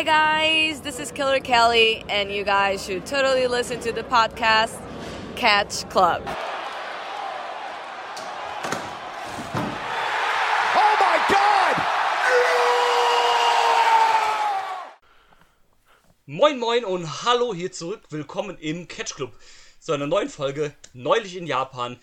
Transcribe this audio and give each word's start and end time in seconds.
Hi, 0.00 0.06
guys. 0.06 0.80
This 0.80 0.98
is 0.98 1.12
Killer 1.12 1.40
Kelly, 1.40 2.02
and 2.08 2.32
you 2.32 2.42
guys 2.42 2.82
should 2.82 3.04
totally 3.04 3.46
listen 3.46 3.80
to 3.80 3.92
the 3.92 4.02
podcast 4.02 4.80
Catch 5.36 5.86
Club. 5.90 6.22
Oh 10.74 10.96
my 11.00 11.18
God! 11.28 11.76
Moin 16.26 16.58
Moin 16.58 16.86
und 16.86 17.22
hallo 17.22 17.52
hier 17.52 17.70
zurück. 17.70 18.00
Willkommen 18.08 18.56
im 18.56 18.88
Catch 18.88 19.16
Club 19.16 19.34
zu 19.80 19.92
einer 19.92 20.06
neuen 20.06 20.30
Folge. 20.30 20.72
Neulich 20.94 21.36
in 21.36 21.46
Japan. 21.46 21.98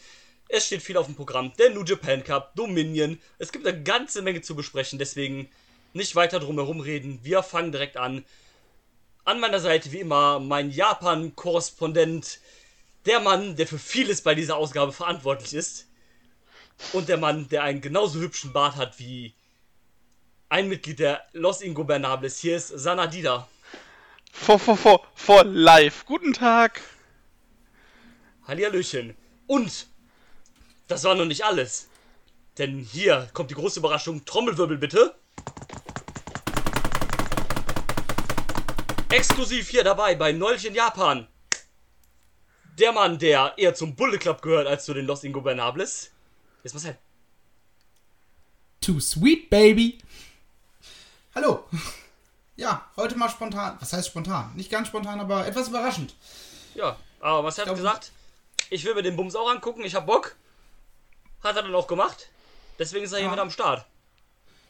Es 0.49 0.67
steht 0.67 0.83
viel 0.83 0.97
auf 0.97 1.07
dem 1.07 1.15
Programm. 1.15 1.51
Der 1.57 1.71
New 1.71 1.83
Japan 1.83 2.23
Cup, 2.23 2.53
Dominion. 2.55 3.19
Es 3.39 3.51
gibt 3.51 3.65
eine 3.65 3.81
ganze 3.81 4.21
Menge 4.21 4.43
zu 4.43 4.55
besprechen. 4.55 4.99
Deswegen 4.99 5.49
nicht 5.97 6.15
weiter 6.15 6.39
drum 6.39 6.55
herum 6.55 6.79
reden. 6.79 7.19
Wir 7.23 7.43
fangen 7.43 7.71
direkt 7.71 7.97
an. 7.97 8.23
An 9.25 9.41
meiner 9.41 9.59
Seite 9.59 9.91
wie 9.91 9.99
immer 9.99 10.39
mein 10.39 10.71
Japan-Korrespondent. 10.71 12.39
Der 13.05 13.19
Mann, 13.19 13.55
der 13.57 13.67
für 13.67 13.79
vieles 13.79 14.21
bei 14.21 14.35
dieser 14.35 14.55
Ausgabe 14.55 14.93
verantwortlich 14.93 15.53
ist. 15.53 15.87
Und 16.93 17.09
der 17.09 17.17
Mann, 17.17 17.49
der 17.49 17.63
einen 17.63 17.81
genauso 17.81 18.19
hübschen 18.19 18.53
Bart 18.53 18.75
hat 18.77 18.99
wie 18.99 19.33
ein 20.49 20.69
Mitglied 20.69 20.99
der 20.99 21.25
Los 21.33 21.61
Ingobernables. 21.61 22.39
Hier 22.39 22.55
ist 22.55 22.69
Sanadida. 22.69 23.47
For, 24.31 24.59
for, 24.59 24.77
for, 24.77 25.05
for 25.15 25.43
live. 25.43 26.05
Guten 26.05 26.33
Tag. 26.33 26.81
Hallihallöchen. 28.47 29.15
Und 29.47 29.87
das 30.87 31.03
war 31.03 31.15
noch 31.15 31.25
nicht 31.25 31.43
alles. 31.43 31.89
Denn 32.57 32.79
hier 32.79 33.29
kommt 33.33 33.51
die 33.51 33.55
große 33.55 33.79
Überraschung. 33.79 34.23
Trommelwirbel 34.25 34.77
bitte. 34.77 35.15
Exklusiv 39.09 39.69
hier 39.69 39.83
dabei 39.83 40.15
bei 40.15 40.31
Neulich 40.31 40.65
in 40.65 40.75
Japan. 40.75 41.27
Der 42.77 42.91
Mann, 42.91 43.17
der 43.17 43.53
eher 43.57 43.73
zum 43.73 43.95
Bulle 43.95 44.19
Club 44.19 44.41
gehört 44.41 44.67
als 44.67 44.85
zu 44.85 44.93
den 44.93 45.05
Los 45.05 45.23
Ingobernables. 45.23 46.11
Jetzt 46.63 46.75
was 46.75 46.85
halt. 46.85 46.97
Too 48.81 48.99
sweet, 48.99 49.49
baby. 49.49 49.97
Hallo. 51.33 51.65
Ja, 52.55 52.89
heute 52.95 53.15
mal 53.17 53.29
spontan. 53.29 53.77
Was 53.79 53.93
heißt 53.93 54.07
spontan? 54.07 54.53
Nicht 54.55 54.69
ganz 54.69 54.87
spontan, 54.89 55.19
aber 55.19 55.47
etwas 55.47 55.69
überraschend. 55.69 56.15
Ja, 56.75 56.97
aber 57.19 57.43
was 57.43 57.57
hat 57.57 57.67
gesagt? 57.69 58.11
Ich 58.69 58.83
will 58.83 58.93
mir 58.95 59.03
den 59.03 59.15
Bums 59.15 59.35
auch 59.35 59.49
angucken, 59.49 59.83
ich 59.83 59.95
hab 59.95 60.05
Bock. 60.05 60.35
Hat 61.43 61.55
er 61.55 61.63
dann 61.63 61.73
auch 61.75 61.87
gemacht. 61.87 62.29
Deswegen 62.77 63.05
ist 63.05 63.11
er 63.13 63.19
hier 63.19 63.27
Ja. 63.27 63.33
wieder 63.33 63.41
am 63.41 63.51
Start. 63.51 63.85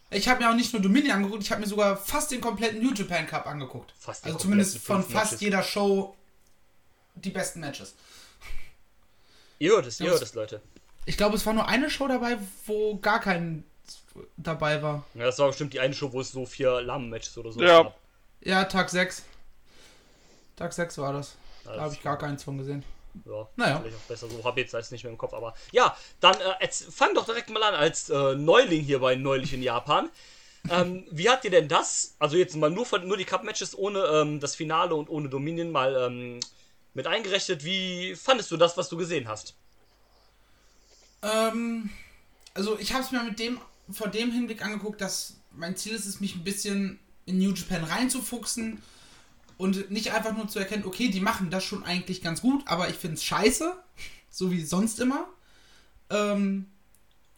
Ich 0.10 0.28
habe 0.30 0.42
mir 0.42 0.50
auch 0.50 0.56
nicht 0.56 0.72
nur 0.74 0.82
Dominion 0.82 1.12
angeguckt, 1.18 1.44
ich 1.44 1.52
habe 1.52 1.62
mir 1.62 1.68
sogar 1.68 1.98
fast 1.98 2.32
den 2.32 2.40
kompletten 2.40 2.82
New 2.82 2.94
Japan 2.94 3.28
Cup 3.28 3.46
angeguckt. 3.46 3.94
Fast 4.00 4.24
also 4.26 4.38
zumindest 4.38 4.78
von 4.78 5.02
fast 5.04 5.14
Matches. 5.34 5.42
jeder 5.42 5.64
Show 5.64 6.16
die 7.16 7.30
besten 7.30 7.60
Matches. 7.60 7.94
Ihr 9.60 9.72
hört 9.72 9.86
es, 9.88 10.00
ihr 10.00 10.06
Ja, 10.06 10.12
hört 10.14 10.22
es, 10.22 10.34
Leute. 10.34 10.62
Ich 11.06 11.18
glaube, 11.18 11.36
es 11.36 11.46
war 11.46 11.54
nur 11.54 11.68
eine 11.68 11.90
Show 11.90 12.08
dabei, 12.08 12.38
wo 12.66 12.98
gar 13.00 13.20
kein 13.20 13.64
dabei 14.38 14.82
war. 14.82 15.06
Ja, 15.14 15.26
das 15.26 15.40
war 15.40 15.48
bestimmt 15.48 15.74
die 15.74 15.80
eine 15.80 15.94
Show, 15.94 16.12
wo 16.14 16.22
es 16.22 16.32
so 16.32 16.46
vier 16.46 16.82
Lahmen-Matches 16.82 17.38
oder 17.38 17.52
so 17.52 17.62
Ja. 17.62 17.84
gab. 17.84 18.00
Ja, 18.42 18.64
Tag 18.66 18.90
6. 18.90 19.24
Tag 20.56 20.74
6 20.74 20.98
war 21.00 21.14
das. 21.14 21.36
Ja, 21.66 21.76
Da 21.76 21.82
habe 21.84 21.94
ich 21.94 22.02
gar 22.02 22.18
keins 22.18 22.44
von 22.44 22.58
gesehen. 22.58 22.84
Ja, 23.26 23.48
Naja. 23.56 23.80
vielleicht 23.80 23.98
auch 23.98 24.08
besser 24.08 24.30
so. 24.30 24.44
Hab 24.44 24.58
jetzt 24.58 24.74
jetzt 24.74 24.92
nicht 24.92 25.04
mehr 25.04 25.12
im 25.12 25.18
Kopf, 25.18 25.34
aber 25.34 25.54
ja, 25.72 25.96
dann 26.20 26.36
äh, 26.36 26.54
jetzt 26.62 26.94
fang 26.94 27.14
doch 27.14 27.26
direkt 27.26 27.50
mal 27.50 27.64
an 27.64 27.76
als 27.76 28.10
äh, 28.10 28.36
Neuling 28.36 28.84
hier 28.84 29.00
bei 29.00 29.16
Neulich 29.16 29.54
in 29.54 29.64
Japan. 29.64 30.10
Ähm, 30.70 31.06
wie 31.12 31.30
hat 31.30 31.44
dir 31.44 31.52
denn 31.52 31.68
das, 31.70 32.16
also 32.20 32.36
jetzt 32.36 32.56
mal 32.56 32.70
nur, 32.70 32.86
von, 32.86 33.08
nur 33.08 33.16
die 33.16 33.24
Cup-Matches 33.26 33.78
ohne 33.78 34.00
ähm, 34.00 34.40
das 34.42 34.56
Finale 34.56 34.96
und 34.96 35.10
ohne 35.10 35.30
Dominion 35.30 35.72
mal 35.72 35.96
ähm, 35.96 36.40
mit 36.94 37.08
eingerechnet, 37.08 37.64
wie 37.64 38.16
fandest 38.16 38.52
du 38.52 38.58
das, 38.58 38.76
was 38.76 38.90
du 38.90 38.98
gesehen 38.98 39.28
hast? 39.30 39.56
Ähm, 41.22 41.90
also 42.54 42.78
ich 42.80 42.94
habe 42.94 43.04
es 43.04 43.12
mir 43.12 43.24
mit 43.24 43.40
dem 43.40 43.60
vor 43.92 44.10
dem 44.10 44.32
Hinblick 44.32 44.64
angeguckt, 44.64 45.00
dass 45.00 45.36
mein 45.52 45.78
Ziel 45.78 45.94
ist 45.94 46.06
es, 46.06 46.20
mich 46.20 46.36
ein 46.36 46.44
bisschen 46.44 47.00
in 47.26 47.38
New 47.38 47.54
Japan 47.54 47.84
reinzufuchsen 47.84 48.82
und 49.58 49.90
nicht 49.92 50.12
einfach 50.14 50.36
nur 50.36 50.48
zu 50.48 50.60
erkennen, 50.60 50.86
okay, 50.86 51.10
die 51.10 51.20
machen 51.20 51.50
das 51.50 51.64
schon 51.64 51.84
eigentlich 51.84 52.22
ganz 52.22 52.42
gut, 52.42 52.64
aber 52.68 52.90
ich 52.90 52.96
finde 52.96 53.16
es 53.16 53.24
scheiße, 53.24 53.74
so 54.30 54.52
wie 54.52 54.64
sonst 54.64 55.00
immer. 55.00 55.28
Ähm, 56.10 56.68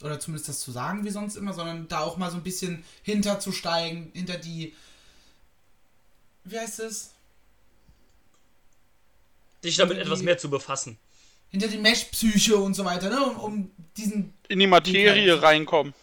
oder 0.01 0.19
zumindest 0.19 0.47
das 0.49 0.59
zu 0.59 0.71
sagen 0.71 1.03
wie 1.05 1.09
sonst 1.09 1.35
immer, 1.35 1.53
sondern 1.53 1.87
da 1.87 1.99
auch 2.01 2.17
mal 2.17 2.29
so 2.31 2.37
ein 2.37 2.43
bisschen 2.43 2.83
hinterzusteigen, 3.03 4.11
hinter 4.13 4.37
die, 4.37 4.73
wie 6.45 6.57
heißt 6.59 6.79
es? 6.79 7.11
Dich 9.63 9.75
damit 9.75 9.97
Die- 9.97 10.01
etwas 10.01 10.21
mehr 10.21 10.37
zu 10.37 10.49
befassen. 10.49 10.97
Hinter 11.51 11.67
die 11.67 11.79
Mesh-Psyche 11.79 12.55
und 12.57 12.75
so 12.75 12.85
weiter, 12.85 13.09
ne? 13.09 13.25
Um, 13.25 13.37
um 13.39 13.71
diesen 13.97 14.33
In 14.49 14.59
die 14.59 14.67
Materie 14.67 15.41
reinkommen. 15.41 15.93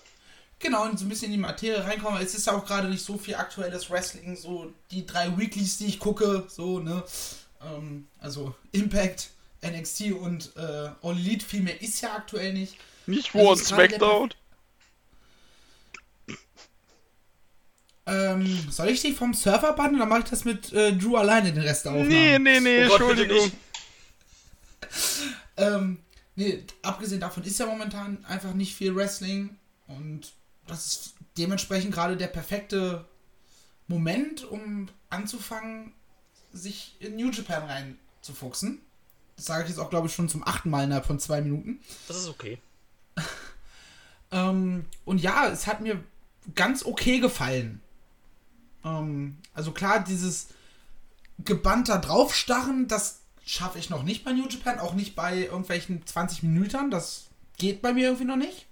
Genau, 0.59 0.84
und 0.84 0.99
so 0.99 1.05
ein 1.05 1.09
bisschen 1.09 1.27
in 1.27 1.33
die 1.33 1.39
Materie 1.39 1.84
reinkommen. 1.84 2.21
Es 2.22 2.34
ist 2.34 2.47
ja 2.47 2.55
auch 2.55 2.65
gerade 2.65 2.89
nicht 2.89 3.05
so 3.05 3.19
viel 3.19 3.34
aktuelles 3.34 3.91
Wrestling, 3.91 4.37
so 4.37 4.72
die 4.91 5.05
drei 5.05 5.37
Weeklies, 5.37 5.78
die 5.78 5.87
ich 5.87 5.99
gucke, 5.99 6.44
so, 6.49 6.78
ne? 6.78 7.03
Ähm, 7.62 8.09
also 8.19 8.55
Impact, 8.72 9.31
NXT 9.62 10.12
und 10.12 10.53
äh, 10.56 10.91
All 11.03 11.16
Elite, 11.16 11.45
viel 11.45 11.62
mehr 11.62 11.81
ist 11.83 12.00
ja 12.00 12.15
aktuell 12.15 12.53
nicht. 12.55 12.77
Nicht 13.06 13.34
und 13.34 13.43
gerade 13.43 13.56
der 13.56 13.66
Smackdown. 13.66 14.31
Ähm, 18.09 18.69
soll 18.71 18.89
ich 18.91 19.03
dich 19.03 19.16
vom 19.16 19.34
Surfer 19.34 19.72
bannen 19.72 19.97
oder 19.97 20.06
mache 20.06 20.21
ich 20.21 20.27
das 20.27 20.45
mit 20.45 20.72
äh, 20.72 20.93
Drew 20.93 21.16
alleine 21.16 21.53
den 21.53 21.62
Rest 21.62 21.89
Aufnahme? 21.89 22.06
Nee, 22.06 22.39
nee, 22.39 22.61
nee, 22.61 22.84
Oh 22.87 22.89
Gott, 22.89 23.00
Entschuldigung. 23.00 23.53
Ähm, 25.59 25.99
nee, 26.34 26.62
abgesehen 26.83 27.21
davon 27.21 27.43
ist 27.43 27.59
ja 27.59 27.65
momentan 27.65 28.22
einfach 28.27 28.53
nicht 28.53 28.75
viel 28.75 28.95
Wrestling 28.95 29.56
und 29.87 30.33
das 30.66 30.87
ist 30.87 31.15
dementsprechend 31.37 31.93
gerade 31.93 32.16
der 32.16 32.28
perfekte 32.28 33.04
Moment, 33.88 34.44
um 34.44 34.88
anzufangen, 35.10 35.93
sich 36.53 36.97
in 37.00 37.16
New 37.16 37.31
Japan 37.31 37.65
reinzufuchsen. 37.65 38.81
Das 39.37 39.47
sage 39.47 39.65
ich 39.65 39.71
jetzt 39.71 39.78
auch, 39.78 39.91
glaube 39.91 40.09
ich, 40.09 40.15
schon 40.15 40.28
zum 40.28 40.47
achten 40.47 40.71
Mal 40.71 40.84
innerhalb 40.84 41.06
von 41.06 41.21
zwei 41.21 41.41
Minuten. 41.41 41.81
Das 42.09 42.16
ist 42.16 42.28
okay. 42.28 42.59
Ähm, 44.32 44.87
und 45.04 45.21
ja, 45.21 45.47
es 45.47 45.69
hat 45.69 45.81
mir 45.81 46.03
ganz 46.56 46.84
okay 46.84 47.21
gefallen. 47.21 47.81
Ähm, 48.84 49.37
also 49.54 49.71
klar, 49.71 50.03
dieses 50.03 50.48
gebannter 51.44 51.98
draufstarren, 51.98 52.88
das 52.88 53.21
schaffe 53.44 53.78
ich 53.78 53.91
noch 53.91 54.03
nicht 54.03 54.25
bei 54.25 54.33
New 54.33 54.48
Japan, 54.48 54.81
auch 54.81 54.94
nicht 54.94 55.15
bei 55.15 55.44
irgendwelchen 55.44 56.04
20 56.04 56.43
Minuten, 56.43 56.91
das 56.91 57.27
geht 57.56 57.83
bei 57.83 57.93
mir 57.93 58.06
irgendwie 58.06 58.25
noch 58.25 58.37
nicht. 58.37 58.66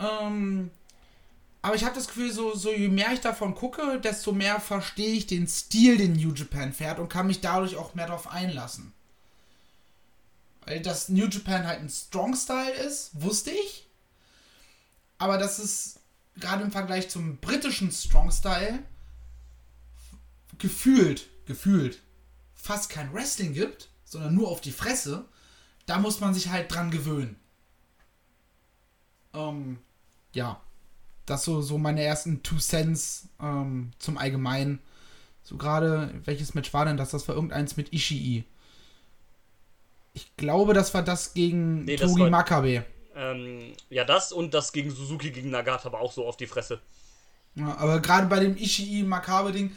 Ähm, 0.00 0.70
aber 1.62 1.74
ich 1.74 1.84
habe 1.84 1.94
das 1.94 2.06
Gefühl, 2.06 2.32
so, 2.32 2.54
so 2.54 2.72
je 2.72 2.88
mehr 2.88 3.12
ich 3.12 3.20
davon 3.20 3.54
gucke, 3.54 4.00
desto 4.00 4.32
mehr 4.32 4.60
verstehe 4.60 5.12
ich 5.12 5.26
den 5.26 5.46
Stil, 5.46 5.98
den 5.98 6.14
New 6.14 6.32
Japan 6.32 6.72
fährt 6.72 6.98
und 6.98 7.10
kann 7.10 7.26
mich 7.26 7.40
dadurch 7.40 7.76
auch 7.76 7.94
mehr 7.94 8.06
darauf 8.06 8.28
einlassen. 8.28 8.92
Weil 10.64 10.80
das 10.80 11.10
New 11.10 11.26
Japan 11.26 11.66
halt 11.66 11.80
ein 11.80 11.90
Strong 11.90 12.34
Style 12.34 12.72
ist, 12.72 13.10
wusste 13.20 13.50
ich. 13.50 13.86
Aber 15.18 15.36
dass 15.36 15.58
es 15.58 16.00
gerade 16.36 16.62
im 16.62 16.72
Vergleich 16.72 17.10
zum 17.10 17.36
britischen 17.36 17.92
Strong 17.92 18.32
Style 18.32 18.82
gefühlt, 20.58 21.28
gefühlt 21.46 22.00
fast 22.54 22.88
kein 22.88 23.12
Wrestling 23.12 23.52
gibt, 23.52 23.90
sondern 24.04 24.34
nur 24.34 24.48
auf 24.48 24.60
die 24.62 24.72
Fresse, 24.72 25.26
da 25.86 25.98
muss 25.98 26.20
man 26.20 26.32
sich 26.32 26.48
halt 26.48 26.72
dran 26.72 26.90
gewöhnen. 26.90 27.36
Ähm, 29.34 29.78
ja. 30.32 30.60
Das 31.26 31.44
so, 31.44 31.60
so 31.60 31.78
meine 31.78 32.02
ersten 32.02 32.42
Two 32.42 32.56
Cents 32.58 33.28
ähm, 33.40 33.92
zum 33.98 34.18
Allgemeinen. 34.18 34.80
So 35.44 35.56
gerade, 35.56 36.12
welches 36.24 36.54
Match 36.54 36.72
war 36.74 36.84
denn 36.84 36.96
das? 36.96 37.10
Das 37.10 37.28
war 37.28 37.34
irgendeins 37.36 37.76
mit 37.76 37.92
Ishii. 37.92 38.44
Ich 40.12 40.36
glaube, 40.36 40.74
das 40.74 40.92
war 40.92 41.02
das 41.02 41.34
gegen 41.34 41.84
Nee, 41.84 41.96
Togi 41.96 42.22
war- 42.22 42.30
Makabe. 42.30 42.84
Ähm, 43.14 43.72
ja, 43.90 44.04
das 44.04 44.32
und 44.32 44.54
das 44.54 44.72
gegen 44.72 44.90
Suzuki 44.90 45.30
gegen 45.30 45.50
Nagata 45.50 45.92
war 45.92 46.00
auch 46.00 46.12
so 46.12 46.26
auf 46.26 46.36
die 46.36 46.46
Fresse. 46.46 46.80
Ja, 47.54 47.76
aber 47.76 48.00
gerade 48.00 48.26
bei 48.26 48.40
dem 48.40 48.56
Ishii 48.56 49.02
Makabe 49.02 49.52
Ding, 49.52 49.72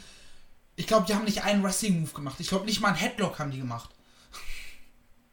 ich 0.76 0.86
glaube, 0.86 1.06
die 1.06 1.14
haben 1.14 1.24
nicht 1.24 1.44
einen 1.44 1.62
Wrestling 1.62 2.00
Move 2.00 2.12
gemacht. 2.12 2.40
Ich 2.40 2.48
glaube 2.48 2.64
nicht 2.66 2.80
mal 2.80 2.88
einen 2.88 2.96
Headlock 2.96 3.38
haben 3.38 3.50
die 3.50 3.58
gemacht. 3.58 3.90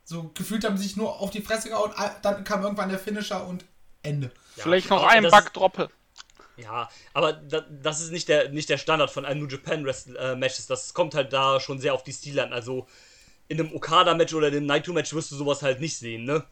So 0.04 0.30
gefühlt 0.34 0.66
haben 0.66 0.78
sie 0.78 0.84
sich 0.84 0.98
nur 0.98 1.22
auf 1.22 1.30
die 1.30 1.42
Fresse 1.42 1.70
gehauen, 1.70 1.92
dann 2.22 2.44
kam 2.44 2.62
irgendwann 2.64 2.90
der 2.90 3.00
Finisher 3.00 3.48
und 3.48 3.64
Ende. 4.04 4.32
Ja, 4.56 4.64
Vielleicht 4.64 4.90
noch 4.90 5.04
aber 5.04 5.12
ein 5.12 5.24
das 5.24 5.32
Backdroppe. 5.32 5.84
Ist, 5.84 5.92
ja, 6.64 6.90
aber 7.14 7.34
da, 7.34 7.62
das 7.62 8.02
ist 8.02 8.12
nicht 8.12 8.28
der, 8.28 8.50
nicht 8.50 8.70
der 8.70 8.78
Standard 8.78 9.12
von 9.12 9.26
einem 9.26 9.42
New 9.42 9.48
Japan 9.48 9.86
äh, 10.18 10.36
Matches. 10.36 10.68
Das 10.68 10.94
kommt 10.94 11.16
halt 11.16 11.34
da 11.34 11.60
schon 11.60 11.80
sehr 11.80 11.94
auf 11.94 12.04
die 12.04 12.14
Stile 12.14 12.44
an. 12.44 12.54
Also 12.54 12.88
in 13.48 13.60
einem 13.60 13.74
Okada-Match 13.74 14.34
oder 14.34 14.52
dem 14.52 14.66
Naito-Match 14.66 15.14
wirst 15.14 15.32
du 15.32 15.36
sowas 15.36 15.62
halt 15.62 15.82
nicht 15.82 15.98
sehen, 15.98 16.26
ne? 16.26 16.46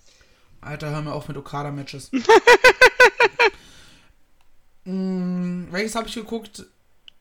Alter, 0.62 0.90
hör 0.90 1.02
mir 1.02 1.14
auf 1.14 1.28
mit 1.28 1.38
Okada-Matches. 1.38 2.12
mm, 4.84 5.72
welches 5.72 5.96
habe 5.96 6.08
ich 6.08 6.16
geguckt? 6.16 6.66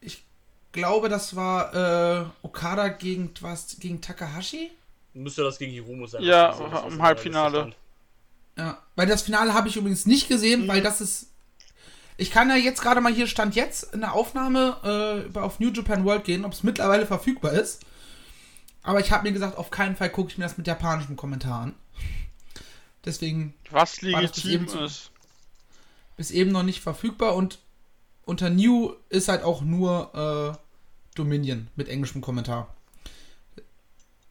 Ich 0.00 0.24
glaube, 0.72 1.08
das 1.08 1.36
war 1.36 1.74
äh, 1.74 2.24
Okada 2.42 2.88
gegen 2.88 3.32
was 3.40 3.78
gegen 3.78 4.00
Takahashi. 4.00 4.70
Müsste 5.14 5.42
das 5.42 5.58
gegen 5.58 5.72
Hiromu 5.72 6.06
sein. 6.06 6.22
Ja, 6.22 6.52
im 6.86 6.94
in 6.94 7.02
Halbfinale. 7.02 7.72
Ja, 8.58 8.82
weil 8.96 9.06
das 9.06 9.22
Finale 9.22 9.54
habe 9.54 9.68
ich 9.68 9.76
übrigens 9.76 10.04
nicht 10.04 10.28
gesehen, 10.28 10.66
weil 10.68 10.82
das 10.82 11.00
ist. 11.00 11.26
Ich 12.16 12.32
kann 12.32 12.50
ja 12.50 12.56
jetzt 12.56 12.82
gerade 12.82 13.00
mal 13.00 13.12
hier 13.14 13.28
stand 13.28 13.54
jetzt 13.54 13.94
in 13.94 14.00
der 14.00 14.12
Aufnahme 14.12 14.76
äh, 14.82 15.26
über- 15.26 15.44
auf 15.44 15.60
New 15.60 15.70
Japan 15.70 16.04
World 16.04 16.24
gehen, 16.24 16.44
ob 16.44 16.52
es 16.52 16.64
mittlerweile 16.64 17.06
verfügbar 17.06 17.52
ist. 17.52 17.82
Aber 18.82 18.98
ich 18.98 19.12
habe 19.12 19.22
mir 19.22 19.32
gesagt, 19.32 19.56
auf 19.56 19.70
keinen 19.70 19.94
Fall 19.94 20.10
gucke 20.10 20.30
ich 20.32 20.38
mir 20.38 20.44
das 20.44 20.58
mit 20.58 20.66
japanischem 20.66 21.14
Kommentar 21.14 21.60
an. 21.62 21.74
Deswegen 23.04 23.54
Was 23.70 23.92
das 23.92 24.00
bis 24.00 24.10
legitim 24.10 24.50
eben 24.52 24.84
ist. 24.84 25.10
ist 26.16 26.30
eben 26.32 26.50
noch 26.50 26.64
nicht 26.64 26.80
verfügbar 26.80 27.36
und 27.36 27.60
unter 28.24 28.50
New 28.50 28.94
ist 29.08 29.28
halt 29.28 29.44
auch 29.44 29.62
nur 29.62 30.56
äh, 30.58 30.58
Dominion 31.14 31.68
mit 31.76 31.88
englischem 31.88 32.20
Kommentar. 32.20 32.74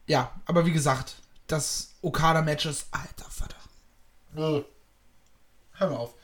Ja, 0.06 0.32
aber 0.44 0.66
wie 0.66 0.72
gesagt, 0.72 1.16
das 1.46 1.94
Okada-Match 2.02 2.66
ist 2.66 2.86
alter 2.90 3.30
Vater. 3.30 3.56
Hör 4.38 5.90
mal 5.90 5.96
auf. 5.96 6.14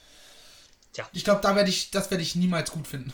Tja. 0.93 1.09
Ich 1.13 1.25
glaube, 1.25 1.41
da 1.41 1.57
werde 1.57 1.69
ich, 1.69 1.91
das 1.91 2.11
werde 2.11 2.23
ich 2.23 2.37
niemals 2.37 2.71
gut 2.71 2.87
finden. 2.87 3.13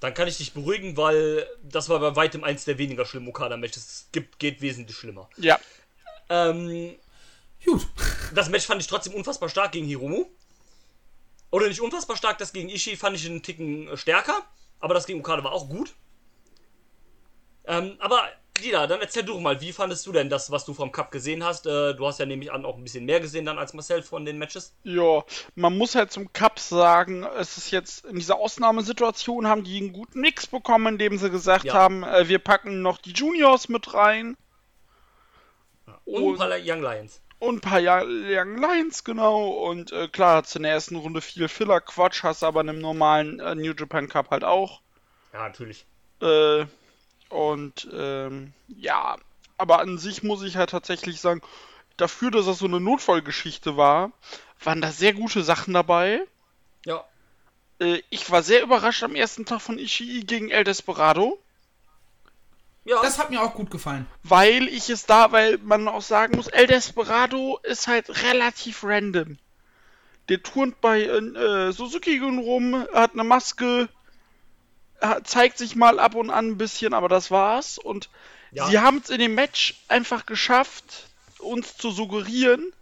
Dann 0.00 0.14
kann 0.14 0.28
ich 0.28 0.38
dich 0.38 0.52
beruhigen, 0.52 0.96
weil 0.96 1.46
das 1.62 1.88
war 1.88 2.00
bei 2.00 2.16
weitem 2.16 2.44
eins 2.44 2.64
der 2.64 2.78
weniger 2.78 3.06
schlimmen 3.06 3.28
Okada-Matches. 3.28 3.86
Es 3.86 4.08
gibt, 4.12 4.38
geht 4.38 4.60
wesentlich 4.60 4.96
schlimmer. 4.96 5.28
Ja. 5.36 5.58
Ähm, 6.28 6.96
Gut. 7.64 7.86
das 8.34 8.48
Match 8.48 8.66
fand 8.66 8.80
ich 8.80 8.88
trotzdem 8.88 9.14
unfassbar 9.14 9.48
stark 9.48 9.72
gegen 9.72 9.86
Hiromu. 9.86 10.26
Oder 11.50 11.68
nicht 11.68 11.80
unfassbar 11.80 12.16
stark, 12.16 12.38
das 12.38 12.52
gegen 12.52 12.68
Ishii 12.68 12.96
fand 12.96 13.16
ich 13.16 13.26
einen 13.26 13.42
Ticken 13.42 13.96
stärker. 13.96 14.42
Aber 14.80 14.94
das 14.94 15.06
gegen 15.06 15.20
Okada 15.20 15.44
war 15.44 15.52
auch 15.52 15.68
gut. 15.68 15.94
Ähm, 17.64 17.96
aber, 17.98 18.22
Dida, 18.62 18.86
dann 18.86 19.00
erzähl 19.00 19.22
du 19.22 19.38
mal, 19.40 19.60
wie 19.60 19.72
fandest 19.72 20.06
du 20.06 20.12
denn 20.12 20.28
das, 20.30 20.50
was 20.50 20.64
du 20.64 20.74
vom 20.74 20.92
Cup 20.92 21.10
gesehen 21.10 21.44
hast? 21.44 21.66
Äh, 21.66 21.94
du 21.94 22.06
hast 22.06 22.18
ja 22.18 22.26
nämlich 22.26 22.52
an 22.52 22.64
auch 22.64 22.76
ein 22.76 22.82
bisschen 22.82 23.04
mehr 23.04 23.20
gesehen 23.20 23.44
dann 23.44 23.58
als 23.58 23.72
Marcel 23.74 24.02
von 24.02 24.24
den 24.24 24.38
Matches. 24.38 24.74
Ja, 24.84 25.22
man 25.54 25.76
muss 25.76 25.94
halt 25.94 26.12
zum 26.12 26.32
Cup 26.32 26.58
sagen, 26.58 27.24
es 27.38 27.56
ist 27.58 27.70
jetzt 27.70 28.04
in 28.04 28.16
dieser 28.16 28.36
Ausnahmesituation 28.38 29.46
haben 29.46 29.64
die 29.64 29.78
einen 29.78 29.92
guten 29.92 30.20
Mix 30.20 30.46
bekommen, 30.46 30.94
indem 30.94 31.18
sie 31.18 31.30
gesagt 31.30 31.64
Ja. 31.64 31.74
haben, 31.74 32.02
äh, 32.04 32.28
wir 32.28 32.38
packen 32.38 32.82
noch 32.82 32.98
die 32.98 33.12
Juniors 33.12 33.68
mit 33.68 33.94
rein 33.94 34.36
Und 36.04 36.22
Und- 36.22 36.40
ein 36.40 36.48
paar 36.48 36.58
Young 36.62 36.82
Lions. 36.82 37.20
und 37.38 37.56
ein 37.56 37.60
paar 37.60 37.80
Young 37.80 38.56
Lions, 38.58 39.04
genau. 39.04 39.48
Und 39.50 39.92
äh, 39.92 40.08
klar, 40.08 40.36
hat's 40.36 40.54
in 40.56 40.62
der 40.62 40.72
ersten 40.72 40.96
Runde 40.96 41.20
viel 41.20 41.48
Filler-Quatsch, 41.48 42.22
hast 42.22 42.42
aber 42.44 42.60
in 42.60 42.68
einem 42.68 42.80
normalen 42.80 43.40
äh, 43.40 43.54
New 43.54 43.72
Japan 43.72 44.08
Cup 44.08 44.30
halt 44.30 44.44
auch. 44.44 44.80
Ja, 45.32 45.40
natürlich. 45.48 45.84
Äh, 46.22 46.64
und 47.28 47.88
ähm, 47.92 48.52
ja, 48.68 49.16
aber 49.58 49.80
an 49.80 49.98
sich 49.98 50.22
muss 50.22 50.42
ich 50.42 50.56
halt 50.56 50.70
tatsächlich 50.70 51.20
sagen, 51.20 51.40
dafür, 51.96 52.30
dass 52.30 52.46
das 52.46 52.58
so 52.58 52.66
eine 52.66 52.80
Notfallgeschichte 52.80 53.76
war, 53.76 54.12
waren 54.62 54.80
da 54.80 54.90
sehr 54.92 55.12
gute 55.14 55.42
Sachen 55.42 55.72
dabei. 55.74 56.20
Ja. 56.84 57.04
Äh, 57.80 58.02
ich 58.10 58.30
war 58.30 58.42
sehr 58.42 58.62
überrascht 58.62 59.02
am 59.02 59.14
ersten 59.14 59.44
Tag 59.46 59.60
von 59.60 59.78
Ishii 59.78 60.24
gegen 60.24 60.50
El 60.50 60.64
Desperado, 60.64 61.38
Ja, 62.84 63.00
Das 63.02 63.18
hat 63.18 63.30
mir 63.30 63.42
auch 63.42 63.54
gut 63.54 63.70
gefallen. 63.70 64.06
weil 64.22 64.68
ich 64.68 64.90
es 64.90 65.06
da, 65.06 65.32
weil 65.32 65.58
man 65.58 65.88
auch 65.88 66.02
sagen 66.02 66.36
muss, 66.36 66.46
El 66.48 66.66
Desperado 66.66 67.58
ist 67.62 67.88
halt 67.88 68.22
relativ 68.24 68.84
random. 68.84 69.38
Der 70.28 70.42
turnt 70.42 70.80
bei 70.80 71.02
äh, 71.04 71.72
Suzuki 71.72 72.18
rum, 72.18 72.86
hat 72.92 73.12
eine 73.14 73.24
Maske, 73.24 73.88
zeigt 75.24 75.58
sich 75.58 75.76
mal 75.76 75.98
ab 75.98 76.14
und 76.14 76.30
an 76.30 76.48
ein 76.48 76.58
bisschen, 76.58 76.94
aber 76.94 77.08
das 77.08 77.30
war's. 77.30 77.78
Und 77.78 78.08
Ja. 78.50 78.66
sie 78.66 78.78
haben 78.78 78.98
es 78.98 79.10
in 79.10 79.18
dem 79.18 79.34
Match 79.34 79.74
einfach 79.88 80.26
geschafft, 80.26 81.08
uns 81.38 81.76
zu 81.76 81.90
suggerieren, 81.90 82.72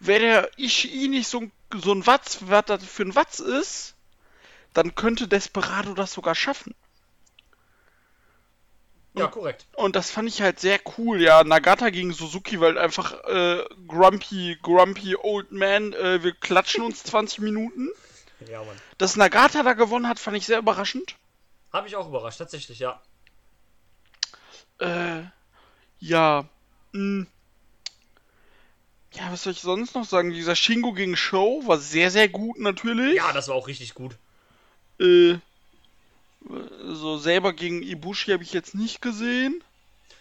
wäre 0.00 0.20
der 0.20 0.50
Ishii 0.58 1.08
nicht 1.08 1.28
so, 1.28 1.40
ein- 1.42 1.52
so 1.74 1.92
ein 1.92 2.06
Watz, 2.06 2.38
was 2.42 2.64
das 2.66 2.84
für 2.84 3.04
ein 3.04 3.14
Watz 3.14 3.38
ist, 3.38 3.94
dann 4.74 4.94
könnte 4.94 5.28
Desperado 5.28 5.94
das 5.94 6.12
sogar 6.12 6.34
schaffen. 6.34 6.74
ja, 9.14 9.26
korrekt. 9.26 9.66
Und 9.76 9.94
das 9.94 10.10
fand 10.10 10.28
ich 10.28 10.40
halt 10.40 10.58
sehr 10.58 10.80
cool, 10.96 11.20
ja. 11.20 11.44
Nagata 11.44 11.90
gegen 11.90 12.12
Suzuki, 12.12 12.60
weil 12.60 12.78
einfach 12.78 13.12
äh, 13.24 13.64
Grumpy, 13.86 14.58
Grumpy 14.62 15.16
Old 15.16 15.52
Man, 15.52 15.92
äh, 15.92 16.22
wir 16.22 16.32
klatschen 16.32 16.82
uns 16.82 17.02
20 17.04 17.40
Minuten. 17.40 17.90
Ja, 18.48 18.62
Mann. 18.62 18.76
Dass 18.98 19.16
Nagata 19.16 19.62
da 19.62 19.72
gewonnen 19.74 20.08
hat, 20.08 20.18
fand 20.18 20.36
ich 20.36 20.46
sehr 20.46 20.58
überraschend. 20.58 21.16
Habe 21.72 21.88
ich 21.88 21.96
auch 21.96 22.08
überrascht, 22.08 22.38
tatsächlich, 22.38 22.78
ja. 22.78 23.00
Äh, 24.78 25.22
ja. 26.00 26.44
Mh. 26.92 27.26
Ja, 29.14 29.30
was 29.30 29.42
soll 29.42 29.52
ich 29.52 29.60
sonst 29.60 29.94
noch 29.94 30.04
sagen? 30.04 30.30
Dieser 30.30 30.56
Shingo 30.56 30.92
gegen 30.92 31.16
Show 31.16 31.62
war 31.66 31.78
sehr, 31.78 32.10
sehr 32.10 32.28
gut 32.28 32.58
natürlich. 32.58 33.16
Ja, 33.16 33.32
das 33.32 33.48
war 33.48 33.54
auch 33.54 33.68
richtig 33.68 33.94
gut. 33.94 34.16
Äh, 34.98 35.36
so 36.84 37.18
selber 37.18 37.52
gegen 37.52 37.82
Ibushi 37.82 38.32
habe 38.32 38.42
ich 38.42 38.52
jetzt 38.52 38.74
nicht 38.74 39.02
gesehen. 39.02 39.62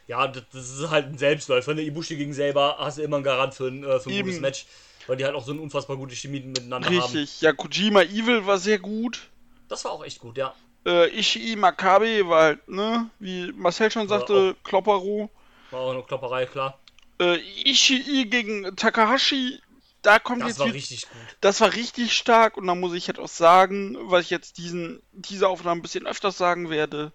Ja, 0.07 0.27
das, 0.27 0.43
ist 0.53 0.89
halt 0.89 1.07
ein 1.07 1.17
Selbstläufer. 1.17 1.73
Ne? 1.73 1.83
Ibushi 1.83 2.17
gegen 2.17 2.33
selber 2.33 2.77
hast 2.79 2.97
du 2.97 3.01
immer 3.01 3.17
einen 3.17 3.23
Garant 3.23 3.53
für 3.53 3.67
ein, 3.67 3.83
äh, 3.83 3.99
für 3.99 4.09
ein 4.09 4.13
Eben. 4.13 4.27
gutes 4.27 4.41
Match. 4.41 4.65
Weil 5.07 5.17
die 5.17 5.25
halt 5.25 5.35
auch 5.35 5.43
so 5.45 5.51
eine 5.51 5.61
unfassbar 5.61 5.97
gute 5.97 6.15
Chemie 6.15 6.39
miteinander 6.41 6.87
haben. 6.87 6.95
Richtig. 6.95 7.41
Ja, 7.41 7.53
Kojima 7.53 8.01
Evil 8.03 8.45
war 8.45 8.57
sehr 8.57 8.79
gut. 8.79 9.29
Das 9.67 9.83
war 9.85 9.91
auch 9.91 10.03
echt 10.05 10.19
gut, 10.19 10.37
ja. 10.37 10.53
Äh, 10.85 11.07
Ishii 11.17 11.55
Makabe 11.55 12.27
war 12.27 12.41
halt, 12.43 12.67
ne, 12.67 13.09
wie 13.19 13.51
Marcel 13.53 13.91
schon 13.91 14.07
sagte, 14.07 14.55
Kloppero. 14.63 15.29
War 15.69 15.79
auch 15.79 15.91
eine 15.91 16.03
Klopperei, 16.03 16.45
klar. 16.45 16.79
Äh, 17.19 17.37
Ishii 17.65 18.25
gegen 18.25 18.75
Takahashi, 18.75 19.61
da 20.01 20.17
kommt 20.17 20.41
Das 20.41 20.49
jetzt 20.49 20.59
war 20.59 20.65
wieder- 20.67 20.75
richtig 20.75 21.07
gut. 21.07 21.21
das 21.41 21.61
war 21.61 21.73
richtig 21.73 22.13
stark 22.17 22.57
und 22.57 22.65
da 22.67 22.73
muss 22.75 22.93
ich 22.93 23.07
halt 23.07 23.19
auch 23.19 23.27
sagen, 23.27 23.95
was 24.09 24.23
ich 24.25 24.29
jetzt 24.31 24.57
diesen, 24.57 25.01
diese 25.11 25.47
Aufnahme 25.47 25.79
ein 25.79 25.83
bisschen 25.83 26.07
öfters 26.07 26.37
sagen 26.37 26.69
werde. 26.71 27.11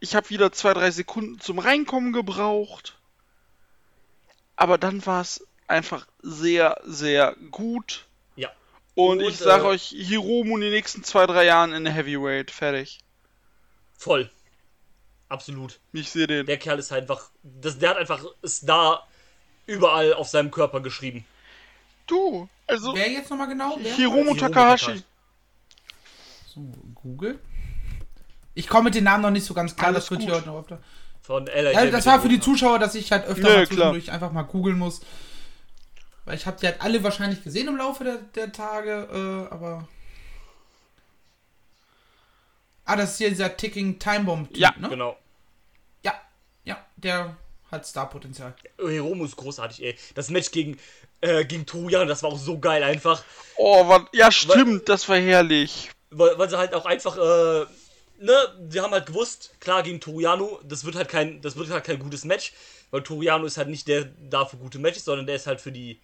Ich 0.00 0.14
habe 0.16 0.30
wieder 0.30 0.50
zwei, 0.50 0.72
drei 0.72 0.90
Sekunden 0.90 1.38
zum 1.38 1.58
Reinkommen 1.58 2.12
gebraucht. 2.12 2.98
Aber 4.56 4.78
dann 4.78 5.04
war 5.06 5.20
es 5.20 5.46
einfach 5.72 6.06
sehr, 6.22 6.80
sehr 6.84 7.34
gut. 7.50 8.04
Ja. 8.36 8.50
Und, 8.94 9.22
Und, 9.22 9.28
ich 9.28 9.38
sage 9.38 9.64
äh, 9.64 9.68
euch, 9.68 9.88
Hiromu 9.88 10.56
in 10.56 10.60
den 10.62 10.70
nächsten 10.70 11.02
zwei, 11.02 11.26
drei 11.26 11.44
Jahren 11.44 11.72
in 11.72 11.84
der 11.84 11.92
Heavyweight. 11.92 12.50
Fertig. 12.50 13.00
Voll. 13.96 14.30
Absolut. 15.28 15.80
Ich 15.92 16.10
sehe 16.10 16.26
den. 16.26 16.46
Der 16.46 16.58
Kerl 16.58 16.78
ist 16.78 16.90
halt 16.90 17.02
einfach. 17.02 17.30
Das, 17.42 17.78
der 17.78 17.90
hat 17.90 17.96
einfach 17.96 18.22
Star 18.46 19.08
überall 19.66 20.12
auf 20.12 20.28
seinem 20.28 20.50
Körper 20.50 20.80
geschrieben. 20.80 21.24
Du, 22.06 22.48
also 22.66 22.94
Wer 22.94 23.10
jetzt 23.10 23.30
nochmal 23.30 23.48
genau? 23.48 23.76
Wer? 23.80 23.94
Hiromu 23.94 24.34
Takahashi. 24.34 25.02
So, 26.46 26.60
Google. 26.94 27.38
Ich 28.54 28.68
komme 28.68 28.84
mit 28.84 28.94
den 28.94 29.04
Namen 29.04 29.22
noch 29.22 29.30
nicht 29.30 29.46
so 29.46 29.54
ganz 29.54 29.74
klar, 29.74 29.88
Alles 29.88 30.04
das 30.04 30.10
wird 30.10 30.20
gut. 30.20 30.28
hier 30.28 30.36
heute 30.36 30.48
noch 30.48 30.60
öfter. 30.60 30.82
Von 31.22 31.46
LA. 31.46 31.70
Ja, 31.70 31.86
das 31.86 32.04
war 32.04 32.20
für 32.20 32.28
die 32.28 32.40
Zuschauer, 32.40 32.78
dass 32.78 32.94
ich 32.94 33.12
halt 33.12 33.24
öfter 33.26 33.48
Ja, 33.48 33.56
mal 33.56 33.66
klar. 33.66 33.66
zwischendurch 33.66 34.12
einfach 34.12 34.32
mal 34.32 34.42
googeln 34.42 34.76
muss. 34.78 35.00
Weil 36.32 36.38
ich 36.38 36.46
habe 36.46 36.58
die 36.58 36.66
halt 36.66 36.80
alle 36.80 37.04
wahrscheinlich 37.04 37.44
gesehen 37.44 37.68
im 37.68 37.76
Laufe 37.76 38.04
der, 38.04 38.16
der 38.16 38.50
Tage, 38.52 39.06
äh, 39.12 39.52
aber. 39.52 39.86
Ah, 42.86 42.96
das 42.96 43.10
ist 43.10 43.18
hier 43.18 43.28
dieser 43.28 43.54
Ticking 43.54 43.98
Time 43.98 44.24
Bomb, 44.24 44.48
-Typ, 44.48 44.56
Ja, 44.56 44.72
ne? 44.78 44.88
Genau. 44.88 45.18
Ja, 46.02 46.14
ja, 46.64 46.82
der 46.96 47.36
hat 47.70 47.84
Star-Potenzial. 47.84 48.54
Hiromu 48.78 49.26
ist 49.26 49.36
großartig, 49.36 49.82
ey. 49.82 49.98
Das 50.14 50.30
Match 50.30 50.52
gegen, 50.52 50.78
äh, 51.20 51.44
gegen 51.44 51.66
Toruyan, 51.66 52.08
das 52.08 52.22
war 52.22 52.30
auch 52.30 52.38
so 52.38 52.58
geil 52.58 52.82
einfach. 52.82 53.22
Oh, 53.58 53.86
was, 53.86 54.04
ja 54.14 54.32
stimmt, 54.32 54.88
das 54.88 55.06
war 55.10 55.18
herrlich. 55.18 55.90
Weil, 56.08 56.38
weil 56.38 56.48
sie 56.48 56.56
halt 56.56 56.72
auch 56.72 56.86
einfach, 56.86 57.14
äh, 57.18 57.66
ne, 58.20 58.68
sie 58.70 58.80
haben 58.80 58.92
halt 58.92 59.04
gewusst, 59.04 59.50
klar 59.60 59.82
gegen 59.82 60.00
Toriano, 60.00 60.60
das 60.64 60.86
wird 60.86 60.94
halt 60.94 61.10
kein, 61.10 61.42
das 61.42 61.56
wird 61.56 61.68
halt 61.68 61.84
kein 61.84 61.98
gutes 61.98 62.24
Match, 62.24 62.54
weil 62.90 63.02
Toriano 63.02 63.44
ist 63.44 63.58
halt 63.58 63.68
nicht 63.68 63.86
der 63.86 64.06
da 64.30 64.46
für 64.46 64.56
gute 64.56 64.78
Matches, 64.78 65.04
sondern 65.04 65.26
der 65.26 65.36
ist 65.36 65.46
halt 65.46 65.60
für 65.60 65.72
die, 65.72 66.00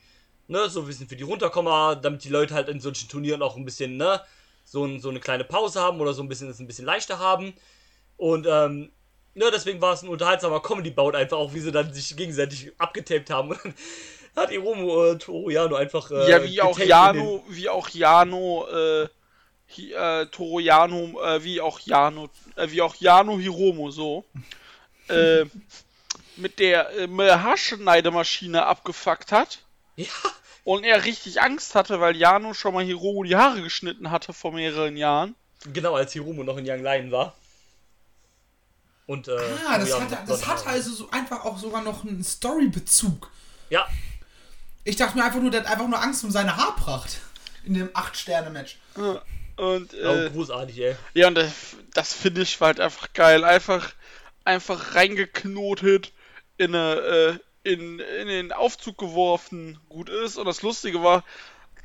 ne, 0.49 0.69
so 0.69 0.81
ein 0.81 0.87
bisschen 0.87 1.09
für 1.09 1.17
die 1.17 1.25
Runterkommer, 1.25 1.97
damit 1.97 2.25
die 2.25 2.29
Leute 2.29 2.55
halt 2.55 2.69
in 2.69 2.81
solchen 2.81 3.09
Turnieren 3.09 3.43
auch 3.43 3.57
ein 3.57 3.65
bisschen, 3.65 3.97
ne, 3.97 4.21
so, 4.65 4.85
ein, 4.85 5.01
so 5.01 5.09
eine 5.09 5.21
kleine 5.21 5.45
Pause 5.45 5.81
haben 5.81 6.01
oder 6.01 6.13
so 6.13 6.23
ein 6.23 6.29
bisschen 6.29 6.51
es 6.51 6.59
ein 6.59 6.67
bisschen 6.67 6.85
leichter 6.85 7.19
haben. 7.19 7.55
Und, 8.17 8.47
ähm, 8.47 8.91
ne, 9.35 9.51
deswegen 9.53 9.81
war 9.81 9.95
es 9.95 10.03
ein 10.03 10.09
unterhaltsamer 10.09 10.61
Comedy-Bout 10.61 11.13
einfach 11.15 11.39
auch, 11.39 11.55
wie 11.55 11.61
sie 11.61 11.73
dann 11.73 11.93
sich 11.93 12.17
gegenseitig 12.17 12.73
abgetaped 12.79 13.31
haben. 13.31 13.51
Und 13.65 13.65
dann 13.65 13.75
hat 14.45 14.51
Hiromu 14.51 15.05
äh, 15.05 15.19
Toriano 15.19 15.77
einfach, 15.77 16.11
äh, 16.11 16.31
ja, 16.31 16.43
wie 16.43 16.61
auch 16.61 16.79
Jano, 16.79 17.45
wie 17.49 17.69
auch 17.69 17.89
Jano, 17.89 18.67
äh, 18.69 19.09
Hi, 19.77 19.93
äh, 19.93 20.27
Toro 20.27 20.61
Jano, 20.61 21.21
äh, 21.23 21.45
wie 21.45 21.61
auch 21.61 21.79
Jano, 21.81 22.31
äh, 22.57 22.71
wie 22.71 22.81
auch 22.81 22.95
Jano 22.95 23.39
Hiromo, 23.39 23.91
so, 23.91 24.25
äh, 25.09 25.45
mit 26.37 26.59
der 26.59 26.91
äh, 26.97 27.07
Haarschneidemaschine 27.07 28.65
abgefuckt 28.65 29.33
hat. 29.33 29.59
Ja, 29.99 30.07
Und 30.65 30.85
er 30.85 31.05
richtig 31.05 31.41
Angst 31.43 31.75
hatte, 31.75 32.01
weil 32.01 32.17
Jano 32.17 32.55
schon 32.55 32.73
mal 32.73 32.85
Hiromo 32.85 33.25
die 33.25 33.35
Haare 33.37 33.63
geschnitten 33.63 34.11
hatte 34.11 34.33
vor 34.33 34.53
mehreren 34.53 34.97
Jahren. 34.97 35.35
Genau, 35.73 35.97
als 35.97 36.13
Hiromu 36.13 36.45
noch 36.45 36.57
in 36.57 36.69
Young 36.69 36.83
Lion 36.85 37.11
war. 37.11 37.35
Und, 39.07 39.27
äh, 39.27 39.37
Ah, 39.67 39.79
das 39.79 39.89
ja, 39.89 40.01
hat, 40.01 40.29
das 40.29 40.47
hat 40.47 40.67
also 40.67 40.93
so 40.93 41.11
einfach 41.11 41.45
auch 41.45 41.59
sogar 41.59 41.83
noch 41.83 42.05
einen 42.05 42.23
Story-Bezug. 42.23 43.31
Ja, 43.71 43.87
Ich 44.85 44.97
dachte 44.97 45.17
mir 45.19 45.25
einfach 45.25 45.41
nur, 45.41 45.51
der 45.51 45.61
hat 45.63 45.71
einfach 45.71 45.89
nur 45.89 46.01
Angst 46.01 46.23
um 46.25 46.31
seine 46.31 46.57
Haarpracht. 46.57 47.19
In 47.65 47.75
dem 47.75 47.89
8-Sterne-Match. 47.89 48.79
Und 49.57 49.95
oh, 49.95 49.97
äh, 49.97 50.31
großartig, 50.31 50.79
ey. 50.79 50.97
ja, 51.15 51.27
und 51.27 51.35
das, 51.35 51.53
das 51.93 52.13
Finish 52.15 52.61
war 52.61 52.69
halt 52.69 52.81
einfach 52.81 53.13
geil. 53.15 53.43
Einfach, 53.45 53.93
einfach 54.45 54.95
reingeknotet, 54.95 56.13
in, 56.57 56.75
eine, 56.75 56.95
äh, 57.01 57.39
in, 57.65 57.99
in 58.01 58.29
den 58.29 58.53
Aufzug 58.53 58.99
geworfen, 58.99 59.79
gut 59.89 60.09
ist. 60.09 60.37
Und 60.37 60.47
das 60.47 60.63
Lustige 60.63 61.03
war, 61.03 61.25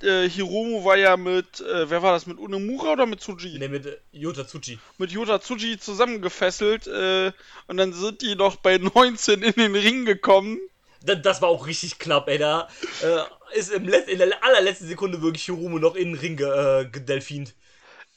äh, 0.01 0.27
Hiromu 0.29 0.85
war 0.85 0.97
ja 0.97 1.17
mit, 1.17 1.61
äh, 1.61 1.89
wer 1.89 2.01
war 2.03 2.13
das, 2.13 2.25
mit 2.25 2.37
Unemura 2.37 2.93
oder 2.93 3.05
mit 3.05 3.21
Tsuji? 3.21 3.57
Ne, 3.59 3.69
mit 3.69 3.85
äh, 3.85 3.97
Yota 4.11 4.45
Tsuchi. 4.45 4.79
Mit 4.97 5.11
Yota 5.11 5.39
Tsuji 5.39 5.77
zusammengefesselt 5.79 6.87
äh, 6.87 7.31
und 7.67 7.77
dann 7.77 7.93
sind 7.93 8.21
die 8.21 8.35
noch 8.35 8.57
bei 8.57 8.77
19 8.77 9.41
in 9.43 9.53
den 9.53 9.75
Ring 9.75 10.05
gekommen. 10.05 10.59
Da- 11.05 11.15
Das 11.15 11.41
war 11.41 11.49
auch 11.49 11.67
richtig 11.67 11.99
knapp, 11.99 12.27
ey. 12.29 12.37
Da 12.37 12.67
äh, 13.01 13.57
ist 13.57 13.71
im 13.71 13.87
Let 13.87 14.07
in 14.07 14.19
der 14.19 14.43
allerletzten 14.43 14.87
Sekunde 14.87 15.21
wirklich 15.21 15.45
Hiromu 15.45 15.79
noch 15.79 15.95
in 15.95 16.13
den 16.13 16.19
Ring 16.19 16.37
ge 16.37 16.47
äh, 16.47 16.85
gedelfint 16.85 17.53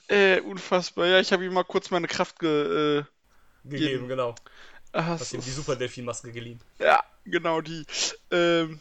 Äh, 0.09 0.41
unfassbar. 0.41 1.07
Ja, 1.07 1.21
ich 1.21 1.33
habe 1.33 1.45
ihm 1.45 1.53
mal 1.53 1.65
kurz 1.65 1.91
meine 1.91 2.07
Kraft 2.07 2.39
ge... 2.39 2.99
Äh, 3.01 3.05
gegeben, 3.65 4.07
genau. 4.09 4.35
Ah, 4.97 5.07
Hast 5.07 5.31
so- 5.31 5.37
ihm 5.37 5.43
die 5.43 5.51
Super 5.51 5.77
Delfin-Maske 5.77 6.33
geliehen. 6.33 6.61
Ja, 6.79 7.03
genau 7.25 7.61
die. 7.61 7.85
Ähm, 8.31 8.81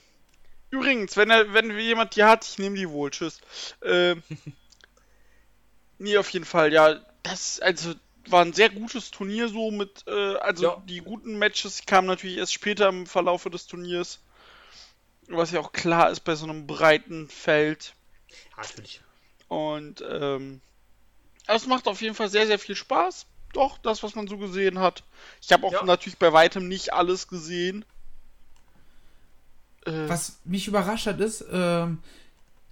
übrigens, 0.69 1.15
wenn 1.17 1.29
er, 1.29 1.53
wenn 1.53 1.77
jemand 1.79 2.15
die 2.15 2.23
hat, 2.23 2.45
ich 2.45 2.57
nehme 2.57 2.75
die 2.75 2.89
wohl. 2.89 3.11
Tschüss. 3.11 3.39
Ähm, 3.83 4.23
nee, 5.97 6.17
auf 6.17 6.29
jeden 6.29 6.45
Fall, 6.45 6.73
ja. 6.73 6.99
Das, 7.23 7.59
also, 7.59 7.93
war 8.27 8.43
ein 8.43 8.53
sehr 8.53 8.69
gutes 8.69 9.11
Turnier 9.11 9.49
so 9.49 9.69
mit, 9.71 10.03
äh, 10.07 10.35
also 10.37 10.63
Ja. 10.63 10.83
die 10.87 10.99
guten 10.99 11.37
Matches 11.37 11.85
kamen 11.85 12.07
natürlich 12.07 12.37
erst 12.37 12.53
später 12.53 12.87
im 12.89 13.05
Verlaufe 13.05 13.49
des 13.49 13.67
Turniers. 13.67 14.19
Was 15.27 15.51
ja 15.51 15.59
auch 15.59 15.71
klar 15.71 16.09
ist 16.11 16.21
bei 16.21 16.35
so 16.35 16.45
einem 16.45 16.67
breiten 16.67 17.27
Feld. 17.29 17.93
Ja, 18.57 18.63
natürlich. 18.63 19.01
Und 19.47 20.03
ähm, 20.07 20.61
es 21.47 21.67
macht 21.67 21.87
auf 21.87 22.01
jeden 22.01 22.15
Fall 22.15 22.29
sehr, 22.29 22.47
sehr 22.47 22.59
viel 22.59 22.75
Spaß. 22.75 23.25
Doch, 23.55 23.77
das, 23.77 24.03
was 24.03 24.15
man 24.15 24.27
so 24.27 24.37
gesehen 24.37 24.79
hat. 24.79 25.03
Ich 25.41 25.51
habe 25.53 25.65
auch 25.65 25.71
Ja. 25.71 25.83
natürlich 25.83 26.19
bei 26.19 26.33
weitem 26.33 26.67
nicht 26.67 26.91
alles 26.93 27.27
gesehen. 27.29 27.85
Äh, 29.85 30.09
Was 30.09 30.39
mich 30.43 30.67
überrascht 30.67 31.07
hat, 31.07 31.19
ist, 31.21 31.45
ähm, 31.51 32.03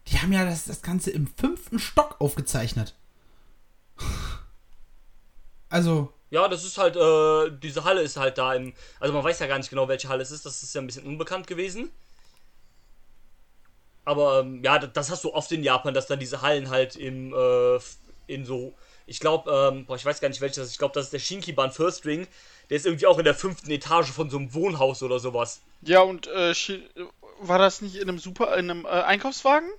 die 0.08 0.20
haben 0.20 0.34
ja 0.34 0.44
das, 0.46 0.66
das 0.66 0.82
Ganze 0.82 1.12
im 1.12 1.28
fünften 1.28 1.80
Stock 1.80 2.20
aufgezeichnet. 2.20 2.94
Also, 5.70 6.14
Ja, 6.30 6.48
das 6.48 6.64
ist 6.64 6.78
halt, 6.78 6.96
äh, 6.96 7.50
diese 7.60 7.84
Halle 7.84 8.02
ist 8.04 8.16
halt 8.18 8.38
da 8.38 8.54
im. 8.54 8.74
Also 9.00 9.12
man 9.14 9.24
weiß 9.24 9.40
ja 9.40 9.48
gar 9.48 9.58
nicht 9.58 9.72
genau, 9.72 9.88
welche 9.88 10.08
Halle 10.10 10.22
es 10.22 10.30
ist. 10.30 10.46
Das 10.46 10.62
ist 10.62 10.76
ja 10.76 10.82
ein 10.82 10.86
bisschen 10.86 11.06
unbekannt 11.06 11.48
gewesen. 11.48 11.90
Aber 14.06 14.42
ähm, 14.42 14.64
ja, 14.64 14.78
das, 14.78 14.92
das 14.94 15.10
hast 15.10 15.24
du 15.24 15.34
oft 15.34 15.52
in 15.52 15.64
Japan, 15.64 15.94
dass 15.96 16.06
dann 16.08 16.20
diese 16.20 16.42
Hallen 16.44 16.70
halt 16.70 16.96
im, 16.96 17.34
äh, 17.34 17.80
in 18.28 18.46
so. 18.46 18.76
Ich 19.06 19.20
glaube, 19.20 19.52
ähm, 19.52 19.86
boah, 19.86 19.96
ich 19.96 20.06
weiß 20.06 20.20
gar 20.22 20.30
nicht 20.30 20.42
welches 20.42 20.58
das 20.58 20.66
ist. 20.68 20.72
Ich 20.74 20.78
glaube, 20.80 20.94
das 20.94 21.06
ist 21.06 21.14
der 21.14 21.20
Shinkiban 21.20 21.72
First 21.72 22.06
Ring. 22.06 22.28
Der 22.70 22.78
ist 22.78 22.86
irgendwie 22.86 23.06
auch 23.06 23.18
in 23.18 23.26
der 23.26 23.36
fünften 23.36 23.70
Etage 23.72 24.10
von 24.10 24.30
so 24.30 24.38
einem 24.38 24.54
Wohnhaus 24.54 25.04
oder 25.04 25.20
sowas. 25.20 25.62
ja, 25.82 26.02
und 26.02 26.28
äh, 26.28 26.54
war 27.40 27.58
das 27.60 27.82
nicht 27.82 27.96
in 27.96 28.08
einem 28.08 28.20
Super, 28.20 28.56
in 28.58 28.70
einem 28.70 28.86
äh, 28.86 28.90
Einkaufswagen? 28.90 29.70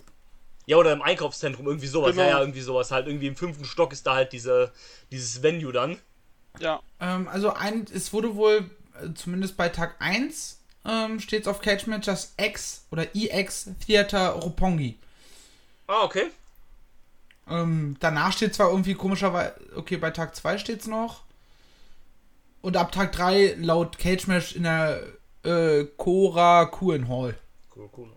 Ja, 0.67 0.77
oder 0.77 0.93
im 0.93 1.03
Einkaufszentrum, 1.03 1.67
irgendwie 1.67 1.87
sowas. 1.87 2.13
Genau. 2.13 2.23
Ja, 2.23 2.31
ja, 2.31 2.41
irgendwie 2.41 2.61
sowas. 2.61 2.91
Halt 2.91 3.07
irgendwie 3.07 3.27
im 3.27 3.37
fünften 3.37 3.65
Stock 3.65 3.93
ist 3.93 4.07
da 4.07 4.15
halt 4.15 4.33
diese, 4.33 4.73
dieses 5.11 5.43
Venue 5.43 5.73
dann. 5.73 5.99
Ja. 6.61 6.81
ähm, 7.01 7.29
also 7.29 7.53
ein, 7.53 7.87
es 7.93 8.13
wurde 8.13 8.37
wohl, 8.37 8.71
äh, 9.03 9.13
zumindest 9.15 9.57
bei 9.57 9.69
Tag 9.69 9.97
1, 9.99 10.61
ähm, 10.87 11.21
steht 11.21 11.43
es 11.43 11.49
auf 11.49 11.61
Cage 11.61 11.87
Match 11.87 12.07
das 12.07 12.35
X 12.37 12.87
oder 12.91 13.15
EX 13.15 13.71
Theater 13.85 14.31
Roppongi. 14.31 14.97
Ah, 15.87 16.05
okay. 16.05 16.31
Ähm, 17.49 17.97
danach 18.01 18.33
steht 18.33 18.55
zwar 18.55 18.71
irgendwie 18.71 18.95
komischerweise, 18.95 19.55
okay, 19.77 19.97
bei 19.97 20.11
Tag 20.11 20.35
2 20.35 20.59
steht 20.59 20.81
es 20.81 20.87
noch. 20.87 21.23
Und 22.63 22.77
ab 22.77 22.93
Tag 22.93 23.13
3 23.13 23.57
laut 23.59 23.99
Cage 23.99 24.27
Match 24.27 24.57
in 24.57 24.63
der 24.63 25.03
äh, 25.45 25.85
Kora 25.97 26.65
Kuhn 26.67 27.09
Hall. 27.09 27.37
Cool. 27.77 28.09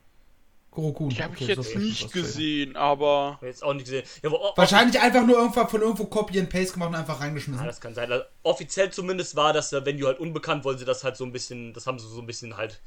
Korokun. 0.72 1.10
Die 1.10 1.24
habe 1.24 1.34
Okay, 1.34 1.46
ich 1.46 1.50
jetzt 1.50 1.76
nicht 1.76 2.14
gesehen, 2.14 2.76
aber. 2.76 3.34
Hab 3.34 3.44
ich 3.44 3.48
jetzt 3.48 3.64
auch 3.64 3.74
nicht 3.74 3.86
gesehen. 3.86 4.06
Ja, 4.22 4.30
aber, 4.30 4.54
Wahrscheinlich 4.56 5.02
einfach 5.02 5.26
nur 5.26 5.36
irgendwann 5.38 5.68
von 5.68 5.82
irgendwo 5.82 6.06
Copy 6.06 6.40
and 6.40 6.50
Paste 6.52 6.74
gemacht 6.74 6.90
und 6.90 6.96
einfach 6.96 7.16
Ja, 7.16 7.22
reingeschmissen. 7.26 7.66
das 7.66 7.82
kann 7.82 7.96
sein. 7.96 8.12
Also, 8.12 8.24
offiziell 8.44 8.92
zumindest 8.92 9.36
war 9.36 9.54
das, 9.54 9.74
äh, 9.74 9.84
wenn 9.86 9.98
du 9.98 10.06
halt 10.06 10.20
unbekannt, 10.20 10.64
wollen 10.66 10.78
sie 10.78 10.86
das 10.86 11.04
halt 11.04 11.18
so 11.18 11.26
ein 11.26 11.32
bisschen, 11.32 11.74
das 11.74 11.88
haben 11.88 11.98
sie 11.98 12.08
so 12.08 12.22
ein 12.22 12.28
bisschen 12.28 12.58
halt 12.58 12.80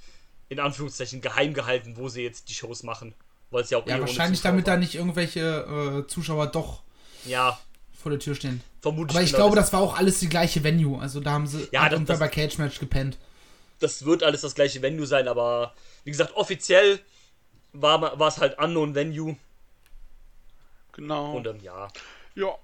in 0.49 0.61
Anführungszeichen 0.61 1.20
geheim 1.20 1.52
gehalten, 1.52 1.97
wo 1.97 2.09
sie 2.09 2.23
jetzt 2.23 2.49
die 2.49 2.54
Shows 2.54 2.85
machen. 2.85 3.12
Weil 3.50 3.62
es 3.62 3.71
ja 3.71 3.78
auch 3.78 3.87
eh 3.87 3.90
ja, 3.90 3.97
ohne 3.97 4.07
wahrscheinlich 4.07 4.40
damit 4.42 4.66
war. 4.66 4.75
da 4.75 4.80
nicht 4.80 4.95
irgendwelche 4.95 6.04
äh, 6.04 6.07
Zuschauer 6.09 6.47
doch 6.49 6.83
Ja, 7.25 7.59
vor 8.00 8.11
der 8.11 8.19
Tür 8.21 8.35
stehen. 8.35 8.62
vermutlich. 8.80 9.16
Aber 9.16 9.25
ich 9.25 9.33
genau 9.33 9.45
glaube, 9.45 9.57
das 9.57 9.73
war 9.73 9.80
auch 9.80 9.97
alles 9.97 10.21
die 10.21 10.28
gleiche 10.28 10.62
Venue. 10.64 11.00
Also 11.00 11.21
da 11.21 11.33
haben 11.33 11.47
sie 11.47 11.69
Ja, 11.73 11.88
das- 11.88 12.19
bei 12.19 12.28
Cage 12.28 12.59
Match 12.59 12.78
gepennt. 12.78 13.19
das 13.80 14.04
wird 14.04 14.23
alles 14.23 14.42
das 14.42 14.54
gleiche 14.54 14.80
Venue 14.83 15.07
sein, 15.07 15.26
aber 15.28 15.75
wie 16.04 16.11
gesagt, 16.11 16.35
offiziell 16.37 17.00
war 17.73 18.19
war 18.19 18.28
es 18.28 18.38
halt 18.38 18.59
Unknown 18.59 18.95
Venue 18.95 19.37
Genau. 20.92 21.37
und 21.37 21.47
ähm, 21.47 21.61
ja. 21.62 21.88
ja. 22.35 22.54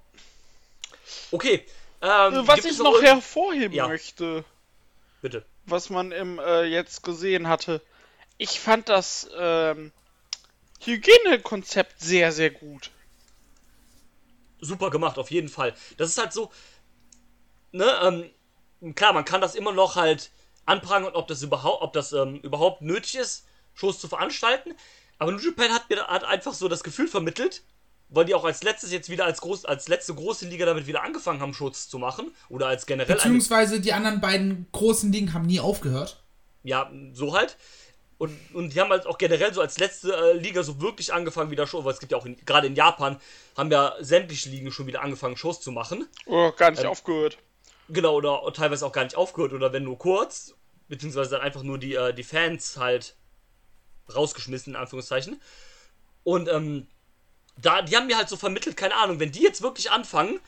Okay. 1.31 1.65
Ähm, 2.01 2.33
Äh, 2.33 2.47
Was 2.47 2.65
ich 2.65 2.77
noch 2.79 2.93
irgend- 2.95 3.07
hervorheben 3.07 3.73
Ja. 3.73 3.87
möchte, 3.87 4.43
Bitte. 5.21 5.43
was 5.65 5.89
man 5.89 6.11
im 6.11 6.39
äh, 6.39 6.63
jetzt 6.65 7.03
gesehen 7.03 7.47
hatte, 7.47 7.81
ich 8.37 8.59
fand 8.59 8.89
das 8.89 9.27
ähm, 9.37 9.91
Hygienekonzept 10.79 11.99
sehr, 11.99 12.31
sehr 12.31 12.51
gut. 12.51 12.91
super 14.59 14.89
gemacht, 14.89 15.17
auf 15.17 15.31
jeden 15.31 15.49
Fall. 15.49 15.73
Das 15.97 16.09
ist 16.09 16.17
halt 16.17 16.33
so, 16.33 16.51
ne, 17.71 18.31
ähm, 18.81 18.95
klar, 18.95 19.13
man 19.13 19.25
kann 19.25 19.41
das 19.41 19.55
immer 19.55 19.71
noch 19.71 19.95
halt 19.95 20.31
anprangern, 20.65 21.13
ob 21.13 21.27
das 21.27 21.41
überhaupt, 21.41 21.81
ob 21.81 21.93
das 21.93 22.13
ähm, 22.13 22.39
überhaupt 22.41 22.81
nötig 22.81 23.15
ist, 23.15 23.45
Shows 23.73 23.99
zu 23.99 24.07
veranstalten. 24.07 24.73
Aber 25.19 25.31
New 25.31 25.39
Japan 25.39 25.71
hat 25.71 25.89
mir 25.89 26.05
hat 26.07 26.23
einfach 26.23 26.53
so 26.53 26.67
das 26.67 26.83
Gefühl 26.83 27.07
vermittelt, 27.07 27.63
weil 28.09 28.25
die 28.25 28.35
auch 28.35 28.45
als 28.45 28.63
letztes 28.63 28.91
jetzt 28.91 29.09
wieder 29.09 29.25
als 29.25 29.41
groß, 29.41 29.65
als 29.65 29.87
letzte 29.87 30.13
große 30.13 30.47
Liga 30.47 30.65
damit 30.65 30.87
wieder 30.87 31.03
angefangen 31.03 31.39
haben, 31.41 31.53
Shows 31.53 31.89
zu 31.89 31.97
machen. 31.97 32.31
Oder 32.49 32.67
als 32.67 32.85
generell 32.85 33.15
Beziehungsweise 33.15 33.81
die 33.81 33.93
anderen 33.93 34.21
beiden 34.21 34.67
großen 34.71 35.11
Ligen 35.11 35.33
haben 35.33 35.45
nie 35.45 35.59
aufgehört. 35.59 36.23
ja, 36.63 36.91
so 37.13 37.35
halt. 37.35 37.57
Und, 38.17 38.35
und 38.53 38.73
die 38.73 38.81
haben 38.81 38.89
halt 38.89 39.05
auch 39.05 39.17
generell 39.17 39.53
so 39.53 39.61
als 39.61 39.77
letzte 39.77 40.15
äh, 40.15 40.33
Liga 40.33 40.63
so 40.63 40.81
wirklich 40.81 41.13
angefangen, 41.13 41.51
wieder 41.51 41.67
Shows, 41.67 41.85
weil 41.85 41.93
es 41.93 41.99
gibt 41.99 42.11
ja 42.11 42.17
auch 42.17 42.27
gerade 42.45 42.65
in 42.65 42.75
Japan, 42.75 43.19
haben 43.55 43.71
ja 43.71 43.95
sämtliche 43.99 44.49
Ligen 44.49 44.71
schon 44.71 44.87
wieder 44.87 45.03
angefangen, 45.03 45.37
Shows 45.37 45.61
zu 45.61 45.71
machen. 45.71 46.07
Oh, 46.25 46.51
gar 46.51 46.71
nicht 46.71 46.83
Ähm, 46.83 46.89
aufgehört. 46.89 47.37
Genau, 47.89 48.15
oder 48.15 48.41
teilweise 48.53 48.85
auch 48.85 48.91
gar 48.91 49.03
nicht 49.03 49.15
aufgehört 49.15 49.53
oder 49.53 49.71
wenn 49.71 49.83
nur 49.83 49.97
kurz, 49.97 50.55
beziehungsweise 50.87 51.31
dann 51.31 51.41
einfach 51.41 51.63
nur 51.63 51.77
die, 51.77 51.93
äh, 51.93 52.13
die 52.13 52.23
Fans 52.23 52.77
halt 52.77 53.15
rausgeschmissen, 54.13 54.73
in 54.73 54.79
Anführungszeichen. 54.79 55.39
Und 56.23 56.49
ähm, 56.49 56.87
da, 57.55 57.81
die 57.81 57.95
haben 57.95 58.07
mir 58.07 58.17
halt 58.17 58.29
so 58.29 58.35
vermittelt, 58.35 58.77
keine 58.77 58.95
Ahnung, 58.95 59.19
wenn 59.19 59.31
die 59.31 59.43
jetzt 59.43 59.61
wirklich 59.61 59.91
anfangen, 59.91 60.39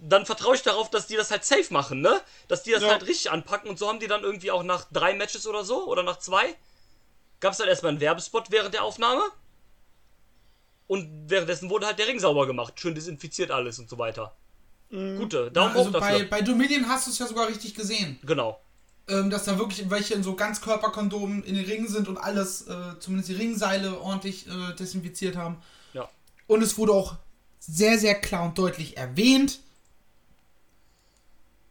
dann 0.00 0.26
vertraue 0.26 0.54
ich 0.54 0.62
darauf, 0.62 0.90
dass 0.90 1.06
die 1.06 1.16
das 1.16 1.30
halt 1.30 1.44
safe 1.44 1.72
machen, 1.72 2.00
ne? 2.00 2.20
Dass 2.46 2.62
die 2.62 2.70
das 2.70 2.82
Ja. 2.82 2.90
halt 2.90 3.06
richtig 3.06 3.30
anpacken 3.30 3.68
und 3.68 3.78
so 3.78 3.88
haben 3.88 4.00
die 4.00 4.06
dann 4.06 4.22
irgendwie 4.22 4.50
auch 4.50 4.62
nach 4.62 4.86
drei 4.92 5.14
Matches 5.14 5.46
oder 5.46 5.64
so 5.64 5.86
oder 5.86 6.02
nach 6.02 6.18
zwei, 6.18 6.54
gab 7.40 7.52
es 7.52 7.58
dann 7.58 7.68
erstmal 7.68 7.90
einen 7.90 8.00
Werbespot 8.00 8.50
während 8.50 8.74
der 8.74 8.84
Aufnahme. 8.84 9.22
Und 10.86 11.28
währenddessen 11.28 11.68
wurde 11.68 11.86
halt 11.86 11.98
der 11.98 12.06
Ring 12.06 12.18
sauber 12.18 12.46
gemacht, 12.46 12.80
schön 12.80 12.94
desinfiziert 12.94 13.50
alles 13.50 13.78
und 13.78 13.90
so 13.90 13.98
weiter. 13.98 14.34
Gute, 14.90 15.50
Daumen 15.50 15.76
also 15.76 15.90
hoch 15.90 16.00
bei, 16.00 16.12
dafür. 16.12 16.28
bei 16.30 16.40
Dominion 16.40 16.88
hast 16.88 17.06
du 17.06 17.10
es 17.10 17.18
ja 17.18 17.26
sogar 17.26 17.46
richtig 17.48 17.74
gesehen. 17.74 18.18
Genau. 18.22 18.58
Ähm, 19.06 19.28
dass 19.28 19.44
da 19.44 19.58
wirklich 19.58 19.90
welche 19.90 20.14
in 20.14 20.22
so 20.22 20.34
Ganzkörperkondomen 20.34 21.44
in 21.44 21.56
den 21.56 21.64
Ringen 21.66 21.88
sind 21.88 22.08
und 22.08 22.16
alles, 22.16 22.66
äh, 22.68 22.98
zumindest 22.98 23.28
die 23.28 23.34
Ringseile 23.34 24.00
ordentlich 24.00 24.46
äh, 24.46 24.74
desinfiziert 24.74 25.36
haben. 25.36 25.62
Ja. 25.92 26.08
Und 26.46 26.62
es 26.62 26.78
wurde 26.78 26.92
auch 26.92 27.16
sehr, 27.58 27.98
sehr 27.98 28.14
klar 28.18 28.44
und 28.44 28.56
deutlich 28.56 28.96
erwähnt, 28.96 29.60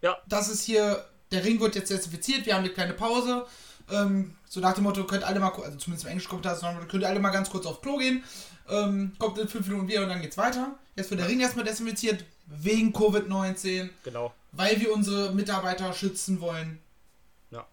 Ja. 0.07 0.17
dass 0.27 0.47
es 0.49 0.63
hier, 0.63 1.05
der 1.31 1.43
Ring 1.43 1.59
wird 1.59 1.75
jetzt 1.75 1.89
desinfiziert, 1.89 2.45
wir 2.45 2.53
haben 2.55 2.63
eine 2.63 2.73
kleine 2.73 2.93
Pause. 2.93 3.45
Ähm, 3.91 4.35
so 4.49 4.59
nach 4.61 4.73
dem 4.73 4.83
Motto, 4.83 5.03
könnt 5.05 5.23
alle 5.23 5.39
mal, 5.39 5.51
also 5.51 5.77
zumindest 5.77 6.03
im 6.05 6.09
englischen 6.11 6.29
Kommentar, 6.29 6.55
sondern 6.55 6.87
könnt 6.87 7.03
ihr 7.03 7.09
alle 7.09 7.19
mal 7.19 7.29
ganz 7.31 7.49
kurz 7.49 7.65
aufs 7.65 7.81
Klo 7.81 7.97
gehen. 7.97 8.23
Ähm, 8.69 9.13
kommt 9.19 9.37
in 9.37 9.47
fünf 9.47 9.67
Minuten 9.67 9.87
wieder 9.87 10.03
und 10.03 10.09
dann 10.09 10.21
geht's 10.21 10.37
weiter. 10.37 10.75
Jetzt 10.95 11.09
wird 11.09 11.19
der 11.21 11.27
Ring 11.27 11.39
erstmal 11.39 11.65
desinfiziert, 11.65 12.23
wegen 12.47 12.93
Covid-19, 12.93 13.89
Genau. 14.03 14.33
weil 14.53 14.79
wir 14.79 14.93
unsere 14.93 15.31
Mitarbeiter 15.33 15.93
schützen 15.93 16.39
wollen. 16.41 16.79
Ja. 17.51 17.65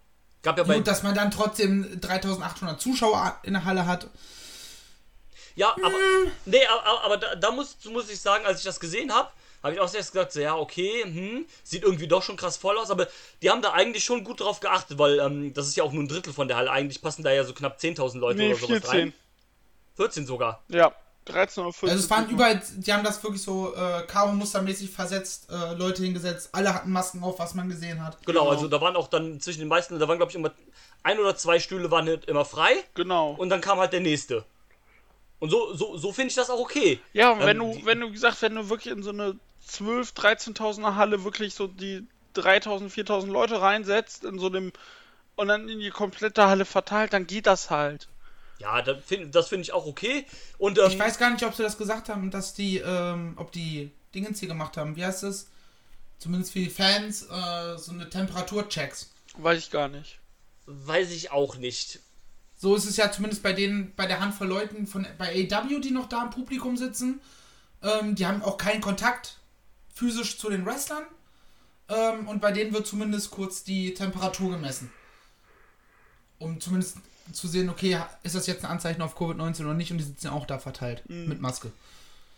Gab 0.43 0.59
ja 0.59 0.65
bei. 0.65 0.77
Gut, 0.77 0.87
dass 0.89 1.03
man 1.05 1.15
dann 1.15 1.31
trotzdem 1.31 2.01
3800 2.01 2.81
Zuschauer 2.81 3.39
in 3.45 3.53
der 3.55 3.65
Halle 3.65 3.87
hat. 3.87 4.09
Ja, 5.57 5.71
aber, 5.71 5.95
nee, 6.47 6.67
aber, 6.67 7.05
aber 7.05 7.17
da, 7.17 7.35
da 7.37 7.51
muss, 7.53 7.77
muss 7.85 8.11
ich 8.11 8.21
sagen, 8.21 8.45
als 8.45 8.59
ich 8.59 8.65
das 8.65 8.81
gesehen 8.81 9.13
habe, 9.13 9.31
habe 9.65 9.75
ich 9.75 9.81
auch 9.81 9.93
erst 9.93 10.13
gesagt, 10.13 10.33
so, 10.33 10.41
ja, 10.41 10.55
okay, 10.57 11.03
hm, 11.05 11.47
sieht 11.65 11.83
irgendwie 11.83 12.07
doch 12.07 12.23
schon 12.23 12.37
krass 12.37 12.57
voll 12.57 12.79
aus, 12.79 12.91
aber 12.91 13.09
die 13.43 13.51
haben 13.51 13.63
da 13.63 13.73
eigentlich 13.73 14.05
schon 14.05 14.23
gut 14.23 14.41
drauf 14.41 14.61
geachtet, 14.61 14.99
weil 14.99 15.19
ähm, 15.19 15.55
das 15.55 15.67
ist 15.67 15.77
ja 15.77 15.83
auch 15.83 15.93
nur 15.93 16.05
ein 16.05 16.09
Drittel 16.09 16.33
von 16.33 16.47
der 16.49 16.59
Halle. 16.59 16.71
Eigentlich 16.71 17.01
passen 17.03 17.23
da 17.25 17.33
ja 17.33 17.43
so 17.45 17.55
knapp 17.55 17.79
10.000 17.79 18.19
Leute 18.19 18.39
Nee, 18.39 18.51
oder 18.51 18.57
sowas 18.57 18.69
14. 18.83 18.91
rein. 18.91 19.13
14 19.97 20.27
sogar. 20.27 20.63
Ja, 20.69 20.93
13 21.25 21.63
oder 21.65 21.73
14. 21.73 21.89
Also 21.89 22.05
es 22.05 22.11
waren 22.11 22.29
überall, 22.29 22.61
die 22.77 22.93
haben 22.93 23.05
das 23.05 23.23
wirklich 23.23 23.41
so 23.43 23.75
äh, 23.75 24.03
Karo-mustermäßig 24.07 24.91
versetzt, 24.91 25.49
äh, 25.51 25.73
Leute 25.75 26.03
hingesetzt, 26.03 26.51
alle 26.53 26.75
hatten 26.75 26.91
Masken 26.91 27.23
auf, 27.23 27.39
was 27.39 27.55
man 27.55 27.69
gesehen 27.71 28.05
hat. 28.05 28.19
Genau, 28.27 28.41
Genau. 28.43 28.53
also 28.53 28.69
da 28.69 28.81
waren 28.83 28.97
auch 28.97 29.09
dann 29.09 29.41
zwischen 29.41 29.61
den 29.61 29.69
meisten, 29.69 29.99
da 29.99 30.07
waren 30.07 30.19
glaube 30.19 30.31
ich 30.31 30.37
immer 30.37 30.53
ein 31.03 31.19
oder 31.19 31.37
zwei 31.37 31.59
Stühle 31.59 31.91
waren 31.91 32.07
halt 32.07 32.27
immer 32.27 32.45
frei 32.45 32.75
Genau. 32.95 33.31
und 33.31 33.49
dann 33.49 33.63
kam 33.63 33.79
halt 33.79 33.95
der 33.95 34.01
nächste. 34.01 34.45
Und 35.39 35.51
so, 35.51 35.75
so, 35.75 35.97
so 35.97 36.13
finde 36.13 36.31
ich 36.31 36.35
das 36.37 36.51
auch 36.51 36.61
okay. 36.61 37.01
Ja, 37.13 37.33
und 37.33 37.41
wenn 37.41 37.61
Ähm, 37.61 37.81
du, 37.81 37.85
wenn 37.85 38.01
du 38.01 38.11
gesagt, 38.11 38.43
wenn 38.43 38.55
du 38.55 38.69
wirklich 38.71 38.93
in 38.95 39.03
so 39.03 39.11
eine 39.11 39.39
12, 39.67 40.13
13.000er 40.13 40.97
Halle 40.97 41.25
wirklich 41.25 41.55
so 41.55 41.67
die 41.67 42.07
3.000, 42.35 42.91
4.000 42.91 43.27
Leute 43.31 43.61
reinsetzt 43.61 44.25
in 44.25 44.39
so 44.39 44.47
einem 44.47 44.73
und 45.37 45.49
dann 45.49 45.69
in 45.69 45.81
die 45.81 45.91
komplette 45.91 46.47
Halle 46.47 46.65
verteilt, 46.65 47.13
dann 47.13 47.27
geht 47.27 47.47
das 47.47 47.71
halt. 47.71 48.09
Ja, 48.59 48.83
da 48.83 48.97
find, 49.01 49.35
das 49.35 49.49
finde 49.49 49.63
ich 49.63 49.73
auch 49.73 49.87
okay. 49.87 50.27
Und 50.59 50.79
ähm, 50.79 50.87
Ich 50.87 50.99
weiß 50.99 51.19
gar 51.19 51.31
nicht, 51.31 51.45
ob 51.45 51.55
sie 51.55 51.63
das 51.63 51.77
gesagt 51.79 52.09
haben, 52.09 52.31
dass 52.31 52.55
die, 52.55 52.79
ähm, 52.79 53.35
ob 53.37 53.53
die 53.53 53.91
Dingens 54.15 54.39
hier 54.41 54.49
gemacht 54.49 54.77
haben. 54.77 54.97
Wie 54.97 55.05
heißt 55.05 55.25
es? 55.25 55.49
Zumindest 56.19 56.53
für 56.53 56.61
die 56.61 56.71
Fans, 56.71 57.23
äh, 57.25 57.77
so 57.79 57.93
eine 57.93 58.09
Temperaturchecks. 58.11 59.11
Weiß 59.37 59.59
ich 59.59 59.71
gar 59.71 59.89
nicht. 59.89 60.21
weiß 60.67 61.11
ich 61.13 61.31
auch 61.33 61.57
nicht. 61.57 62.01
So 62.65 62.75
ist 62.75 62.87
es 62.87 62.97
ja 62.97 63.13
zumindest 63.13 63.43
bei 63.43 63.53
denen, 63.53 63.93
bei 63.95 64.07
der 64.07 64.21
Handvoll 64.21 64.47
Leuten 64.47 64.87
von 64.87 65.07
bei 65.19 65.47
AW, 65.53 65.81
die 65.81 65.91
noch 65.91 66.09
da 66.09 66.23
im 66.23 66.31
Publikum 66.31 66.79
sitzen. 66.79 67.21
Ähm, 67.83 68.15
die 68.15 68.25
haben 68.25 68.43
auch 68.43 68.57
keinen 68.57 68.81
Kontakt 68.81 69.37
physisch 69.95 70.39
zu 70.39 70.49
den 70.49 70.65
Wrestlern. 70.65 71.03
Ähm, 71.91 72.27
und 72.27 72.41
bei 72.41 72.53
denen 72.53 72.73
wird 72.73 72.87
zumindest 72.87 73.31
kurz 73.31 73.65
die 73.65 73.93
Temperatur 73.93 74.53
gemessen. 74.53 74.91
Um 76.39 76.59
zumindest 76.59 76.97
zu 77.35 77.49
sehen, 77.49 77.69
okay, 77.69 78.01
ist 78.23 78.35
das 78.35 78.47
jetzt 78.47 78.65
ein 78.65 78.71
Anzeichen 78.71 79.03
auf 79.03 79.15
Covid-19 79.15 79.61
oder 79.65 79.75
nicht? 79.75 79.93
Und 79.93 79.99
die 79.99 80.05
sitzen 80.05 80.29
ja 80.29 80.33
auch 80.33 80.47
da 80.47 80.59
verteilt. 80.59 81.03
Mit 81.07 81.43
Maske. 81.43 81.71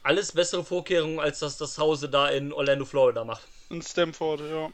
Alles 0.02 0.32
bessere 0.32 0.64
Vorkehrungen, 0.64 1.20
als 1.20 1.38
das 1.38 1.56
das 1.56 1.78
Hause 1.78 2.08
da 2.08 2.30
in 2.30 2.52
Orlando, 2.52 2.84
Florida 2.84 3.24
macht. 3.24 3.46
In 3.70 3.80
Stamford, 3.80 4.40
ja. 4.40 4.72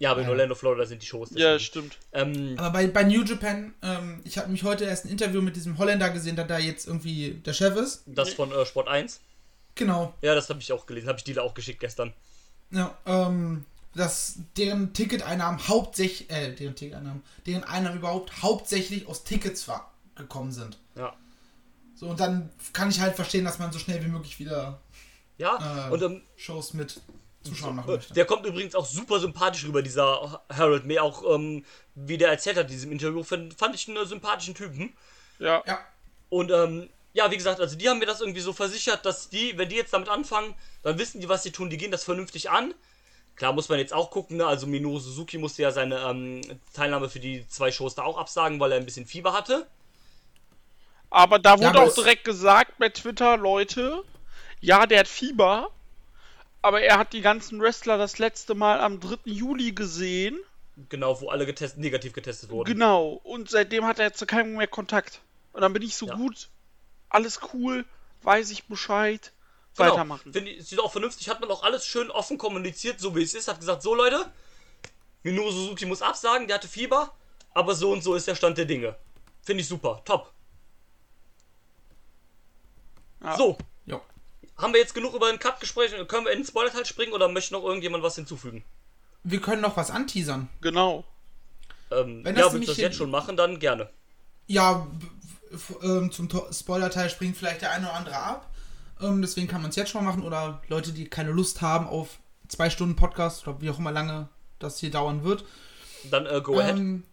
Ja. 0.00 0.08
Ja, 0.08 0.10
aber 0.12 0.20
in 0.22 0.26
Ja. 0.26 0.30
Orlando, 0.32 0.54
Florida 0.54 0.86
sind 0.86 1.02
die 1.02 1.06
Shows. 1.06 1.28
Ja, 1.32 1.52
deswegen. 1.52 1.60
stimmt. 1.60 1.98
ähm, 2.12 2.54
Aber 2.58 2.70
bei, 2.70 2.86
bei 2.86 3.04
New 3.04 3.22
Japan, 3.22 3.74
ähm, 3.82 4.20
ich 4.24 4.38
habe 4.38 4.48
mich 4.50 4.64
heute 4.64 4.84
erst 4.86 5.04
ein 5.04 5.10
Interview 5.10 5.42
mit 5.42 5.54
diesem 5.56 5.76
Holländer 5.78 6.08
gesehen, 6.10 6.36
der 6.36 6.46
da 6.46 6.58
jetzt 6.58 6.86
irgendwie 6.88 7.32
der 7.44 7.52
Chef 7.52 7.76
ist. 7.76 8.02
das 8.06 8.32
von 8.32 8.50
äh, 8.50 8.64
Sport 8.66 8.88
1. 8.88 9.20
Genau. 9.74 10.14
Ja, 10.22 10.34
das 10.34 10.48
habe 10.48 10.58
ich 10.60 10.72
auch 10.72 10.86
gelesen. 10.86 11.08
Habe 11.08 11.18
ich 11.18 11.24
dir 11.24 11.42
auch 11.42 11.52
geschickt 11.54 11.80
gestern. 11.80 12.12
Ja, 12.70 12.96
ähm, 13.06 13.64
dass 13.94 14.38
deren 14.56 14.92
Ticketeinnahmen 14.94 15.68
hauptsächlich, 15.68 16.30
äh, 16.30 16.52
deren 16.54 16.74
Ticketeinnahmen, 16.74 17.22
deren 17.46 17.64
Einnahmen 17.64 17.98
überhaupt 17.98 18.42
hauptsächlich 18.42 19.06
aus 19.06 19.24
Tickets 19.24 19.68
war, 19.68 19.92
gekommen 20.16 20.52
sind. 20.52 20.78
Ja. 20.96 21.14
So, 21.94 22.06
und 22.08 22.20
dann 22.20 22.48
kann 22.72 22.88
ich 22.88 23.00
halt 23.00 23.16
verstehen, 23.16 23.44
dass 23.44 23.58
man 23.58 23.70
so 23.72 23.78
schnell 23.78 24.02
wie 24.02 24.08
möglich 24.08 24.38
wieder 24.38 24.80
Ja, 25.36 25.88
Äh, 25.88 25.92
und 25.92 26.02
ähm, 26.02 26.22
Shows 26.36 26.72
mit 26.72 27.00
Zuschauern 27.42 27.76
machen 27.76 27.94
möchte. 27.94 28.14
der 28.14 28.24
kommt 28.26 28.44
übrigens 28.44 28.74
auch 28.74 28.84
super 28.84 29.18
sympathisch 29.18 29.64
rüber, 29.64 29.82
dieser 29.82 30.42
Harold 30.54 30.84
May. 30.84 30.98
Auch 30.98 31.34
ähm, 31.34 31.64
wie 31.94 32.18
der 32.18 32.28
erzählt 32.28 32.56
hat 32.56 32.66
in 32.66 32.72
diesem 32.72 32.92
Interview, 32.92 33.22
fand, 33.22 33.54
fand 33.54 33.74
ich 33.74 33.88
einen 33.88 34.04
sympathischen 34.06 34.54
Typen. 34.54 34.92
Ja. 35.38 35.62
Ja, 35.66 35.80
Und 36.28 36.50
ähm, 36.50 36.90
ja, 37.12 37.30
wie 37.30 37.36
gesagt, 37.36 37.60
also 37.60 37.76
die 37.76 37.88
haben 37.88 37.98
mir 37.98 38.06
das 38.06 38.20
irgendwie 38.20 38.40
so 38.40 38.52
versichert, 38.52 39.04
dass 39.04 39.30
die, 39.30 39.56
wenn 39.58 39.68
die 39.68 39.76
jetzt 39.76 39.92
damit 39.92 40.08
anfangen, 40.08 40.54
dann 40.82 40.98
wissen 40.98 41.20
die, 41.20 41.28
was 41.28 41.42
sie 41.42 41.50
tun. 41.50 41.70
Die 41.70 41.76
gehen 41.76 41.90
das 41.90 42.04
vernünftig 42.04 42.50
an. 42.50 42.74
Klar 43.36 43.52
muss 43.54 43.68
man 43.68 43.78
jetzt 43.78 43.94
auch 43.94 44.10
gucken, 44.10 44.36
ne? 44.36 44.46
also 44.46 44.66
Minoru 44.66 44.98
Suzuki 44.98 45.38
musste 45.38 45.62
ja 45.62 45.70
seine 45.70 45.98
ähm, 46.00 46.42
Teilnahme 46.74 47.08
für 47.08 47.20
die 47.20 47.48
zwei 47.48 47.72
Shows 47.72 47.94
da 47.94 48.02
auch 48.02 48.18
absagen, 48.18 48.60
weil 48.60 48.72
er 48.72 48.78
ein 48.78 48.84
bisschen 48.84 49.06
Fieber 49.06 49.32
hatte. 49.32 49.66
Aber 51.08 51.38
da 51.38 51.58
wurde 51.58 51.70
aber 51.70 51.82
auch 51.84 51.94
direkt 51.94 52.24
gesagt 52.24 52.78
bei 52.78 52.90
Twitter, 52.90 53.36
Leute, 53.36 54.04
ja, 54.60 54.86
der 54.86 55.00
hat 55.00 55.08
Fieber, 55.08 55.70
aber 56.62 56.82
er 56.82 56.98
hat 56.98 57.12
die 57.12 57.20
ganzen 57.20 57.60
Wrestler 57.60 57.98
das 57.98 58.18
letzte 58.18 58.54
Mal 58.54 58.80
am 58.80 59.00
3. 59.00 59.18
Juli 59.24 59.72
gesehen. 59.72 60.38
Genau, 60.88 61.20
wo 61.20 61.28
alle 61.28 61.46
getest 61.46 61.78
negativ 61.78 62.12
getestet 62.12 62.50
wurden. 62.50 62.72
Genau. 62.72 63.20
Und 63.24 63.50
seitdem 63.50 63.84
hat 63.84 63.98
er 63.98 64.06
jetzt 64.06 64.18
zu 64.18 64.26
keinem 64.26 64.56
mehr 64.56 64.66
Kontakt. 64.66 65.20
Und 65.52 65.62
dann 65.62 65.72
bin 65.72 65.82
ich 65.82 65.94
so 65.96 66.06
Ja. 66.06 66.14
gut, 66.14 66.48
alles 67.08 67.40
cool, 67.52 67.84
weiß 68.22 68.50
ich 68.50 68.64
Bescheid, 68.64 69.32
Genau. 69.76 69.90
weitermachen. 69.90 70.32
Finde 70.32 70.50
ich, 70.50 70.66
sieht 70.66 70.80
auch 70.80 70.92
vernünftig, 70.92 71.28
hat 71.28 71.40
man 71.40 71.50
auch 71.50 71.62
alles 71.62 71.86
schön 71.86 72.10
offen 72.10 72.38
kommuniziert, 72.38 73.00
so 73.00 73.14
wie 73.16 73.22
es 73.22 73.34
ist. 73.34 73.48
Hat 73.48 73.58
gesagt, 73.58 73.82
so 73.82 73.94
Leute, 73.94 74.30
Minoru 75.22 75.50
Suzuki 75.50 75.86
muss 75.86 76.02
absagen, 76.02 76.46
der 76.46 76.56
hatte 76.56 76.68
Fieber, 76.68 77.12
aber 77.52 77.74
so 77.74 77.92
und 77.92 78.02
so 78.02 78.14
ist 78.14 78.26
der 78.26 78.34
Stand 78.34 78.58
der 78.58 78.64
Dinge. 78.64 78.96
Finde 79.42 79.62
ich 79.62 79.68
super, 79.68 80.02
top. 80.04 80.32
Ja. 83.22 83.36
So. 83.36 83.58
Haben 84.60 84.72
wir 84.72 84.80
jetzt 84.80 84.94
genug 84.94 85.14
über 85.14 85.30
den 85.30 85.38
Cut 85.38 85.60
gesprochen? 85.60 86.06
Können 86.06 86.26
wir 86.26 86.32
in 86.32 86.40
den 86.40 86.46
Spoiler-Teil 86.46 86.86
springen 86.86 87.12
oder 87.12 87.28
möchte 87.28 87.54
noch 87.54 87.64
irgendjemand 87.64 88.02
was 88.02 88.14
hinzufügen? 88.16 88.64
Wir 89.22 89.40
können 89.40 89.62
noch 89.62 89.76
was 89.76 89.90
anteasern. 89.90 90.48
Genau. 90.60 91.04
Ähm, 91.90 92.24
Wenn 92.24 92.36
ja, 92.36 92.44
das 92.44 92.52
willst 92.52 92.68
du 92.68 92.72
das 92.72 92.78
jetzt 92.78 92.96
schon 92.96 93.10
machen, 93.10 93.36
dann 93.36 93.58
gerne. 93.58 93.90
Ja, 94.46 94.86
ähm, 95.82 96.10
zum 96.12 96.28
Spoiler-Teil 96.52 97.10
springt 97.10 97.36
vielleicht 97.36 97.62
der 97.62 97.72
eine 97.72 97.86
oder 97.86 97.96
andere 97.96 98.16
ab. 98.16 98.50
Ähm, 99.00 99.22
deswegen 99.22 99.48
kann 99.48 99.62
man 99.62 99.70
es 99.70 99.76
jetzt 99.76 99.90
schon 99.90 100.04
machen. 100.04 100.22
Oder 100.22 100.62
Leute, 100.68 100.92
die 100.92 101.08
keine 101.08 101.32
Lust 101.32 101.60
haben 101.62 101.86
auf 101.86 102.18
zwei 102.48 102.70
Stunden 102.70 102.96
Podcast 102.96 103.46
oder 103.46 103.60
wie 103.60 103.70
auch 103.70 103.78
immer 103.78 103.92
lange 103.92 104.28
das 104.58 104.78
hier 104.78 104.90
dauern 104.90 105.24
wird. 105.24 105.44
Dann 106.10 106.26
äh, 106.26 106.40
go 106.40 106.58
ahead. 106.58 106.76
Ähm, 106.76 107.04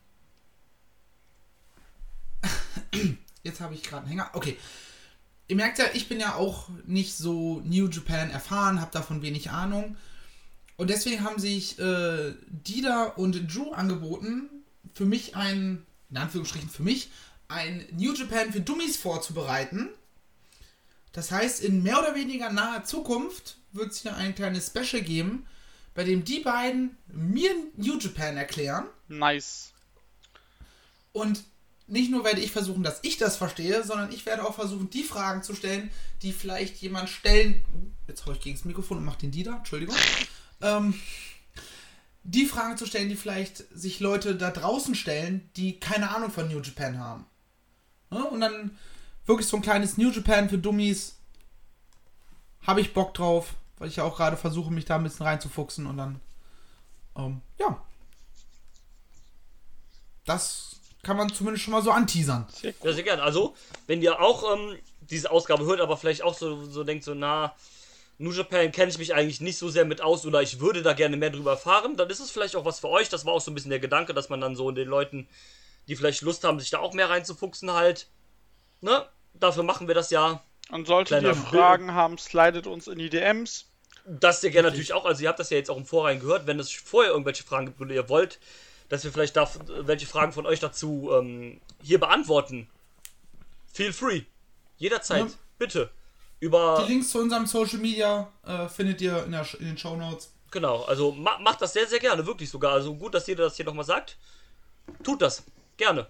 jetzt 3.44 3.62
habe 3.62 3.74
ich 3.74 3.84
gerade 3.84 4.04
einen 4.04 4.10
Hänger. 4.10 4.30
Okay. 4.34 4.58
Ihr 5.48 5.56
merkt 5.56 5.80
ja, 5.80 5.86
ich 5.94 6.10
bin 6.10 6.20
ja 6.20 6.36
auch 6.36 6.70
nicht 6.86 7.16
so 7.16 7.62
New 7.62 7.88
Japan 7.88 8.30
erfahren, 8.30 8.82
habe 8.82 8.92
davon 8.92 9.22
wenig 9.22 9.50
Ahnung. 9.50 9.96
Und 10.76 10.90
deswegen 10.90 11.24
haben 11.24 11.40
sich 11.40 11.80
äh, 11.80 12.34
Dida 12.48 13.06
und 13.06 13.54
Drew 13.54 13.72
angeboten, 13.72 14.50
für 14.94 15.06
mich 15.06 15.36
ein, 15.36 15.86
in 16.10 16.18
Anführungsstrichen 16.18 16.70
für 16.70 16.84
mich, 16.84 17.10
ein 17.48 17.86
New 17.92 18.14
Japan 18.14 18.52
für 18.52 18.62
Dummies 18.62 18.98
vorzubereiten. 18.98 19.90
Das 21.14 21.32
heißt, 21.32 21.64
in 21.64 21.82
mehr 21.82 22.00
oder 22.00 22.14
weniger 22.14 22.52
naher 22.52 22.84
Zukunft 22.84 23.58
wird 23.72 23.92
es 23.92 24.02
hier 24.02 24.16
ein 24.16 24.36
kleines 24.36 24.68
Special 24.68 25.02
geben, 25.02 25.48
bei 25.96 26.04
dem 26.04 26.24
die 26.24 26.42
beiden 26.42 26.98
mir 27.08 27.52
New 27.76 27.98
Japan 27.98 28.38
erklären. 28.38 28.86
Nice. 29.08 29.72
Und 31.14 31.44
nicht 31.88 32.12
nur 32.12 32.26
werde 32.26 32.42
ich 32.42 32.52
versuchen, 32.52 32.84
dass 32.84 33.00
ich 33.02 33.18
das 33.18 33.38
verstehe, 33.38 33.84
sondern 33.84 34.12
ich 34.12 34.26
werde 34.26 34.46
auch 34.46 34.56
versuchen, 34.56 34.90
die 34.90 35.04
Fragen 35.04 35.42
zu 35.42 35.56
stellen, 35.56 35.90
die 36.22 36.34
vielleicht 36.34 36.78
jemand 36.78 37.10
stellen. 37.10 37.64
Jetzt 38.08 38.26
hau 38.26 38.34
ich 38.34 38.42
gegen 38.42 38.58
das 38.58 38.66
Mikrofon 38.66 38.98
und 38.98 39.06
mach 39.06 39.16
den 39.16 39.32
Dieter, 39.32 39.56
Entschuldigung. 39.56 39.96
Ähm, 40.62 40.94
die 42.24 42.46
Fragen 42.46 42.78
zu 42.78 42.86
stellen, 42.86 43.08
die 43.08 43.16
vielleicht 43.16 43.64
sich 43.74 44.02
Leute 44.02 44.36
da 44.36 44.52
draußen 44.52 44.96
stellen, 44.96 45.50
die 45.56 45.80
keine 45.80 46.10
Ahnung 46.14 46.30
von 46.30 46.50
New 46.50 46.60
Japan 46.60 47.00
haben. 47.00 47.26
Ne? 48.10 48.24
Und 48.26 48.42
dann 48.42 48.78
wirklich 49.26 49.48
so 49.48 49.56
ein 49.56 49.64
kleines 49.64 49.98
New 49.98 50.12
Japan 50.12 50.50
für 50.50 50.58
Dummies. 50.58 51.16
Habe 52.64 52.82
ich 52.82 52.94
Bock 52.94 53.14
drauf, 53.14 53.54
weil 53.78 53.88
ich 53.88 53.96
ja 53.96 54.04
auch 54.04 54.18
gerade 54.18 54.36
versuche, 54.36 54.74
mich 54.74 54.84
da 54.84 54.98
ein 54.98 55.04
bisschen 55.04 55.26
reinzufuchsen 55.26 55.86
und 55.86 55.96
dann. 55.96 56.20
Ähm, 57.16 57.42
ja. 57.58 57.82
Das 60.26 60.77
kann 61.04 61.18
man 61.18 61.32
zumindest 61.32 61.64
schon 61.64 61.74
mal 61.74 61.82
so 61.82 61.92
anteasern. 61.92 62.48
Sehr 62.50 62.74
Ja, 62.84 62.94
sehr 62.94 63.04
gerne. 63.04 63.24
Also, 63.24 63.56
wenn 63.88 64.02
ihr 64.02 64.20
auch 64.20 64.54
ähm, 64.54 64.78
diese 65.02 65.32
Ausgabe 65.32 65.66
hört, 65.66 65.80
aber 65.80 65.98
vielleicht 65.98 66.24
auch 66.24 66.34
so, 66.34 66.66
so 66.66 66.84
denkt, 66.84 67.04
so, 67.04 67.14
na, 67.14 67.56
New 68.20 68.32
Japan 68.32 68.72
kenne 68.72 68.90
ich 68.90 68.98
mich 68.98 69.14
eigentlich 69.14 69.42
nicht 69.42 69.58
so 69.58 69.70
sehr 69.70 69.86
mit 69.86 70.02
aus 70.02 70.26
oder 70.26 70.42
ich 70.42 70.60
würde 70.60 70.82
da 70.82 70.94
gerne 70.94 71.18
mehr 71.18 71.30
drüber 71.30 71.52
erfahren, 71.52 71.98
dann 71.98 72.10
ist 72.10 72.20
es 72.20 72.32
vielleicht 72.32 72.56
auch 72.56 72.66
was 72.66 72.80
für 72.80 72.90
euch. 72.90 73.10
Das 73.10 73.26
war 73.26 73.34
auch 73.34 73.42
so 73.42 73.52
ein 73.52 73.54
bisschen 73.54 73.70
der 73.70 73.80
Gedanke, 73.80 74.14
dass 74.14 74.30
man 74.30 74.42
dann 74.42 74.56
so 74.56 74.72
den 74.72 74.88
Leuten, 74.88 75.28
die 75.88 75.96
vielleicht 75.96 76.24
Lust 76.24 76.44
haben, 76.44 76.60
sich 76.60 76.72
da 76.72 76.80
auch 76.80 76.94
mehr 76.94 77.10
reinzufuchsen, 77.10 77.72
halt, 77.72 78.08
ne? 78.82 79.06
Dafür 79.34 79.62
machen 79.62 79.88
wir 79.88 79.94
das 79.94 80.10
ja. 80.10 80.42
Und 80.72 80.88
solltet 80.88 81.20
Kleiner 81.20 81.30
ihr 81.30 81.36
Fragen 81.36 81.94
haben, 81.94 82.18
slidet 82.18 82.66
uns 82.66 82.88
in 82.88 82.98
die 82.98 83.10
DMs. 83.10 83.68
Das 84.06 84.44
ihr 84.44 84.50
gerne 84.50 84.70
natürlich 84.70 84.94
auch, 84.94 85.06
also 85.06 85.22
ihr 85.22 85.30
habt 85.30 85.40
das 85.40 85.52
ja 85.52 85.58
jetzt 85.58 85.70
auch 85.70 85.78
im 85.78 85.86
Vorrein 85.86 86.20
gehört, 86.20 86.48
wenn 86.48 86.60
es 86.60 86.72
vorher 86.72 87.12
irgendwelche 87.12 87.44
Fragen 87.44 87.68
gibt 87.68 87.80
oder 87.80 87.94
ihr 87.94 88.10
wollt, 88.10 88.40
dass 88.90 89.04
wir 89.04 89.12
vielleicht 89.12 89.36
da, 89.36 89.50
welche 89.82 90.06
Fragen 90.06 90.32
von 90.32 90.46
euch 90.46 90.60
dazu 90.60 91.10
ähm, 91.14 91.60
hier 91.82 92.00
beantworten. 92.00 92.70
Feel 93.74 93.94
free. 93.94 94.24
Jederzeit. 94.78 95.28
Ja. 95.28 95.34
Bitte. 95.58 95.90
Über. 96.40 96.84
Die 96.86 96.92
Links 96.94 97.10
zu 97.10 97.20
unserem 97.20 97.48
Social 97.48 97.80
Media 97.80 98.32
äh, 98.46 98.68
findet 98.68 99.02
ihr 99.02 99.24
in, 99.24 99.32
der, 99.32 99.46
in 99.60 99.66
den 99.66 99.78
Show 99.78 99.96
Notes. 99.96 100.32
Genau, 100.52 100.84
also 100.84 101.12
ma 101.12 101.38
macht 101.40 101.62
das 101.62 101.74
sehr, 101.74 101.88
sehr 101.88 102.00
gerne, 102.00 102.26
wirklich 102.26 102.50
sogar. 102.50 102.74
Also 102.74 102.96
gut, 102.96 103.14
dass 103.14 103.28
jeder 103.28 103.46
das 103.46 103.56
hier 103.56 103.66
nochmal 103.66 103.86
sagt. 103.86 104.18
Tut 105.04 105.22
das. 105.22 105.44
Gerne. 105.76 106.08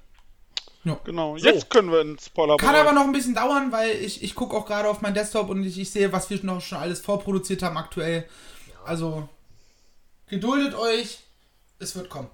Genau, 1.03 1.37
So. 1.37 1.45
jetzt 1.45 1.69
können 1.69 1.91
wir 1.91 2.01
ins 2.01 2.27
spoiler 2.27 2.55
Kann 2.55 2.75
aber 2.75 2.93
noch 2.93 3.03
ein 3.03 3.11
bisschen 3.11 3.35
dauern, 3.35 3.71
weil 3.73 3.91
ich, 3.91 4.23
ich 4.23 4.35
gucke 4.35 4.55
auch 4.55 4.65
gerade 4.65 4.87
auf 4.87 5.01
meinen 5.01 5.15
Desktop 5.15 5.49
und 5.49 5.63
ich, 5.65 5.77
ich 5.77 5.91
sehe, 5.91 6.13
was 6.13 6.29
wir 6.29 6.39
noch 6.43 6.61
schon 6.61 6.77
alles 6.77 7.01
vorproduziert 7.01 7.61
haben 7.61 7.77
aktuell. 7.77 8.25
Also, 8.85 9.27
geduldet 10.27 10.75
euch, 10.75 11.19
es 11.79 11.95
wird 11.95 12.09
kommen. 12.09 12.29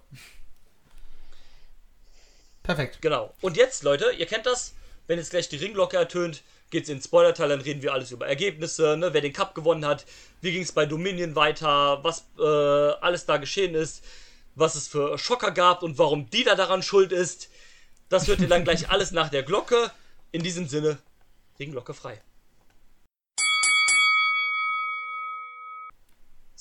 Perfekt. 2.64 3.02
Genau. 3.02 3.34
Und 3.42 3.58
jetzt, 3.58 3.84
Leute, 3.84 4.12
ihr 4.18 4.26
kennt 4.26 4.46
das, 4.46 4.74
wenn 5.08 5.20
jetzt 5.20 5.32
gleich 5.32 5.50
die 5.50 5.58
Ringglocke 5.58 5.98
ertönt, 5.98 6.44
geht's 6.70 6.90
in 6.90 6.98
den 6.98 7.04
Spoiler-Teil, 7.04 7.50
dann 7.50 7.62
reden 7.62 7.82
wir 7.82 7.94
alles 7.94 8.12
über 8.12 8.28
Ergebnisse, 8.28 8.98
ne, 8.98 9.14
wer 9.14 9.22
den 9.22 9.34
Cup 9.34 9.54
gewonnen 9.54 9.86
hat, 9.86 10.06
wie 10.42 10.52
ging's 10.52 10.72
bei 10.72 10.86
Dominion 10.86 11.36
weiter, 11.36 12.04
was 12.04 12.26
äh, 12.40 12.42
alles 12.42 13.26
da 13.26 13.38
geschehen 13.38 13.76
ist, 13.76 14.04
was 14.56 14.76
es 14.76 14.88
für 14.88 15.18
Schocker 15.18 15.52
gab 15.52 15.84
und 15.84 15.98
warum 15.98 16.30
die 16.30 16.44
da 16.44 16.56
daran 16.56 16.82
schuld 16.82 17.12
ist. 17.12 17.50
Das 18.10 18.28
hört 18.28 18.40
ihr 18.40 18.48
dann 18.48 18.64
gleich 18.64 18.90
alles 18.92 19.12
nach 19.12 19.30
der 19.30 19.44
Glocke. 19.44 19.92
In 20.32 20.42
diesem 20.42 20.68
Sinne, 20.68 20.98
Ringglocke 21.60 21.94
frei. 21.94 22.22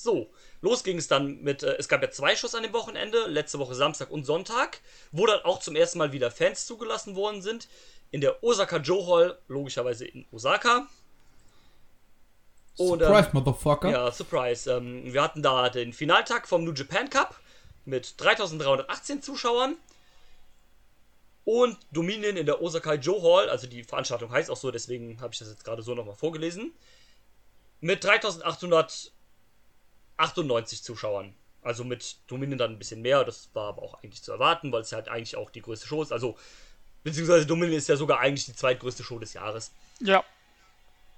So, 0.03 0.29
los 0.59 0.83
ging 0.83 0.97
es 0.97 1.07
dann 1.07 1.41
mit, 1.43 1.63
äh, 1.63 1.77
es 1.79 1.87
gab 1.87 2.01
ja 2.01 2.11
zwei 2.11 2.35
Shows 2.35 2.55
an 2.55 2.63
dem 2.63 2.73
Wochenende, 2.73 3.25
letzte 3.27 3.57
Woche 3.57 3.73
Samstag 3.73 4.11
und 4.11 4.25
Sonntag, 4.25 4.81
wo 5.13 5.25
dann 5.25 5.39
auch 5.43 5.59
zum 5.59 5.77
ersten 5.77 5.97
Mal 5.97 6.11
wieder 6.11 6.29
Fans 6.29 6.65
zugelassen 6.65 7.15
worden 7.15 7.41
sind. 7.41 7.69
In 8.11 8.19
der 8.19 8.43
Osaka 8.43 8.77
Joe 8.77 9.07
Hall, 9.07 9.39
logischerweise 9.47 10.05
in 10.05 10.25
Osaka. 10.33 10.87
Und, 12.75 13.01
ähm, 13.01 13.07
Surprise, 13.07 13.29
Motherfucker. 13.31 13.91
ja, 13.91 14.11
Surprise. 14.11 14.69
Ähm, 14.69 15.13
wir 15.13 15.21
hatten 15.21 15.41
da 15.41 15.69
den 15.69 15.93
Finaltag 15.93 16.49
vom 16.49 16.65
New 16.65 16.73
Japan 16.73 17.09
Cup 17.09 17.39
mit 17.85 18.19
3318 18.19 19.21
Zuschauern. 19.21 19.77
Und 21.45 21.77
Dominion 21.91 22.35
in 22.35 22.45
der 22.45 22.61
Osaka 22.61 22.95
Joe 22.95 23.21
Hall, 23.21 23.49
also 23.49 23.67
die 23.67 23.83
Veranstaltung 23.83 24.31
heißt 24.31 24.51
auch 24.51 24.57
so, 24.57 24.69
deswegen 24.69 25.21
habe 25.21 25.31
ich 25.31 25.39
das 25.39 25.49
jetzt 25.49 25.63
gerade 25.63 25.81
so 25.81 25.95
nochmal 25.95 26.15
vorgelesen. 26.15 26.73
Mit 27.79 28.03
3898 30.27 30.83
Zuschauern. 30.83 31.35
Also 31.61 31.83
mit 31.83 32.17
Dominion 32.27 32.57
dann 32.57 32.71
ein 32.73 32.79
bisschen 32.79 33.01
mehr, 33.01 33.23
das 33.23 33.49
war 33.53 33.69
aber 33.69 33.83
auch 33.83 33.95
eigentlich 34.03 34.21
zu 34.23 34.31
erwarten, 34.31 34.71
weil 34.71 34.81
es 34.81 34.91
halt 34.91 35.07
eigentlich 35.09 35.35
auch 35.37 35.49
die 35.49 35.61
größte 35.61 35.87
Show 35.87 36.01
ist. 36.03 36.11
Also, 36.11 36.37
beziehungsweise 37.03 37.45
Dominion 37.45 37.77
ist 37.77 37.89
ja 37.89 37.95
sogar 37.95 38.19
eigentlich 38.19 38.45
die 38.45 38.55
zweitgrößte 38.55 39.03
Show 39.03 39.19
des 39.19 39.33
Jahres. 39.33 39.71
Ja, 39.99 40.23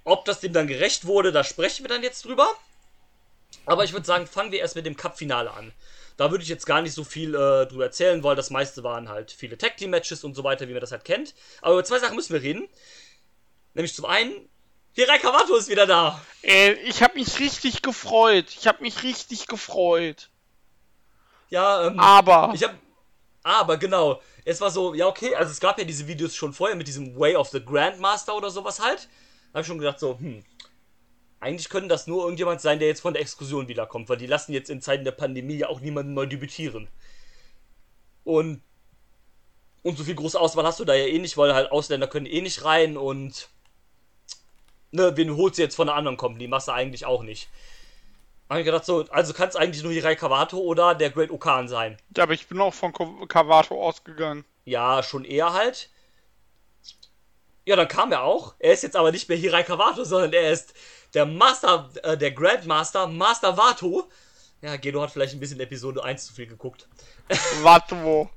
Ob 0.04 0.26
das 0.26 0.40
dem 0.40 0.54
dann 0.54 0.68
gerecht 0.68 1.06
wurde, 1.06 1.32
da 1.32 1.44
sprechen 1.44 1.84
wir 1.84 1.90
dann 1.90 2.04
jetzt 2.04 2.26
drüber. 2.26 2.48
Aber 3.66 3.84
ich 3.84 3.94
würde 3.94 4.06
sagen, 4.06 4.28
fangen 4.28 4.52
wir 4.52 4.60
erst 4.60 4.76
mit 4.76 4.86
dem 4.86 4.98
Cup-Finale 4.98 5.52
an. 5.52 5.74
Da 6.18 6.32
würde 6.32 6.44
ich 6.44 6.50
jetzt 6.50 6.66
gar 6.66 6.82
nicht 6.82 6.94
so 6.94 7.04
viel 7.04 7.36
äh, 7.36 7.66
drüber 7.68 7.86
erzählen, 7.86 8.24
weil 8.24 8.36
das 8.36 8.50
meiste 8.50 8.84
waren 8.84 9.10
halt 9.10 9.32
viele 9.32 9.58
Tag-Team-Matches 9.58 10.24
und 10.24 10.36
so 10.36 10.44
weiter, 10.44 10.68
wie 10.68 10.74
man 10.74 10.82
das 10.82 10.92
halt 10.92 11.06
kennt. 11.06 11.34
Aber 11.62 11.74
über 11.74 11.84
zwei 11.84 12.00
Sachen 12.00 12.16
müssen 12.16 12.34
wir 12.34 12.42
reden. 12.42 12.68
Nämlich 13.74 13.94
zum 13.96 14.06
einen, 14.06 14.50
Hirai 14.96 15.18
Kawato 15.20 15.56
ist 15.58 15.70
wieder 15.70 15.86
da. 15.86 16.22
äh, 16.42 16.72
ich 16.74 17.04
habe 17.04 17.16
mich 17.16 17.40
richtig 17.40 17.82
gefreut. 17.82 18.46
Ich 18.58 18.66
habe 18.66 18.82
mich 18.82 19.04
richtig 19.04 19.48
gefreut. 19.48 20.30
Ja, 21.50 21.88
ähm, 21.88 22.00
Aber 22.00 22.54
ich 22.56 22.64
habe 22.64 22.76
aber 23.44 23.78
genau, 23.78 24.22
es 24.44 24.60
war 24.60 24.72
so, 24.72 24.96
ja 24.96 25.06
okay, 25.06 25.36
also 25.36 25.52
es 25.52 25.60
gab 25.60 25.78
ja 25.78 25.84
diese 25.86 26.08
Videos 26.08 26.34
schon 26.36 26.52
vorher 26.54 26.76
mit 26.76 26.88
diesem 26.88 27.20
Way 27.20 27.36
of 27.36 27.50
the 27.50 27.64
Grandmaster 27.64 28.36
oder 28.36 28.50
sowas 28.50 28.80
halt. 28.80 29.08
Da 29.52 29.58
habe 29.58 29.62
ich 29.62 29.68
schon 29.68 29.78
gedacht 29.78 30.00
so, 30.00 30.18
hm, 30.18 30.44
eigentlich 31.40 31.70
könnte 31.70 31.90
das 31.90 32.08
nur 32.08 32.24
irgendjemand 32.24 32.62
sein, 32.62 32.80
der 32.80 32.88
jetzt 32.88 33.02
von 33.02 33.14
der 33.14 33.22
Exkursion 33.22 33.68
wiederkommt, 33.68 34.10
weil 34.10 34.18
die 34.18 34.26
lassen 34.26 34.52
jetzt 34.54 34.72
in 34.72 34.82
Zeiten 34.82 35.04
der 35.04 35.12
Pandemie 35.12 35.58
ja 35.58 35.68
auch 35.68 35.80
niemanden 35.82 36.16
neu 36.16 36.26
debütieren. 36.26 36.88
Und 38.24 38.62
und 39.84 39.98
so 40.00 40.04
viel 40.04 40.16
große 40.16 40.40
Auswahl 40.40 40.66
hast 40.66 40.80
du 40.80 40.86
da 40.86 40.96
ja 40.96 41.06
eh 41.06 41.20
nicht, 41.20 41.38
weil 41.38 41.54
halt 41.54 41.72
Ausländer 41.72 42.08
können 42.08 42.26
eh 42.26 42.42
nicht 42.42 42.64
rein 42.66 42.98
und 42.98 43.50
ne, 44.96 45.16
wen 45.16 45.36
holst 45.36 45.58
du 45.58 45.62
jetzt 45.62 45.76
von 45.76 45.90
einer 45.90 45.98
anderen 45.98 46.18
Company? 46.18 46.48
Machst 46.48 46.68
du 46.68 46.72
eigentlich 46.72 47.06
auch 47.06 47.24
nicht. 47.24 47.50
Hab 48.50 48.60
ich 48.60 48.66
gedacht 48.66 48.86
so, 48.86 49.06
also 49.10 49.34
kann 49.34 49.50
es 49.50 49.56
eigentlich 49.56 49.84
nur 49.84 49.92
Hirai 49.92 50.16
Kawato 50.16 50.58
oder 50.58 50.94
der 50.94 51.10
Great 51.10 51.32
Okan 51.32 51.68
sein. 51.68 51.98
ja, 52.16 52.24
aber 52.24 52.34
ich 52.34 52.48
bin 52.48 52.60
auch 52.62 52.74
von 52.74 52.94
Kawato 53.28 53.82
ausgegangen. 53.82 54.46
Ja, 54.66 55.02
schon 55.02 55.26
eher 55.26 55.54
halt. 55.54 55.90
Ja, 57.66 57.76
dann 57.76 57.88
kam 57.88 58.12
er 58.12 58.24
auch. 58.24 58.54
Er 58.60 58.74
ist 58.74 58.84
jetzt 58.84 58.96
aber 58.96 59.12
nicht 59.12 59.28
mehr 59.30 59.38
Hirai 59.38 59.64
Kawato, 59.64 60.04
sondern 60.04 60.34
er 60.34 60.52
ist 60.52 60.76
der 61.16 61.26
Master, 61.26 61.90
äh, 62.04 62.18
der 62.18 62.32
Grandmaster, 62.32 63.08
Master 63.08 63.58
Vato. 63.58 64.08
Ja, 64.62 64.76
Gedo 64.76 65.02
hat 65.02 65.12
vielleicht 65.12 65.34
ein 65.34 65.40
bisschen 65.40 65.60
Episode 65.60 66.04
1 66.04 66.28
zu 66.28 66.34
viel 66.34 66.46
geguckt. 66.46 66.88
Warte 67.62 68.04
wo. 68.04 68.30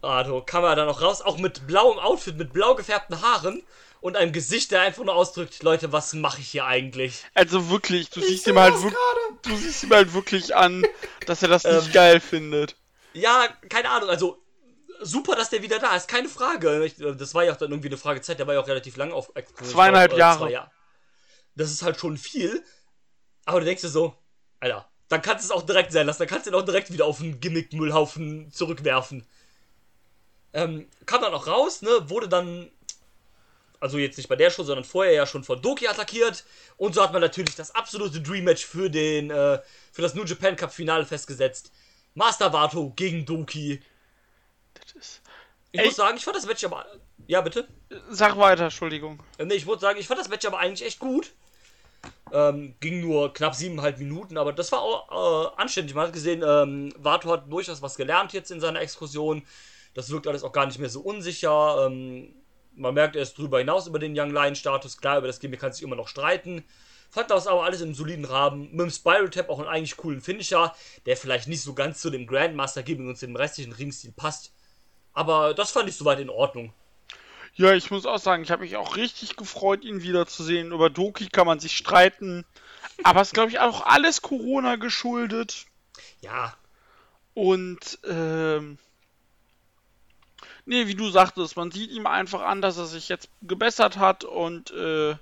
Vato 0.00 0.42
kam 0.42 0.64
er 0.64 0.74
dann 0.74 0.88
auch 0.88 1.00
raus, 1.00 1.22
auch 1.22 1.38
mit 1.38 1.68
blauem 1.68 2.00
Outfit, 2.00 2.36
mit 2.36 2.52
blau 2.52 2.74
gefärbten 2.74 3.22
Haaren 3.22 3.62
und 4.02 4.16
einem 4.16 4.32
Gesicht, 4.32 4.72
der 4.72 4.82
einfach 4.82 5.04
nur 5.04 5.14
ausdrückt, 5.14 5.62
Leute, 5.62 5.92
was 5.92 6.12
mache 6.12 6.40
ich 6.40 6.50
hier 6.50 6.66
eigentlich? 6.66 7.24
Also 7.34 7.70
wirklich, 7.70 8.10
du 8.10 8.20
siehst 8.20 8.44
sehe 8.44 8.52
ihm 8.52 8.58
halt 8.58 8.74
wirklich, 8.74 8.98
du 9.42 9.56
siehst 9.56 9.84
ihm 9.84 9.90
halt 9.90 10.12
wirklich 10.12 10.54
an, 10.54 10.84
dass 11.26 11.42
er 11.42 11.48
das 11.48 11.64
nicht 11.64 11.86
Ähm, 11.86 11.92
geil 11.92 12.20
findet. 12.20 12.76
Ja, 13.14 13.48
keine 13.68 13.88
Ahnung, 13.90 14.10
also 14.10 14.42
super, 15.00 15.36
dass 15.36 15.50
der 15.50 15.62
wieder 15.62 15.78
da 15.78 15.94
ist, 15.96 16.08
keine 16.08 16.28
Frage. 16.28 16.84
Ich, 16.84 17.00
äh, 17.00 17.14
das 17.14 17.34
war 17.34 17.44
ja 17.44 17.52
auch 17.52 17.56
dann 17.56 17.70
irgendwie 17.70 17.88
eine 17.88 17.96
Fragezeit, 17.96 18.38
der 18.38 18.46
war 18.46 18.54
ja 18.54 18.60
auch 18.60 18.68
relativ 18.68 18.96
lang 18.96 19.12
auf. 19.12 19.32
Zweieinhalb 19.62 20.12
Ich 20.12 20.18
Jahre. 20.18 20.38
zwei 20.46 20.50
Jahre. 20.50 20.70
Das 21.54 21.70
ist 21.70 21.82
halt 21.82 21.98
schon 21.98 22.16
viel, 22.18 22.64
aber 23.44 23.60
du 23.60 23.66
denkst 23.66 23.82
dir 23.82 23.88
so, 23.88 24.14
Alter, 24.58 24.88
dann 25.08 25.22
kannst 25.22 25.44
du 25.44 25.52
es 25.52 25.56
auch 25.56 25.66
direkt 25.66 25.92
sein 25.92 26.06
lassen, 26.06 26.20
dann 26.20 26.28
kannst 26.28 26.46
du 26.46 26.50
ihn 26.50 26.56
auch 26.56 26.64
direkt 26.64 26.92
wieder 26.92 27.04
auf 27.04 27.18
den 27.18 27.38
Gimmick-Müllhaufen 27.40 28.50
zurückwerfen. 28.50 29.26
Ähm, 30.54 30.88
kam 31.06 31.22
dann 31.22 31.34
auch 31.34 31.46
raus, 31.46 31.82
ne, 31.82 31.90
wurde 32.10 32.28
dann, 32.28 32.70
also 33.82 33.98
jetzt 33.98 34.16
nicht 34.16 34.28
bei 34.28 34.36
der 34.36 34.50
Show, 34.50 34.62
sondern 34.62 34.84
vorher 34.84 35.12
ja 35.12 35.26
schon 35.26 35.44
von 35.44 35.60
Doki 35.60 35.88
attackiert 35.88 36.44
und 36.76 36.94
so 36.94 37.02
hat 37.02 37.12
man 37.12 37.20
natürlich 37.20 37.54
das 37.56 37.74
absolute 37.74 38.20
Dream-Match 38.20 38.64
für 38.64 38.88
den, 38.88 39.30
äh, 39.30 39.58
für 39.92 40.02
das 40.02 40.14
New 40.14 40.24
Japan 40.24 40.56
Cup-Finale 40.56 41.04
festgesetzt. 41.04 41.72
Master 42.14 42.52
Vato 42.52 42.92
gegen 42.94 43.24
Doki. 43.26 43.82
Das 44.74 44.92
ist, 44.92 45.22
Ich 45.72 45.80
Ey. 45.80 45.86
muss 45.86 45.96
sagen, 45.96 46.16
ich 46.16 46.24
fand 46.24 46.36
das 46.36 46.46
Match 46.46 46.64
aber. 46.64 46.86
Ja, 47.26 47.40
bitte? 47.40 47.68
sag 48.10 48.36
weiter, 48.36 48.64
Entschuldigung. 48.64 49.22
Äh, 49.38 49.44
Nee, 49.46 49.54
ich 49.54 49.66
würde 49.66 49.80
sagen, 49.80 49.98
ich 49.98 50.06
fand 50.06 50.20
das 50.20 50.28
Match 50.28 50.44
aber 50.46 50.58
eigentlich 50.58 50.86
echt 50.86 50.98
gut. 50.98 51.32
Ähm, 52.32 52.74
ging 52.80 53.00
nur 53.00 53.32
knapp 53.32 53.54
siebeneinhalb 53.54 53.98
Minuten, 53.98 54.36
aber 54.38 54.52
das 54.52 54.72
war 54.72 54.80
auch 54.80 55.52
äh, 55.56 55.60
anständig. 55.60 55.94
Man 55.94 56.06
hat 56.06 56.12
gesehen, 56.12 56.42
ähm, 56.46 56.92
Vato 56.98 57.30
hat 57.30 57.50
durchaus 57.50 57.82
was 57.82 57.96
gelernt 57.96 58.32
jetzt 58.32 58.50
in 58.50 58.60
seiner 58.60 58.80
Exkursion. 58.80 59.42
Das 59.94 60.10
wirkt 60.10 60.26
alles 60.26 60.42
auch 60.42 60.52
gar 60.52 60.66
nicht 60.66 60.78
mehr 60.78 60.88
so 60.88 61.00
unsicher. 61.00 61.86
Ähm, 61.86 62.34
man 62.74 62.94
merkt, 62.94 63.16
er 63.16 63.22
ist 63.22 63.38
drüber 63.38 63.58
hinaus 63.58 63.86
über 63.86 63.98
den 63.98 64.18
Young 64.18 64.30
Lion-Status. 64.30 64.98
Klar, 64.98 65.18
über 65.18 65.26
das 65.26 65.40
Gimmick 65.40 65.60
kann 65.60 65.72
sich 65.72 65.82
immer 65.82 65.96
noch 65.96 66.08
streiten. 66.08 66.64
Fand 67.10 67.30
das 67.30 67.46
aber 67.46 67.64
alles 67.64 67.80
im 67.82 67.94
soliden 67.94 68.24
Rahmen. 68.24 68.70
Mit 68.70 68.80
dem 68.80 68.90
Spiral 68.90 69.28
Tap 69.28 69.50
auch 69.50 69.58
einen 69.58 69.68
eigentlich 69.68 69.96
coolen 69.96 70.22
Finisher, 70.22 70.74
der 71.04 71.16
vielleicht 71.16 71.48
nicht 71.48 71.62
so 71.62 71.74
ganz 71.74 72.00
zu 72.00 72.10
dem 72.10 72.26
Grandmaster 72.26 72.82
Gimmick 72.82 73.08
und 73.08 73.18
zu 73.18 73.26
dem 73.26 73.36
restlichen 73.36 73.72
Ringstil 73.72 74.12
passt. 74.12 74.52
Aber 75.12 75.52
das 75.52 75.70
fand 75.70 75.88
ich 75.88 75.96
soweit 75.96 76.20
in 76.20 76.30
Ordnung. 76.30 76.72
Ja, 77.54 77.74
ich 77.74 77.90
muss 77.90 78.06
auch 78.06 78.18
sagen, 78.18 78.42
ich 78.42 78.50
habe 78.50 78.62
mich 78.62 78.76
auch 78.76 78.96
richtig 78.96 79.36
gefreut, 79.36 79.84
ihn 79.84 80.02
wiederzusehen. 80.02 80.72
Über 80.72 80.88
Doki 80.88 81.28
kann 81.28 81.46
man 81.46 81.60
sich 81.60 81.76
streiten. 81.76 82.46
Aber 83.02 83.20
es 83.20 83.28
ist, 83.28 83.34
glaube 83.34 83.50
ich, 83.50 83.60
auch 83.60 83.84
alles 83.84 84.22
Corona 84.22 84.76
geschuldet. 84.76 85.66
Ja, 86.22 86.56
Und, 87.34 87.98
ähm. 88.08 88.78
Nee, 90.64 90.86
wie 90.86 90.94
du 90.94 91.10
sagtest, 91.10 91.56
man 91.56 91.70
sieht 91.70 91.90
ihm 91.90 92.06
einfach 92.06 92.42
an, 92.42 92.62
dass 92.62 92.76
er 92.78 92.86
sich 92.86 93.08
jetzt 93.08 93.28
gebessert 93.42 93.96
hat 93.96 94.24
und, 94.24 94.70
äh. 94.72 95.16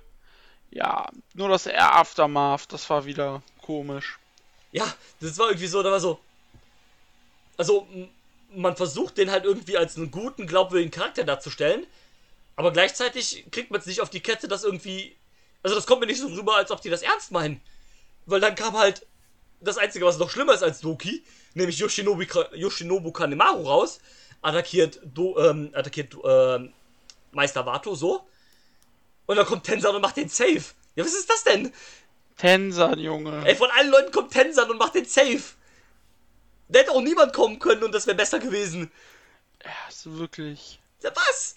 Ja, 0.73 1.09
nur 1.33 1.49
das 1.49 1.65
R 1.65 1.95
Aftermath, 1.95 2.71
das 2.71 2.89
war 2.89 3.05
wieder 3.05 3.43
komisch. 3.61 4.17
Ja, 4.71 4.85
das 5.19 5.37
war 5.37 5.47
irgendwie 5.47 5.67
so, 5.67 5.83
da 5.83 5.91
war 5.91 5.99
so. 5.99 6.17
Also, 7.57 7.87
man 8.55 8.77
versucht 8.77 9.17
den 9.17 9.31
halt 9.31 9.43
irgendwie 9.43 9.77
als 9.77 9.97
einen 9.97 10.11
guten, 10.11 10.47
glaubwürdigen 10.47 10.91
Charakter 10.91 11.25
darzustellen, 11.25 11.85
aber 12.55 12.71
gleichzeitig 12.71 13.45
kriegt 13.51 13.69
man 13.69 13.81
es 13.81 13.85
nicht 13.85 13.99
auf 13.99 14.09
die 14.09 14.21
Kette, 14.21 14.47
dass 14.47 14.63
irgendwie. 14.63 15.13
Also, 15.61 15.75
das 15.75 15.85
kommt 15.85 15.99
mir 15.99 16.07
nicht 16.07 16.21
so 16.21 16.27
rüber, 16.27 16.55
als 16.55 16.71
ob 16.71 16.81
die 16.81 16.89
das 16.89 17.01
ernst 17.01 17.31
meinen. 17.33 17.59
Weil 18.25 18.39
dann 18.39 18.55
kam 18.55 18.77
halt 18.77 19.05
das 19.59 19.77
Einzige, 19.77 20.05
was 20.05 20.19
noch 20.19 20.29
schlimmer 20.29 20.53
ist 20.53 20.63
als 20.63 20.79
Doki, 20.79 21.21
nämlich 21.53 21.79
Yoshinobu, 21.79 22.23
Yoshinobu 22.53 23.11
Kanemaru 23.11 23.63
raus, 23.67 23.99
attackiert, 24.41 24.99
Do, 25.03 25.37
ähm, 25.39 25.71
attackiert 25.73 26.15
ähm, 26.23 26.73
Meister 27.31 27.65
Vato 27.65 27.95
so. 27.95 28.27
Und 29.25 29.35
dann 29.37 29.45
kommt 29.45 29.63
Tensan 29.63 29.95
und 29.95 30.01
macht 30.01 30.17
den 30.17 30.29
Safe. 30.29 30.63
Ja, 30.95 31.05
was 31.05 31.13
ist 31.13 31.29
das 31.29 31.43
denn? 31.43 31.71
Tensan, 32.37 32.99
Junge. 32.99 33.43
Ey, 33.45 33.55
von 33.55 33.69
allen 33.71 33.89
Leuten 33.89 34.11
kommt 34.11 34.31
Tensan 34.31 34.69
und 34.69 34.77
macht 34.77 34.95
den 34.95 35.05
Safe. 35.05 35.41
Da 36.67 36.79
hätte 36.79 36.91
auch 36.91 37.01
niemand 37.01 37.33
kommen 37.33 37.59
können 37.59 37.83
und 37.83 37.93
das 37.93 38.07
wäre 38.07 38.17
besser 38.17 38.39
gewesen. 38.39 38.91
Ja, 39.63 39.71
ist 39.89 40.17
wirklich. 40.17 40.79
Ja, 41.03 41.11
was? 41.15 41.55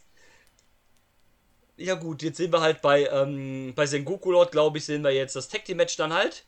Ja 1.76 1.94
gut, 1.94 2.22
jetzt 2.22 2.36
sehen 2.36 2.52
wir 2.52 2.60
halt 2.60 2.82
bei, 2.82 3.06
ähm, 3.06 3.72
bei 3.74 3.86
Sengoku 3.86 4.30
Lord, 4.30 4.52
glaube 4.52 4.78
ich, 4.78 4.84
sehen 4.84 5.02
wir 5.02 5.10
jetzt 5.10 5.34
das 5.34 5.48
Tag 5.48 5.64
Team 5.64 5.78
Match 5.78 5.96
dann 5.96 6.12
halt. 6.12 6.44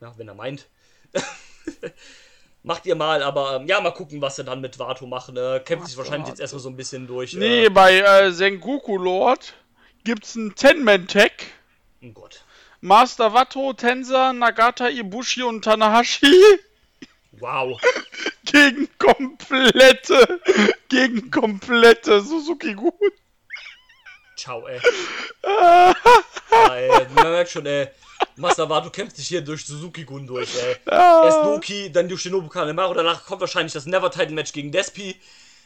Ja, 0.00 0.16
wenn 0.16 0.28
er 0.28 0.34
meint. 0.34 0.68
macht 2.62 2.86
ihr 2.86 2.94
mal, 2.96 3.22
aber 3.22 3.56
ähm, 3.56 3.66
ja, 3.66 3.80
mal 3.80 3.90
gucken, 3.92 4.20
was 4.20 4.36
sie 4.36 4.44
dann 4.44 4.60
mit 4.60 4.78
Vato 4.78 5.06
machen. 5.06 5.36
Äh, 5.36 5.60
kämpft 5.64 5.88
sich 5.88 5.96
wahrscheinlich 5.96 6.22
Vato. 6.22 6.30
jetzt 6.32 6.40
erstmal 6.40 6.60
so 6.60 6.68
ein 6.68 6.76
bisschen 6.76 7.06
durch. 7.06 7.32
Nee, 7.34 7.66
Äh, 7.66 7.70
bei 7.70 7.98
äh, 8.00 8.30
Sengoku 8.32 8.96
Lord 8.96 9.54
gibt's 10.04 10.36
einen 10.36 10.54
Ten-Man-Tag. 10.54 11.32
oh 12.02 12.08
Gott. 12.12 12.42
Master 12.82 13.34
Watto, 13.34 13.74
Tensa, 13.74 14.32
Nagata, 14.32 14.88
Ibushi 14.88 15.42
und 15.42 15.62
Tanahashi 15.64 16.34
Wow. 17.32 17.78
gegen 18.44 18.88
komplette, 18.98 20.40
gegen 20.88 21.30
komplette 21.30 22.20
Suzuki-Gun. 22.22 22.92
Ciao, 24.40 24.66
ey. 24.66 24.80
ja, 25.44 26.74
ey. 26.74 27.06
Man 27.14 27.30
merkt 27.30 27.50
schon, 27.50 27.66
ey. 27.66 27.88
Master 28.36 28.70
Vato 28.70 28.88
kämpft 28.88 29.16
sich 29.16 29.28
hier 29.28 29.42
durch 29.42 29.66
Suzuki-Gun 29.66 30.26
durch, 30.26 30.48
ey. 30.56 30.76
Erst 30.86 31.42
Loki, 31.44 31.92
dann 31.92 32.08
Yoshinobu 32.08 32.48
Kanemaru, 32.48 32.94
danach 32.94 33.26
kommt 33.26 33.42
wahrscheinlich 33.42 33.74
das 33.74 33.84
Never-Title-Match 33.84 34.52
gegen 34.52 34.72
Despi. 34.72 35.14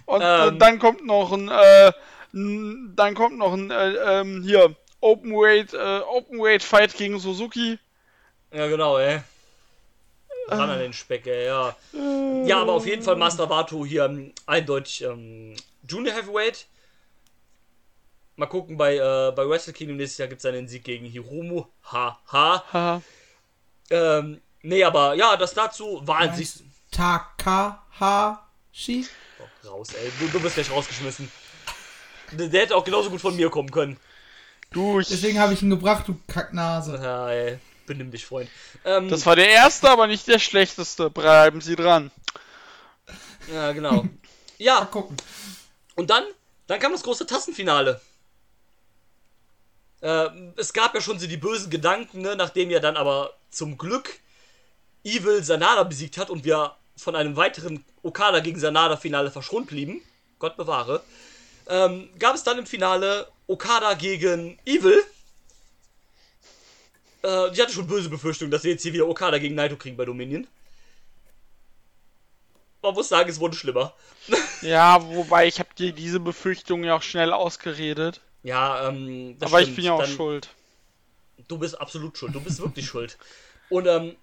Und 0.07 0.23
Ähm. 0.23 0.57
äh, 0.57 0.59
dann 0.59 0.81
kommt 0.81 1.07
noch 1.07 1.31
ein, 1.33 1.49
äh, 1.49 1.93
dann 2.33 3.15
kommt 3.15 3.39
noch 3.39 3.53
ein, 3.53 3.71
äh, 3.71 3.93
ähm, 4.21 4.43
hier, 4.43 4.75
Openweight, 5.01 5.73
äh, 5.73 6.01
Openweight 6.01 6.65
Fight 6.65 6.97
gegen 6.97 7.21
Suzuki. 7.21 7.79
Ja, 8.53 8.67
genau, 8.67 8.99
ey. 8.99 9.21
Ran 10.49 10.71
an 10.71 10.79
den 10.81 10.93
Speck, 10.93 11.27
ey, 11.29 11.47
ja. 11.47 11.77
Ja, 12.45 12.61
aber 12.61 12.73
auf 12.73 12.87
jeden 12.87 13.03
Fall 13.03 13.15
Master 13.17 13.49
Vato 13.49 13.87
hier 13.87 14.07
ähm, 14.07 14.33
eindeutig 14.47 15.03
ähm, 15.03 15.55
Junior 15.89 16.15
Heavyweight. 16.17 16.67
Mal 18.37 18.47
gucken, 18.47 18.77
bei, 18.77 18.97
äh, 18.97 19.33
bei 19.33 19.49
Wrestle 19.49 19.73
Kingdom 19.73 19.97
nächstes 19.97 20.19
Jahr 20.19 20.29
gibt 20.29 20.41
es 20.41 20.47
einen 20.47 20.67
Sieg 20.67 20.85
gegen 20.85 21.07
Hiromu. 21.07 21.67
Ha, 21.93 22.19
ha. 22.33 22.65
Haha. 22.73 23.03
Ähm, 23.91 24.41
nee, 24.63 24.83
aber 24.83 25.15
ja, 25.15 25.37
das 25.37 25.55
dazu 25.55 26.01
war 26.05 26.19
an 26.19 26.35
sich. 26.35 26.51
Takahashi. 26.91 29.07
Oh, 29.39 29.69
raus, 29.69 29.89
ey. 29.95 30.11
Du, 30.19 30.29
du 30.29 30.41
bist 30.41 30.55
gleich 30.55 30.71
rausgeschmissen. 30.71 31.31
Der, 32.33 32.49
der 32.49 32.63
hätte 32.63 32.77
auch 32.77 32.85
genauso 32.85 33.11
gut 33.11 33.21
von 33.21 33.37
mir 33.37 33.51
kommen 33.51 33.71
können. 33.71 33.99
Du, 34.73 34.99
ich, 35.01 35.09
Deswegen 35.09 35.39
habe 35.39 35.53
ich 35.53 35.63
ihn 35.63 35.71
gebracht, 35.71 36.09
du 36.09 36.19
Kacknase. 36.27 36.99
Ja, 37.03 37.31
ey. 37.31 37.59
Benimm 37.87 38.11
dich, 38.11 38.25
Freund. 38.27 38.49
Ähm, 38.85 39.09
das 39.11 39.27
war 39.27 39.37
der 39.37 39.49
erste, 39.49 39.91
aber 39.91 40.07
nicht 40.07 40.27
der 40.27 40.39
schlechteste. 40.39 41.11
Bleiben 41.11 41.61
Sie 41.61 41.77
dran. 41.77 42.11
ja, 43.53 43.73
genau. 43.73 44.03
Mal 44.03 44.09
Ja, 44.59 44.85
gucken. 44.87 45.17
und 45.95 46.11
dann, 46.11 46.25
dann 46.67 46.81
kam 46.81 46.93
das 46.93 47.03
große 47.03 47.27
Tassenfinale. 47.27 48.01
Äh, 50.05 50.29
es 50.57 50.75
gab 50.75 50.95
ja 50.95 51.01
schon 51.01 51.19
so 51.19 51.27
die 51.27 51.39
bösen 51.39 51.71
Gedanken, 51.71 52.21
ne, 52.21 52.37
nachdem 52.37 52.71
ja 52.71 52.79
dann 52.79 52.99
aber 52.99 53.33
zum 53.51 53.79
Glück 53.79 54.21
Evil 55.03 55.43
Sanada 55.43 55.83
besiegt 55.83 56.19
hat 56.19 56.29
und 56.29 56.45
wir 56.45 56.77
von 56.95 57.17
einem 57.17 57.37
weiteren 57.37 57.83
Okada 58.03 58.41
gegen 58.41 58.61
Sanada 58.61 58.99
Finale 58.99 59.31
verschont 59.31 59.67
blieben. 59.69 60.03
Gott 60.39 60.59
bewahre. 60.59 61.03
Ähm, 61.69 62.11
gab 62.19 62.35
es 62.35 62.43
dann 62.43 62.59
im 62.59 62.67
Finale 62.67 63.29
Okada 63.47 63.95
gegen 63.95 64.59
Evil. 64.67 65.03
Äh, 67.23 67.53
ich 67.53 67.61
hatte 67.61 67.73
schon 67.73 67.87
böse 67.87 68.11
Befürchtungen, 68.11 68.51
dass 68.51 68.63
wir 68.63 68.73
jetzt 68.73 68.83
hier 68.83 68.93
wieder 68.93 69.09
Okada 69.09 69.39
gegen 69.39 69.55
Naito 69.55 69.77
kriegen 69.77 69.97
bei 69.97 70.05
Dominion. 70.05 70.47
Man 72.83 72.93
muss 72.93 73.09
sagen, 73.09 73.31
es 73.31 73.41
wurde 73.41 73.57
schlimmer. 73.57 73.95
Ja, 74.61 75.03
wobei 75.03 75.47
ich 75.47 75.59
habe 75.61 75.71
dir 75.79 75.93
diese 75.93 76.21
Befürchtung 76.21 76.85
ja 76.85 76.95
auch 76.97 77.03
schnell 77.03 77.33
ausgeredet. 77.33 78.21
Ja, 78.45 78.89
ähm, 78.89 79.37
das 79.41 79.51
aber 79.51 79.61
ich 79.61 79.65
stimmt. 79.67 79.77
bin 79.77 79.85
ja 79.87 79.93
auch 79.95 80.01
Dann- 80.03 80.11
schuld. 80.11 80.49
Du 81.49 81.59
bist 81.59 81.81
absolut 81.81 82.17
schuld. 82.17 82.35
Du 82.35 82.41
bist 82.41 82.61
wirklich 82.61 82.87
schuld. 82.87 83.19
Und, 83.71 83.87
ähm, 83.87 84.15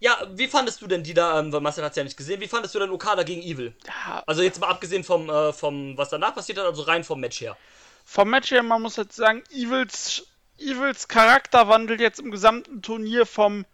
ja, 0.00 0.16
wie 0.34 0.46
fandest 0.46 0.80
du 0.82 0.86
denn 0.86 1.02
die 1.02 1.14
da, 1.14 1.38
ähm, 1.40 1.52
weil 1.52 1.60
Marcel 1.60 1.84
hat 1.84 1.96
ja 1.96 2.04
nicht 2.04 2.16
gesehen, 2.16 2.40
wie 2.40 2.48
fandest 2.48 2.74
du 2.74 2.78
denn 2.78 2.90
Okada 2.90 3.22
gegen 3.22 3.42
Evil? 3.42 3.74
Ja, 3.86 4.22
Also 4.26 4.42
jetzt 4.42 4.60
mal 4.60 4.68
abgesehen 4.68 5.04
vom, 5.04 5.28
äh, 5.30 5.52
vom, 5.52 5.96
was 5.98 6.10
danach 6.10 6.34
passiert 6.34 6.58
hat, 6.58 6.66
also 6.66 6.82
rein 6.82 7.02
vom 7.04 7.18
Match 7.20 7.40
her. 7.40 7.56
vom 8.04 8.28
Match 8.30 8.50
her, 8.50 8.62
man 8.62 8.82
muss 8.82 8.96
jetzt 8.96 9.16
sagen, 9.16 9.42
Evils, 9.52 10.24
Evils 10.58 11.08
Charakter 11.08 11.68
wandelt 11.68 12.00
jetzt 12.00 12.20
im 12.20 12.30
gesamten 12.30 12.82
Turnier 12.82 13.26
vom 13.26 13.64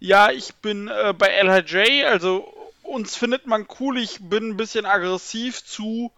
Ja, 0.00 0.30
ich 0.30 0.54
bin 0.56 0.88
äh, 0.88 1.14
bei 1.16 1.28
LHJ, 1.28 2.04
also 2.04 2.52
uns 2.82 3.14
findet 3.16 3.46
man 3.46 3.66
cool, 3.80 3.98
ich 3.98 4.18
bin 4.20 4.50
ein 4.50 4.56
bisschen 4.56 4.86
aggressiv 4.86 5.62
zu 5.64 6.10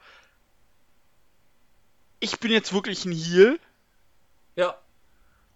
ich 2.21 2.39
bin 2.41 2.51
jetzt 2.51 2.73
wirklich 2.73 3.05
ein 3.05 3.13
Heal, 3.13 3.59
Ja, 4.57 4.77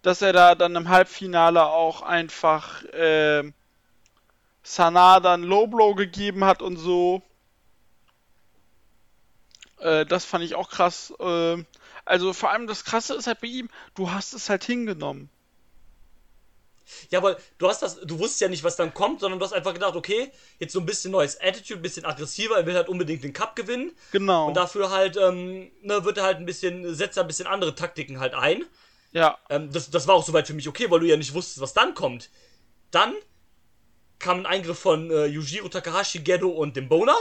dass 0.03 0.21
er 0.21 0.33
da 0.33 0.55
dann 0.55 0.75
im 0.75 0.89
Halbfinale 0.89 1.65
auch 1.65 2.01
einfach 2.03 2.83
äh, 2.85 3.51
Sanada 4.63 5.33
ein 5.35 5.43
Low 5.43 5.67
Blow 5.67 5.95
gegeben 5.95 6.43
hat 6.43 6.61
und 6.61 6.75
so. 6.77 7.21
Äh, 9.79 10.05
das 10.05 10.25
fand 10.25 10.43
ich 10.43 10.55
auch 10.55 10.69
krass. 10.69 11.13
Äh, 11.19 11.63
also 12.05 12.33
vor 12.33 12.51
allem 12.51 12.67
das 12.67 12.83
Krasse 12.85 13.13
ist 13.15 13.27
halt 13.27 13.41
bei 13.41 13.47
ihm, 13.47 13.69
du 13.95 14.11
hast 14.11 14.33
es 14.33 14.49
halt 14.49 14.63
hingenommen. 14.63 15.29
Ja, 17.09 17.19
aber 17.19 17.37
du 17.57 17.67
hast 17.67 17.81
das, 17.81 17.99
du 18.01 18.19
wusstest 18.19 18.41
ja 18.41 18.47
nicht, 18.49 18.63
was 18.63 18.75
dann 18.75 18.93
kommt, 18.93 19.19
sondern 19.19 19.39
du 19.39 19.45
hast 19.45 19.53
einfach 19.53 19.73
gedacht, 19.73 19.95
okay, 19.95 20.31
jetzt 20.59 20.73
so 20.73 20.79
ein 20.79 20.85
bisschen 20.85 21.11
neues 21.11 21.39
Attitude, 21.39 21.79
ein 21.79 21.81
bisschen 21.81 22.05
aggressiver, 22.05 22.57
er 22.57 22.65
will 22.65 22.75
halt 22.75 22.89
unbedingt 22.89 23.23
den 23.23 23.33
Cup 23.33 23.55
gewinnen. 23.55 23.91
Genau. 24.11 24.47
Und 24.47 24.55
dafür 24.55 24.91
halt, 24.91 25.17
ähm, 25.17 25.71
ne, 25.81 26.03
wird 26.05 26.17
er 26.17 26.23
halt 26.23 26.37
ein 26.37 26.45
bisschen, 26.45 26.93
setzt 26.93 27.17
er 27.17 27.23
ein 27.23 27.27
bisschen 27.27 27.47
andere 27.47 27.75
Taktiken 27.75 28.19
halt 28.19 28.33
ein. 28.33 28.65
ja, 29.11 29.37
Ähm, 29.49 29.71
das, 29.71 29.89
das 29.89 30.07
war 30.07 30.15
auch 30.15 30.25
soweit 30.25 30.47
für 30.47 30.53
mich 30.53 30.67
okay, 30.67 30.89
weil 30.91 30.99
du 30.99 31.07
ja 31.07 31.17
nicht 31.17 31.33
wusstest, 31.33 31.61
was 31.61 31.73
dann 31.73 31.93
kommt. 31.93 32.29
Dann 32.91 33.13
kam 34.19 34.39
ein 34.39 34.45
Eingriff 34.45 34.79
von 34.79 35.11
äh, 35.11 35.25
Yujiro 35.25 35.67
Takahashi, 35.69 36.19
Gedo 36.19 36.49
und 36.49 36.75
dem 36.75 36.87
Boner. 36.89 37.15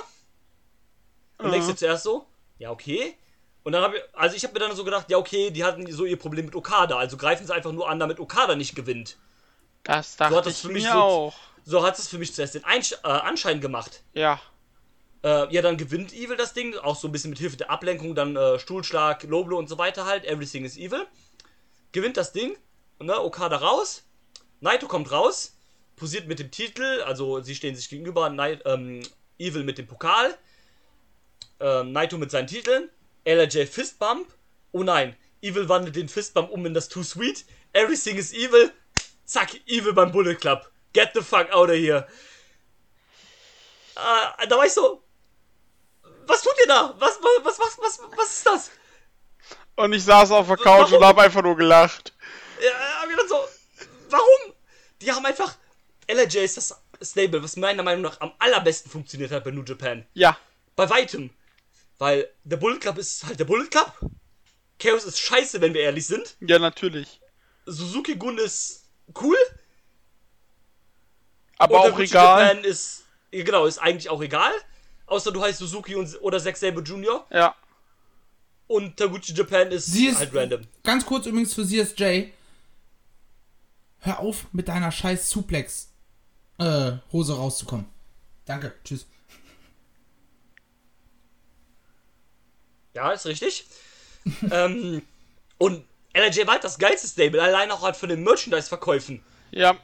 Und 1.38 1.50
denkst 1.50 1.66
dir 1.66 1.76
zuerst 1.76 2.04
so, 2.04 2.26
ja, 2.58 2.70
okay. 2.70 3.16
Und 3.64 3.72
dann 3.72 3.82
habe 3.82 3.96
ich, 3.96 4.02
also 4.12 4.36
ich 4.36 4.44
habe 4.44 4.54
mir 4.54 4.60
dann 4.60 4.76
so 4.76 4.84
gedacht, 4.84 5.10
ja, 5.10 5.18
okay, 5.18 5.50
die 5.50 5.64
hatten 5.64 5.90
so 5.92 6.04
ihr 6.04 6.18
Problem 6.18 6.46
mit 6.46 6.54
Okada, 6.54 6.96
also 6.96 7.16
greifen 7.16 7.46
sie 7.46 7.54
einfach 7.54 7.72
nur 7.72 7.88
an, 7.88 7.98
damit 7.98 8.20
Okada 8.20 8.54
nicht 8.56 8.74
gewinnt. 8.74 9.18
Das 9.84 10.12
hat 10.18 10.32
dachte 10.32 10.44
das 10.48 10.54
ich 10.56 10.60
für 10.62 10.68
mich 10.68 10.84
mir 10.84 10.92
so- 10.92 10.98
auch. 10.98 11.34
So 11.64 11.82
hat 11.84 11.96
es 11.98 12.08
für 12.08 12.18
mich 12.18 12.34
zuerst 12.34 12.54
den 12.56 12.64
Einsch 12.64 12.92
äh, 12.92 13.06
Anschein 13.06 13.60
gemacht. 13.60 14.02
Ja. 14.14 14.40
Äh, 15.22 15.52
ja, 15.54 15.62
dann 15.62 15.76
gewinnt 15.76 16.12
Evil 16.12 16.36
das 16.36 16.54
Ding, 16.54 16.76
auch 16.78 16.96
so 16.96 17.06
ein 17.06 17.12
bisschen 17.12 17.30
mit 17.30 17.38
Hilfe 17.38 17.56
der 17.56 17.70
Ablenkung, 17.70 18.16
dann 18.16 18.34
äh, 18.34 18.58
Stuhlschlag, 18.58 19.22
Loblo 19.22 19.56
und 19.58 19.68
so 19.68 19.78
weiter 19.78 20.04
halt, 20.04 20.24
Everything 20.24 20.64
is 20.64 20.76
Evil. 20.76 21.06
Gewinnt 21.92 22.16
das 22.16 22.32
Ding, 22.32 22.56
ne, 22.98 23.16
Okada 23.20 23.58
raus, 23.58 24.02
Naito 24.60 24.88
kommt 24.88 25.12
raus, 25.12 25.54
posiert 25.94 26.26
mit 26.26 26.40
dem 26.40 26.50
Titel, 26.50 27.02
also 27.02 27.40
sie 27.42 27.54
stehen 27.54 27.76
sich 27.76 27.88
gegenüber, 27.88 28.28
Nai 28.28 28.58
ähm, 28.64 29.02
Evil 29.38 29.62
mit 29.62 29.78
dem 29.78 29.86
Pokal, 29.86 30.36
ähm, 31.60 31.92
Naito 31.92 32.18
mit 32.18 32.32
seinen 32.32 32.48
Titeln, 32.48 32.90
LRJ 33.24 33.66
Fistbump, 33.66 34.26
oh 34.72 34.82
nein, 34.82 35.14
Evil 35.42 35.68
wandelt 35.68 35.94
den 35.94 36.08
Fistbump 36.08 36.50
um 36.50 36.66
in 36.66 36.74
das 36.74 36.88
Too 36.88 37.04
Sweet, 37.04 37.44
Everything 37.72 38.16
is 38.16 38.32
Evil, 38.32 38.72
zack, 39.32 39.60
Evil 39.66 39.92
beim 39.92 40.12
Bullet 40.12 40.36
Club, 40.36 40.70
get 40.92 41.12
the 41.14 41.22
fuck 41.22 41.50
out 41.50 41.70
of 41.70 41.76
here. 41.76 42.06
Äh, 43.96 44.46
da 44.46 44.56
war 44.56 44.66
ich 44.66 44.72
so, 44.72 45.02
was 46.26 46.42
tut 46.42 46.54
ihr 46.60 46.68
da? 46.68 46.94
Was, 46.98 47.18
was, 47.44 47.58
was, 47.58 47.78
was, 47.78 48.00
was 48.16 48.36
ist 48.36 48.46
das? 48.46 48.70
Und 49.76 49.92
ich 49.92 50.04
saß 50.04 50.30
auf 50.30 50.46
der 50.46 50.56
Couch 50.56 50.90
Warum? 50.90 50.94
und 50.94 51.04
hab 51.04 51.18
einfach 51.18 51.42
nur 51.42 51.56
gelacht. 51.56 52.12
Ja, 52.62 53.00
hab 53.00 53.10
ich 53.10 53.16
dann 53.16 53.28
so, 53.28 53.36
warum? 54.10 54.54
Die 55.00 55.10
haben 55.10 55.24
einfach, 55.24 55.56
LRJ 56.06 56.38
ist 56.38 56.56
das 56.56 56.80
Stable, 57.00 57.42
was 57.42 57.56
meiner 57.56 57.82
Meinung 57.82 58.02
nach 58.02 58.20
am 58.20 58.32
allerbesten 58.38 58.90
funktioniert 58.90 59.32
hat 59.32 59.44
bei 59.44 59.50
New 59.50 59.64
Japan. 59.64 60.06
Ja. 60.14 60.38
Bei 60.76 60.88
weitem. 60.88 61.30
Weil 61.98 62.28
der 62.44 62.56
Bullet 62.56 62.78
Club 62.78 62.98
ist 62.98 63.24
halt 63.26 63.40
der 63.40 63.44
Bullet 63.44 63.68
Club. 63.68 63.92
Chaos 64.78 65.04
ist 65.04 65.18
scheiße, 65.18 65.60
wenn 65.60 65.74
wir 65.74 65.82
ehrlich 65.82 66.06
sind. 66.06 66.36
Ja, 66.40 66.58
natürlich. 66.58 67.20
Suzuki 67.66 68.16
Gun 68.16 68.38
ist 68.38 68.81
cool. 69.20 69.36
Aber 71.58 71.76
und 71.76 71.82
der 71.84 71.92
auch 71.92 71.96
Gucci 71.96 72.10
egal. 72.10 72.46
Japan 72.46 72.64
ist, 72.64 73.04
genau, 73.30 73.66
ist 73.66 73.78
eigentlich 73.78 74.08
auch 74.08 74.20
egal. 74.22 74.52
Außer 75.06 75.30
du 75.30 75.42
heißt 75.42 75.58
Suzuki 75.58 75.94
und, 75.94 76.16
oder 76.22 76.40
Zack 76.40 76.56
Sabre 76.56 76.82
Jr. 76.82 77.26
Ja. 77.30 77.54
Und 78.66 78.96
Taguchi 78.96 79.34
Japan 79.34 79.70
ist, 79.70 79.86
Sie 79.86 80.06
ist 80.06 80.18
halt 80.18 80.34
random. 80.34 80.62
ganz 80.82 81.04
kurz 81.04 81.26
übrigens 81.26 81.52
für 81.52 81.66
CSJ. 81.66 82.30
Hör 84.00 84.18
auf 84.18 84.46
mit 84.52 84.68
deiner 84.68 84.90
scheiß 84.90 85.28
Suplex 85.28 85.90
äh, 86.58 86.92
Hose 87.12 87.36
rauszukommen. 87.36 87.86
Danke, 88.46 88.74
tschüss. 88.82 89.06
Ja, 92.94 93.12
ist 93.12 93.26
richtig. 93.26 93.66
ähm, 94.50 95.02
und 95.58 95.84
LRJ 96.12 96.46
war 96.46 96.54
halt 96.54 96.64
das 96.64 96.78
geilste 96.78 97.08
Stable, 97.08 97.42
allein 97.42 97.70
auch 97.70 97.82
halt 97.82 97.96
von 97.96 98.08
den 98.08 98.22
Merchandise-Verkäufen. 98.22 99.24
Ja. 99.50 99.76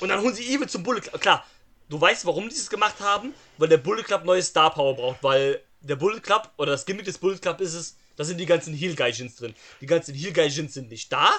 Und 0.00 0.08
dann 0.08 0.20
holen 0.20 0.34
sie 0.34 0.54
Evil 0.54 0.68
zum 0.68 0.82
Bullet 0.82 1.00
Club. 1.00 1.20
Klar, 1.20 1.44
du 1.88 2.00
weißt, 2.00 2.24
warum 2.26 2.48
die 2.48 2.54
es 2.54 2.70
gemacht 2.70 3.00
haben? 3.00 3.34
Weil 3.58 3.68
der 3.68 3.78
Bullet 3.78 4.02
Club 4.02 4.24
neue 4.24 4.42
Star 4.42 4.72
Power 4.72 4.94
braucht, 4.94 5.22
weil 5.22 5.60
der 5.80 5.96
Bullet 5.96 6.20
Club 6.20 6.50
oder 6.56 6.72
das 6.72 6.86
Gimmick 6.86 7.04
des 7.04 7.18
Bullet 7.18 7.38
Club 7.38 7.60
ist 7.60 7.74
es, 7.74 7.96
da 8.16 8.24
sind 8.24 8.38
die 8.38 8.46
ganzen 8.46 8.74
Heel 8.74 8.94
Gaijins 8.94 9.36
drin. 9.36 9.54
Die 9.80 9.86
ganzen 9.86 10.14
Heel 10.14 10.32
Gaijins 10.32 10.74
sind 10.74 10.88
nicht 10.88 11.12
da, 11.12 11.30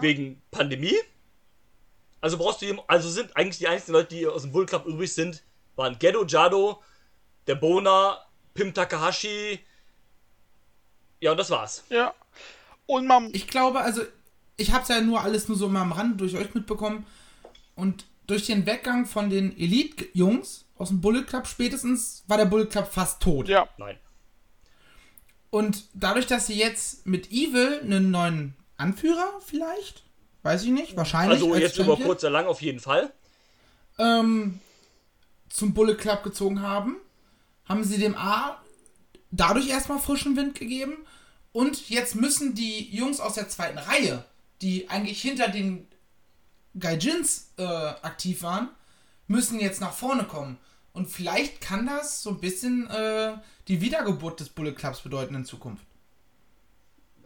wegen 0.00 0.42
Pandemie. 0.50 0.98
Also 2.20 2.36
brauchst 2.36 2.62
du 2.62 2.82
also 2.86 3.08
sind 3.08 3.34
eigentlich 3.36 3.58
die 3.58 3.68
einzigen 3.68 3.92
Leute, 3.92 4.14
die 4.14 4.26
aus 4.26 4.42
dem 4.42 4.52
Bullet 4.52 4.66
Club 4.66 4.86
übrig 4.86 5.12
sind, 5.12 5.42
waren 5.76 5.98
Gedo 5.98 6.24
Jado, 6.26 6.82
der 7.46 7.54
Bona, 7.54 8.24
Pim 8.52 8.74
Takahashi. 8.74 9.64
Ja, 11.20 11.32
und 11.32 11.38
das 11.38 11.50
war's. 11.50 11.84
Ja. 11.88 12.14
Und 12.90 13.06
man. 13.06 13.30
Ich 13.32 13.46
glaube, 13.46 13.80
also, 13.80 14.02
ich 14.56 14.72
habe 14.72 14.82
es 14.82 14.88
ja 14.88 15.00
nur 15.00 15.22
alles 15.22 15.48
nur 15.48 15.56
so 15.56 15.68
mal 15.68 15.82
am 15.82 15.92
Rand 15.92 16.20
durch 16.20 16.36
euch 16.36 16.54
mitbekommen. 16.54 17.06
Und 17.76 18.04
durch 18.26 18.46
den 18.46 18.66
Weggang 18.66 19.06
von 19.06 19.30
den 19.30 19.56
Elite-Jungs 19.56 20.64
aus 20.76 20.88
dem 20.88 21.00
Bullet 21.00 21.22
Club 21.22 21.46
spätestens 21.46 22.24
war 22.26 22.36
der 22.36 22.46
Bullet 22.46 22.66
Club 22.66 22.92
fast 22.92 23.22
tot. 23.22 23.48
Ja. 23.48 23.68
Nein. 23.78 23.96
Und 25.50 25.84
dadurch, 25.94 26.26
dass 26.26 26.46
sie 26.46 26.54
jetzt 26.54 27.06
mit 27.06 27.30
Evil 27.30 27.80
einen 27.80 28.10
neuen 28.10 28.54
Anführer 28.76 29.40
vielleicht, 29.44 30.02
weiß 30.42 30.64
ich 30.64 30.70
nicht, 30.70 30.96
wahrscheinlich 30.96 31.40
Also 31.40 31.52
als 31.52 31.62
jetzt 31.62 31.78
über 31.78 31.96
kurz 31.96 32.22
oder 32.22 32.30
lang 32.30 32.46
auf 32.46 32.62
jeden 32.62 32.80
Fall. 32.80 33.12
ähm, 33.98 34.60
zum 35.48 35.74
Bullet 35.74 35.96
Club 35.96 36.22
gezogen 36.22 36.60
haben, 36.62 36.96
haben 37.66 37.84
sie 37.84 37.98
dem 37.98 38.16
A 38.16 38.60
dadurch 39.30 39.68
erstmal 39.68 39.98
frischen 39.98 40.36
Wind 40.36 40.54
gegeben. 40.54 40.96
Und 41.52 41.88
jetzt 41.90 42.14
müssen 42.14 42.54
die 42.54 42.94
Jungs 42.94 43.20
aus 43.20 43.34
der 43.34 43.48
zweiten 43.48 43.78
Reihe, 43.78 44.24
die 44.62 44.88
eigentlich 44.88 45.20
hinter 45.20 45.48
den 45.48 45.86
Gaijins 46.78 47.52
äh, 47.56 47.64
aktiv 47.64 48.42
waren, 48.42 48.68
müssen 49.26 49.58
jetzt 49.58 49.80
nach 49.80 49.92
vorne 49.92 50.24
kommen. 50.24 50.58
Und 50.92 51.08
vielleicht 51.08 51.60
kann 51.60 51.86
das 51.86 52.22
so 52.22 52.30
ein 52.30 52.40
bisschen 52.40 52.88
äh, 52.90 53.34
die 53.68 53.80
Wiedergeburt 53.80 54.40
des 54.40 54.48
Bullet 54.48 54.72
Clubs 54.72 55.00
bedeuten 55.00 55.34
in 55.34 55.44
Zukunft. 55.44 55.84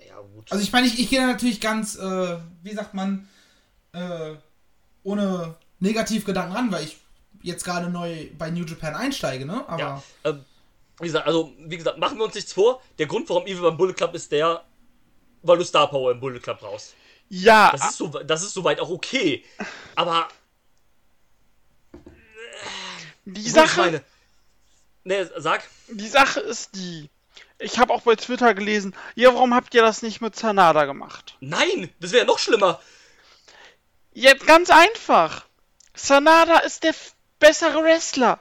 Ja, 0.06 0.20
gut. 0.20 0.50
Also 0.50 0.62
ich 0.62 0.72
meine, 0.72 0.86
ich, 0.86 0.98
ich 0.98 1.08
gehe 1.08 1.20
da 1.20 1.26
natürlich 1.26 1.60
ganz, 1.60 1.96
äh, 1.96 2.38
wie 2.62 2.74
sagt 2.74 2.94
man, 2.94 3.28
äh, 3.92 4.34
ohne 5.02 5.56
Negativgedanken 5.80 6.54
ran, 6.54 6.72
weil 6.72 6.84
ich 6.84 6.98
jetzt 7.42 7.64
gerade 7.64 7.90
neu 7.90 8.28
bei 8.38 8.50
New 8.50 8.64
Japan 8.64 8.94
einsteige, 8.94 9.44
ne? 9.44 9.68
Aber 9.68 9.78
ja. 9.78 10.02
Ähm, 10.24 10.44
wie 11.00 11.06
gesagt, 11.06 11.26
also, 11.26 11.52
wie 11.58 11.76
gesagt, 11.76 11.98
machen 11.98 12.18
wir 12.18 12.24
uns 12.24 12.34
nichts 12.34 12.52
vor. 12.52 12.80
Der 12.98 13.06
Grund, 13.06 13.28
warum 13.28 13.46
Evil 13.46 13.62
beim 13.62 13.76
Bullet 13.76 13.94
Club 13.94 14.14
ist 14.14 14.30
der, 14.32 14.64
weil 15.42 15.58
du 15.58 15.64
Star 15.64 15.88
Power 15.88 16.12
im 16.12 16.20
Bullet 16.20 16.40
Club 16.40 16.60
brauchst. 16.60 16.94
Ja. 17.28 17.70
Das 17.72 17.90
ist, 17.90 17.98
so, 17.98 18.08
das 18.08 18.42
ist 18.42 18.54
soweit 18.54 18.80
auch 18.80 18.90
okay. 18.90 19.44
Aber 19.94 20.28
die 23.24 23.48
Sache. 23.48 23.80
meine. 23.80 24.04
Ne, 25.04 25.30
sag. 25.36 25.64
Die 25.88 26.08
Sache 26.08 26.40
ist 26.40 26.74
die. 26.74 27.10
Ich 27.58 27.78
habe 27.78 27.92
auch 27.92 28.02
bei 28.02 28.16
Twitter 28.16 28.54
gelesen, 28.54 28.94
ja, 29.14 29.32
warum 29.32 29.54
habt 29.54 29.74
ihr 29.74 29.82
das 29.82 30.02
nicht 30.02 30.20
mit 30.20 30.36
Sanada 30.36 30.86
gemacht? 30.86 31.36
Nein, 31.40 31.90
das 32.00 32.12
wäre 32.12 32.26
noch 32.26 32.38
schlimmer. 32.38 32.80
Jetzt 34.12 34.46
ganz 34.46 34.70
einfach. 34.70 35.44
Sanada 35.94 36.58
ist 36.58 36.82
der 36.82 36.94
bessere 37.38 37.82
Wrestler. 37.82 38.40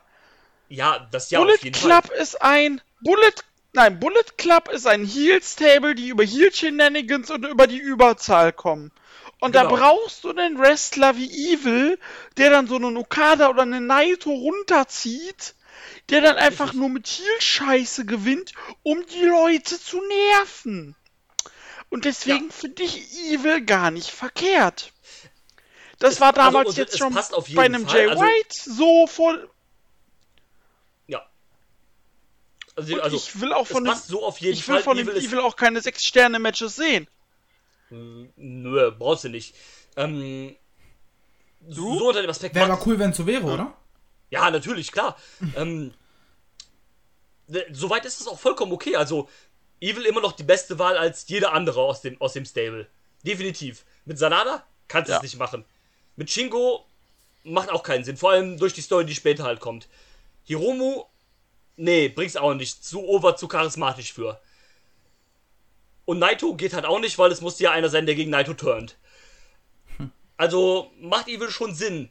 Ja, 0.76 1.08
das 1.12 1.30
ja 1.30 1.40
Bullet 1.40 1.54
auf 1.56 1.64
jeden 1.64 1.80
Club 1.80 2.08
Fall. 2.08 2.18
ist 2.18 2.42
ein 2.42 2.82
Bullet 3.02 3.34
Nein, 3.76 4.00
Bullet 4.00 4.38
Club 4.38 4.70
ist 4.70 4.86
ein 4.86 5.04
Heel 5.04 5.42
Stable, 5.42 5.96
die 5.96 6.10
über 6.10 6.24
Heel 6.24 6.54
Shenanigans 6.54 7.32
und 7.32 7.44
über 7.44 7.66
die 7.66 7.80
Überzahl 7.80 8.54
kommen. 8.54 8.92
Und 9.40 9.56
da 9.56 9.64
Genau. 9.64 9.76
brauchst 9.78 10.24
du 10.24 10.30
einen 10.30 10.60
Wrestler 10.60 11.18
wie 11.18 11.54
Evil, 11.54 11.98
der 12.38 12.52
dann 12.52 12.68
so 12.68 12.76
einen 12.76 12.96
Okada 12.98 13.50
oder 13.50 13.64
einen 13.64 13.88
Naito 13.88 14.30
runterzieht, 14.32 15.56
der 16.10 16.22
dann 16.22 16.36
einfach 16.38 16.74
nur 16.74 16.88
mit 16.90 17.08
Heel 17.08 17.42
Scheiße 17.42 18.06
gewinnt, 18.06 18.54
um 18.84 19.04
die 19.08 19.26
Leute 19.26 19.80
zu 19.80 20.00
nerven. 20.06 20.96
Und 21.90 22.06
deswegen 22.06 22.52
finde 22.52 22.84
ich 22.84 23.12
Evil 23.32 23.62
gar 23.66 23.90
nicht 23.90 24.12
verkehrt. 24.12 24.92
Das 25.98 26.14
Es- 26.16 26.20
war 26.22 26.28
also, 26.30 26.42
damals 26.42 26.70
und 26.70 26.78
jetzt 26.78 26.98
schon 27.00 27.14
bei 27.56 27.66
einem 27.66 27.88
Fall, 27.88 28.00
Jay 28.02 28.08
also- 28.08 28.22
White 28.22 28.56
so 28.70 29.08
voll. 29.08 29.50
Ja. 31.08 31.26
Also, 32.76 32.94
Und 32.96 33.02
also 33.02 33.18
ich 33.18 33.40
will 33.42 33.54
auch 33.54 33.68
von 33.68 33.84
dem, 33.86 33.94
so 33.96 34.26
auf 34.26 34.40
jeden 34.40 34.54
ich 34.58 34.68
will 34.68 34.76
Fall. 34.76 34.84
von 34.84 34.98
dem 34.98 35.08
Evil 35.10 35.24
Evil 35.24 35.40
auch 35.42 35.56
keine 35.56 35.80
6-Sterne-Matches 35.80 36.76
sehen. 36.76 37.08
Nö, 37.90 38.92
brauchst 38.98 39.24
du 39.26 39.30
nicht. 39.30 39.56
Ähm, 39.96 40.56
Du? 41.66 41.98
So 41.98 42.08
unter 42.10 42.22
dem 42.22 42.30
Aspekt. 42.30 42.56
wäre 42.56 42.70
aber 42.70 42.86
cool, 42.86 43.00
wenn 43.00 43.12
es 43.12 43.18
so 43.18 43.26
wäre, 43.26 43.44
oder? 43.46 43.74
Ja, 44.30 44.52
natürlich, 44.52 44.92
klar. 44.92 45.16
ähm, 45.56 45.94
ne, 47.48 47.66
soweit 47.72 48.04
ist 48.06 48.20
es 48.20 48.28
auch 48.28 48.38
vollkommen 48.40 48.74
okay. 48.74 48.98
Also, 48.98 49.30
Evil 49.80 50.06
immer 50.06 50.20
noch 50.20 50.34
die 50.34 50.44
beste 50.44 50.78
Wahl 50.80 50.98
als 50.98 51.26
jeder 51.30 51.54
andere 51.54 51.80
aus 51.82 52.02
dem, 52.02 52.20
aus 52.20 52.34
dem 52.34 52.44
Stable. 52.46 52.88
Definitiv. 53.26 53.86
Mit 54.06 54.18
Sanada 54.20 54.66
kannst 54.90 55.08
du 55.08 55.12
Ja. 55.14 55.18
es 55.18 55.24
nicht 55.24 55.38
machen. 55.38 55.64
Mit 56.18 56.30
Shingo 56.30 56.86
macht 57.44 57.70
auch 57.70 57.84
keinen 57.84 58.04
Sinn. 58.04 58.18
Vor 58.18 58.32
allem 58.32 58.58
durch 58.58 58.74
die 58.74 58.82
Story, 58.82 59.06
die 59.06 59.16
später 59.16 59.44
halt 59.46 59.62
kommt. 59.62 59.88
Hiromu, 60.44 61.06
nee, 61.76 62.10
bringt's 62.10 62.36
auch 62.36 62.54
nicht. 62.54 62.84
Zu 62.84 63.02
over, 63.04 63.36
zu 63.36 63.48
charismatisch 63.48 64.14
für. 64.14 64.42
Und 66.06 66.20
Naito 66.20 66.56
geht 66.56 66.74
halt 66.74 66.86
auch 66.86 67.00
nicht, 67.00 67.18
weil 67.18 67.32
es 67.32 67.42
muss 67.42 67.60
ja 67.60 67.72
einer 67.72 67.90
sein, 67.90 68.06
der 68.06 68.16
gegen 68.16 68.32
Naito 68.32 68.54
turnt. 68.54 68.98
Also 70.38 70.92
macht 71.00 71.28
Evil 71.28 71.50
schon 71.50 71.74
Sinn. 71.76 72.10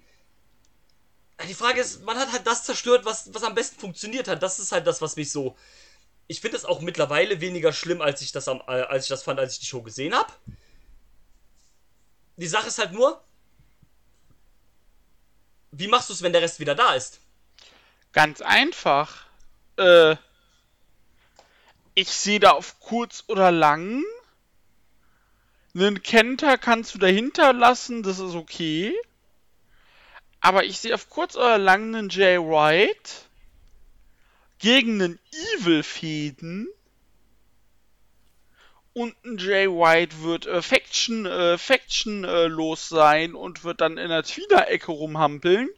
Die 1.48 1.54
Frage 1.54 1.80
ist, 1.80 2.04
man 2.04 2.16
hat 2.16 2.32
halt 2.32 2.46
das 2.46 2.64
zerstört, 2.64 3.04
was, 3.04 3.34
was 3.34 3.42
am 3.42 3.54
besten 3.54 3.78
funktioniert 3.78 4.28
hat. 4.28 4.42
Das 4.42 4.58
ist 4.58 4.72
halt 4.72 4.86
das, 4.86 5.02
was 5.02 5.16
mich 5.16 5.30
so. 5.30 5.56
Ich 6.28 6.40
finde 6.40 6.56
es 6.56 6.64
auch 6.64 6.80
mittlerweile 6.80 7.40
weniger 7.40 7.72
schlimm, 7.72 8.00
als 8.00 8.22
ich 8.22 8.32
das, 8.32 8.48
am, 8.48 8.60
äh, 8.68 8.82
als 8.82 9.04
ich 9.04 9.08
das 9.08 9.22
fand, 9.22 9.40
als 9.40 9.54
ich 9.54 9.60
die 9.60 9.66
Show 9.66 9.82
gesehen 9.82 10.14
habe. 10.14 10.32
Die 12.36 12.46
Sache 12.46 12.68
ist 12.68 12.78
halt 12.78 12.92
nur, 12.92 13.22
wie 15.72 15.88
machst 15.88 16.08
du 16.08 16.14
es, 16.14 16.22
wenn 16.22 16.32
der 16.32 16.42
Rest 16.42 16.60
wieder 16.60 16.74
da 16.74 16.94
ist? 16.94 17.20
Ganz 18.12 18.40
einfach. 18.40 19.26
Äh, 19.82 20.16
ich 21.94 22.08
sehe 22.08 22.40
da 22.40 22.52
auf 22.52 22.80
kurz 22.80 23.24
oder 23.26 23.50
lang. 23.50 24.02
Einen 25.74 26.02
Kenter 26.02 26.56
kannst 26.58 26.94
du 26.94 26.98
dahinter 26.98 27.52
lassen, 27.52 28.02
das 28.02 28.18
ist 28.18 28.34
okay. 28.34 28.94
Aber 30.40 30.64
ich 30.64 30.78
sehe 30.78 30.94
auf 30.94 31.08
kurz 31.08 31.36
oder 31.36 31.58
lang 31.58 31.94
einen 31.94 32.08
Jay 32.08 32.38
White 32.38 33.10
gegen 34.58 35.02
einen 35.02 35.18
Evil 35.54 35.82
Fäden. 35.82 36.68
Und 38.94 39.14
ein 39.24 39.38
Jay 39.38 39.68
White 39.68 40.22
wird 40.22 40.46
äh, 40.46 40.60
Faction, 40.60 41.24
äh, 41.24 41.56
Faction 41.56 42.24
äh, 42.24 42.46
los 42.46 42.88
sein 42.88 43.34
und 43.34 43.64
wird 43.64 43.80
dann 43.80 43.96
in 43.96 44.08
der 44.08 44.22
Tweener-Ecke 44.22 44.92
rumhampeln. 44.92 45.68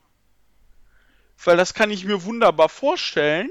Weil 1.45 1.57
das 1.57 1.75
kann 1.75 1.91
ich 1.91 2.05
mir 2.05 2.25
wunderbar 2.25 2.69
vorstellen. 2.69 3.51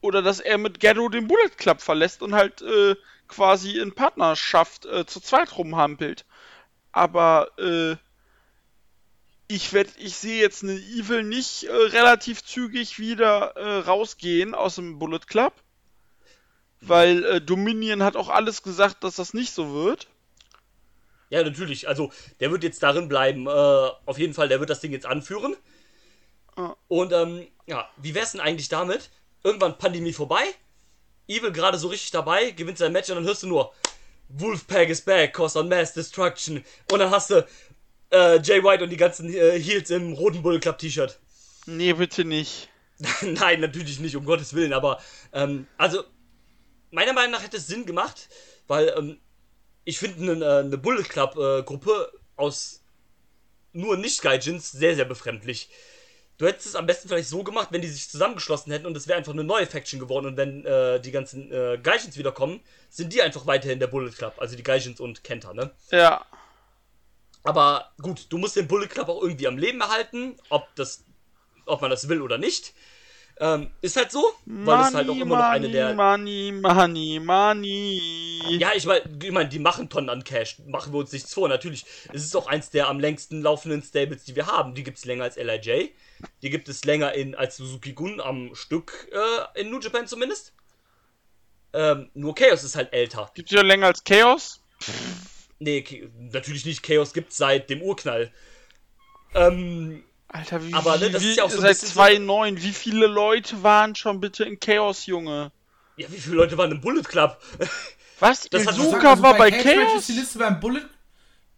Oder 0.00 0.22
dass 0.22 0.40
er 0.40 0.58
mit 0.58 0.80
Ghetto 0.80 1.08
den 1.08 1.28
Bullet 1.28 1.56
Club 1.56 1.80
verlässt 1.80 2.22
und 2.22 2.34
halt 2.34 2.62
äh, 2.62 2.96
quasi 3.28 3.78
in 3.78 3.94
Partnerschaft 3.94 4.86
äh, 4.86 5.06
zu 5.06 5.20
zweit 5.20 5.56
rumhampelt. 5.56 6.24
Aber 6.92 7.50
äh, 7.58 7.96
ich 9.48 9.72
werd, 9.72 9.88
ich 9.98 10.16
sehe 10.16 10.40
jetzt 10.40 10.62
eine 10.62 10.74
Evil 10.74 11.24
nicht 11.24 11.64
äh, 11.64 11.72
relativ 11.72 12.44
zügig 12.44 12.98
wieder 12.98 13.56
äh, 13.56 13.78
rausgehen 13.80 14.54
aus 14.54 14.76
dem 14.76 14.98
Bullet 14.98 15.20
Club. 15.26 15.52
Weil 16.80 17.24
äh, 17.24 17.40
Dominion 17.40 18.02
hat 18.02 18.16
auch 18.16 18.28
alles 18.30 18.62
gesagt, 18.62 19.04
dass 19.04 19.16
das 19.16 19.34
nicht 19.34 19.52
so 19.52 19.74
wird. 19.74 20.08
Ja, 21.28 21.42
natürlich. 21.42 21.88
Also, 21.88 22.10
der 22.40 22.50
wird 22.50 22.64
jetzt 22.64 22.82
darin 22.82 23.08
bleiben. 23.08 23.46
Äh, 23.46 23.50
auf 23.50 24.18
jeden 24.18 24.34
Fall, 24.34 24.48
der 24.48 24.60
wird 24.60 24.70
das 24.70 24.80
Ding 24.80 24.92
jetzt 24.92 25.06
anführen. 25.06 25.56
Ah. 26.56 26.74
Und, 26.88 27.12
ähm, 27.12 27.46
ja, 27.66 27.88
wie 27.96 28.14
wär's 28.14 28.32
denn 28.32 28.40
eigentlich 28.40 28.68
damit? 28.68 29.10
Irgendwann 29.42 29.78
Pandemie 29.78 30.12
vorbei. 30.12 30.42
Evil 31.28 31.52
gerade 31.52 31.78
so 31.78 31.88
richtig 31.88 32.10
dabei, 32.10 32.50
gewinnt 32.50 32.78
sein 32.78 32.92
Match 32.92 33.08
und 33.08 33.16
dann 33.16 33.24
hörst 33.24 33.42
du 33.42 33.46
nur 33.46 33.72
Wolfpack 34.28 34.88
is 34.88 35.00
back, 35.00 35.32
cause 35.32 35.58
on 35.58 35.68
mass 35.68 35.92
destruction. 35.92 36.64
Und 36.90 36.98
dann 36.98 37.10
hast 37.10 37.30
du 37.30 37.46
äh, 38.10 38.40
Jay 38.40 38.62
White 38.62 38.84
und 38.84 38.90
die 38.90 38.96
ganzen 38.96 39.32
äh, 39.32 39.58
Heels 39.58 39.90
im 39.90 40.12
roten 40.12 40.42
Bull 40.42 40.60
Club 40.60 40.78
T-Shirt. 40.78 41.18
Nee, 41.66 41.92
bitte 41.92 42.24
nicht. 42.24 42.68
Nein, 43.22 43.60
natürlich 43.60 44.00
nicht, 44.00 44.16
um 44.16 44.24
Gottes 44.24 44.54
Willen, 44.54 44.72
aber, 44.72 45.00
ähm, 45.32 45.66
also, 45.78 46.04
meiner 46.90 47.12
Meinung 47.12 47.32
nach 47.32 47.42
hätte 47.42 47.56
es 47.56 47.66
Sinn 47.66 47.86
gemacht, 47.86 48.28
weil, 48.66 48.92
ähm, 48.96 49.20
ich 49.84 49.98
finde 49.98 50.32
eine, 50.32 50.58
eine 50.58 50.78
Bullet 50.78 51.04
Club 51.04 51.36
äh, 51.36 51.62
Gruppe 51.62 52.12
aus 52.36 52.82
nur 53.72 53.96
Nicht-Gaijins 53.96 54.72
sehr, 54.72 54.94
sehr 54.96 55.04
befremdlich. 55.04 55.70
Du 56.40 56.46
hättest 56.46 56.68
es 56.68 56.74
am 56.74 56.86
besten 56.86 57.06
vielleicht 57.06 57.28
so 57.28 57.44
gemacht, 57.44 57.68
wenn 57.70 57.82
die 57.82 57.88
sich 57.88 58.08
zusammengeschlossen 58.08 58.72
hätten 58.72 58.86
und 58.86 58.96
es 58.96 59.06
wäre 59.06 59.18
einfach 59.18 59.34
eine 59.34 59.44
neue 59.44 59.66
Faction 59.66 60.00
geworden 60.00 60.24
und 60.24 60.38
wenn 60.38 60.64
äh, 60.64 60.98
die 60.98 61.10
ganzen 61.10 61.52
äh, 61.52 61.78
Gaijins 61.82 62.16
wiederkommen, 62.16 62.60
sind 62.88 63.12
die 63.12 63.20
einfach 63.20 63.46
weiterhin 63.46 63.78
der 63.78 63.88
Bullet 63.88 64.12
Club, 64.12 64.32
also 64.38 64.56
die 64.56 64.62
Gaijins 64.62 65.00
und 65.00 65.22
Kenta, 65.22 65.52
ne? 65.52 65.70
Ja. 65.90 66.24
Aber 67.42 67.92
gut, 68.00 68.24
du 68.30 68.38
musst 68.38 68.56
den 68.56 68.68
Bullet 68.68 68.86
Club 68.86 69.10
auch 69.10 69.20
irgendwie 69.22 69.48
am 69.48 69.58
Leben 69.58 69.82
erhalten, 69.82 70.38
ob 70.48 70.74
das, 70.76 71.04
ob 71.66 71.82
man 71.82 71.90
das 71.90 72.08
will 72.08 72.22
oder 72.22 72.38
nicht. 72.38 72.72
Ähm, 73.42 73.70
ist 73.80 73.96
halt 73.96 74.12
so, 74.12 74.34
weil 74.44 74.88
es 74.88 74.94
halt 74.94 75.08
auch 75.08 75.16
immer 75.16 75.38
noch 75.38 75.44
eine 75.44 75.70
der. 75.70 75.94
Money, 75.94 76.52
money, 76.52 77.18
money. 77.18 78.58
Ja, 78.58 78.72
ich 78.74 78.84
meine, 78.84 79.02
ich 79.22 79.30
mein, 79.30 79.48
die 79.48 79.58
machen 79.58 79.88
Tonnen 79.88 80.10
an 80.10 80.24
Cash. 80.24 80.58
Machen 80.66 80.92
wir 80.92 80.98
uns 80.98 81.10
nichts 81.10 81.32
vor. 81.32 81.48
Natürlich, 81.48 81.86
es 82.12 82.22
ist 82.22 82.36
auch 82.36 82.48
eins 82.48 82.68
der 82.68 82.88
am 82.88 83.00
längsten 83.00 83.40
laufenden 83.40 83.82
Stables, 83.82 84.24
die 84.24 84.36
wir 84.36 84.46
haben. 84.46 84.74
Die 84.74 84.82
gibt 84.82 84.98
es 84.98 85.06
länger 85.06 85.24
als 85.24 85.36
LIJ. 85.36 85.88
Die 86.42 86.50
gibt 86.50 86.68
es 86.68 86.84
länger 86.84 87.14
in, 87.14 87.34
als 87.34 87.56
Suzuki 87.56 87.94
Gun 87.94 88.20
am 88.20 88.54
Stück, 88.54 89.08
äh, 89.10 89.60
in 89.60 89.70
New 89.70 89.80
Japan 89.80 90.06
zumindest. 90.06 90.52
Ähm, 91.72 92.10
nur 92.12 92.34
Chaos 92.34 92.62
ist 92.62 92.76
halt 92.76 92.92
älter. 92.92 93.30
Gibt's 93.34 93.52
ja 93.52 93.62
länger 93.62 93.86
als 93.86 94.04
Chaos? 94.04 94.62
Nee, 95.60 96.10
natürlich 96.18 96.66
nicht. 96.66 96.82
Chaos 96.82 97.14
gibt's 97.14 97.38
seit 97.38 97.70
dem 97.70 97.80
Urknall. 97.80 98.30
Ähm, 99.34 100.04
Alter, 100.32 100.64
wie, 100.64 100.72
Aber, 100.74 100.96
ne, 100.98 101.10
das 101.10 101.22
wie, 101.22 101.30
ist 101.30 101.36
ja 101.38 101.44
auch 101.44 101.50
so 101.50 101.60
seit 101.60 101.70
bisschen 101.70 101.88
so- 101.88 102.00
2.9, 102.00 102.62
wie 102.62 102.72
viele 102.72 103.06
Leute 103.08 103.62
waren 103.64 103.94
schon 103.96 104.20
bitte 104.20 104.44
in 104.44 104.60
Chaos, 104.60 105.06
Junge? 105.06 105.50
ja, 105.96 106.10
wie 106.10 106.18
viele 106.18 106.36
Leute 106.36 106.56
waren 106.56 106.70
im 106.70 106.80
Bullet 106.80 107.02
Club? 107.02 107.38
Was? 108.20 108.48
Das 108.50 108.62
Izuka 108.62 109.10
Also 109.10 109.22
war 109.22 109.36
bei 109.36 109.50
Cage 109.50 109.64
Match 109.64 109.76
Chaos? 109.88 110.00
ist 110.00 110.08
die 110.08 110.12
Liste 110.20 110.38
beim 110.38 110.60
Bullet 110.60 110.82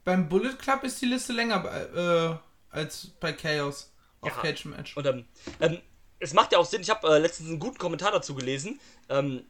beim 0.04 0.28
Bullet 0.28 0.54
Club 0.58 0.82
ist 0.84 1.00
die 1.00 1.06
Liste 1.06 1.32
länger 1.32 1.64
äh, 1.94 2.74
als 2.76 3.08
bei 3.20 3.32
Chaos 3.32 3.92
auf 4.20 4.30
Ja. 4.36 4.42
Cage 4.42 4.64
Match. 4.66 4.96
Und 4.96 5.06
ähm, 5.06 5.24
ähm, 5.60 5.78
es 6.18 6.32
macht 6.34 6.50
ja 6.52 6.58
auch 6.58 6.64
Sinn, 6.66 6.80
ich 6.82 6.90
habe 6.90 7.06
äh, 7.08 7.18
letztens 7.18 7.50
einen 7.50 7.58
guten 7.60 7.78
Kommentar 7.78 8.10
dazu 8.10 8.34
gelesen. 8.34 8.80
Ähm, 9.08 9.44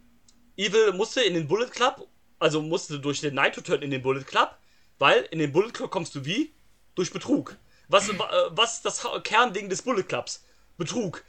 Evil 0.56 0.92
musste 0.92 1.22
in 1.22 1.32
den 1.34 1.46
Bullet 1.48 1.68
Club, 1.70 2.06
also 2.38 2.60
musste 2.60 2.98
durch 2.98 3.20
den 3.20 3.34
Naito-Turn 3.34 3.80
in 3.82 3.90
den 3.90 4.02
Bullet 4.02 4.24
Club, 4.24 4.54
weil 4.98 5.22
in 5.30 5.38
den 5.38 5.52
Bullet 5.52 5.70
Club 5.72 5.90
kommst 5.90 6.14
du 6.14 6.24
wie? 6.26 6.52
Durch 6.94 7.10
Betrug. 7.12 7.56
Was, 7.92 8.08
äh, 8.08 8.14
was 8.50 8.76
ist 8.76 8.86
das 8.86 9.06
Kernding 9.22 9.68
des 9.68 9.82
Bullet 9.82 10.04
Clubs? 10.04 10.42
Betrug. 10.78 11.22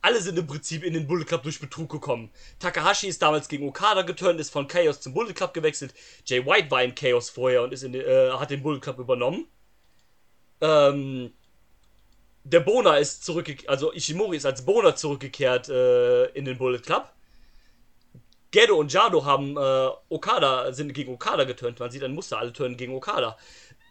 Alle 0.00 0.20
sind 0.20 0.38
im 0.38 0.46
Prinzip 0.46 0.84
in 0.84 0.94
den 0.94 1.08
Bullet 1.08 1.24
Club 1.24 1.42
durch 1.42 1.58
Betrug 1.58 1.90
gekommen. 1.90 2.30
Takahashi 2.60 3.08
ist 3.08 3.20
damals 3.20 3.48
gegen 3.48 3.68
Okada 3.68 4.02
geturnt, 4.02 4.38
ist 4.38 4.50
von 4.50 4.68
Chaos 4.68 5.00
zum 5.00 5.12
Bullet 5.12 5.32
Club 5.32 5.52
gewechselt. 5.52 5.92
Jay 6.24 6.46
White 6.46 6.70
war 6.70 6.84
in 6.84 6.94
Chaos 6.94 7.30
vorher 7.30 7.62
und 7.62 7.72
ist 7.72 7.82
in, 7.82 7.94
äh, 7.94 8.30
hat 8.30 8.50
den 8.50 8.62
Bullet 8.62 8.78
Club 8.78 9.00
übernommen. 9.00 9.48
Ähm, 10.60 11.32
der 12.44 12.60
Bona 12.60 12.98
ist 12.98 13.24
zurückgekehrt, 13.24 13.68
also 13.68 13.92
Ishimori 13.92 14.36
ist 14.36 14.46
als 14.46 14.64
Bona 14.64 14.94
zurückgekehrt 14.94 15.68
äh, 15.68 16.26
in 16.26 16.44
den 16.44 16.58
Bullet 16.58 16.78
Club. 16.78 17.10
Gedo 18.52 18.76
und 18.76 18.92
Jado 18.92 19.24
haben 19.24 19.56
äh, 19.56 19.88
Okada, 20.10 20.72
sind 20.72 20.94
gegen 20.94 21.12
Okada 21.12 21.42
geturnt. 21.42 21.80
Man 21.80 21.90
sieht 21.90 22.04
ein 22.04 22.14
Muster, 22.14 22.38
alle 22.38 22.52
turnen 22.52 22.76
gegen 22.76 22.94
Okada, 22.94 23.36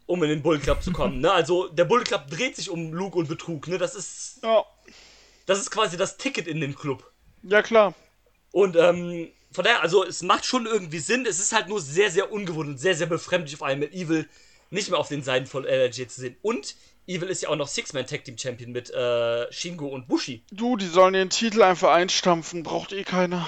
um 0.05 0.21
in 0.23 0.29
den 0.29 0.41
Bullet 0.41 0.59
Club 0.59 0.83
zu 0.83 0.91
kommen. 0.91 1.19
ne? 1.21 1.31
Also 1.31 1.67
der 1.67 1.85
Bullet 1.85 2.03
Club 2.03 2.27
dreht 2.29 2.55
sich 2.55 2.69
um 2.69 2.93
Lug 2.93 3.15
und 3.15 3.27
Betrug. 3.27 3.67
Ne? 3.67 3.77
Das, 3.77 3.95
ist, 3.95 4.39
Ja, 4.43 4.63
das 5.45 5.59
ist 5.59 5.71
quasi 5.71 5.97
das 5.97 6.17
Ticket 6.17 6.47
in 6.47 6.59
den 6.61 6.75
Club. 6.75 7.09
ja 7.43 7.61
klar. 7.61 7.93
Und 8.51 8.75
ähm, 8.75 9.29
von 9.51 9.63
daher, 9.63 9.81
also 9.81 10.03
es 10.05 10.21
macht 10.21 10.45
schon 10.45 10.65
irgendwie 10.65 10.99
Sinn. 10.99 11.25
Es 11.25 11.39
ist 11.39 11.53
halt 11.53 11.67
nur 11.69 11.81
sehr, 11.81 12.11
sehr 12.11 12.31
ungewohnt 12.31 12.69
und 12.69 12.77
sehr, 12.77 12.95
sehr 12.95 13.07
befremdlich, 13.07 13.57
vor 13.57 13.67
allem 13.67 13.79
mit 13.79 13.93
Evil 13.93 14.27
nicht 14.69 14.89
mehr 14.89 14.99
auf 14.99 15.07
den 15.09 15.23
Seiten 15.23 15.45
von 15.47 15.65
LRG 15.65 16.07
zu 16.07 16.21
sehen. 16.21 16.35
Und 16.41 16.75
Evil 17.07 17.29
ist 17.29 17.41
ja 17.43 17.49
auch 17.49 17.55
noch 17.55 17.67
Six-Man 17.67 18.07
Tag 18.07 18.23
Team 18.23 18.37
Champion 18.37 18.71
mit 18.71 18.89
äh, 18.91 19.51
Shingo 19.51 19.87
und 19.87 20.07
Bushi. 20.07 20.43
Du, 20.51 20.77
die 20.77 20.87
sollen 20.87 21.13
den 21.13 21.29
Titel 21.29 21.61
einfach 21.61 21.91
einstampfen, 21.93 22.63
braucht 22.63 22.93
eh 22.93 23.03
keiner. 23.03 23.47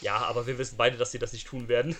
Ja, 0.00 0.16
aber 0.18 0.46
wir 0.46 0.58
wissen 0.58 0.76
beide, 0.76 0.96
dass 0.96 1.10
sie 1.12 1.18
das 1.18 1.32
nicht 1.32 1.46
tun 1.46 1.68
werden. 1.68 1.96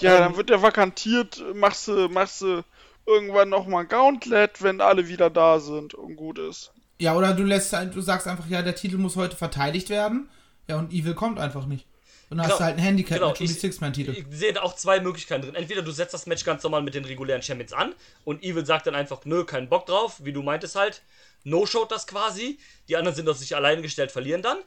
Ja, 0.00 0.14
Ähm, 0.16 0.20
dann 0.20 0.36
wird 0.36 0.50
der 0.50 0.62
vakantiert, 0.62 1.42
machst 1.54 1.88
du, 1.88 2.08
machst 2.08 2.40
du 2.42 2.64
irgendwann 3.06 3.48
nochmal 3.48 3.82
ein 3.84 3.88
Gauntlet, 3.88 4.62
wenn 4.62 4.80
alle 4.80 5.08
wieder 5.08 5.30
da 5.30 5.60
sind 5.60 5.94
und 5.94 6.16
gut 6.16 6.38
ist. 6.38 6.72
Ja, 6.98 7.16
oder 7.16 7.34
du 7.34 7.42
lässt 7.42 7.72
halt- 7.72 7.94
du 7.94 8.00
sagst 8.00 8.26
einfach, 8.28 8.46
ja, 8.48 8.62
der 8.62 8.74
Titel 8.74 8.96
muss 8.96 9.16
heute 9.16 9.36
verteidigt 9.36 9.88
werden. 9.90 10.28
Ja, 10.68 10.78
und 10.78 10.92
Evil 10.92 11.14
kommt 11.14 11.38
einfach 11.38 11.66
nicht. 11.66 11.86
Und 12.30 12.38
dann 12.38 12.46
Genau. 12.46 12.52
hast 12.54 12.60
du 12.60 12.64
halt 12.64 12.76
ein 12.78 12.82
Handicap 12.82 13.18
Genau, 13.18 13.30
mit 13.30 13.40
ich- 13.40 13.60
Six-Man-Titel. 13.60 14.12
Ich 14.12 14.24
sehe 14.30 14.52
da 14.54 14.62
auch 14.62 14.74
zwei 14.76 15.00
Möglichkeiten 15.00 15.42
drin. 15.42 15.54
Entweder 15.54 15.82
du 15.82 15.90
setzt 15.90 16.14
das 16.14 16.26
Match 16.26 16.44
ganz 16.44 16.62
normal 16.62 16.80
mit 16.82 16.94
den 16.94 17.04
regulären 17.04 17.42
Champions 17.42 17.72
an 17.74 17.94
und 18.24 18.42
Evil 18.42 18.64
sagt 18.64 18.86
dann 18.86 18.94
einfach, 18.94 19.24
nö, 19.26 19.44
keinen 19.44 19.68
Bock 19.68 19.84
drauf, 19.86 20.16
wie 20.24 20.32
du 20.32 20.42
meintest 20.42 20.76
halt. 20.76 21.02
No-showt 21.44 21.90
das 21.90 22.06
quasi. 22.06 22.58
Die 22.88 22.96
anderen 22.96 23.14
sind 23.16 23.28
auf 23.28 23.36
sich 23.36 23.54
alleine 23.56 23.82
gestellt, 23.82 24.12
verlieren 24.12 24.40
dann. 24.42 24.58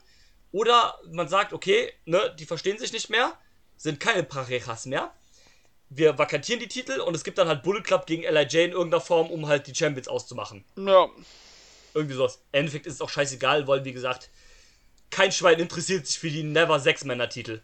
Oder 0.52 0.94
man 1.10 1.26
sagt, 1.28 1.52
okay, 1.52 1.92
ne, 2.04 2.34
die 2.38 2.44
verstehen 2.44 2.78
sich 2.78 2.92
nicht 2.92 3.10
mehr, 3.10 3.32
sind 3.76 3.98
keine 3.98 4.22
Parejas 4.22 4.86
mehr. 4.86 5.10
Wir 5.88 6.18
vakantieren 6.18 6.60
die 6.60 6.68
Titel 6.68 7.00
und 7.00 7.14
es 7.14 7.22
gibt 7.24 7.38
dann 7.38 7.48
halt 7.48 7.62
Bullet 7.62 7.82
Club 7.82 8.06
gegen 8.06 8.22
LIJ 8.22 8.64
in 8.64 8.72
irgendeiner 8.72 9.00
Form, 9.00 9.30
um 9.30 9.46
halt 9.46 9.66
die 9.66 9.74
Champions 9.74 10.08
auszumachen. 10.08 10.64
Ja, 10.76 11.08
Irgendwie 11.94 12.16
sowas. 12.16 12.40
Im 12.52 12.60
Endeffekt 12.60 12.86
ist 12.86 12.94
es 12.94 13.00
auch 13.00 13.08
scheißegal, 13.08 13.66
weil, 13.68 13.84
wie 13.84 13.92
gesagt, 13.92 14.28
kein 15.10 15.30
Schwein 15.30 15.58
interessiert 15.60 16.06
sich 16.06 16.18
für 16.18 16.28
die 16.28 16.42
Never 16.42 16.80
Six-Männer-Titel. 16.80 17.60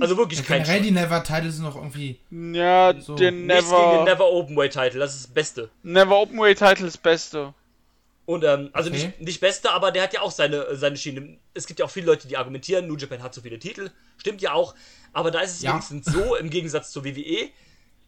Also 0.00 0.16
wirklich 0.16 0.44
kein 0.44 0.62
Generell 0.62 0.76
Schwein. 0.76 0.82
die 0.84 0.90
Never-Titles 0.92 1.54
sind 1.56 1.64
noch 1.64 1.74
irgendwie. 1.76 2.18
ja, 2.30 2.94
So. 3.00 3.16
der 3.16 3.32
Nichts 3.32 3.64
gegen 3.68 3.80
den 3.80 4.04
Never, 4.04 4.04
Never 4.04 4.26
Openweight 4.30 4.72
Title, 4.72 5.00
das 5.00 5.14
ist 5.16 5.24
das 5.24 5.34
Beste. 5.34 5.70
Never 5.82 6.16
Openweight 6.20 6.58
Title 6.58 6.86
ist 6.86 7.02
Beste. 7.02 7.52
Und 8.26 8.42
ähm, 8.44 8.70
also 8.72 8.88
Okay. 8.90 9.06
nicht, 9.06 9.20
nicht 9.20 9.40
Beste, 9.40 9.70
aber 9.70 9.90
der 9.92 10.02
hat 10.04 10.14
ja 10.14 10.22
auch 10.22 10.30
seine, 10.30 10.64
äh, 10.66 10.76
seine 10.76 10.96
Schiene. 10.96 11.38
Es 11.52 11.66
gibt 11.66 11.78
ja 11.80 11.86
auch 11.86 11.90
viele 11.90 12.06
Leute, 12.06 12.26
die 12.26 12.36
argumentieren, 12.36 12.86
New 12.86 12.96
Japan 12.96 13.22
hat 13.22 13.34
so 13.34 13.42
viele 13.42 13.58
Titel. 13.58 13.90
Stimmt 14.16 14.40
ja 14.40 14.52
auch. 14.52 14.74
Aber 15.12 15.30
da 15.30 15.40
ist 15.40 15.52
es 15.56 15.62
Ja. 15.62 15.72
wenigstens 15.72 16.06
so, 16.06 16.34
im 16.36 16.48
Gegensatz 16.50 16.90
zur 16.90 17.04
WWE, 17.04 17.50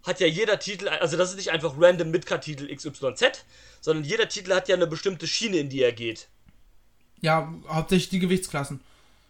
hat 0.05 0.21
ja 0.21 0.27
jeder 0.27 0.59
Titel, 0.59 0.89
also 0.89 1.17
das 1.17 1.31
ist 1.31 1.37
nicht 1.37 1.51
einfach 1.51 1.75
random 1.77 2.11
Midcard-Titel 2.13 2.75
XYZ, 2.75 3.45
sondern 3.81 4.05
jeder 4.05 4.29
Titel 4.29 4.53
hat 4.55 4.69
ja 4.69 4.77
eine 4.77 4.87
bestimmte 4.87 5.27
Schiene, 5.27 5.59
in 5.59 5.69
die 5.69 5.83
er 5.83 5.93
geht. 5.93 6.29
Ja, 7.21 7.53
hauptsächlich 7.69 8.09
die 8.11 8.19
Gewichtsklassen. 8.21 8.81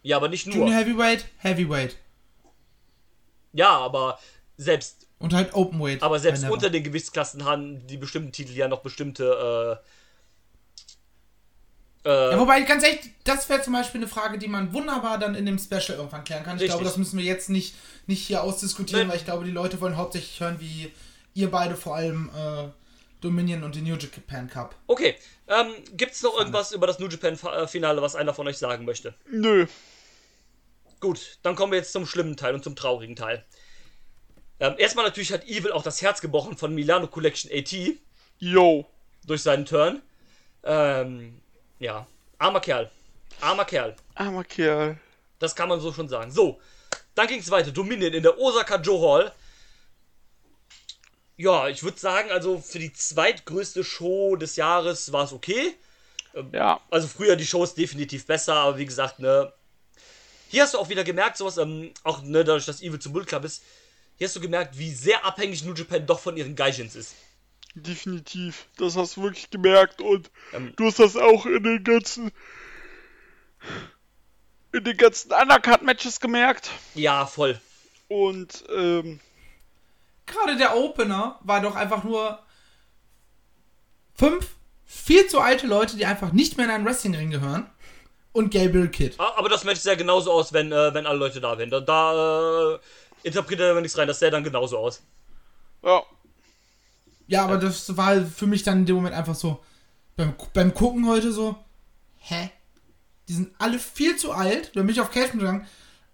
Ja, 0.03 0.17
aber 0.17 0.29
nicht 0.29 0.45
Junior 0.45 0.67
nur. 0.67 0.73
Heavyweight, 0.75 1.25
Heavyweight. 1.39 1.97
Ja, 3.53 3.77
aber 3.77 4.19
selbst, 4.57 5.07
Und 5.19 5.33
halt 5.33 5.53
Openweight. 5.53 6.01
aber 6.03 6.19
selbst 6.19 6.43
unter 6.49 6.69
den 6.69 6.83
Gewichtsklassen 6.83 7.43
haben 7.45 7.85
die 7.87 7.97
bestimmten 7.97 8.31
Titel 8.31 8.53
ja 8.53 8.67
noch 8.67 8.81
bestimmte, 8.81 9.81
äh, 9.83 9.87
äh, 12.07 12.31
Ja, 12.31 12.39
wobei, 12.39 12.61
ganz 12.61 12.83
ehrlich, 12.83 13.01
das 13.23 13.49
wäre 13.49 13.61
zum 13.61 13.73
Beispiel 13.73 13.99
eine 13.99 14.07
Frage, 14.07 14.37
die 14.37 14.47
man 14.47 14.73
wunderbar 14.73 15.17
dann 15.17 15.35
in 15.35 15.45
dem 15.45 15.59
Special 15.59 15.97
irgendwann 15.97 16.23
klären 16.23 16.43
kann. 16.43 16.55
Ich 16.55 16.63
Richtig. 16.63 16.69
glaube, 16.69 16.85
das 16.85 16.97
müssen 16.97 17.17
wir 17.17 17.25
jetzt 17.25 17.49
nicht, 17.49 17.75
nicht 18.07 18.25
hier 18.25 18.43
ausdiskutieren, 18.43 19.01
Nein. 19.01 19.09
weil 19.09 19.17
ich 19.17 19.25
glaube, 19.25 19.45
die 19.45 19.51
Leute 19.51 19.81
wollen 19.81 19.97
hauptsächlich 19.97 20.39
hören, 20.39 20.57
wie 20.59 20.91
ihr 21.33 21.51
beide 21.51 21.75
vor 21.75 21.95
allem 21.95 22.29
äh, 22.35 22.69
Dominion 23.21 23.63
und 23.63 23.75
den 23.75 23.83
New 23.83 23.95
Japan 23.95 24.49
Cup. 24.49 24.75
Okay, 24.87 25.15
ähm, 25.47 25.73
gibt's 25.95 26.21
noch 26.23 26.37
irgendwas 26.37 26.71
über 26.71 26.87
das 26.87 26.99
New 26.99 27.07
Japan 27.07 27.33
äh, 27.33 27.67
Finale, 27.67 28.01
was 28.01 28.15
einer 28.15 28.33
von 28.33 28.47
euch 28.47 28.57
sagen 28.57 28.85
möchte? 28.85 29.13
Nö. 29.29 29.67
Gut, 30.99 31.37
dann 31.43 31.55
kommen 31.55 31.71
wir 31.71 31.79
jetzt 31.79 31.91
zum 31.91 32.05
schlimmen 32.05 32.37
Teil 32.37 32.55
und 32.55 32.63
zum 32.63 32.75
traurigen 32.75 33.15
Teil. 33.15 33.45
Ähm, 34.59 34.73
erstmal 34.77 35.05
natürlich 35.05 35.31
hat 35.31 35.45
Evil 35.45 35.71
auch 35.71 35.83
das 35.83 36.01
Herz 36.01 36.21
gebrochen 36.21 36.57
von 36.57 36.73
Milano 36.73 37.07
Collection 37.07 37.51
AT 37.53 37.75
Yo. 38.39 38.85
durch 39.25 39.43
seinen 39.43 39.65
Turn. 39.65 40.01
Ähm, 40.63 41.39
ja, 41.79 42.07
armer 42.37 42.59
Kerl. 42.59 42.89
Armer 43.41 43.65
Kerl. 43.65 43.95
Armer 44.15 44.43
Kerl. 44.43 44.97
Das 45.39 45.55
kann 45.55 45.69
man 45.69 45.79
so 45.79 45.93
schon 45.93 46.09
sagen. 46.09 46.31
So, 46.31 46.59
dann 47.15 47.27
ging 47.27 47.39
es 47.39 47.51
weiter. 47.51 47.71
Dominion 47.71 48.13
in 48.13 48.23
der 48.23 48.37
Osaka 48.39 48.77
Joe 48.77 49.01
Hall. 49.01 49.31
Ja, 51.35 51.67
ich 51.67 51.83
würde 51.83 51.99
sagen, 51.99 52.31
also 52.31 52.59
für 52.59 52.79
die 52.79 52.91
zweitgrößte 52.91 53.83
Show 53.83 54.35
des 54.35 54.55
Jahres 54.55 55.11
war 55.11 55.25
es 55.25 55.33
okay. 55.33 55.75
Ja. 56.51 56.79
Also 56.89 57.07
früher 57.07 57.35
die 57.35 57.45
Shows 57.45 57.75
definitiv 57.75 58.25
besser, 58.25 58.55
aber 58.55 58.77
wie 58.77 58.85
gesagt, 58.85 59.19
ne. 59.19 59.53
Hier 60.49 60.63
hast 60.63 60.73
du 60.73 60.79
auch 60.79 60.89
wieder 60.89 61.03
gemerkt, 61.03 61.37
sowas, 61.37 61.57
ähm, 61.57 61.91
auch 62.03 62.21
ne, 62.23 62.43
dadurch, 62.43 62.65
dass 62.65 62.81
Evil 62.81 62.99
zum 62.99 63.13
Bull 63.13 63.25
Club 63.25 63.43
ist, 63.43 63.63
hier 64.17 64.27
hast 64.27 64.35
du 64.35 64.39
gemerkt, 64.39 64.77
wie 64.77 64.91
sehr 64.91 65.25
abhängig 65.25 65.63
New 65.63 65.73
Japan 65.73 66.05
doch 66.07 66.19
von 66.19 66.37
ihren 66.37 66.55
Gaijins 66.55 66.95
ist. 66.95 67.13
Definitiv. 67.83 68.65
Das 68.77 68.95
hast 68.97 69.17
du 69.17 69.23
wirklich 69.23 69.49
gemerkt 69.49 70.01
und 70.01 70.31
Ähm. 70.53 70.73
du 70.75 70.85
hast 70.85 70.99
das 70.99 71.15
auch 71.15 71.45
in 71.45 71.63
den 71.63 71.83
ganzen 71.83 72.31
in 74.73 74.83
den 74.83 74.97
ganzen 74.97 75.31
Undercard-Matches 75.31 76.19
gemerkt. 76.19 76.69
Ja, 76.95 77.25
voll. 77.25 77.59
Und 78.07 78.63
ähm, 78.75 79.19
Gerade 80.25 80.57
der 80.57 80.75
Opener 80.75 81.39
war 81.43 81.61
doch 81.61 81.75
einfach 81.75 82.03
nur 82.03 82.39
fünf 84.15 84.47
viel 84.85 85.27
zu 85.27 85.39
alte 85.39 85.67
Leute, 85.67 85.95
die 85.97 86.05
einfach 86.05 86.31
nicht 86.33 86.57
mehr 86.57 86.65
in 86.65 86.71
einen 86.71 86.85
Wrestlingring 86.85 87.29
gehören. 87.31 87.69
Und 88.33 88.53
Gabriel 88.53 88.89
Kidd. 88.89 89.15
Ah, 89.19 89.33
Aber 89.37 89.49
das 89.49 89.63
Match 89.63 89.79
sah 89.79 89.95
genauso 89.95 90.31
aus, 90.31 90.51
wenn, 90.53 90.71
äh, 90.71 90.93
wenn 90.93 91.05
alle 91.07 91.17
Leute 91.17 91.39
da 91.41 91.57
wären. 91.57 91.69
Da, 91.69 91.79
da 91.79 92.73
äh, 92.75 92.79
interpretiert 93.23 93.61
er 93.75 93.81
nichts 93.81 93.97
rein, 93.97 94.07
das 94.07 94.19
sähe 94.19 94.29
dann 94.31 94.43
genauso 94.43 94.77
aus. 94.77 95.01
ja. 95.83 96.03
Ja, 97.27 97.43
aber 97.43 97.57
das 97.57 97.95
war 97.97 98.23
für 98.25 98.47
mich 98.47 98.63
dann 98.63 98.79
in 98.79 98.85
dem 98.85 98.95
Moment 98.95 99.15
einfach 99.15 99.35
so, 99.35 99.63
beim, 100.15 100.33
beim 100.53 100.73
Gucken 100.73 101.07
heute 101.07 101.31
so, 101.31 101.55
hä? 102.17 102.49
Die 103.27 103.33
sind 103.33 103.53
alle 103.59 103.77
viel 103.79 104.15
zu 104.15 104.31
alt. 104.31 104.71
Da 104.75 104.81
bin 104.81 104.89
ich 104.89 105.01
auf 105.01 105.11
Cage 105.11 105.33
gegangen. 105.33 105.67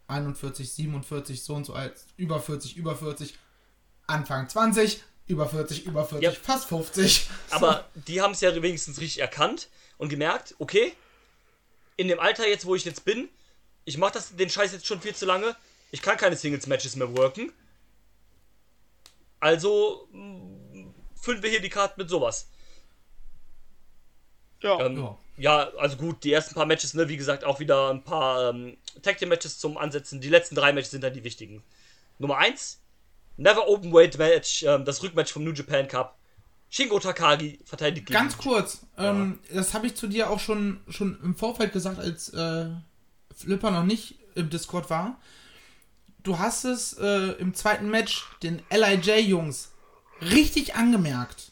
41, 0.07 0.72
47, 0.74 1.43
so 1.43 1.53
und 1.55 1.66
so 1.66 1.74
alt. 1.74 1.93
Über 2.18 2.41
40, 2.41 2.76
über 2.76 2.95
40. 2.95 3.38
Anfang 4.07 4.49
20, 4.49 5.01
über 5.28 5.47
40, 5.47 5.86
über 5.86 6.05
40, 6.05 6.24
Ja. 6.24 6.32
fast 6.32 6.68
50. 6.70 7.30
Aber 7.51 7.86
die 8.07 8.22
haben 8.22 8.32
es 8.32 8.41
ja 8.41 8.53
wenigstens 8.61 8.99
richtig 8.99 9.22
erkannt 9.22 9.70
und 9.97 10.09
gemerkt, 10.09 10.55
okay, 10.59 10.93
in 11.95 12.07
dem 12.07 12.20
Alter 12.20 12.47
jetzt, 12.47 12.66
wo 12.66 12.74
ich 12.76 12.84
jetzt 12.84 13.05
bin, 13.05 13.30
ich 13.86 13.97
mache 13.97 14.20
den 14.38 14.49
Scheiß 14.49 14.74
jetzt 14.74 14.88
schon 14.88 14.99
viel 14.99 15.16
zu 15.16 15.26
lange. 15.26 15.55
Ich 15.91 16.01
kann 16.01 16.18
keine 16.18 16.36
Singles-Matches 16.36 16.95
mehr 16.95 17.16
worken. 17.16 17.51
Also 19.39 20.07
füllen 21.24 21.41
wir 21.41 21.49
hier 21.49 21.61
die 21.61 21.69
Karte 21.69 21.95
mit 21.97 22.09
sowas. 22.09 22.49
Ja. 24.61 24.86
Ähm, 24.86 24.97
Ja. 24.97 25.17
ja. 25.38 25.69
also 25.78 25.95
gut, 25.97 26.24
die 26.24 26.34
ersten 26.34 26.53
paar 26.53 26.65
Matches, 26.65 26.93
ne, 26.93 27.07
wie 27.07 27.17
gesagt, 27.17 27.45
auch 27.45 27.59
wieder 27.59 27.89
ein 27.89 28.03
paar 28.03 28.49
ähm, 28.49 28.78
Tag 29.01 29.17
Team 29.17 29.30
Matches 29.30 29.57
zum 29.57 29.78
Ansetzen. 29.78 30.19
Die 30.19 30.30
letzten 30.30 30.55
drei 30.55 30.74
Matches 30.74 30.91
sind 30.91 31.03
dann 31.03 31.13
die 31.13 31.24
wichtigen. 31.24 31.63
Nummer 32.19 32.38
1, 32.38 32.82
Never 33.38 33.67
Open 33.67 33.93
Weight 33.93 34.17
Match, 34.17 34.63
ähm, 34.63 34.84
das 34.84 35.01
Rückmatch 35.01 35.32
vom 35.32 35.45
New 35.45 35.53
Japan 35.53 35.88
Cup. 35.88 36.17
Shingo 36.69 36.99
Takagi 36.99 37.59
verteidigt 37.65 38.07
gegen 38.07 38.19
Ganz 38.19 38.38
kurz, 38.38 38.86
ähm, 38.97 39.39
das 39.53 39.74
habe 39.76 39.86
ich 39.86 39.95
zu 39.95 40.07
dir 40.07 40.30
auch 40.30 40.39
schon, 40.39 40.82
schon 40.89 41.19
im 41.21 41.36
Vorfeld 41.36 41.71
gesagt, 41.71 41.99
als 41.99 42.30
äh, 42.30 42.65
Flipper 43.36 43.69
noch 43.69 43.84
nicht 43.84 44.15
im 44.34 44.49
Discord 44.49 44.89
war. 44.89 45.19
Du 46.24 46.39
hast 46.39 46.63
es 46.63 46.93
äh, 46.93 47.34
im 47.34 47.53
zweiten 47.53 47.89
Match 47.89 48.26
den 48.41 48.61
LIJ-Jungs 48.71 49.72
richtig 50.22 50.76
angemerkt, 50.76 51.51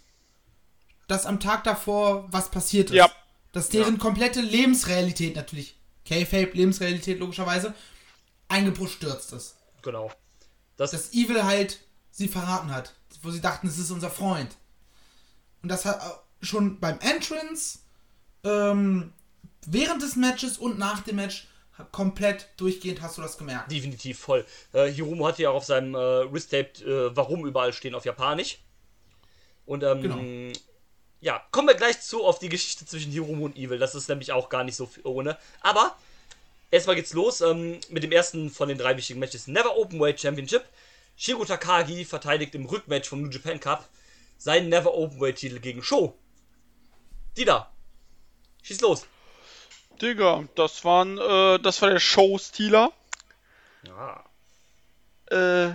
dass 1.07 1.25
am 1.25 1.39
Tag 1.39 1.63
davor 1.63 2.27
was 2.31 2.51
passiert 2.51 2.89
ist. 2.89 2.95
Ja. 2.95 3.09
Dass 3.51 3.67
deren 3.67 3.97
komplette 3.97 4.39
Lebensrealität 4.39 5.35
natürlich, 5.35 5.75
K-Fape, 6.05 6.51
Lebensrealität 6.53 7.19
logischerweise, 7.19 7.73
eingepusht 8.47 8.95
stürzt 8.95 9.33
ist. 9.33 9.55
Genau. 9.81 10.11
Das, 10.77 10.91
dass 10.91 11.13
Evil 11.13 11.43
halt 11.43 11.79
sie 12.11 12.29
verraten 12.29 12.71
hat, 12.71 12.93
wo 13.21 13.29
sie 13.29 13.41
dachten, 13.41 13.67
es 13.67 13.77
ist 13.77 13.91
unser 13.91 14.09
Freund. 14.09 14.55
Und 15.61 15.69
das 15.69 15.85
hat 15.85 16.01
auch 16.01 16.21
schon 16.41 16.79
beim 16.79 16.99
Entrance, 16.99 17.79
ähm, 18.43 19.13
während 19.65 20.01
des 20.01 20.15
Matches 20.15 20.57
und 20.57 20.79
nach 20.79 21.01
dem 21.01 21.17
Match 21.17 21.47
komplett 21.91 22.49
durchgehend 22.57 23.01
hast 23.01 23.17
du 23.17 23.21
das 23.21 23.37
gemerkt. 23.37 23.71
definitiv 23.71 24.19
voll. 24.19 24.45
Äh, 24.73 24.91
Hiromu 24.91 25.25
hatte 25.27 25.41
ja 25.43 25.49
auch 25.49 25.55
auf 25.55 25.65
seinem 25.65 25.95
äh, 25.95 26.31
Wrist-Tape 26.31 26.83
äh, 26.83 27.15
Warum 27.15 27.45
überall 27.45 27.73
stehen 27.73 27.95
auf 27.95 28.05
Japanisch. 28.05 28.59
Und 29.65 29.83
ähm, 29.83 30.01
Genau. 30.01 30.57
ja, 31.21 31.43
kommen 31.51 31.67
wir 31.67 31.75
gleich 31.75 32.01
zu 32.01 32.23
auf 32.23 32.39
die 32.39 32.49
Geschichte 32.49 32.85
zwischen 32.85 33.11
Hiromu 33.11 33.45
und 33.45 33.55
Evil. 33.55 33.79
Das 33.79 33.95
ist 33.95 34.09
nämlich 34.09 34.31
auch 34.31 34.49
gar 34.49 34.63
nicht 34.63 34.75
so 34.75 34.89
ohne. 35.03 35.37
Aber 35.61 35.95
erstmal 36.71 36.95
geht's 36.95 37.13
los 37.13 37.41
ähm, 37.41 37.79
mit 37.89 38.03
dem 38.03 38.11
ersten 38.11 38.49
von 38.49 38.67
den 38.69 38.77
drei 38.77 38.95
wichtigen 38.97 39.19
Matches. 39.19 39.47
Never 39.47 39.77
Open 39.77 39.99
Weight 39.99 40.19
Championship. 40.19 40.63
Shiro 41.15 41.45
Takagi 41.45 42.05
verteidigt 42.05 42.55
im 42.55 42.65
Rückmatch 42.65 43.07
vom 43.09 43.21
New 43.21 43.29
Japan 43.29 43.59
Cup 43.59 43.87
seinen 44.37 44.69
Never 44.69 44.93
Open 44.93 45.19
Weight 45.21 45.35
Titel 45.37 45.59
gegen 45.59 45.83
Sho. 45.83 46.17
Die 47.37 47.45
da. 47.45 47.71
Schieß 48.63 48.81
los. 48.81 49.05
Digga, 50.01 50.43
das 50.55 50.83
waren, 50.83 51.17
äh, 51.17 51.59
das 51.59 51.81
war 51.81 51.89
der 51.89 51.99
Show-Stealer. 51.99 52.91
Ja. 53.87 54.23
Äh, 55.29 55.73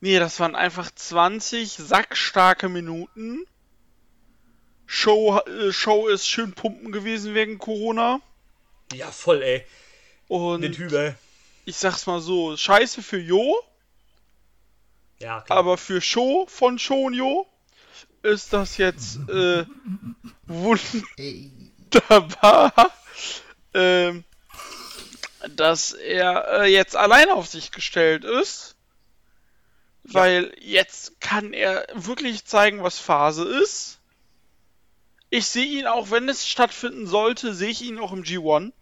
nee, 0.00 0.18
das 0.18 0.38
waren 0.40 0.54
einfach 0.54 0.90
20 0.90 1.72
sackstarke 1.72 2.68
Minuten. 2.68 3.46
Show, 4.86 5.38
äh, 5.38 5.72
Show 5.72 6.08
ist 6.08 6.28
schön 6.28 6.52
pumpen 6.52 6.92
gewesen 6.92 7.34
wegen 7.34 7.58
Corona. 7.58 8.20
Ja, 8.92 9.10
voll, 9.10 9.42
ey. 9.42 9.64
Und 10.28 10.62
ey. 10.62 11.14
ich 11.64 11.76
sag's 11.76 12.06
mal 12.06 12.20
so, 12.20 12.56
scheiße 12.56 13.02
für 13.02 13.18
Jo, 13.18 13.56
Ja, 15.18 15.40
klar. 15.40 15.58
aber 15.58 15.78
für 15.78 16.00
Show 16.00 16.46
von 16.48 16.78
Shonyo 16.78 17.46
ist 18.22 18.52
das 18.52 18.76
jetzt 18.76 19.18
äh, 19.28 19.64
wunderbar, 20.46 21.32
ähm, 23.74 24.24
dass 25.50 25.92
er 25.92 26.62
äh, 26.62 26.72
jetzt 26.72 26.96
allein 26.96 27.30
auf 27.30 27.46
sich 27.46 27.70
gestellt 27.70 28.24
ist. 28.24 28.76
Weil 30.04 30.54
jetzt 30.60 31.20
kann 31.20 31.54
er 31.54 31.86
wirklich 31.94 32.44
zeigen, 32.44 32.82
was 32.82 32.98
Phase 32.98 33.44
ist. 33.44 33.98
Ich 35.30 35.46
sehe 35.46 35.80
ihn 35.80 35.86
auch, 35.86 36.10
wenn 36.10 36.28
es 36.28 36.46
stattfinden 36.46 37.06
sollte, 37.06 37.54
sehe 37.54 37.70
ich 37.70 37.82
ihn 37.82 37.98
auch 37.98 38.12
im 38.12 38.22
G1. 38.22 38.72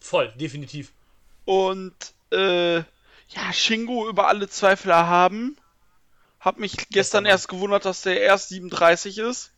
Voll, 0.00 0.32
definitiv. 0.36 0.92
Und 1.44 1.94
äh, 2.30 2.76
ja, 2.76 3.52
Shingo 3.52 4.08
über 4.08 4.28
alle 4.28 4.48
Zweifel 4.48 4.90
erhaben. 4.90 5.56
Hab 6.38 6.58
mich 6.58 6.88
gestern 6.90 7.26
erst 7.26 7.48
gewundert, 7.48 7.84
dass 7.84 8.02
der 8.02 8.20
erst 8.20 8.50
37 8.50 9.18
ist. 9.18 9.50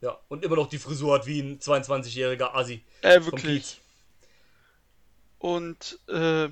Ja, 0.00 0.18
und 0.28 0.44
immer 0.44 0.56
noch 0.56 0.68
die 0.68 0.78
Frisur 0.78 1.14
hat 1.14 1.26
wie 1.26 1.40
ein 1.40 1.58
22-jähriger 1.58 2.54
Assi. 2.54 2.82
Äh, 3.02 3.24
wirklich. 3.24 3.80
Und 5.38 5.98
äh, 6.08 6.48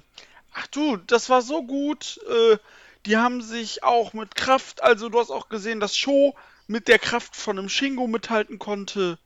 ach 0.53 0.66
du, 0.68 0.97
das 0.97 1.28
war 1.28 1.42
so 1.42 1.62
gut. 1.62 2.20
Äh, 2.28 2.59
die 3.07 3.16
haben 3.16 3.40
sich 3.40 3.84
auch 3.84 4.12
mit 4.12 4.34
Kraft, 4.34 4.82
also 4.82 5.09
du 5.09 5.20
hast 5.20 5.30
auch 5.30 5.49
gesehen, 5.49 5.78
dass 5.78 5.97
Sho 5.97 6.34
mit 6.66 6.88
der 6.88 6.99
Kraft 6.99 7.36
von 7.36 7.59
einem 7.59 7.68
Shingo 7.68 8.09
mithalten 8.09 8.59
konnte. 8.59 9.18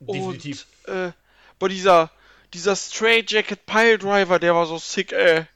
Definitiv. 0.00 0.66
Und 0.86 0.94
äh, 0.94 1.12
bei 1.58 1.68
dieser 1.68 2.10
dieser 2.54 2.76
Straight 2.76 3.30
Jacket 3.30 3.66
Pile 3.66 3.98
Driver, 3.98 4.38
der 4.38 4.54
war 4.54 4.66
so 4.66 4.78
sick, 4.78 5.12
ey. 5.12 5.46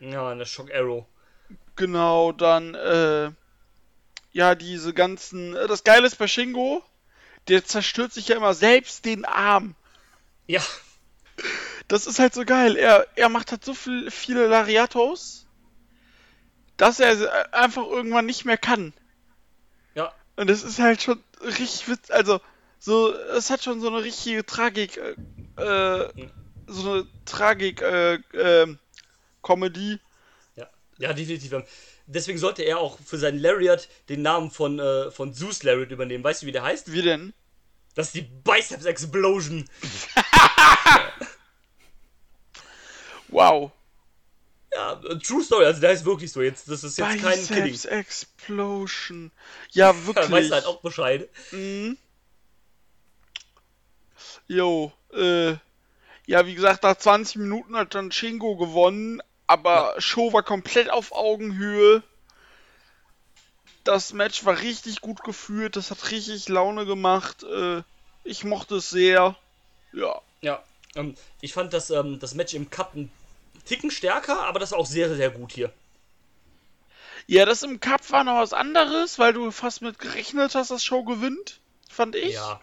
Ja, 0.00 0.30
eine 0.30 0.46
Shock 0.46 0.72
Arrow. 0.72 1.04
Genau, 1.76 2.32
dann, 2.32 2.74
äh, 2.74 3.30
ja, 4.32 4.54
diese 4.54 4.92
ganzen, 4.92 5.54
äh, 5.56 5.66
das 5.66 5.84
Geile 5.84 6.06
ist 6.06 6.16
bei 6.16 6.26
Shingo, 6.26 6.82
der 7.50 7.64
zerstört 7.64 8.12
sich 8.12 8.28
ja 8.28 8.36
immer 8.36 8.54
selbst 8.54 9.04
den 9.04 9.24
Arm. 9.24 9.74
Ja, 10.46 10.62
Das 11.88 12.06
ist 12.06 12.18
halt 12.18 12.34
so 12.34 12.44
geil. 12.44 12.76
Er, 12.76 13.06
er 13.16 13.28
macht 13.28 13.50
halt 13.50 13.64
so 13.64 13.74
viel, 13.74 14.10
viele 14.10 14.46
Lariatos, 14.46 15.46
dass 16.76 17.00
er 17.00 17.20
äh, 17.20 17.48
einfach 17.52 17.86
irgendwann 17.86 18.26
nicht 18.26 18.44
mehr 18.44 18.58
kann. 18.58 18.92
ja, 19.94 20.12
Und 20.36 20.48
das 20.48 20.62
ist 20.62 20.78
halt 20.78 21.02
schon 21.02 21.22
richtig 21.42 21.88
witz, 21.88 22.10
also, 22.10 22.40
so, 22.78 23.12
es 23.14 23.50
hat 23.50 23.62
schon 23.62 23.80
so 23.80 23.88
eine 23.88 24.02
richtige 24.02 24.46
Tragik, 24.46 24.96
äh, 24.96 25.62
äh, 25.62 26.30
so 26.66 26.92
eine 26.92 27.06
Tragik, 27.26 27.82
äh, 27.82 28.14
ähm, 28.34 28.78
Comedy. 29.42 29.98
ja. 30.56 30.68
Ja, 30.98 31.12
definitiv. 31.12 31.52
Deswegen 32.06 32.38
sollte 32.38 32.62
er 32.62 32.78
auch 32.78 32.98
für 33.00 33.18
seinen 33.18 33.38
Lariat 33.38 33.88
den 34.08 34.22
Namen 34.22 34.50
von, 34.50 34.78
äh, 34.78 35.10
von 35.10 35.34
Zeus 35.34 35.62
Lariat 35.62 35.90
übernehmen. 35.90 36.24
Weißt 36.24 36.42
du, 36.42 36.46
wie 36.46 36.52
der 36.52 36.62
heißt? 36.62 36.92
Wie 36.92 37.02
denn? 37.02 37.32
Das 37.94 38.06
ist 38.08 38.14
die 38.14 38.22
Biceps 38.22 38.84
Explosion. 38.84 39.68
Wow. 43.28 43.70
Ja, 44.74 44.96
True 45.24 45.42
Story. 45.42 45.64
Also 45.64 45.80
der 45.80 45.90
heißt 45.90 46.04
wirklich 46.04 46.32
so. 46.32 46.42
Jetzt, 46.42 46.68
das 46.68 46.84
ist 46.84 46.98
jetzt 46.98 47.22
kein 47.22 47.38
Kidding. 47.46 47.64
Biceps 47.64 47.84
Explosion. 47.84 49.30
Ja, 49.70 49.92
Da 49.92 49.98
wirklich. 50.06 50.30
weißt 50.30 50.50
du 50.50 50.54
halt 50.54 50.66
auch 50.66 50.80
Bescheid. 50.80 51.28
Jo, 54.48 54.92
äh, 55.12 55.52
ja, 56.26 56.46
wie 56.46 56.54
gesagt, 56.54 56.82
nach 56.82 56.96
20 56.96 57.36
Minuten 57.36 57.76
hat 57.76 57.94
dann 57.94 58.12
Shingo 58.12 58.56
gewonnen, 58.56 59.22
aber 59.46 59.94
Show 59.98 60.32
war 60.32 60.42
komplett 60.42 60.90
auf 60.90 61.12
Augenhöhe. 61.12 62.02
Das 63.84 64.12
Match 64.12 64.44
war 64.44 64.60
richtig 64.60 65.00
gut 65.00 65.24
geführt, 65.24 65.76
das 65.76 65.90
hat 65.90 66.10
richtig 66.10 66.48
Laune 66.48 66.86
gemacht. 66.86 67.42
Äh, 67.44 67.82
ich 68.24 68.44
mochte 68.44 68.76
es 68.76 68.90
sehr. 68.90 69.36
Ja. 69.92 70.20
Ja, 70.42 70.62
ähm, 70.94 71.14
ich 71.40 71.52
fand 71.52 71.72
das, 71.72 71.90
ähm, 71.90 72.18
das 72.18 72.34
Match 72.34 72.54
im 72.54 72.70
Cup 72.70 72.94
einen 72.94 73.10
Ticken 73.64 73.90
stärker, 73.90 74.44
aber 74.46 74.58
das 74.58 74.72
war 74.72 74.78
auch 74.78 74.86
sehr, 74.86 75.14
sehr 75.14 75.30
gut 75.30 75.52
hier. 75.52 75.72
Ja, 77.26 77.44
das 77.44 77.62
im 77.62 77.78
Cup 77.80 78.10
war 78.10 78.24
noch 78.24 78.38
was 78.38 78.52
anderes, 78.52 79.18
weil 79.18 79.32
du 79.32 79.50
fast 79.50 79.82
mit 79.82 79.98
gerechnet 79.98 80.54
hast, 80.54 80.70
dass 80.70 80.84
Show 80.84 81.04
gewinnt, 81.04 81.60
fand 81.88 82.16
ich. 82.16 82.34
Ja. 82.34 82.60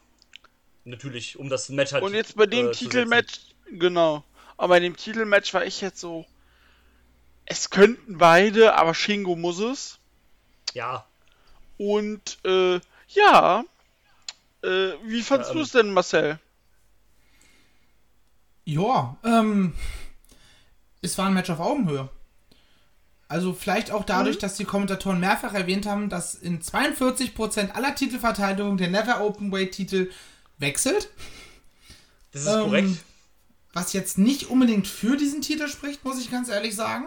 Natürlich, 0.84 1.38
um 1.38 1.50
das 1.50 1.70
Match 1.70 1.94
halt 1.94 2.04
Und 2.04 2.14
jetzt 2.14 2.36
bei 2.36 2.46
dem 2.46 2.70
äh, 2.70 2.72
Titelmatch, 2.72 3.40
genau. 3.70 4.24
Aber 4.56 4.70
bei 4.70 4.80
dem 4.80 4.96
Titelmatch 4.96 5.54
war 5.54 5.66
ich 5.66 5.82
jetzt 5.82 6.00
so. 6.00 6.26
Es 7.46 7.70
könnten 7.70 8.18
beide, 8.18 8.76
aber 8.76 8.94
Shingo 8.94 9.36
muss 9.36 9.60
es. 9.60 10.00
Ja, 10.74 11.06
Und 11.78 12.38
äh, 12.46 12.80
ja. 13.10 13.64
Äh, 14.64 14.94
wie 15.04 15.24
fandst 15.24 15.52
Ja, 15.52 15.54
du 15.54 15.60
ähm, 15.60 15.64
es 15.64 15.72
denn, 15.72 15.94
Marcel? 15.94 16.40
Ja, 18.66 19.18
ähm, 19.24 19.74
es 21.02 21.18
war 21.18 21.28
ein 21.28 21.34
Match 21.34 21.50
auf 21.50 21.60
Augenhöhe. 21.60 22.10
Also 23.30 23.54
vielleicht 23.54 23.92
auch 23.92 24.06
dadurch, 24.06 24.38
dass 24.38 24.56
die 24.56 24.66
Kommentatoren 24.66 25.20
mehrfach 25.20 25.54
erwähnt 25.54 25.86
haben, 25.86 26.10
dass 26.10 26.34
in 26.34 26.62
42% 26.62 27.72
aller 27.72 27.94
Titelverteidigungen 27.96 28.78
der 28.78 28.90
Never 28.90 29.22
Open 29.22 29.52
Weight 29.52 29.74
Titel 29.74 30.10
wechselt. 30.60 31.10
das 32.32 32.44
ist 32.44 32.48
Ähm, 32.48 32.64
korrekt. 32.64 32.90
Was 33.74 33.94
jetzt 33.94 34.18
nicht 34.18 34.46
unbedingt 34.50 34.88
für 34.88 35.18
diesen 35.18 35.42
Titel 35.42 35.68
spricht, 35.68 36.04
muss 36.06 36.20
ich 36.20 36.32
ganz 36.32 36.50
ehrlich 36.50 36.76
sagen. 36.76 37.06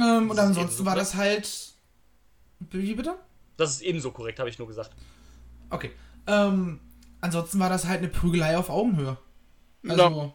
Ähm, 0.00 0.30
und 0.30 0.38
ansonsten 0.38 0.84
war 0.84 0.96
das 0.96 1.14
halt. 1.14 1.74
Wie 2.70 2.94
bitte? 2.94 3.14
Das 3.56 3.70
ist 3.70 3.82
ebenso 3.82 4.10
korrekt, 4.10 4.38
habe 4.38 4.48
ich 4.48 4.58
nur 4.58 4.68
gesagt. 4.68 4.90
Okay. 5.70 5.90
Ähm, 6.26 6.80
ansonsten 7.20 7.58
war 7.58 7.68
das 7.68 7.86
halt 7.86 7.98
eine 7.98 8.08
Prügelei 8.08 8.56
auf 8.56 8.70
Augenhöhe. 8.70 9.16
Also, 9.86 10.32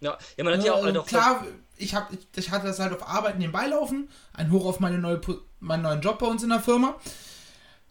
Ja, 0.00 0.18
ja 0.36 0.44
man 0.44 0.58
hat 0.58 0.64
ja 0.64 0.74
auch 0.74 0.84
halt 0.84 0.96
auch 0.96 1.06
klar, 1.06 1.44
ich, 1.76 1.94
hab, 1.94 2.10
ich 2.36 2.50
hatte 2.50 2.66
das 2.66 2.78
halt 2.78 2.92
auf 2.92 3.08
Arbeit 3.08 3.38
nebenbei 3.38 3.66
laufen. 3.66 4.08
Ein 4.32 4.50
Hoch 4.50 4.66
auf 4.66 4.80
meine 4.80 4.98
neue, 4.98 5.20
meinen 5.60 5.82
neuen 5.82 6.00
Job 6.00 6.18
bei 6.18 6.26
uns 6.26 6.42
in 6.42 6.50
der 6.50 6.60
Firma. 6.60 6.96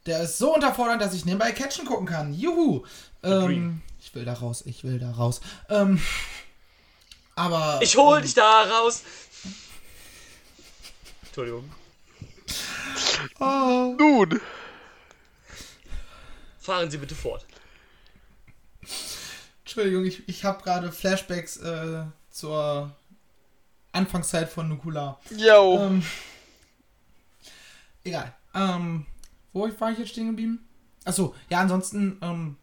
Der 0.06 0.24
ist 0.24 0.38
so 0.38 0.54
unterfordernd, 0.56 1.02
dass 1.02 1.14
ich 1.14 1.26
nebenbei 1.26 1.52
Catchen 1.52 1.86
gucken 1.86 2.08
kann. 2.08 2.34
Juhu. 2.34 2.84
Ähm, 3.24 3.82
ich 4.00 4.16
will 4.16 4.26
da 4.26 4.34
raus, 4.34 4.64
ich 4.66 4.84
will 4.84 5.00
da 5.00 5.12
raus. 5.12 5.42
Ähm, 5.70 6.02
aber. 7.36 7.80
Ich 7.82 7.98
hol 7.98 8.18
ähm, 8.18 8.24
dich 8.24 8.34
da 8.34 8.64
raus. 8.64 9.04
Entschuldigung. 11.32 11.72
Nun, 13.40 14.42
Fahren 16.60 16.92
Sie 16.92 16.98
bitte 16.98 17.16
fort. 17.16 17.46
Entschuldigung, 19.64 20.04
ich, 20.04 20.28
ich 20.28 20.44
habe 20.44 20.62
gerade 20.62 20.92
Flashbacks 20.92 21.56
äh, 21.56 22.04
zur 22.32 22.94
Anfangszeit 23.94 24.50
von 24.50 24.68
Nukular. 24.68 25.22
yo. 25.30 25.80
Ähm, 25.80 26.04
egal. 28.04 28.36
Ähm, 28.54 29.06
wo 29.54 29.70
war 29.80 29.92
ich 29.94 30.00
jetzt 30.00 30.10
stehen 30.10 30.28
geblieben? 30.28 30.68
Achso, 31.06 31.34
ja, 31.50 31.62
ansonsten, 31.62 32.18
ähm, 32.22 32.58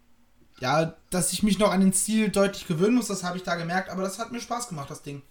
ja, 0.59 0.95
dass 1.09 1.33
ich 1.33 1.41
mich 1.41 1.57
noch 1.57 1.71
an 1.71 1.79
den 1.79 1.93
Stil 1.93 2.29
deutlich 2.29 2.67
gewöhnen 2.67 2.97
muss, 2.97 3.07
das 3.07 3.23
habe 3.23 3.37
ich 3.37 3.43
da 3.43 3.55
gemerkt, 3.55 3.89
aber 3.89 4.03
das 4.03 4.19
hat 4.19 4.31
mir 4.31 4.39
Spaß 4.39 4.69
gemacht, 4.69 4.91
das 4.91 5.01
Ding. 5.01 5.23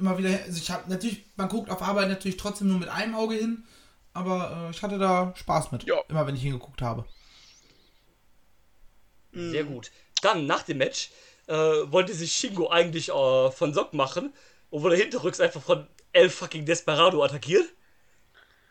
Immer 0.00 0.16
wieder, 0.16 0.30
also 0.30 0.56
ich 0.58 0.70
habe 0.70 0.88
natürlich, 0.90 1.24
man 1.36 1.48
guckt 1.48 1.70
auf 1.70 1.82
Arbeit 1.82 2.08
natürlich 2.08 2.38
trotzdem 2.38 2.68
nur 2.68 2.78
mit 2.78 2.88
einem 2.88 3.14
Auge 3.14 3.34
hin, 3.34 3.64
aber 4.14 4.68
äh, 4.68 4.70
ich 4.70 4.82
hatte 4.82 4.98
da 4.98 5.32
Spaß 5.36 5.72
mit, 5.72 5.84
Ja. 5.84 6.00
immer 6.08 6.26
wenn 6.26 6.34
ich 6.34 6.42
hingeguckt 6.42 6.80
habe. 6.80 7.04
Sehr 9.32 9.64
gut. 9.64 9.90
Dann, 10.22 10.46
nach 10.46 10.62
dem 10.62 10.78
Match, 10.78 11.10
äh, 11.46 11.54
wollte 11.54 12.14
sich 12.14 12.32
Shingo 12.32 12.68
eigentlich 12.70 13.10
äh, 13.10 13.50
von 13.50 13.72
Sock 13.74 13.92
machen 13.94 14.32
und 14.70 14.82
wurde 14.82 14.96
hinterrücks 14.96 15.38
einfach 15.40 15.62
von 15.62 15.86
El 16.12 16.30
fucking 16.30 16.64
Desperado 16.64 17.22
attackiert. 17.22 17.66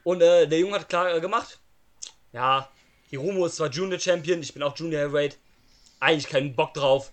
Und 0.04 0.22
äh, 0.22 0.48
der 0.48 0.60
Junge 0.60 0.76
hat 0.76 0.90
klar 0.90 1.14
äh, 1.16 1.22
gemacht, 1.22 1.60
ja, 2.34 2.70
Hiromo 3.10 3.46
ist 3.46 3.56
zwar 3.56 3.70
Junior 3.70 4.00
Champion, 4.00 4.42
ich 4.42 4.54
bin 4.54 4.64
auch 4.64 4.76
Junior 4.78 5.02
Heavyweight, 5.02 5.38
eigentlich 6.00 6.28
keinen 6.28 6.56
Bock 6.56 6.74
drauf. 6.74 7.12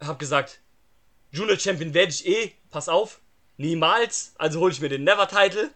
Hab 0.00 0.18
gesagt, 0.18 0.60
Junior 1.32 1.58
Champion 1.58 1.92
werde 1.94 2.12
ich 2.12 2.26
eh, 2.26 2.52
pass 2.70 2.88
auf, 2.88 3.20
niemals, 3.56 4.34
also 4.38 4.60
hole 4.60 4.72
ich 4.72 4.80
mir 4.80 4.88
den 4.88 5.04
Never-Title 5.04 5.70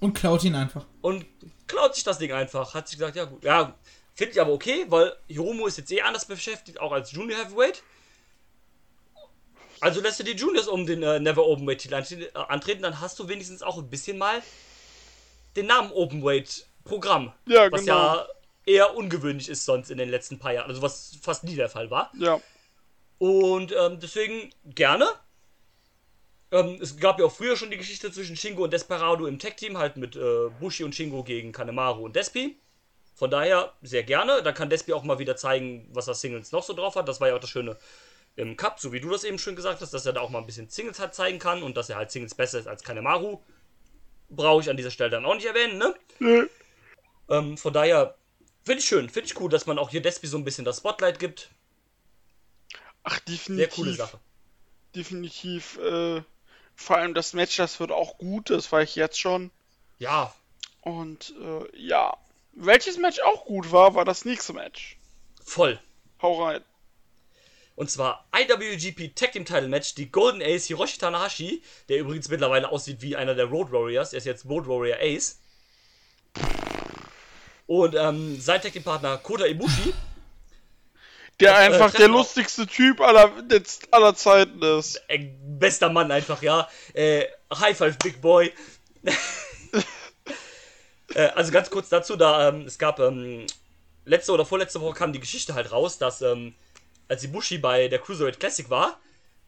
Und 0.00 0.14
klaut 0.14 0.44
ihn 0.44 0.54
einfach. 0.54 0.86
und 1.00 1.26
klaut 1.66 1.94
sich 1.94 2.04
das 2.04 2.18
Ding 2.18 2.32
einfach. 2.32 2.74
Hat 2.74 2.88
sich 2.88 2.98
gesagt, 2.98 3.16
ja 3.16 3.24
gut. 3.24 3.44
Ja, 3.44 3.74
finde 4.14 4.32
ich 4.32 4.40
aber 4.40 4.52
okay, 4.52 4.86
weil 4.88 5.16
Hiromo 5.28 5.66
ist 5.66 5.78
jetzt 5.78 5.92
eh 5.92 6.02
anders 6.02 6.24
beschäftigt, 6.24 6.80
auch 6.80 6.92
als 6.92 7.12
Junior 7.12 7.38
Heavyweight. 7.38 7.82
Also 9.80 10.00
lässt 10.00 10.20
du 10.20 10.24
die 10.24 10.32
Juniors 10.32 10.68
um 10.68 10.84
den 10.84 11.02
äh, 11.02 11.18
Never 11.20 11.46
Openweight 11.46 11.78
Titel 11.78 11.94
äh, 11.94 12.30
antreten, 12.34 12.82
dann 12.82 13.00
hast 13.00 13.18
du 13.18 13.28
wenigstens 13.28 13.62
auch 13.62 13.78
ein 13.78 13.88
bisschen 13.88 14.18
mal 14.18 14.42
den 15.56 15.66
Namen 15.66 15.90
Openweight 15.92 16.66
Programm. 16.84 17.32
Ja, 17.46 17.70
was 17.72 17.82
genau. 17.82 17.96
ja 17.96 18.26
eher 18.66 18.96
ungewöhnlich 18.96 19.48
ist 19.48 19.64
sonst 19.64 19.90
in 19.90 19.98
den 19.98 20.10
letzten 20.10 20.38
paar 20.38 20.52
Jahren. 20.52 20.68
Also 20.68 20.82
was 20.82 21.16
fast 21.22 21.44
nie 21.44 21.56
der 21.56 21.68
Fall 21.68 21.90
war. 21.90 22.10
Ja. 22.18 22.40
Und 23.20 23.74
ähm, 23.78 24.00
deswegen 24.00 24.50
gerne. 24.64 25.06
Ähm, 26.52 26.78
es 26.80 26.96
gab 26.96 27.20
ja 27.20 27.26
auch 27.26 27.32
früher 27.32 27.54
schon 27.54 27.70
die 27.70 27.76
Geschichte 27.76 28.10
zwischen 28.10 28.34
Shingo 28.34 28.64
und 28.64 28.72
Desperado 28.72 29.26
im 29.26 29.38
Tag-Team, 29.38 29.76
halt 29.76 29.98
mit 29.98 30.16
äh, 30.16 30.48
Bushi 30.58 30.84
und 30.84 30.94
Shingo 30.94 31.22
gegen 31.22 31.52
Kanemaru 31.52 32.06
und 32.06 32.16
Despi. 32.16 32.58
Von 33.14 33.30
daher 33.30 33.74
sehr 33.82 34.04
gerne. 34.04 34.42
Da 34.42 34.52
kann 34.52 34.70
Despi 34.70 34.94
auch 34.94 35.04
mal 35.04 35.18
wieder 35.18 35.36
zeigen, 35.36 35.86
was 35.92 36.08
er 36.08 36.14
Singles 36.14 36.50
noch 36.50 36.62
so 36.62 36.72
drauf 36.72 36.96
hat. 36.96 37.08
Das 37.08 37.20
war 37.20 37.28
ja 37.28 37.36
auch 37.36 37.40
das 37.40 37.50
Schöne 37.50 37.76
im 38.36 38.56
Cup, 38.56 38.80
so 38.80 38.90
wie 38.90 39.00
du 39.00 39.10
das 39.10 39.24
eben 39.24 39.38
schon 39.38 39.54
gesagt 39.54 39.82
hast, 39.82 39.92
dass 39.92 40.06
er 40.06 40.14
da 40.14 40.22
auch 40.22 40.30
mal 40.30 40.38
ein 40.38 40.46
bisschen 40.46 40.70
Singles 40.70 40.98
halt 40.98 41.14
zeigen 41.14 41.38
kann 41.38 41.62
und 41.62 41.76
dass 41.76 41.90
er 41.90 41.96
halt 41.96 42.10
Singles 42.10 42.34
besser 42.34 42.58
ist 42.58 42.68
als 42.68 42.82
Kanemaru. 42.82 43.42
Brauche 44.30 44.62
ich 44.62 44.70
an 44.70 44.78
dieser 44.78 44.90
Stelle 44.90 45.10
dann 45.10 45.26
auch 45.26 45.34
nicht 45.34 45.46
erwähnen, 45.46 45.76
ne? 45.76 45.94
Nö. 46.20 46.48
Ähm, 47.28 47.58
von 47.58 47.74
daher 47.74 48.14
finde 48.64 48.80
ich 48.80 48.86
schön, 48.86 49.10
finde 49.10 49.26
ich 49.26 49.38
cool, 49.38 49.50
dass 49.50 49.66
man 49.66 49.78
auch 49.78 49.90
hier 49.90 50.00
Despi 50.00 50.26
so 50.26 50.38
ein 50.38 50.44
bisschen 50.44 50.64
das 50.64 50.78
Spotlight 50.78 51.18
gibt. 51.18 51.50
Ach, 53.02 53.14
Sehr 53.26 53.36
definitiv. 53.36 53.74
coole 53.74 53.94
Sache. 53.94 54.18
Definitiv. 54.94 55.78
Äh, 55.78 56.22
vor 56.74 56.96
allem 56.96 57.14
das 57.14 57.32
Match, 57.32 57.56
das 57.56 57.78
wird 57.80 57.92
auch 57.92 58.18
gut, 58.18 58.50
das 58.50 58.70
war 58.72 58.82
ich 58.82 58.96
jetzt 58.96 59.18
schon. 59.20 59.50
Ja, 59.98 60.34
Und 60.80 61.34
äh, 61.40 61.76
ja. 61.78 62.16
Welches 62.52 62.98
Match 62.98 63.20
auch 63.20 63.44
gut 63.44 63.70
war, 63.70 63.94
war 63.94 64.04
das 64.04 64.24
nächste 64.24 64.52
Match. 64.52 64.96
voll. 65.44 65.78
Hau 66.20 66.42
rein. 66.44 66.62
Und 67.76 67.90
zwar 67.90 68.26
IWGP 68.36 69.14
Tag 69.14 69.32
Team 69.32 69.44
Title 69.46 69.68
Match, 69.68 69.94
die 69.94 70.10
Golden 70.10 70.42
Ace 70.42 70.66
Hiroshi 70.66 70.98
Tanahashi, 70.98 71.62
der 71.88 71.98
übrigens 72.00 72.28
mittlerweile 72.28 72.68
aussieht 72.70 73.00
wie 73.00 73.16
einer 73.16 73.34
der 73.34 73.46
Road 73.46 73.72
Warriors, 73.72 74.12
er 74.12 74.18
ist 74.18 74.26
jetzt 74.26 74.44
Road 74.46 74.66
Warrior 74.68 74.98
Ace. 75.00 75.38
Und 77.66 77.94
ähm, 77.94 78.38
sein 78.40 78.60
Tag 78.60 78.72
Team 78.72 78.82
Partner 78.82 79.16
Kota 79.18 79.46
Ibushi, 79.46 79.94
Der 81.40 81.52
äh, 81.52 81.56
einfach 81.56 81.90
der 81.92 82.08
lustigste 82.08 82.66
Typ 82.66 83.00
aller, 83.00 83.32
jetzt 83.50 83.92
aller 83.92 84.14
Zeiten 84.14 84.62
ist. 84.62 85.00
äh, 85.08 85.30
bester 85.58 85.88
Mann 85.88 86.10
einfach, 86.10 86.42
ja. 86.42 86.68
Äh, 86.92 87.24
High 87.52 87.76
Five 87.76 87.98
Big 87.98 88.20
Boy. 88.20 88.52
äh, 91.14 91.28
also 91.34 91.50
ganz 91.52 91.70
kurz 91.70 91.88
dazu, 91.88 92.16
da 92.16 92.48
ähm, 92.48 92.62
es 92.66 92.78
gab 92.78 92.98
ähm, 93.00 93.46
letzte 94.04 94.32
oder 94.32 94.44
vorletzte 94.44 94.80
Woche 94.80 94.94
kam 94.94 95.12
die 95.12 95.20
Geschichte 95.20 95.54
halt 95.54 95.72
raus, 95.72 95.98
dass 95.98 96.22
ähm, 96.22 96.54
als 97.08 97.24
Ibushi 97.24 97.58
bei 97.58 97.88
der 97.88 97.98
Cruiserweight 97.98 98.38
Classic 98.38 98.68
war 98.70 98.98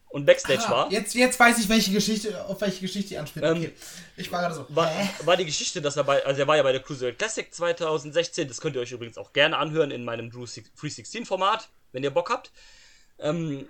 und 0.09 0.27
Backstage 0.27 0.63
Ah, 0.67 0.71
war, 0.71 0.93
jetzt, 0.93 1.15
jetzt 1.15 1.39
weiß 1.39 1.59
ich, 1.59 1.69
welche 1.69 1.93
Geschichte, 1.93 2.45
auf 2.47 2.61
welche 2.61 2.81
Geschichte 2.81 3.15
ihr 3.15 3.21
anspielt. 3.21 3.45
Ähm, 3.45 3.57
Okay. 3.59 3.73
Ich 4.17 4.31
war 4.31 4.43
gerade 4.43 4.55
so. 4.55 4.67
war, 4.69 4.91
war 5.25 5.37
die 5.37 5.47
Geschichte, 5.47 5.81
dass 5.81 5.97
er 5.97 6.05
bei, 6.05 6.25
also 6.25 6.41
er 6.41 6.47
war 6.47 6.57
ja 6.57 6.63
bei 6.63 6.73
der 6.73 6.83
Cruiserweight 6.83 7.19
Classic 7.19 7.53
2016, 7.53 8.49
das 8.49 8.61
könnt 8.61 8.77
ihr 8.77 8.83
euch 8.83 8.93
übrigens 8.93 9.17
auch 9.19 9.33
gerne 9.33 9.57
anhören 9.59 9.91
in 9.91 10.05
meinem 10.05 10.31
Drew 10.31 10.45
316 10.45 11.25
Format, 11.25 11.69
wenn 11.93 12.03
ihr 12.03 12.11
Bock 12.11 12.31
habt. 12.31 12.51
Ähm, 13.19 13.69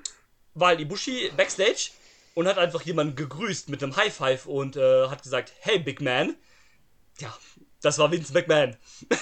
war 0.54 0.68
halt 0.68 0.80
Ibushi 0.80 1.30
Backstage 1.36 1.90
und 2.34 2.46
hat 2.46 2.58
einfach 2.58 2.82
jemanden 2.82 3.16
gegrüßt 3.16 3.68
mit 3.68 3.82
einem 3.82 3.96
High 3.96 4.14
Five 4.14 4.46
und 4.46 4.76
äh, 4.76 5.08
hat 5.08 5.22
gesagt, 5.22 5.52
hey 5.60 5.78
Big 5.78 6.00
Man. 6.00 6.36
Ja, 7.20 7.36
das 7.82 7.98
war 7.98 8.10
Vince 8.10 8.32
McMahon. 8.32 8.76
das 9.08 9.20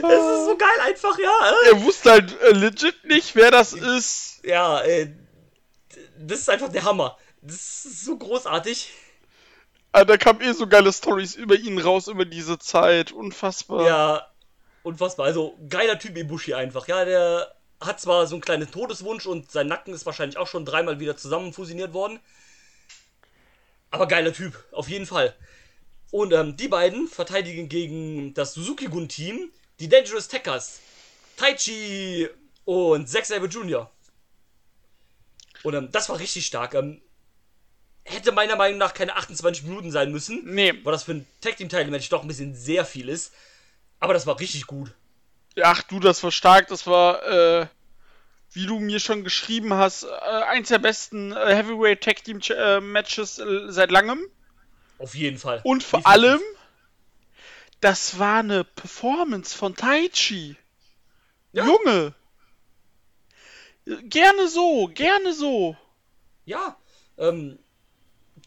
ist 0.00 0.44
so 0.46 0.56
geil 0.58 0.80
einfach, 0.82 1.18
ja. 1.18 1.52
Äh? 1.64 1.70
Er 1.70 1.82
wusste 1.82 2.10
halt 2.10 2.40
äh, 2.40 2.50
legit 2.50 3.04
nicht, 3.04 3.34
wer 3.34 3.50
das 3.50 3.72
ist. 3.72 4.40
Ja, 4.44 4.82
äh, 4.82 5.10
das 6.18 6.40
ist 6.40 6.50
einfach 6.50 6.68
der 6.68 6.84
Hammer. 6.84 7.16
Das 7.40 7.84
ist 7.84 8.04
so 8.04 8.16
großartig. 8.18 8.92
Aber 9.92 10.04
da 10.04 10.16
kamen 10.16 10.40
eh 10.40 10.52
so 10.52 10.66
geile 10.66 10.92
Stories 10.92 11.34
über 11.34 11.54
ihn 11.56 11.78
raus, 11.78 12.08
über 12.08 12.24
diese 12.24 12.58
Zeit. 12.58 13.12
Unfassbar. 13.12 13.86
Ja, 13.86 14.26
unfassbar. 14.82 15.26
Also, 15.26 15.58
geiler 15.68 15.98
Typ 15.98 16.16
Ibushi 16.16 16.54
einfach. 16.54 16.88
Ja, 16.88 17.04
der 17.04 17.54
hat 17.80 18.00
zwar 18.00 18.26
so 18.26 18.34
einen 18.34 18.42
kleinen 18.42 18.70
Todeswunsch 18.70 19.26
und 19.26 19.50
sein 19.50 19.68
Nacken 19.68 19.94
ist 19.94 20.06
wahrscheinlich 20.06 20.36
auch 20.36 20.46
schon 20.48 20.64
dreimal 20.64 21.00
wieder 21.00 21.16
zusammen 21.16 21.52
fusioniert 21.52 21.92
worden. 21.92 22.18
Aber 23.90 24.06
geiler 24.06 24.32
Typ, 24.32 24.64
auf 24.72 24.88
jeden 24.88 25.06
Fall. 25.06 25.34
Und 26.10 26.32
ähm, 26.32 26.56
die 26.56 26.68
beiden 26.68 27.06
verteidigen 27.06 27.68
gegen 27.68 28.34
das 28.34 28.54
Suzuki-Gun-Team 28.54 29.50
die 29.80 29.88
Dangerous 29.88 30.28
Techers. 30.28 30.80
Taichi 31.36 32.28
und 32.64 33.08
Zack 33.08 33.26
Sabre 33.26 33.46
Jr. 33.46 33.90
Und 35.62 35.74
ähm, 35.74 35.88
das 35.92 36.08
war 36.08 36.18
richtig 36.18 36.46
stark. 36.46 36.74
Ähm, 36.74 37.00
hätte 38.04 38.32
meiner 38.32 38.56
Meinung 38.56 38.78
nach 38.78 38.94
keine 38.94 39.16
28 39.16 39.64
Minuten 39.64 39.90
sein 39.90 40.10
müssen 40.10 40.42
Nee. 40.44 40.74
weil 40.82 40.92
das 40.92 41.04
für 41.04 41.12
ein 41.12 41.26
Tag 41.40 41.56
Team 41.56 41.68
Title 41.68 41.90
Match 41.90 42.08
doch 42.08 42.22
ein 42.22 42.28
bisschen 42.28 42.54
sehr 42.54 42.84
viel 42.84 43.08
ist. 43.08 43.32
Aber 44.00 44.14
das 44.14 44.26
war 44.26 44.38
richtig 44.38 44.66
gut. 44.66 44.94
Ach 45.62 45.82
du, 45.82 45.98
das 46.00 46.22
war 46.22 46.30
stark. 46.30 46.68
Das 46.68 46.86
war, 46.86 47.22
äh, 47.26 47.66
wie 48.52 48.66
du 48.66 48.78
mir 48.78 49.00
schon 49.00 49.24
geschrieben 49.24 49.74
hast, 49.74 50.04
äh, 50.04 50.08
eins 50.08 50.68
der 50.68 50.78
besten 50.78 51.32
äh, 51.32 51.54
Heavyweight 51.54 52.02
Tag 52.02 52.22
Team 52.24 52.40
äh, 52.50 52.80
Matches 52.80 53.38
äh, 53.38 53.70
seit 53.70 53.90
langem. 53.90 54.20
Auf 54.98 55.14
jeden 55.14 55.38
Fall. 55.38 55.60
Und 55.64 55.82
vor 55.82 56.00
Definitiv. 56.00 56.24
allem, 56.24 56.40
das 57.80 58.18
war 58.18 58.40
eine 58.40 58.64
Performance 58.64 59.56
von 59.56 59.76
Taichi. 59.76 60.56
Ja. 61.52 61.64
Junge. 61.66 62.14
Gerne 64.02 64.48
so, 64.48 64.90
gerne 64.92 65.32
so. 65.32 65.76
Ja, 66.44 66.76
ähm, 67.16 67.58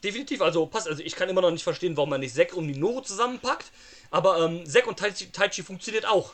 definitiv. 0.04 0.42
Also 0.42 0.66
passt. 0.68 0.88
Also 0.88 1.02
ich 1.02 1.16
kann 1.16 1.30
immer 1.30 1.42
noch 1.42 1.52
nicht 1.52 1.64
verstehen, 1.64 1.98
warum 1.98 2.10
man 2.10 2.20
nicht 2.20 2.36
Zack 2.36 2.54
und 2.54 2.68
Minoru 2.68 3.02
zusammenpackt. 3.02 3.72
Aber 4.12 4.46
ähm, 4.46 4.66
Zack 4.66 4.88
und 4.88 5.00
Taichi, 5.00 5.32
Taichi 5.32 5.64
funktioniert 5.64 6.06
auch. 6.06 6.34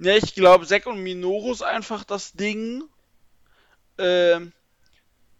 Ja, 0.00 0.14
ich 0.14 0.34
glaube, 0.34 0.66
Zack 0.66 0.86
und 0.86 1.02
Minoru 1.02 1.52
ist 1.52 1.62
einfach 1.62 2.04
das 2.04 2.32
Ding. 2.32 2.82
Ähm, 3.98 4.52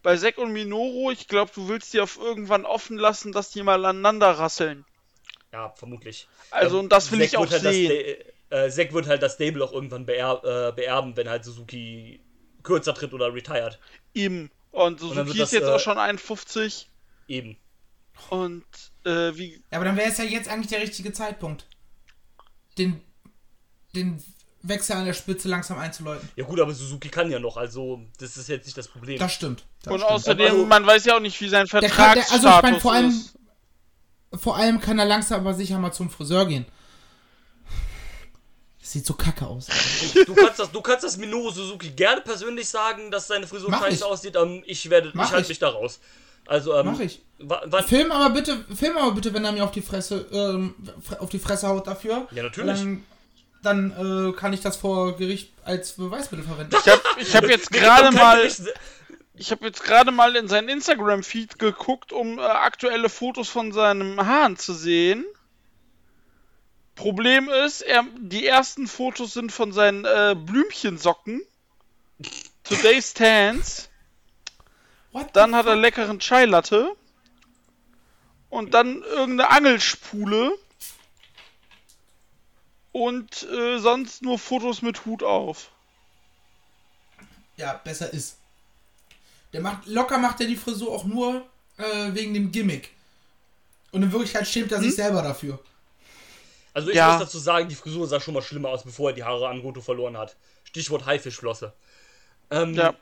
bei 0.03 0.17
Zack 0.17 0.39
und 0.39 0.53
Minoru, 0.53 1.11
ich 1.11 1.29
glaube, 1.29 1.51
du 1.55 1.69
willst 1.69 1.93
die 1.93 2.01
auf 2.01 2.17
irgendwann 2.17 2.65
offen 2.65 2.97
lassen, 2.97 3.33
dass 3.33 3.51
die 3.51 3.63
mal 3.63 3.85
aneinander 3.85 4.31
rasseln. 4.31 4.85
Ja, 5.53 5.71
vermutlich. 5.71 6.29
Also, 6.51 6.79
Ähm, 6.79 6.85
und 6.85 6.93
das 6.93 7.11
will 7.11 7.19
Zack 7.21 7.29
ich 7.29 7.37
auch 7.37 7.51
halt 7.51 7.63
sehen. 7.63 8.25
Das, 8.51 8.67
äh, 8.67 8.71
Zack 8.71 8.93
wird 8.93 9.07
halt 9.07 9.23
das 9.23 9.35
Stable 9.35 9.65
auch 9.65 9.73
irgendwann 9.73 10.07
beer 10.07 10.41
äh, 10.45 10.73
beerben, 10.73 11.17
wenn 11.17 11.29
halt 11.29 11.45
Suzuki 11.45 12.21
kürzer 12.63 12.95
tritt 12.95 13.13
oder 13.13 13.35
retired. 13.35 13.79
Ihm. 14.15 14.51
Und 14.71 15.01
Suzuki 15.01 15.31
ist 15.31 15.39
das, 15.41 15.51
jetzt 15.53 15.65
äh, 15.65 15.71
auch 15.71 15.81
schon 15.81 15.99
51. 15.99 16.89
Eben. 17.27 17.57
Und 18.31 18.65
äh, 19.09 19.37
wie. 19.37 19.55
Ja, 19.71 19.79
aber 19.79 19.85
dann 19.87 19.97
wäre 19.97 20.11
es 20.11 20.19
ja 20.19 20.25
jetzt 20.25 20.49
eigentlich 20.49 20.69
der 20.69 20.81
richtige 20.81 21.13
Zeitpunkt, 21.13 21.67
den, 22.77 23.01
den 23.95 24.23
Wechsel 24.63 24.97
an 24.97 25.05
der 25.07 25.15
Spitze 25.15 25.49
langsam 25.49 25.79
einzuläuten. 25.79 26.29
Ja 26.37 26.45
gut, 26.45 26.61
aber 26.61 26.75
Suzuki 26.75 27.09
kann 27.09 27.31
ja 27.31 27.39
noch, 27.39 27.57
also 27.57 28.01
das 28.19 28.37
ist 28.37 28.49
jetzt 28.49 28.67
nicht 28.67 28.77
das 28.77 28.89
Problem. 28.89 29.19
Das 29.19 29.33
stimmt. 29.33 29.65
Das 29.83 29.93
Und 29.93 30.01
stimmt. 30.01 30.13
außerdem, 30.13 30.47
Also- 30.53 30.67
man 30.67 30.87
weiß 30.87 31.05
ja 31.07 31.17
auch 31.17 31.21
nicht, 31.21 31.41
wie 31.41 31.49
sein 31.49 31.67
der- 31.67 31.81
Vertragsstatus 31.83 32.33
also 32.33 32.49
ich 32.57 32.63
mein, 32.63 32.81
vor 32.81 32.93
allem- 32.93 33.09
ist. 33.11 33.35
Vor 34.35 34.57
allem 34.57 34.79
kann 34.81 34.99
er 34.99 35.07
langsam 35.07 35.41
aber 35.41 35.55
sicher 35.55 35.79
mal 35.79 35.91
zum 35.93 36.11
Friseur 36.11 36.47
gehen. 36.47 36.67
Das 38.81 38.93
sieht 38.93 39.07
so 39.07 39.15
kacke 39.15 39.47
aus. 39.47 39.67
Du 40.27 40.35
kannst 40.35 40.59
das, 40.59 40.71
du 40.71 40.81
kannst 40.81 41.05
das 41.05 41.17
Minoru 41.17 41.51
Suzuki 41.51 41.91
gerne 41.91 42.21
persönlich 42.21 42.69
sagen, 42.69 43.11
dass 43.11 43.27
seine 43.27 43.47
Frisur 43.47 43.71
Mach 43.71 43.81
scheiße 43.83 43.97
ich. 43.97 44.05
aussieht. 44.05 44.37
Ähm, 44.37 44.63
ich 44.67 44.89
werde, 44.89 45.11
Mach 45.15 45.27
ich 45.27 45.33
halte 45.33 45.43
ich. 45.45 45.49
mich 45.51 45.59
da 45.59 45.69
raus. 45.69 45.99
Also 46.49 46.75
ähm, 46.75 46.87
Mach 46.87 47.01
ich. 47.01 47.21
Film 47.87 48.11
aber 48.11 48.35
bitte, 48.35 48.65
film 48.75 48.97
aber 48.97 49.13
bitte, 49.13 49.33
wenn 49.35 49.45
er 49.45 49.53
mir 49.53 49.63
auf 49.63 49.71
die 49.71 49.83
Fresse, 49.83 50.27
ähm, 50.33 50.75
auf 51.21 51.29
die 51.29 51.39
Fresse 51.39 51.69
haut 51.69 51.87
dafür. 51.87 52.27
Ja, 52.31 52.43
natürlich. 52.43 52.81
Dann, 52.81 53.05
dann 53.63 54.31
äh, 54.31 54.33
kann 54.33 54.55
ich 54.55 54.61
das 54.61 54.77
vor 54.77 55.17
Gericht 55.17 55.53
als 55.65 55.93
Beweismittel 55.93 56.47
verwenden. 56.47 56.75
Ich 56.75 56.91
habe 56.91 57.03
ich 57.21 57.37
hab 57.37 57.49
jetzt 57.49 57.71
gerade 57.73 58.11
mal. 58.13 58.51
Ich 59.35 59.53
habe 59.53 59.67
jetzt 59.67 59.85
gerade 59.85 60.11
mal 60.11 60.35
in 60.35 60.49
seinen 60.49 60.69
Instagram-Feed 60.69 61.61
geguckt, 61.61 62.13
um 62.13 62.39
äh, 62.39 62.43
aktuelle 62.43 63.09
Fotos 63.09 63.49
von 63.49 63.71
seinem 63.71 64.19
Haaren 64.27 64.57
zu 64.57 64.73
sehen. 64.73 65.25
Problem 66.97 67.49
ist, 67.49 67.83
er, 67.83 68.05
die 68.19 68.45
ersten 68.45 68.89
Fotos 68.89 69.35
sind 69.35 69.53
von 69.53 69.73
seinen 69.73 70.05
äh, 70.05 70.35
Blümchensocken. 70.35 71.43
Today's 72.65 73.11
Stance. 73.11 73.88
What 75.19 75.37
Dann 75.37 75.55
hat 75.55 75.67
er 75.67 75.77
leckeren 75.77 76.19
Chai 76.21 76.45
Latte. 76.45 76.95
Und 78.51 78.75
dann 78.75 79.03
irgendeine 79.03 79.51
Angelspule. 79.51 80.53
Und 82.93 83.43
äh, 83.45 83.79
sonst 83.79 84.23
nur 84.23 84.39
Fotos 84.39 84.83
mit 84.83 85.05
Hut 85.05 85.23
auf. 85.23 85.71
Ja, 87.57 87.75
besser 87.85 88.13
ist. 88.13 88.37
Der 89.53 89.61
macht, 89.61 89.87
locker 89.87 90.19
macht 90.19 90.41
er 90.41 90.47
die 90.47 90.57
Frisur 90.57 90.93
auch 90.93 91.05
nur 91.05 91.47
äh, 91.77 92.13
wegen 92.15 92.35
dem 92.35 92.51
Gimmick. 92.53 92.91
Und 93.93 94.03
in 94.03 94.13
Wirklichkeit 94.13 94.47
schämt 94.47 94.73
er 94.73 94.81
sich 94.81 94.95
selber 94.95 95.23
dafür. 95.23 95.59
Also 96.75 96.91
ich 96.91 96.97
Ja. 96.97 97.13
muss 97.13 97.21
dazu 97.21 97.39
sagen, 97.39 97.69
die 97.69 97.75
Frisur 97.75 98.07
sah 98.07 98.21
schon 98.21 98.35
mal 98.35 98.43
schlimmer 98.43 98.69
aus, 98.69 98.85
bevor 98.85 99.11
er 99.11 99.15
die 99.15 99.25
Haare 99.25 99.49
an 99.49 99.63
Goto 99.63 99.81
verloren 99.81 100.17
hat. 100.17 100.37
Stichwort 100.65 101.07
Haifischflosse. 101.07 101.73
Ähm, 102.51 102.75
Ja. 102.75 102.95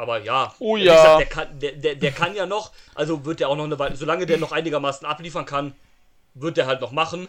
Aber 0.00 0.18
ja. 0.22 0.54
Oh 0.60 0.78
ja. 0.78 0.94
Gesagt, 0.94 1.20
der, 1.20 1.26
kann, 1.26 1.58
der, 1.60 1.72
der, 1.72 1.94
der 1.94 2.12
kann 2.12 2.34
ja 2.34 2.46
noch, 2.46 2.72
also 2.94 3.26
wird 3.26 3.38
der 3.40 3.50
auch 3.50 3.56
noch 3.56 3.64
eine 3.64 3.78
Weile, 3.78 3.96
solange 3.96 4.24
der 4.24 4.38
noch 4.38 4.50
einigermaßen 4.50 5.06
abliefern 5.06 5.44
kann, 5.44 5.74
wird 6.32 6.56
der 6.56 6.66
halt 6.66 6.80
noch 6.80 6.90
machen. 6.90 7.28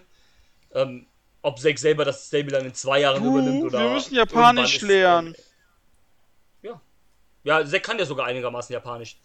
Ähm, 0.74 1.06
ob 1.42 1.60
Zack 1.60 1.78
selber 1.80 2.06
das 2.06 2.28
Stable 2.28 2.52
dann 2.54 2.66
in 2.66 2.74
zwei 2.74 3.02
Jahren 3.02 3.22
Du, 3.22 3.30
übernimmt 3.30 3.64
oder. 3.64 3.80
wir 3.80 3.90
müssen 3.90 4.16
Japanisch 4.16 4.76
ist, 4.78 4.82
lernen. 4.84 5.36
ähm, 6.64 6.72
ja. 6.72 6.82
Ja, 7.44 7.66
Zack 7.66 7.84
kann 7.84 8.00
ja 8.00 8.06
sogar 8.06 8.28
einigermaßen 8.28 8.72
Japanisch. 8.72 9.18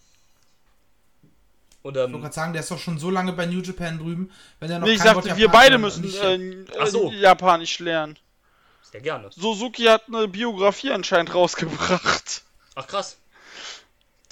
Und 1.82 1.96
Ich 1.96 2.00
wollte 2.00 2.14
ähm, 2.16 2.20
gerade 2.20 2.34
sagen, 2.34 2.52
der 2.52 2.62
ist 2.62 2.70
doch 2.72 2.78
schon 2.80 2.98
so 2.98 3.10
lange 3.10 3.32
bei 3.32 3.46
New 3.46 3.60
Japan 3.60 3.98
drüben, 3.98 4.32
wenn 4.58 4.70
er 4.72 4.80
noch 4.80 4.88
Nee, 4.88 4.94
ich 4.94 5.04
Wort 5.04 5.22
sagte, 5.24 5.36
wir 5.36 5.48
beide 5.50 5.78
müssen 5.78 6.02
äh, 6.04 6.64
Ach 6.80 6.88
so. 6.88 7.12
äh, 7.12 7.14
Japanisch 7.20 7.78
lernen. 7.78 8.18
sehr 8.82 9.00
gerne. 9.02 9.30
Suzuki 9.30 9.84
hat 9.84 10.08
eine 10.08 10.26
Biografie 10.26 10.90
anscheinend 10.90 11.32
rausgebracht. 11.32 12.42
Ach 12.74 12.86
krass. 12.88 13.18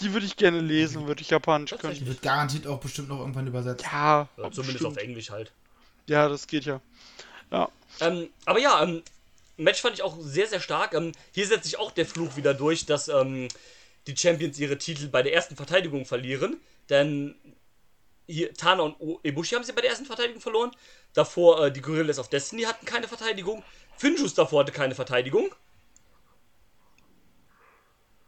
Die 0.01 0.12
würde 0.12 0.26
ich 0.26 0.36
gerne 0.36 0.61
lesen, 0.61 1.07
würde 1.07 1.22
ich 1.22 1.30
Japanisch 1.30 1.70
Die 1.70 1.76
können. 1.76 2.07
wird 2.07 2.22
garantiert 2.22 2.66
auch 2.66 2.80
bestimmt 2.80 3.09
noch 3.09 3.20
irgendwann 3.20 3.47
übersetzt. 3.47 3.84
Ja, 3.84 4.28
Ja, 4.36 4.51
zumindest 4.51 4.66
bestimmt. 4.66 4.86
auf 4.86 4.97
Englisch 4.97 5.30
halt. 5.30 5.53
Ja, 6.07 6.28
das 6.28 6.47
geht 6.47 6.64
ja. 6.64 6.80
Ja. 7.51 7.68
Ähm, 8.01 8.28
aber 8.45 8.59
ja, 8.59 8.82
ähm, 8.82 9.03
Match 9.57 9.80
fand 9.80 9.95
ich 9.95 10.03
auch 10.03 10.16
sehr, 10.20 10.49
sehr 10.49 10.61
stark. 10.61 10.95
Ähm, 10.95 11.12
hier 11.32 11.47
setzt 11.47 11.64
sich 11.64 11.78
auch 11.78 11.92
der 11.92 12.07
Fluch 12.07 12.36
wieder 12.36 12.55
durch, 12.55 12.86
dass 12.86 13.07
ähm, 13.09 13.49
die 14.09 14.16
Champions 14.16 14.59
ihre 14.59 14.78
Titel 14.78 15.07
bei 15.09 15.22
der 15.22 15.32
ersten 15.32 15.55
Verteidigung 15.55 16.05
verlieren. 16.07 16.57
Denn 16.90 17.36
hier, 18.26 18.53
Tana 18.55 18.82
und 18.82 18.97
O- 19.01 19.20
Ibushi 19.22 19.55
haben 19.55 19.64
sie 19.64 19.72
bei 19.72 19.80
der 19.80 19.90
ersten 19.90 20.07
Verteidigung 20.07 20.40
verloren. 20.42 20.72
Davor 21.12 21.66
äh, 21.66 21.72
die 21.72 21.80
Gorillas 21.80 22.18
of 22.18 22.28
Destiny 22.28 22.62
hatten 22.62 22.84
keine 22.84 23.07
Verteidigung. 23.07 23.62
Finjus 23.97 24.34
davor 24.34 24.61
hatte 24.62 24.72
keine 24.72 24.95
Verteidigung. 24.97 25.55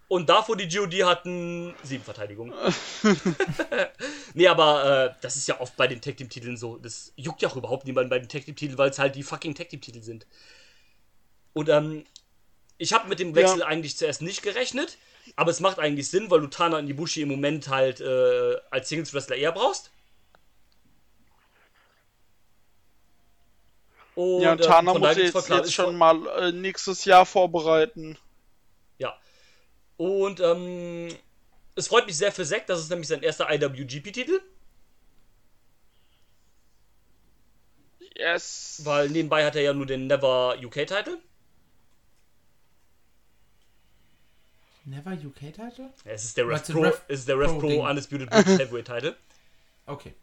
Und 0.09 0.29
davor 0.29 0.57
die 0.57 0.69
GOD 0.69 1.03
hatten 1.05 1.75
sieben 1.83 2.05
Verteidigungen. 2.05 2.55
nee, 4.35 4.47
aber 4.47 5.11
äh, 5.11 5.15
das 5.21 5.37
ist 5.37 5.49
ja 5.49 5.61
oft 5.61 5.77
bei 5.77 5.89
den 5.89 6.01
Tag 6.01 6.17
Team 6.17 6.29
Titeln 6.29 6.57
so. 6.57 6.77
Das 6.77 7.13
juckt 7.17 7.43
ja 7.43 7.49
auch 7.49 7.57
überhaupt 7.57 7.87
niemanden 7.87 8.11
bei 8.11 8.19
den 8.21 8.29
Tag 8.29 8.45
Team 8.45 8.55
Titeln, 8.55 8.79
weil 8.79 8.91
es 8.91 8.99
halt 9.01 9.17
die 9.17 9.25
fucking 9.25 9.55
Tag 9.57 9.69
Team 9.69 9.81
Titel 9.81 10.03
sind. 10.03 10.27
Und 11.55 11.69
ähm, 11.69 12.05
ich 12.79 12.93
habe 12.93 13.09
mit 13.09 13.19
dem 13.19 13.35
Wechsel 13.35 13.61
Ja. 13.61 13.67
eigentlich 13.67 13.97
zuerst 13.97 14.23
nicht 14.23 14.43
gerechnet, 14.43 14.99
aber 15.35 15.51
es 15.51 15.61
macht 15.61 15.79
eigentlich 15.81 16.09
Sinn, 16.09 16.31
weil 16.31 16.41
du 16.41 16.47
Tana 16.49 16.79
und 16.79 16.89
Ibushi 16.89 17.23
im 17.23 17.29
Moment 17.29 17.69
halt 17.69 18.01
äh, 18.01 18.57
als 18.71 18.89
Singles 18.89 19.13
Wrestler 19.15 19.37
eher 19.37 19.53
brauchst. 19.53 19.91
Und, 24.15 24.41
Ja, 24.43 24.57
Tana 24.57 24.93
von 24.93 25.01
muss 25.03 25.17
jetzt, 25.17 25.49
jetzt 25.49 25.75
schon 25.75 25.97
mal 25.97 26.27
äh, 26.39 26.53
nächstes 26.53 27.05
Jahr 27.05 27.27
vorbereiten. 27.27 28.19
Ja. 29.99 30.05
Und 30.07 30.41
ähm, 30.41 31.09
es 31.75 31.89
freut 31.89 32.07
mich 32.07 32.17
sehr 32.17 32.33
für 32.33 32.45
Zack, 32.45 32.67
das 32.67 32.81
ist 32.81 32.91
nämlich 32.91 33.09
sein 33.09 33.23
erster 33.23 33.51
IWGP-Titel, 33.51 34.41
Yes. 38.19 38.81
weil 38.85 39.11
nebenbei 39.11 39.45
hat 39.45 39.57
er 39.57 39.63
ja 39.63 39.75
nur 39.75 39.85
den 39.87 40.07
Never 40.07 40.57
UK-Titel. 40.63 41.19
Never 44.87 45.13
UK-Title? 45.13 45.91
Es 46.05 46.25
ist 46.25 46.37
der 46.37 46.45
du 46.47 46.73
Pro, 46.73 46.81
Rev 46.83 47.01
es 47.09 47.21
ist 47.21 47.29
der 47.29 47.39
Rev 47.39 47.59
Pro 47.59 47.69
Pro? 47.69 47.89
Undisputed 47.89 48.31
British 48.31 48.59
Heavyweight-Titel. 48.59 49.17
Okay. 49.87 50.15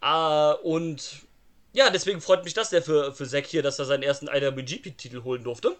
Äh, 0.00 0.52
und 0.62 1.26
ja, 1.72 1.90
deswegen 1.90 2.20
freut 2.20 2.44
mich 2.44 2.54
das 2.54 2.70
sehr 2.70 2.82
für, 2.82 3.12
für 3.12 3.26
Zack 3.28 3.46
hier, 3.46 3.62
dass 3.62 3.78
er 3.78 3.84
seinen 3.84 4.02
ersten 4.04 4.28
IWGP-Titel 4.28 5.24
holen 5.24 5.42
durfte. 5.44 5.76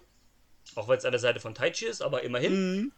Auch 0.77 0.89
weil 0.89 0.99
es 0.99 1.05
an 1.05 1.13
der 1.13 1.21
Seite 1.21 1.41
von 1.41 1.55
Taichi 1.55 1.87
ist, 1.87 2.03
aber 2.03 2.23
immerhin. 2.23 2.93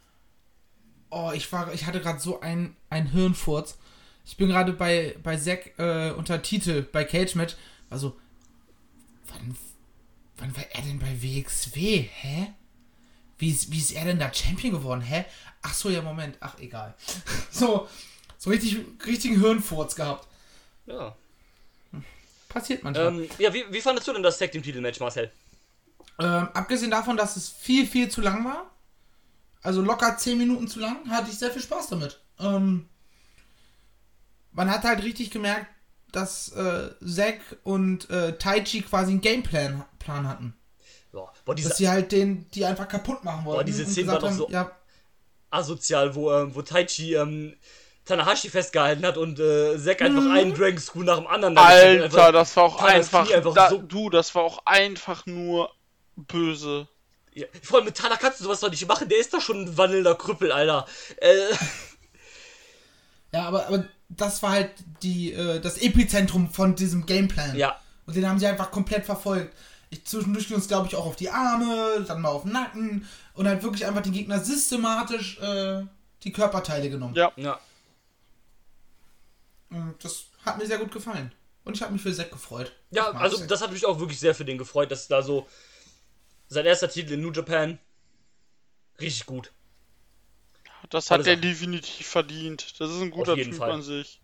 Oh, 1.09 1.31
ich 1.33 1.51
war, 1.51 1.73
ich 1.73 1.85
hatte 1.85 2.01
gerade 2.01 2.19
so 2.19 2.41
ein, 2.41 2.75
ein 2.89 3.07
Hirnfurz. 3.07 3.77
Ich 4.25 4.37
bin 4.37 4.47
gerade 4.49 4.73
bei, 4.73 5.15
bei 5.21 5.37
Zack 5.37 5.77
äh, 5.77 6.11
unter 6.11 6.41
Titel 6.41 6.81
bei 6.83 7.03
Cage 7.03 7.35
Match. 7.35 7.55
Also, 7.89 8.17
wann, 9.27 9.55
wann 10.37 10.55
war 10.55 10.65
er 10.71 10.81
denn 10.81 10.99
bei 10.99 11.21
WXW? 11.21 12.01
Hä? 12.01 12.53
Wie 13.37 13.49
ist, 13.49 13.71
wie 13.71 13.77
ist 13.77 13.91
er 13.91 14.05
denn 14.05 14.19
da 14.19 14.33
Champion 14.33 14.73
geworden? 14.73 15.01
Hä? 15.01 15.25
Ach 15.61 15.73
so, 15.73 15.89
ja, 15.89 16.01
Moment. 16.01 16.37
Ach, 16.39 16.57
egal. 16.59 16.95
So, 17.51 17.87
so 18.37 18.49
richtig, 18.49 18.77
richtigen 19.05 19.39
Hirnfurz 19.39 19.95
gehabt. 19.95 20.27
Ja. 20.87 21.15
Passiert 22.49 22.83
manchmal. 22.83 23.07
Ähm, 23.07 23.29
ja, 23.37 23.53
wie, 23.53 23.65
wie 23.69 23.81
fandest 23.81 24.07
du 24.07 24.13
denn 24.13 24.23
das 24.23 24.37
Tag 24.37 24.51
Team 24.51 24.63
Titelmatch, 24.63 24.99
Marcel? 24.99 25.31
Ähm, 26.19 26.47
abgesehen 26.53 26.91
davon, 26.91 27.17
dass 27.17 27.35
es 27.37 27.49
viel, 27.49 27.87
viel 27.87 28.09
zu 28.09 28.21
lang 28.21 28.45
war, 28.45 28.69
also 29.61 29.81
locker 29.81 30.17
10 30.17 30.37
Minuten 30.37 30.67
zu 30.67 30.79
lang, 30.79 31.09
hatte 31.09 31.29
ich 31.31 31.37
sehr 31.39 31.51
viel 31.51 31.61
Spaß 31.61 31.87
damit. 31.87 32.19
Ähm, 32.39 32.87
man 34.51 34.69
hat 34.69 34.83
halt 34.83 35.03
richtig 35.03 35.31
gemerkt, 35.31 35.67
dass 36.11 36.49
äh, 36.51 36.91
Zack 37.05 37.39
und 37.63 38.09
äh, 38.09 38.37
Taichi 38.37 38.81
quasi 38.81 39.11
einen 39.13 39.21
Gameplan 39.21 39.83
Plan 39.99 40.27
hatten. 40.27 40.55
Ja. 41.11 41.31
Boah, 41.45 41.55
diese 41.55 41.69
Dass 41.69 41.77
sie 41.77 41.89
halt 41.89 42.11
den, 42.11 42.49
die 42.51 42.65
einfach 42.65 42.87
kaputt 42.87 43.23
machen 43.23 43.45
wollten. 43.45 43.65
diese 43.65 43.83
und 43.85 43.89
Szene 43.91 44.11
war 44.11 44.19
doch 44.19 44.31
so- 44.31 44.49
Ja, 44.49 44.71
asozial, 45.49 46.13
wo, 46.15 46.31
ähm, 46.31 46.53
wo 46.53 46.61
Taichi 46.61 47.15
ähm, 47.15 47.55
Tanahashi 48.05 48.49
festgehalten 48.49 49.05
hat 49.05 49.17
und 49.17 49.39
äh, 49.39 49.77
Zack 49.79 50.01
einfach 50.01 50.29
einen 50.29 50.53
Dragon 50.53 50.77
Screw 50.79 51.03
nach 51.03 51.17
dem 51.17 51.27
anderen. 51.27 51.57
Alter, 51.57 52.03
einfach- 52.05 52.31
das 52.31 52.55
war 52.57 52.63
auch 52.65 52.81
einfach, 52.83 53.31
einfach 53.31 53.53
da, 53.53 53.69
so- 53.69 53.81
du, 53.81 54.09
das 54.09 54.35
war 54.35 54.43
auch 54.43 54.65
einfach 54.65 55.25
nur 55.25 55.71
böse. 56.15 56.87
Ja, 57.33 57.47
vor 57.63 57.77
allem 57.77 57.85
mit 57.85 57.97
Tana 57.97 58.15
kannst 58.17 58.39
du 58.39 58.43
sowas 58.43 58.59
doch 58.59 58.69
nicht 58.69 58.87
machen, 58.87 59.09
der 59.09 59.17
ist 59.17 59.33
doch 59.33 59.41
schon 59.41 59.61
ein 59.61 59.77
wandelnder 59.77 60.15
Krüppel, 60.15 60.51
Alter. 60.51 60.85
Äh, 61.17 61.49
ja 63.31 63.47
aber, 63.47 63.67
aber 63.67 63.85
das 64.09 64.43
war 64.43 64.51
halt 64.51 64.71
die, 65.01 65.33
äh, 65.33 65.59
das 65.59 65.79
Epizentrum 65.79 66.51
von 66.51 66.75
diesem 66.75 67.05
Gameplan. 67.05 67.55
ja, 67.55 67.79
Und 68.05 68.15
den 68.15 68.27
haben 68.27 68.37
sie 68.37 68.45
einfach 68.47 68.69
komplett 68.69 69.05
verfolgt. 69.05 69.55
Ich 69.89 70.05
zwischendurch 70.05 70.47
ging 70.47 70.55
uns, 70.55 70.67
glaube 70.67 70.87
ich, 70.87 70.95
auch 70.95 71.05
auf 71.05 71.15
die 71.15 71.29
Arme, 71.29 72.03
dann 72.07 72.21
mal 72.21 72.29
auf 72.29 72.43
den 72.43 72.51
Nacken 72.51 73.07
und 73.33 73.47
halt 73.47 73.63
wirklich 73.63 73.85
einfach 73.85 74.01
den 74.01 74.11
Gegner 74.11 74.39
systematisch 74.39 75.39
äh, 75.39 75.83
die 76.23 76.31
Körperteile 76.31 76.89
genommen. 76.89 77.15
Ja. 77.15 77.31
ja. 77.35 77.59
Und 79.69 79.95
das 80.03 80.25
hat 80.45 80.57
mir 80.57 80.65
sehr 80.67 80.77
gut 80.77 80.91
gefallen. 80.91 81.31
Und 81.63 81.75
ich 81.75 81.81
habe 81.81 81.93
mich 81.93 82.01
für 82.01 82.13
Zack 82.13 82.31
gefreut. 82.31 82.73
Ja, 82.91 83.11
also 83.11 83.37
Zack. 83.37 83.47
das 83.47 83.61
hat 83.61 83.71
mich 83.71 83.85
auch 83.85 83.99
wirklich 83.99 84.19
sehr 84.19 84.35
für 84.35 84.45
den 84.45 84.57
gefreut, 84.57 84.91
dass 84.91 85.07
da 85.07 85.21
so 85.21 85.47
sein 86.53 86.65
erster 86.65 86.89
Titel 86.89 87.13
in 87.13 87.21
New 87.21 87.31
Japan 87.31 87.79
richtig 88.99 89.25
gut. 89.25 89.51
Das 90.89 91.11
hat 91.11 91.25
er 91.27 91.35
definitiv 91.35 92.07
verdient. 92.07 92.79
Das 92.79 92.91
ist 92.91 93.01
ein 93.01 93.11
guter 93.11 93.35
Typ 93.35 93.55
Fall. 93.55 93.71
an 93.71 93.81
sich. 93.81 94.19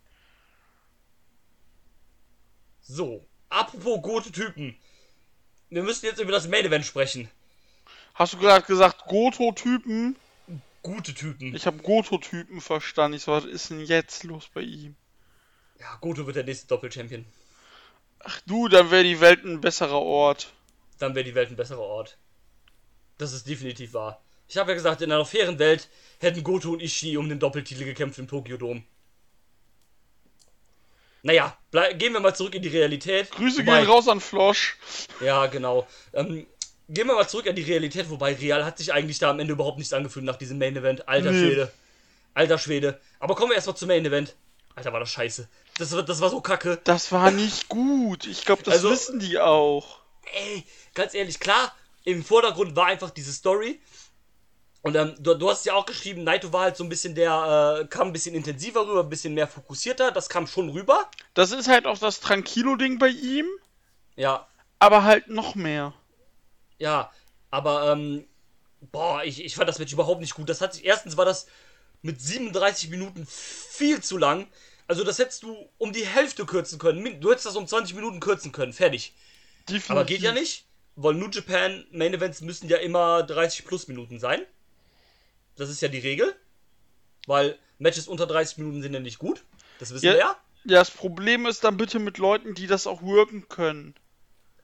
So, 2.82 3.26
apropos 3.50 4.02
gute 4.02 4.32
Typen. 4.32 4.76
Wir 5.70 5.84
müssen 5.84 6.06
jetzt 6.06 6.20
über 6.20 6.32
das 6.32 6.48
Main 6.48 6.66
Event 6.66 6.86
sprechen. 6.86 7.30
Hast 8.16 8.34
du 8.34 8.38
gerade 8.38 8.66
gesagt, 8.66 9.06
Goto-Typen? 9.06 10.16
Gute 10.82 11.14
Typen. 11.14 11.56
Ich 11.56 11.66
habe 11.66 11.78
Goto-Typen 11.78 12.62
verstanden. 12.62 13.18
Ich 13.18 13.24
so, 13.24 13.32
was 13.32 13.46
ist 13.46 13.70
denn 13.70 13.82
jetzt 13.82 14.24
los 14.24 14.50
bei 14.54 14.62
ihm? 14.62 14.96
Ja, 15.80 15.96
Goto 16.02 16.26
wird 16.26 16.36
der 16.36 16.44
nächste 16.44 16.68
Doppel-Champion. 16.68 17.26
Ach 18.20 18.42
du, 18.46 18.68
dann 18.68 18.92
wäre 18.92 19.04
die 19.04 19.22
Welt 19.22 19.46
ein 19.46 19.62
besserer 19.62 20.02
Ort. 20.02 20.52
Dann 21.00 21.16
wäre 21.16 21.26
die 21.26 21.36
Welt 21.36 21.50
ein 21.50 21.56
besserer 21.56 21.80
Ort. 21.82 22.18
Das 23.18 23.34
ist 23.34 23.48
definitiv 23.48 23.94
wahr. 23.94 24.22
Ich 24.48 24.58
habe 24.58 24.72
ja 24.72 24.76
gesagt, 24.76 25.02
in 25.02 25.12
einer 25.12 25.26
fairen 25.26 25.60
Welt 25.60 25.90
hätten 26.20 26.44
Goto 26.44 26.72
und 26.72 26.82
Ishii 26.82 27.18
um 27.18 27.30
den 27.30 27.40
Doppeltitel 27.40 27.84
gekämpft 27.86 28.20
im 28.20 28.28
Tokyo 28.28 28.58
Dome. 28.58 28.84
Naja, 31.22 31.58
gehen 31.98 32.14
wir 32.14 32.20
mal 32.22 32.34
zurück 32.34 32.56
in 32.56 32.62
die 32.62 32.70
Realität. 32.70 33.30
Grüße 33.32 33.60
Wobei- 33.66 33.82
gehen 33.82 33.90
raus 33.90 34.08
an 34.08 34.22
Flosch. 34.22 34.78
Ja, 35.20 35.48
genau. 35.48 35.86
Ähm, 36.14 36.48
gehen 36.88 37.08
wir 37.08 37.16
mal 37.16 37.28
zurück 37.28 37.46
in 37.46 37.56
die 37.56 37.62
Realität, 37.64 38.10
wobei 38.10 38.34
Real 38.36 38.64
hat 38.66 38.78
sich 38.78 38.94
eigentlich 38.94 39.20
da 39.20 39.30
am 39.30 39.40
Ende 39.40 39.54
überhaupt 39.54 39.78
nichts 39.78 39.92
angefühlt 39.94 40.26
nach 40.26 40.38
diesem 40.38 40.58
Main 40.58 40.76
Event. 40.78 41.08
Alter 41.10 41.32
Nee. 41.32 41.40
Schwede. 41.40 41.72
Alter 42.34 42.58
Schwede. 42.58 43.02
Aber 43.20 43.36
kommen 43.36 43.52
wir 43.52 43.56
erstmal 43.56 43.76
zum 43.76 43.90
Main 43.90 44.06
Event. 44.06 44.36
Alter, 44.76 44.94
war 44.94 45.02
das 45.02 45.12
scheiße. 45.12 45.50
Das, 45.78 45.92
war- 45.92 46.04
das 46.04 46.22
war 46.22 46.30
so 46.30 46.40
kacke. 46.40 46.80
Das 46.86 47.12
war 47.12 47.32
nicht 47.32 47.68
gut. 47.68 48.26
Ich 48.26 48.46
glaube, 48.46 48.64
das 48.64 48.76
Also- 48.76 48.92
wissen 48.92 49.20
die 49.20 49.40
auch. 49.40 49.99
Ey, 50.34 50.66
ganz 50.94 51.14
ehrlich, 51.14 51.40
klar, 51.40 51.76
im 52.04 52.24
Vordergrund 52.24 52.76
war 52.76 52.88
einfach 52.88 53.10
diese 53.12 53.34
Story. 53.34 53.80
Und 54.82 54.96
ähm, 54.96 55.16
du, 55.20 55.34
du 55.36 55.50
hast 55.50 55.66
ja 55.66 55.74
auch 55.74 55.86
geschrieben, 55.86 56.24
Naito 56.24 56.54
war 56.54 56.62
halt 56.64 56.78
so 56.78 56.84
ein 56.84 56.90
bisschen 56.90 57.14
der, 57.16 57.82
äh, 57.84 57.88
kam 57.88 58.08
ein 58.08 58.14
bisschen 58.14 58.36
intensiver 58.36 58.88
rüber, 58.88 59.02
ein 59.04 59.10
bisschen 59.10 59.34
mehr 59.34 59.48
fokussierter. 59.48 60.12
Das 60.12 60.30
kam 60.30 60.48
schon 60.48 60.70
rüber. 60.70 61.10
Das 61.34 61.52
ist 61.52 61.68
halt 61.68 61.88
auch 61.88 61.98
das 61.98 62.20
Tranquilo-Ding 62.20 63.00
bei 63.00 63.08
ihm, 63.10 63.48
Ja, 64.16 64.48
aber 64.80 65.04
halt 65.04 65.30
noch 65.30 65.56
mehr. 65.56 65.94
Ja, 66.78 67.12
aber, 67.52 67.92
ähm, 67.92 68.28
boah, 68.92 69.24
ich, 69.24 69.44
ich 69.44 69.56
fand 69.56 69.70
das 69.70 69.80
Match 69.80 69.94
überhaupt 69.94 70.22
nicht 70.22 70.36
gut. 70.36 70.50
Das 70.50 70.62
hat 70.62 70.74
sich, 70.74 70.86
erstens 70.86 71.18
war 71.18 71.26
das 71.26 71.48
mit 72.02 72.22
37 72.22 72.90
Minuten 72.90 73.28
viel 73.28 74.02
zu 74.04 74.18
lang. 74.18 74.48
Also, 74.88 75.04
das 75.04 75.20
hättest 75.20 75.44
du 75.44 75.70
um 75.78 75.94
die 75.94 76.06
Hälfte 76.06 76.46
kürzen 76.46 76.80
können. 76.80 77.22
Du 77.22 77.32
hättest 77.32 77.48
das 77.48 77.56
um 77.56 77.68
20 77.68 77.96
Minuten 77.96 78.20
kürzen 78.20 78.52
können. 78.52 78.74
Fertig. 78.74 79.14
Definitiv. 79.68 79.92
Aber 79.92 80.06
geht 80.06 80.22
ja 80.22 80.32
nicht, 80.32 80.66
weil 80.96 81.14
New 81.16 81.30
Japan 81.30 81.86
Main 81.92 82.14
Events 82.14 82.42
müssen 82.42 82.70
ja 82.70 82.78
immer 82.78 83.24
30 83.24 83.66
plus 83.66 83.88
Minuten 83.88 84.20
sein. 84.20 84.42
Das 85.56 85.70
ist 85.70 85.82
ja 85.82 85.88
die 85.88 86.00
Regel. 86.00 86.36
Weil 87.28 87.58
Matches 87.78 88.08
unter 88.08 88.26
30 88.28 88.58
Minuten 88.58 88.82
sind 88.82 88.94
ja 88.94 89.00
nicht 89.00 89.20
gut. 89.20 89.44
Das 89.80 89.94
wissen 89.94 90.06
Ja. 90.06 90.14
wir 90.14 90.20
ja. 90.20 90.36
Ja, 90.66 90.80
das 90.80 90.92
Problem 90.92 91.46
ist 91.46 91.64
dann 91.64 91.78
bitte 91.78 92.00
mit 92.00 92.18
Leuten, 92.18 92.54
die 92.54 92.68
das 92.68 92.86
auch 92.88 93.02
worken 93.02 93.48
können. 93.48 93.96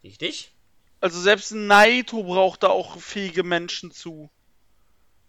Richtig. 0.03 0.51
Also 0.99 1.19
selbst 1.21 1.51
Naito 1.51 2.23
braucht 2.23 2.63
da 2.63 2.67
auch 2.67 2.99
fähige 2.99 3.43
Menschen 3.43 3.91
zu. 3.91 4.29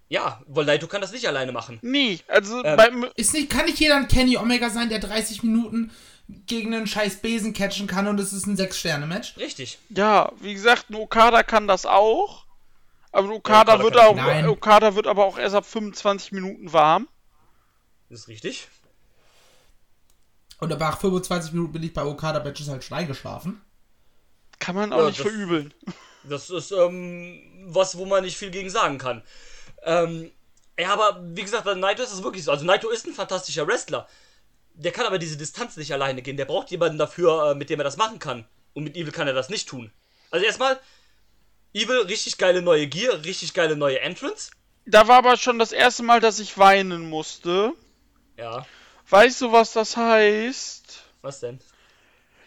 Ja, 0.09 0.43
weil 0.47 0.65
Naito 0.65 0.87
kann 0.89 1.01
das 1.01 1.13
nicht 1.13 1.27
alleine 1.29 1.53
machen. 1.53 1.79
Nee, 1.83 2.21
also 2.29 2.65
Ähm, 2.65 2.77
beim, 2.77 3.07
Ist 3.17 3.33
nicht, 3.33 3.51
kann 3.51 3.67
nicht 3.67 3.79
jeder 3.79 3.97
ein 3.97 4.09
Kenny 4.09 4.37
Omega 4.37 4.71
sein, 4.71 4.89
der 4.89 4.99
30 5.01 5.43
Minuten 5.43 5.91
gegen 6.29 6.75
einen 6.75 6.87
scheiß 6.87 7.17
Besen 7.23 7.53
catchen 7.53 7.87
kann 7.87 8.07
und 8.09 8.19
es 8.19 8.33
ist 8.33 8.47
ein 8.47 8.57
6-Sterne-Match? 8.57 9.37
Richtig. 9.37 9.79
ja, 9.91 10.33
wie 10.41 10.55
gesagt, 10.55 10.91
ein 10.91 10.95
Okada 10.97 11.43
kann 11.43 11.69
das 11.69 11.87
auch. 11.87 12.45
Aber 13.13 13.29
ein 13.29 13.33
Okada, 13.33 13.75
Okada 13.75 13.85
wird 13.85 13.97
auch, 13.99 14.17
Nein. 14.17 14.49
Okada 14.49 14.95
wird 14.95 15.07
aber 15.07 15.25
auch 15.25 15.39
erst 15.39 15.55
ab 15.55 15.65
25 15.65 16.33
Minuten 16.33 16.73
warm. 16.73 17.09
Das 18.11 18.21
ist 18.21 18.29
richtig. 18.29 18.69
Und 20.59 20.73
aber 20.73 20.87
nach 20.87 21.01
25 21.01 21.53
Minuten 21.53 21.73
bin 21.73 21.83
ich 21.83 21.93
bei 21.93 22.05
Okada-Matches 22.05 22.69
halt 22.69 22.83
schon 22.85 22.97
eingeschlafen. 22.99 23.61
Kann 24.59 24.75
man 24.75 24.93
auch 24.93 24.99
Ja, 25.01 25.07
nicht 25.07 25.19
das- 25.21 25.27
verübeln. 25.27 25.73
Das 26.29 26.51
ist 26.51 26.73
ähm, 26.73 27.41
was, 27.69 27.97
wo 27.97 28.05
man 28.05 28.25
nicht 28.25 28.37
viel 28.37 28.51
gegen 28.51 28.69
sagen 28.69 28.99
kann. 28.99 29.23
Ähm, 29.85 30.33
ja, 30.77 30.93
aber 30.93 31.21
wie 31.23 31.43
gesagt, 31.43 31.65
bei 31.67 31.75
Naito 31.75 32.03
ist 32.03 32.13
es 32.13 32.25
wirklich 32.25 32.43
so. 32.43 32.51
Also 32.51 32.65
Naito 32.65 32.91
ist 32.91 33.07
ein 33.07 33.13
fantastischer 33.15 33.65
Wrestler. 33.69 34.09
Der 34.77 34.93
kann 34.93 35.07
aber 35.07 35.19
diese 35.19 35.37
Distanz 35.37 35.77
nicht 35.77 35.93
alleine 35.93 36.23
gehen. 36.23 36.37
Der 36.37 36.45
braucht 36.45 36.71
jemanden 36.71 36.99
dafür, 36.99 37.51
äh, 37.51 37.55
mit 37.55 37.71
dem 37.71 37.81
er 37.81 37.85
das 37.85 37.97
machen 37.97 38.19
kann. 38.19 38.47
Und 38.75 38.85
mit 38.85 38.97
Evil 38.97 39.13
kann 39.13 39.27
er 39.27 39.33
das 39.35 39.49
nicht 39.49 39.69
tun. 39.69 39.91
Also 40.31 40.45
erstmal, 40.45 40.79
Evil, 41.73 42.01
richtig 42.03 42.37
geile 42.39 42.63
neue 42.63 42.87
Gear, 42.87 43.25
richtig 43.25 43.55
geile 43.55 43.77
neue 43.77 44.01
Entrance. 44.01 44.51
Da 44.85 45.09
war 45.09 45.17
aber 45.19 45.37
schon 45.37 45.59
das 45.59 45.73
erste 45.73 46.03
Mal, 46.03 46.21
dass 46.21 46.39
ich 46.39 46.57
weinen 46.59 47.09
musste. 47.09 47.73
Ja, 48.37 48.67
Weißt 49.09 49.41
du, 49.41 49.53
was 49.53 49.73
das 49.73 49.97
heißt? 49.97 51.05
was 51.23 51.41
denn? 51.41 51.61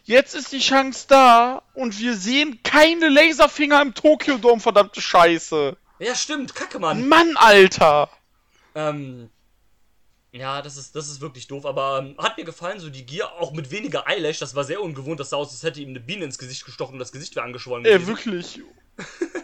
Jetzt 0.03 0.35
ist 0.35 0.51
die 0.51 0.59
Chance 0.59 1.05
da 1.07 1.61
und 1.73 1.99
wir 1.99 2.15
sehen 2.15 2.59
keine 2.63 3.09
Laserfinger 3.09 3.81
im 3.81 3.93
Tokyo 3.93 4.37
Dome, 4.37 4.59
verdammte 4.59 5.01
Scheiße. 5.01 5.77
Ja, 5.99 6.15
stimmt, 6.15 6.55
kacke, 6.55 6.79
Mann. 6.79 7.07
Mann, 7.07 7.35
Alter. 7.37 8.09
Ähm, 8.75 9.29
ja, 10.31 10.61
das 10.61 10.77
ist, 10.77 10.95
das 10.95 11.09
ist 11.09 11.21
wirklich 11.21 11.47
doof, 11.47 11.65
aber 11.65 11.99
ähm, 11.99 12.15
hat 12.17 12.37
mir 12.37 12.45
gefallen, 12.45 12.79
so 12.79 12.89
die 12.89 13.05
Gear, 13.05 13.33
auch 13.39 13.51
mit 13.51 13.71
weniger 13.71 14.05
Eyelash, 14.07 14.39
das 14.39 14.55
war 14.55 14.63
sehr 14.63 14.81
ungewohnt, 14.81 15.19
das 15.19 15.31
sah 15.31 15.37
aus, 15.37 15.51
als 15.51 15.63
hätte 15.63 15.81
ihm 15.81 15.89
eine 15.89 15.99
Biene 15.99 16.25
ins 16.25 16.37
Gesicht 16.37 16.65
gestochen 16.65 16.93
und 16.93 16.99
das 16.99 17.11
Gesicht 17.11 17.35
wäre 17.35 17.45
angeschwollen. 17.45 17.85
Ey, 17.85 17.93
gewesen. 17.93 18.07
wirklich. 18.07 18.61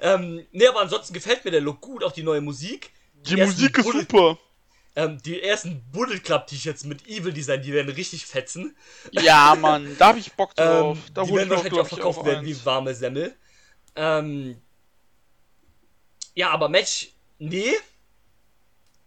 Ähm, 0.00 0.46
nee, 0.52 0.66
aber 0.66 0.80
ansonsten 0.80 1.12
gefällt 1.12 1.44
mir 1.44 1.50
der 1.50 1.60
Look 1.60 1.80
gut, 1.82 2.02
auch 2.02 2.12
die 2.12 2.22
neue 2.22 2.40
Musik. 2.40 2.90
Die 3.14 3.38
ersten 3.38 3.54
Musik 3.60 3.76
ist 3.78 3.84
Bullet- 3.84 4.00
super. 4.00 4.38
Ähm, 4.96 5.18
die 5.22 5.40
ersten 5.42 5.84
Bullet 5.92 6.18
Club 6.20 6.46
T-Shirts 6.46 6.84
mit 6.84 7.06
Evil 7.06 7.32
Design, 7.32 7.62
die 7.62 7.72
werden 7.72 7.90
richtig 7.90 8.26
fetzen. 8.26 8.76
Ja, 9.12 9.54
Mann, 9.54 9.94
da 9.98 10.08
hab 10.08 10.16
ich 10.16 10.32
Bock 10.32 10.54
drauf. 10.54 10.96
Ähm, 10.96 11.14
da 11.14 11.22
die 11.22 11.34
werden 11.34 11.48
mir 11.48 11.54
wahrscheinlich 11.56 11.80
auch 11.80 11.86
verkauft 11.86 12.24
werden 12.24 12.44
wie 12.46 12.64
warme 12.64 12.94
Semmel. 12.94 13.36
Ähm, 13.94 14.56
ja, 16.34 16.50
aber 16.50 16.68
Match, 16.68 17.10
nee. 17.38 17.72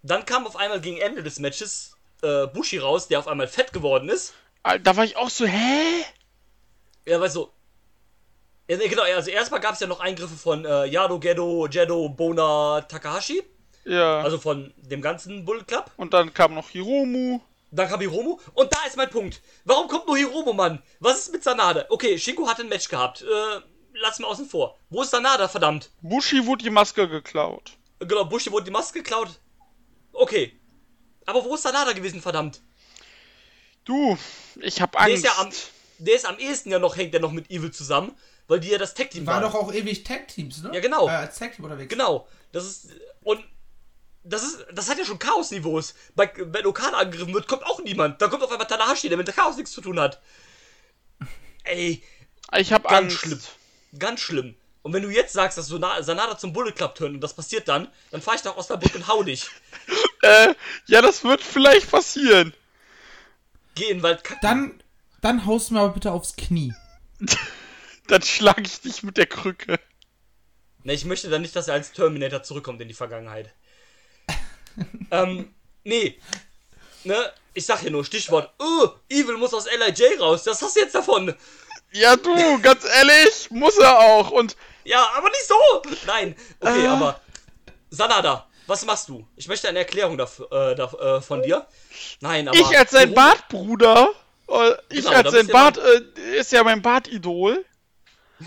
Dann 0.04 0.26
kam 0.26 0.46
auf 0.46 0.56
einmal 0.56 0.82
gegen 0.82 0.98
Ende 0.98 1.24
des 1.24 1.40
Matches 1.40 1.96
äh, 2.22 2.48
Bushi 2.48 2.78
raus, 2.78 3.08
der 3.08 3.20
auf 3.20 3.28
einmal 3.28 3.48
fett 3.48 3.74
geworden 3.74 4.10
ist. 4.10 4.34
Alter, 4.62 4.84
Da 4.84 4.98
war 4.98 5.06
ich 5.06 5.18
auch 5.18 5.30
so, 5.30 5.46
hä? 5.46 6.04
Ja, 7.06 7.20
weißt 7.20 7.36
du. 7.36 7.50
Ja, 8.68 8.78
nee, 8.78 8.88
genau, 8.88 9.04
also 9.04 9.30
erstmal 9.30 9.60
gab 9.60 9.74
es 9.74 9.82
ja 9.82 9.88
noch 9.88 10.00
Eingriffe 10.00 10.36
von 10.36 10.64
äh, 10.66 10.86
Yado, 10.86 11.20
Gedo, 11.20 11.68
Jedo, 11.68 12.08
Bona, 12.10 12.82
Takahashi. 12.82 13.44
Ja. 13.86 14.22
Also 14.22 14.38
von 14.38 14.74
dem 14.78 15.02
ganzen 15.02 15.44
Bullet 15.44 15.66
Club. 15.66 15.92
und 15.98 16.14
dann 16.14 16.34
kam 16.34 16.54
noch 16.54 16.70
Hiromu. 16.70 17.42
Dann 17.72 17.90
kam 17.90 18.00
Hiromu. 18.00 18.40
Und 18.54 18.72
da 18.74 18.78
ist 18.88 18.96
mein 18.96 19.10
Punkt. 19.10 19.42
Warum 19.66 19.88
kommt 19.90 20.08
nur 20.08 20.16
Hiromu, 20.16 20.54
Mann? 20.54 20.82
Was 21.00 21.20
ist 21.20 21.32
mit 21.34 21.44
Sanada? 21.44 21.86
Okay, 21.90 22.18
Shingo 22.18 22.48
hat 22.48 22.60
ein 22.60 22.70
Match 22.70 22.88
gehabt. 22.88 23.24
Äh, 23.24 23.26
lass 23.96 24.20
mal 24.20 24.28
außen 24.28 24.46
vor. 24.48 24.78
Wo 24.90 25.02
ist 25.02 25.12
Sanada, 25.12 25.48
verdammt? 25.50 25.90
Bushi 26.02 26.46
wurde 26.46 26.64
die 26.64 26.70
Maske 26.70 27.10
geklaut. 27.10 27.72
Genau, 28.00 28.24
Bushi 28.26 28.52
wurde 28.52 28.66
die 28.66 28.72
Maske 28.72 29.00
geklaut. 29.00 29.40
Okay. 30.14 30.58
Aber 31.26 31.44
wo 31.44 31.56
ist 31.56 31.64
Sanada 31.64 31.92
gewesen, 31.94 32.22
verdammt? 32.22 32.62
Du, 33.86 34.18
ich 34.62 34.82
hab 34.82 34.94
Der 34.94 35.02
Angst. 35.02 35.16
ist 35.18 35.24
ja 35.26 35.38
am, 35.40 35.50
der 35.98 36.16
ist 36.16 36.26
am 36.26 36.40
ehesten 36.40 36.72
ja 36.72 36.80
noch, 36.80 36.96
hängt 36.96 37.14
der 37.14 37.20
noch 37.22 37.32
mit 37.32 37.50
Evil 37.50 37.72
zusammen, 37.72 38.14
weil 38.48 38.60
die 38.60 38.70
ja 38.70 38.78
das 38.78 38.94
Tag-Team 38.94 39.26
War 39.26 39.36
waren. 39.36 39.44
doch 39.44 39.56
auch 39.56 39.74
ewig 39.74 40.04
Tag-Teams, 40.04 40.64
ne? 40.64 40.72
Ja, 40.74 40.80
genau. 40.80 41.08
Äh, 41.08 41.12
als 41.12 41.38
Tag-Team 41.38 41.66
unterwegs. 41.66 41.90
Genau. 41.90 42.28
Das 42.52 42.66
ist. 42.66 42.90
Und. 43.24 43.44
Das 44.26 44.44
ist. 44.44 44.66
Das 44.74 44.90
hat 44.90 44.98
ja 44.98 45.04
schon 45.06 45.20
Chaos-Niveaus. 45.20 45.96
Bei, 46.16 46.32
wenn 46.38 46.66
Okada 46.66 46.98
angegriffen 46.98 47.34
wird, 47.34 47.48
kommt 47.48 47.66
auch 47.66 47.82
niemand. 47.84 48.22
Da 48.22 48.28
kommt 48.30 48.44
auf 48.44 48.52
einmal 48.52 48.68
Tanahashi, 48.68 49.10
der 49.10 49.18
mit 49.18 49.28
der 49.28 49.34
Chaos 49.34 49.58
nichts 49.58 49.72
zu 49.74 49.82
tun 49.82 50.00
hat. 50.00 50.22
Ey, 51.66 52.04
ich 52.58 52.72
hab 52.74 52.84
ganz 52.84 52.94
Angst. 53.14 53.18
schlimm. 53.18 53.40
Ganz 54.00 54.20
schlimm. 54.22 54.56
Und 54.84 54.92
wenn 54.92 55.02
du 55.02 55.10
jetzt 55.10 55.34
sagst, 55.34 55.58
dass 55.58 55.68
Sanada 55.68 56.38
zum 56.38 56.52
Bullet 56.52 56.74
Club 56.74 56.94
turnt 56.96 57.16
und 57.16 57.22
das 57.22 57.34
passiert 57.34 57.68
dann, 57.70 57.88
dann 58.12 58.22
fahr 58.22 58.36
ich 58.36 58.44
nach 58.44 58.58
Osnabrück 58.58 58.94
und 58.96 59.08
hau 59.08 59.24
dich. 59.24 59.50
Äh, 60.26 60.56
ja, 60.86 61.02
das 61.02 61.26
wird 61.26 61.42
vielleicht 61.42 61.92
passieren. 61.92 62.54
Geh 63.76 63.90
in 63.90 63.98
den 63.98 64.04
Wald 64.04 64.24
kacken. 64.24 64.40
Dann, 64.42 64.84
dann 65.20 65.46
haust 65.46 65.70
du 65.70 65.74
mir 65.74 65.82
aber 65.82 65.96
bitte 65.96 66.14
aufs 66.14 66.38
Knie. 66.38 66.74
Dann 68.08 68.22
schlage 68.22 68.62
ich 68.62 68.80
dich 68.80 69.04
mit 69.04 69.18
der 69.18 69.26
Krücke. 69.26 69.80
Ne, 70.84 70.94
ich 70.94 71.04
möchte 71.04 71.30
dann 71.30 71.42
nicht, 71.42 71.56
dass 71.56 71.68
er 71.68 71.74
als 71.74 71.92
Terminator 71.92 72.42
zurückkommt 72.44 72.82
in 72.82 72.88
die 72.88 72.94
Vergangenheit. 72.94 73.54
ähm, 75.12 75.54
nee. 75.84 76.20
Ne, 77.04 77.34
ich 77.54 77.66
sag 77.66 77.80
hier 77.80 77.92
nur 77.92 78.06
Stichwort. 78.06 78.54
Oh, 78.60 78.90
Evil 79.10 79.38
muss 79.38 79.54
aus 79.54 79.66
LIJ 79.66 80.20
raus. 80.20 80.44
Das 80.44 80.62
hast 80.62 80.76
du 80.76 80.82
jetzt 80.82 80.96
davon. 80.96 81.34
Ja, 81.92 82.16
du, 82.16 82.60
ganz 82.62 82.86
ehrlich, 82.86 83.52
muss 83.52 83.78
er 83.78 84.00
auch. 84.00 84.32
Und 84.32 84.58
Ja, 84.86 85.08
aber 85.16 85.30
nicht 85.30 85.48
so. 85.48 85.56
Nein. 86.08 86.36
Okay, 86.60 86.88
Ah. 86.88 86.94
aber. 86.94 87.20
Sanada, 87.90 88.48
was 88.68 88.86
machst 88.86 89.08
du? 89.10 89.28
Ich 89.36 89.48
möchte 89.48 89.70
eine 89.70 89.80
Erklärung 89.80 90.18
dafür, 90.18 90.52
äh, 90.52 90.76
da, 90.76 90.86
äh, 91.18 91.22
von 91.22 91.42
dir. 91.44 91.66
Nein, 92.22 92.48
aber. 92.48 92.58
ich 92.58 92.78
als 92.78 92.92
sein 92.92 93.14
Bartbruder. 93.14 94.10
Äh, 94.48 94.74
Ich 94.90 95.06
Genau, 95.06 95.18
als 95.18 95.32
sein 95.32 95.48
Bart, 95.48 95.78
äh, 95.78 96.36
ist 96.38 96.52
ja 96.52 96.64
mein 96.64 96.82
Bart-Idol. 96.82 97.64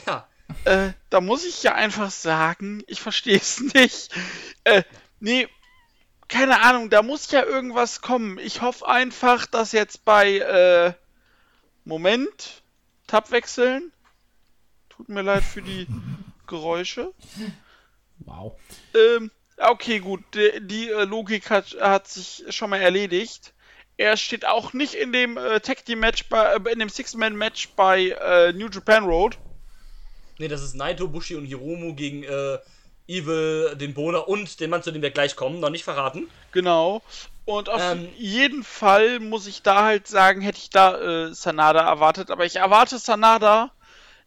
Ja. 0.06 0.26
Äh, 0.64 0.92
da 1.10 1.20
muss 1.20 1.44
ich 1.44 1.62
ja 1.62 1.74
einfach 1.74 2.10
sagen, 2.10 2.82
ich 2.86 3.00
verstehe 3.00 3.36
es 3.36 3.60
nicht. 3.74 4.10
Äh, 4.64 4.82
nee, 5.20 5.48
keine 6.28 6.60
Ahnung, 6.62 6.90
da 6.90 7.02
muss 7.02 7.30
ja 7.30 7.44
irgendwas 7.44 8.00
kommen. 8.02 8.38
Ich 8.38 8.60
hoffe 8.60 8.86
einfach, 8.86 9.46
dass 9.46 9.72
jetzt 9.72 10.04
bei, 10.04 10.38
äh, 10.38 10.92
Moment, 11.84 12.62
Tab 13.06 13.30
wechseln. 13.30 13.92
Tut 14.88 15.08
mir 15.08 15.22
leid 15.22 15.44
für 15.44 15.62
die 15.62 15.86
Geräusche. 16.46 17.12
Wow. 18.18 18.54
Ähm, 18.94 19.30
okay, 19.58 19.98
gut, 19.98 20.22
die, 20.34 20.66
die 20.66 20.88
äh, 20.88 21.04
Logik 21.04 21.50
hat, 21.50 21.76
hat 21.80 22.08
sich 22.08 22.44
schon 22.50 22.70
mal 22.70 22.80
erledigt. 22.80 23.52
Er 23.98 24.16
steht 24.16 24.46
auch 24.46 24.72
nicht 24.72 24.94
in 24.94 25.12
dem 25.12 25.36
äh, 25.36 25.60
Tag 25.60 25.84
Team 25.84 26.00
Match 26.00 26.28
bei, 26.28 26.54
äh, 26.54 26.72
in 26.72 26.78
dem 26.78 26.88
Six-Man-Match 26.88 27.70
bei 27.76 28.10
äh, 28.10 28.52
New 28.52 28.68
Japan 28.68 29.04
Road. 29.04 29.38
Nee, 30.38 30.48
das 30.48 30.62
ist 30.62 30.74
Naito, 30.74 31.08
Bushi 31.08 31.34
und 31.34 31.46
Hiromu 31.46 31.94
gegen 31.94 32.22
äh, 32.24 32.58
Evil, 33.08 33.74
den 33.76 33.94
Boner 33.94 34.28
und 34.28 34.60
den 34.60 34.68
Mann, 34.70 34.82
zu 34.82 34.90
dem 34.90 35.00
wir 35.00 35.10
gleich 35.10 35.36
kommen, 35.36 35.60
noch 35.60 35.70
nicht 35.70 35.84
verraten. 35.84 36.28
Genau. 36.52 37.02
Und 37.46 37.68
auf 37.68 37.80
Ähm. 37.80 38.08
jeden 38.16 38.64
Fall 38.64 39.20
muss 39.20 39.46
ich 39.46 39.62
da 39.62 39.84
halt 39.84 40.08
sagen, 40.08 40.40
hätte 40.40 40.58
ich 40.58 40.70
da 40.70 41.26
äh, 41.28 41.34
Sanada 41.34 41.80
erwartet. 41.80 42.30
Aber 42.30 42.44
ich 42.44 42.56
erwarte 42.56 42.98
Sanada 42.98 43.70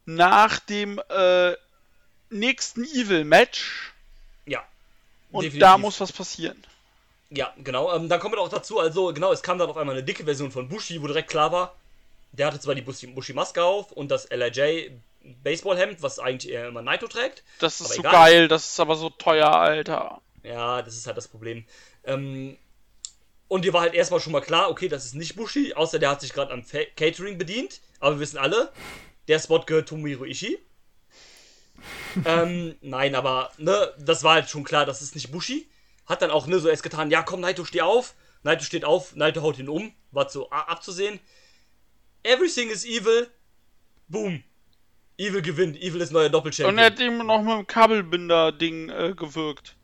nach 0.06 0.60
dem 0.60 1.00
äh, 1.10 1.54
nächsten 2.30 2.84
Evil-Match. 2.84 3.94
Ja. 4.46 4.64
Und 5.32 5.44
definitiv. 5.44 5.60
da 5.60 5.78
muss 5.78 6.00
was 6.00 6.12
passieren. 6.12 6.64
Ja, 7.30 7.54
genau. 7.58 7.94
Ähm, 7.96 8.10
dann 8.10 8.20
kommen 8.20 8.34
wir 8.34 8.42
auch 8.42 8.50
dazu, 8.50 8.80
also 8.80 9.14
genau, 9.14 9.32
es 9.32 9.44
kam 9.44 9.60
dann 9.60 9.70
auf 9.70 9.78
einmal 9.78 9.96
eine 9.96 10.04
dicke 10.04 10.24
Version 10.24 10.52
von 10.52 10.68
Bushi, 10.68 11.02
wo 11.02 11.08
direkt 11.08 11.30
klar 11.30 11.52
war, 11.52 11.76
der 12.32 12.48
hatte 12.48 12.60
zwar 12.60 12.76
die 12.76 12.82
Bushi- 12.82 13.08
Bushi-Maske 13.08 13.64
auf 13.64 13.92
und 13.92 14.10
das 14.10 14.30
LIJ 14.30 14.92
Baseballhemd, 15.44 16.02
was 16.02 16.18
eigentlich 16.18 16.52
eher 16.52 16.68
immer 16.68 16.82
Naito 16.82 17.08
trägt. 17.08 17.44
Das 17.60 17.82
ist 17.82 17.94
so 17.94 18.00
egal. 18.00 18.12
geil, 18.12 18.48
das 18.48 18.72
ist 18.72 18.80
aber 18.80 18.96
so 18.96 19.10
teuer, 19.10 19.52
Alter. 19.52 20.22
Ja, 20.44 20.82
das 20.82 20.96
ist 20.96 21.06
halt 21.06 21.18
das 21.18 21.28
Problem. 21.28 21.66
Ähm, 22.06 22.58
und 23.48 23.66
dir 23.66 23.74
war 23.74 23.82
halt 23.82 23.94
erstmal 23.94 24.20
schon 24.22 24.32
mal 24.32 24.42
klar, 24.42 24.70
okay, 24.70 24.88
das 24.88 25.06
ist 25.06 25.16
nicht 25.16 25.36
Bushi, 25.36 25.74
außer 25.74 26.00
der 26.00 26.10
hat 26.10 26.22
sich 26.22 26.34
gerade 26.34 26.54
am 26.54 26.64
Catering 26.96 27.38
bedient. 27.38 27.82
Aber 28.00 28.16
wir 28.16 28.22
wissen 28.22 28.38
alle, 28.38 28.72
der 29.28 29.40
Spot 29.40 29.60
gehört 29.60 29.90
Tomohiro 29.90 30.24
Ishii. 30.24 30.58
Ähm, 32.26 32.76
nein, 32.82 33.16
aber, 33.16 33.52
ne, 33.58 33.94
das 34.00 34.24
war 34.24 34.36
halt 34.36 34.50
schon 34.50 34.64
klar, 34.64 34.86
das 34.86 35.02
ist 35.02 35.16
nicht 35.16 35.32
Bushi. 35.32 35.70
Hat 36.06 36.22
dann 36.22 36.32
auch, 36.32 36.48
ne, 36.48 36.60
so 36.60 36.70
erst 36.70 36.84
getan, 36.84 37.12
ja, 37.12 37.22
komm, 37.24 37.42
Naito, 37.42 37.66
steh 37.66 37.82
auf. 37.82 38.16
Naito 38.44 38.64
steht 38.64 38.86
auf, 38.86 39.16
Naito 39.16 39.42
haut 39.42 39.60
ihn 39.60 39.70
um, 39.70 39.94
war 40.12 40.28
zu 40.28 40.50
a- 40.52 40.62
abzusehen. 40.64 41.20
Everything 42.24 42.70
is 42.70 42.86
evil. 42.86 43.28
Boom. 44.08 44.44
Evil 45.18 45.42
gewinnt. 45.42 45.78
Evil 45.82 46.02
ist 46.02 46.12
neuer 46.12 46.26
Und 46.28 46.32
Doppelchampion. 46.34 46.78
er 46.78 46.86
hat 46.86 47.00
ihm 47.00 47.18
noch 47.26 47.42
mit 47.42 47.52
dem 47.54 47.68
Kabelbinder-Ding 47.68 48.90
äh, 48.90 49.14
gewirkt. 49.16 49.76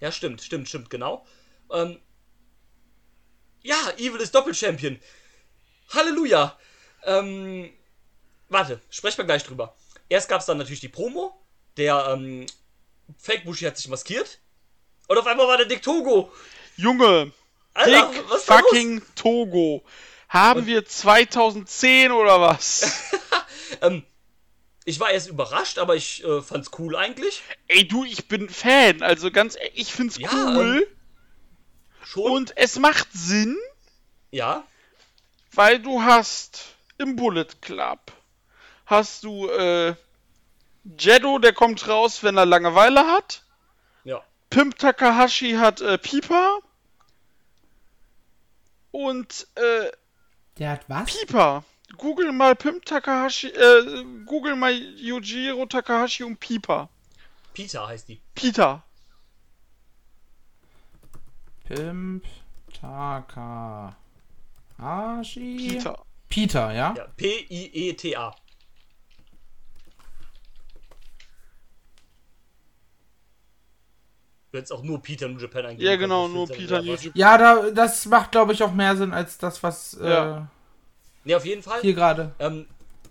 Ja, 0.00 0.12
stimmt, 0.12 0.42
stimmt, 0.42 0.68
stimmt, 0.68 0.90
genau. 0.90 1.26
Ähm, 1.72 1.98
ja, 3.62 3.76
Evil 3.96 4.20
ist 4.20 4.34
Doppelchampion. 4.34 4.98
Halleluja. 5.94 6.58
Ähm, 7.04 7.70
warte, 8.48 8.80
sprechen 8.90 9.18
wir 9.18 9.24
gleich 9.24 9.44
drüber. 9.44 9.74
Erst 10.08 10.28
gab 10.28 10.40
es 10.40 10.46
dann 10.46 10.58
natürlich 10.58 10.80
die 10.80 10.88
Promo. 10.88 11.34
Der 11.76 12.08
ähm, 12.10 12.46
Fake 13.18 13.44
Bushi 13.44 13.64
hat 13.64 13.76
sich 13.76 13.88
maskiert. 13.88 14.38
Und 15.08 15.18
auf 15.18 15.26
einmal 15.26 15.46
war 15.46 15.56
der 15.56 15.66
Dick 15.66 15.82
Togo. 15.82 16.32
Junge, 16.76 17.32
Alter, 17.74 18.10
Dick 18.12 18.24
fucking 18.40 19.02
Togo. 19.14 19.84
Haben 20.28 20.66
wir 20.66 20.84
2010 20.84 22.12
oder 22.12 22.40
was? 22.40 23.02
Ähm, 23.80 24.04
ich 24.84 25.00
war 25.00 25.10
erst 25.10 25.28
überrascht, 25.28 25.78
aber 25.78 25.96
ich 25.96 26.22
äh, 26.22 26.40
fand's 26.40 26.70
cool 26.78 26.94
eigentlich. 26.94 27.42
Ey, 27.66 27.86
du, 27.86 28.04
ich 28.04 28.28
bin 28.28 28.48
Fan. 28.48 29.02
Also 29.02 29.32
ganz 29.32 29.56
ehrlich, 29.56 29.72
ich 29.74 29.92
find's 29.92 30.18
Ja, 30.18 30.30
cool. 30.32 30.86
Schon. 32.04 32.30
und 32.30 32.56
es 32.56 32.78
macht 32.78 33.08
Sinn, 33.12 33.56
ja, 34.30 34.64
weil 35.52 35.80
du 35.80 36.02
hast 36.02 36.76
im 36.98 37.16
Bullet 37.16 37.48
Club 37.60 38.12
hast 38.86 39.24
du 39.24 39.48
äh, 39.48 39.94
Jeddo, 40.98 41.38
der 41.38 41.52
kommt 41.52 41.86
raus, 41.88 42.22
wenn 42.22 42.36
er 42.36 42.46
Langeweile 42.46 43.00
hat. 43.06 43.42
ja. 44.04 44.22
Pimp 44.50 44.78
Takahashi 44.78 45.54
hat 45.54 45.80
äh, 45.80 45.98
Pieper. 45.98 46.60
Und 48.92 49.46
äh, 49.56 49.90
Der 50.58 50.70
hat 50.70 50.88
was? 50.88 51.06
Pieper. 51.12 51.64
Google 51.98 52.32
mal 52.32 52.54
Pimp 52.56 52.84
Takahashi, 52.86 53.48
äh, 53.48 54.04
Google 54.24 54.56
mal 54.56 54.72
Yujiro 54.72 55.66
Takahashi 55.66 56.24
und 56.24 56.38
Pieper. 56.40 56.88
Peter 57.54 57.86
heißt 57.88 58.08
die. 58.08 58.20
Peter. 58.34 58.82
Pimp 61.64 62.24
Takahashi. 62.80 63.96
Peter. 65.70 66.04
Peter, 66.28 66.72
ja? 66.72 66.94
Ja, 66.96 67.06
P-I-E-T-A. 67.16 68.34
Du 74.56 74.60
hättest 74.60 74.72
auch 74.72 74.82
nur 74.82 75.02
Peter 75.02 75.28
New 75.28 75.38
Japan 75.38 75.66
eingeben 75.66 75.86
Ja, 75.86 75.96
genau, 75.96 76.24
das 76.24 76.32
nur 76.32 76.48
Peter. 76.48 76.80
New 76.80 76.96
Ja, 77.12 77.36
da, 77.36 77.70
das 77.74 78.06
macht, 78.06 78.32
glaube 78.32 78.54
ich, 78.54 78.62
auch 78.62 78.72
mehr 78.72 78.96
Sinn 78.96 79.12
als 79.12 79.36
das, 79.36 79.62
was 79.62 79.92
äh, 80.00 80.08
Ja. 80.08 80.48
Nee, 81.24 81.34
auf 81.34 81.44
jeden 81.44 81.62
Fall. 81.62 81.82
hier 81.82 81.92
gerade. 81.92 82.32
Ähm, 82.38 82.66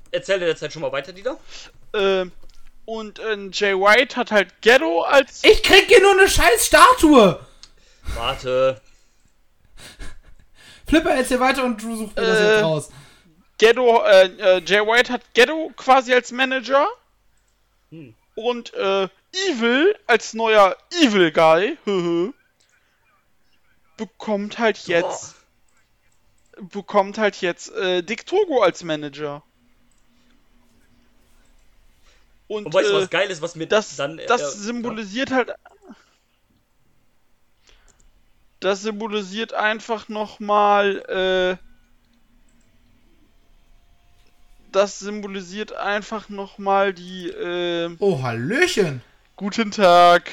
erzähl 0.09 0.39
dir 0.39 0.47
derzeit 0.47 0.73
schon 0.73 0.81
mal 0.81 0.91
weiter, 0.91 1.13
Dieter. 1.13 1.37
Äh, 1.93 2.25
und 2.85 3.19
äh, 3.19 3.37
Jay 3.51 3.75
White 3.75 4.15
hat 4.15 4.31
halt 4.31 4.59
Ghetto 4.63 5.03
als. 5.03 5.43
Ich 5.43 5.61
krieg 5.61 5.85
hier 5.87 6.01
nur 6.01 6.13
eine 6.13 6.27
scheiß 6.27 6.65
Statue! 6.65 7.39
Warte. 8.15 8.81
Flipper, 10.87 11.11
erzähl 11.11 11.39
weiter 11.39 11.63
und 11.63 11.79
du 11.79 11.95
suchst 11.95 12.15
mir 12.15 12.23
das 12.23 12.39
Äh, 12.39 12.53
jetzt 12.53 12.63
raus. 12.63 12.89
Ghetto, 13.59 14.01
äh, 14.03 14.25
äh, 14.25 14.61
Jay 14.65 14.79
White 14.79 15.13
hat 15.13 15.21
Ghetto 15.35 15.71
quasi 15.75 16.11
als 16.11 16.31
Manager. 16.31 16.87
Hm. 17.91 18.15
Und 18.33 18.73
äh, 18.73 19.07
Evil 19.49 19.95
als 20.07 20.33
neuer 20.33 20.75
Evil 21.01 21.31
Guy 21.31 21.77
höhö, 21.85 22.31
bekommt 23.97 24.59
halt 24.59 24.77
jetzt 24.87 25.35
bekommt 26.71 27.17
halt 27.17 27.41
jetzt 27.41 27.71
äh, 27.73 28.01
Dick 28.01 28.25
Togo 28.25 28.61
als 28.63 28.83
Manager. 28.83 29.43
Und, 32.47 32.67
Und 32.67 32.73
weißt 32.73 32.89
du, 32.89 32.93
äh, 32.93 33.01
was 33.01 33.09
geil 33.09 33.29
ist, 33.29 33.41
was 33.41 33.55
mir 33.55 33.67
das, 33.67 33.95
dann. 33.95 34.19
äh, 34.19 34.25
das 34.27 34.53
symbolisiert 34.53 35.31
halt. 35.31 35.51
Das 38.59 38.81
symbolisiert 38.83 39.53
einfach 39.53 40.07
nochmal. 40.09 41.59
Äh, 41.59 41.65
das 44.71 44.99
symbolisiert 44.99 45.73
einfach 45.73 46.29
nochmal 46.29 46.93
die. 46.93 47.29
Äh, 47.29 47.95
Oh, 47.99 48.21
Hallöchen! 48.21 49.01
Guten 49.35 49.71
Tag. 49.71 50.31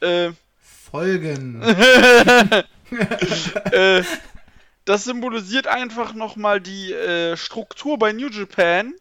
Äh, 0.00 0.32
Folgen. 0.60 1.62
äh, 3.72 4.02
das 4.84 5.04
symbolisiert 5.04 5.66
einfach 5.66 6.14
nochmal 6.14 6.60
die 6.60 6.92
äh, 6.92 7.36
Struktur 7.36 7.98
bei 7.98 8.12
New 8.12 8.28
Japan. 8.28 8.94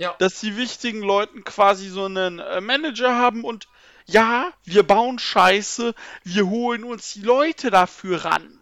Ja. 0.00 0.14
dass 0.20 0.38
die 0.38 0.56
wichtigen 0.56 1.00
Leuten 1.00 1.42
quasi 1.42 1.88
so 1.88 2.04
einen 2.04 2.38
äh, 2.38 2.60
Manager 2.60 3.16
haben 3.16 3.42
und 3.42 3.66
ja, 4.06 4.52
wir 4.62 4.84
bauen 4.84 5.18
Scheiße, 5.18 5.92
wir 6.22 6.48
holen 6.48 6.84
uns 6.84 7.14
die 7.14 7.22
Leute 7.22 7.70
dafür 7.70 8.24
ran. 8.24 8.60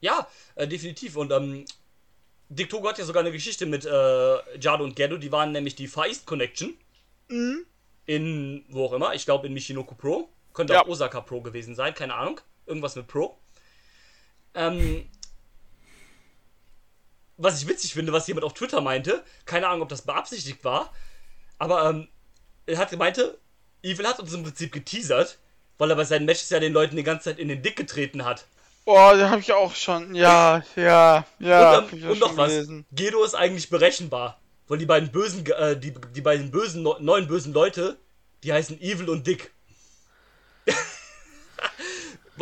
Ja, 0.00 0.26
äh, 0.56 0.66
definitiv. 0.66 1.14
Und 1.16 1.30
ähm, 1.30 1.64
Dick 2.48 2.70
Togo 2.70 2.88
hat 2.88 2.98
ja 2.98 3.04
sogar 3.04 3.20
eine 3.20 3.30
Geschichte 3.30 3.66
mit 3.66 3.84
äh, 3.86 4.58
Jado 4.58 4.82
und 4.82 4.96
Gedo. 4.96 5.16
Die 5.16 5.30
waren 5.30 5.52
nämlich 5.52 5.76
die 5.76 5.86
Far 5.86 6.08
East 6.08 6.26
Connection. 6.26 6.76
Mhm. 7.28 7.64
In, 8.06 8.64
wo 8.70 8.86
auch 8.86 8.92
immer. 8.92 9.14
Ich 9.14 9.24
glaube 9.24 9.46
in 9.46 9.52
Michinoku 9.54 9.94
Pro. 9.94 10.28
Könnte 10.54 10.72
Ja. 10.74 10.82
auch 10.82 10.88
Osaka 10.88 11.20
Pro 11.20 11.40
gewesen 11.40 11.74
sein. 11.74 11.94
Keine 11.94 12.14
Ahnung. 12.14 12.40
Irgendwas 12.66 12.96
mit 12.96 13.06
Pro. 13.06 13.38
Ähm, 14.54 15.08
was 17.36 17.60
ich 17.62 17.68
witzig 17.68 17.92
finde, 17.94 18.12
was 18.12 18.26
jemand 18.26 18.44
auf 18.44 18.54
Twitter 18.54 18.80
meinte. 18.80 19.24
Keine 19.44 19.68
Ahnung, 19.68 19.82
ob 19.82 19.88
das 19.88 20.02
beabsichtigt 20.02 20.64
war. 20.64 20.92
Aber 21.58 21.88
ähm, 21.90 22.08
er 22.66 22.78
hat 22.78 22.90
gemeinte, 22.90 23.38
Evil 23.82 24.06
hat 24.06 24.18
uns 24.20 24.32
im 24.34 24.42
Prinzip 24.42 24.72
geteasert. 24.72 25.38
Weil 25.76 25.90
er 25.90 25.96
bei 25.96 26.04
seinen 26.04 26.26
Matches 26.26 26.50
ja 26.50 26.58
den 26.58 26.72
Leuten 26.72 26.96
die 26.96 27.04
ganze 27.04 27.24
Zeit 27.30 27.38
in 27.38 27.46
den 27.46 27.62
Dick 27.62 27.76
getreten 27.76 28.24
hat. 28.24 28.46
Boah, 28.84 29.16
da 29.16 29.30
habe 29.30 29.40
ich 29.40 29.52
auch 29.52 29.74
schon. 29.76 30.14
Ja, 30.16 30.64
ja, 30.74 31.24
ja. 31.38 31.78
und, 31.78 31.92
ähm, 31.92 32.10
und 32.10 32.18
noch 32.18 32.28
schon 32.28 32.36
was. 32.36 32.50
gelesen. 32.50 32.86
Gedo 32.90 33.22
ist 33.22 33.34
eigentlich 33.34 33.70
berechenbar. 33.70 34.40
Weil 34.68 34.78
die 34.78 34.86
beiden 34.86 35.10
bösen, 35.10 35.46
äh, 35.46 35.78
die, 35.78 35.94
die 36.14 36.20
beiden 36.20 36.50
bösen, 36.50 36.82
neu- 36.82 36.98
neuen 37.00 37.26
bösen 37.26 37.52
Leute, 37.52 37.98
die 38.44 38.52
heißen 38.52 38.80
Evil 38.80 39.08
und 39.08 39.26
Dick. 39.26 39.52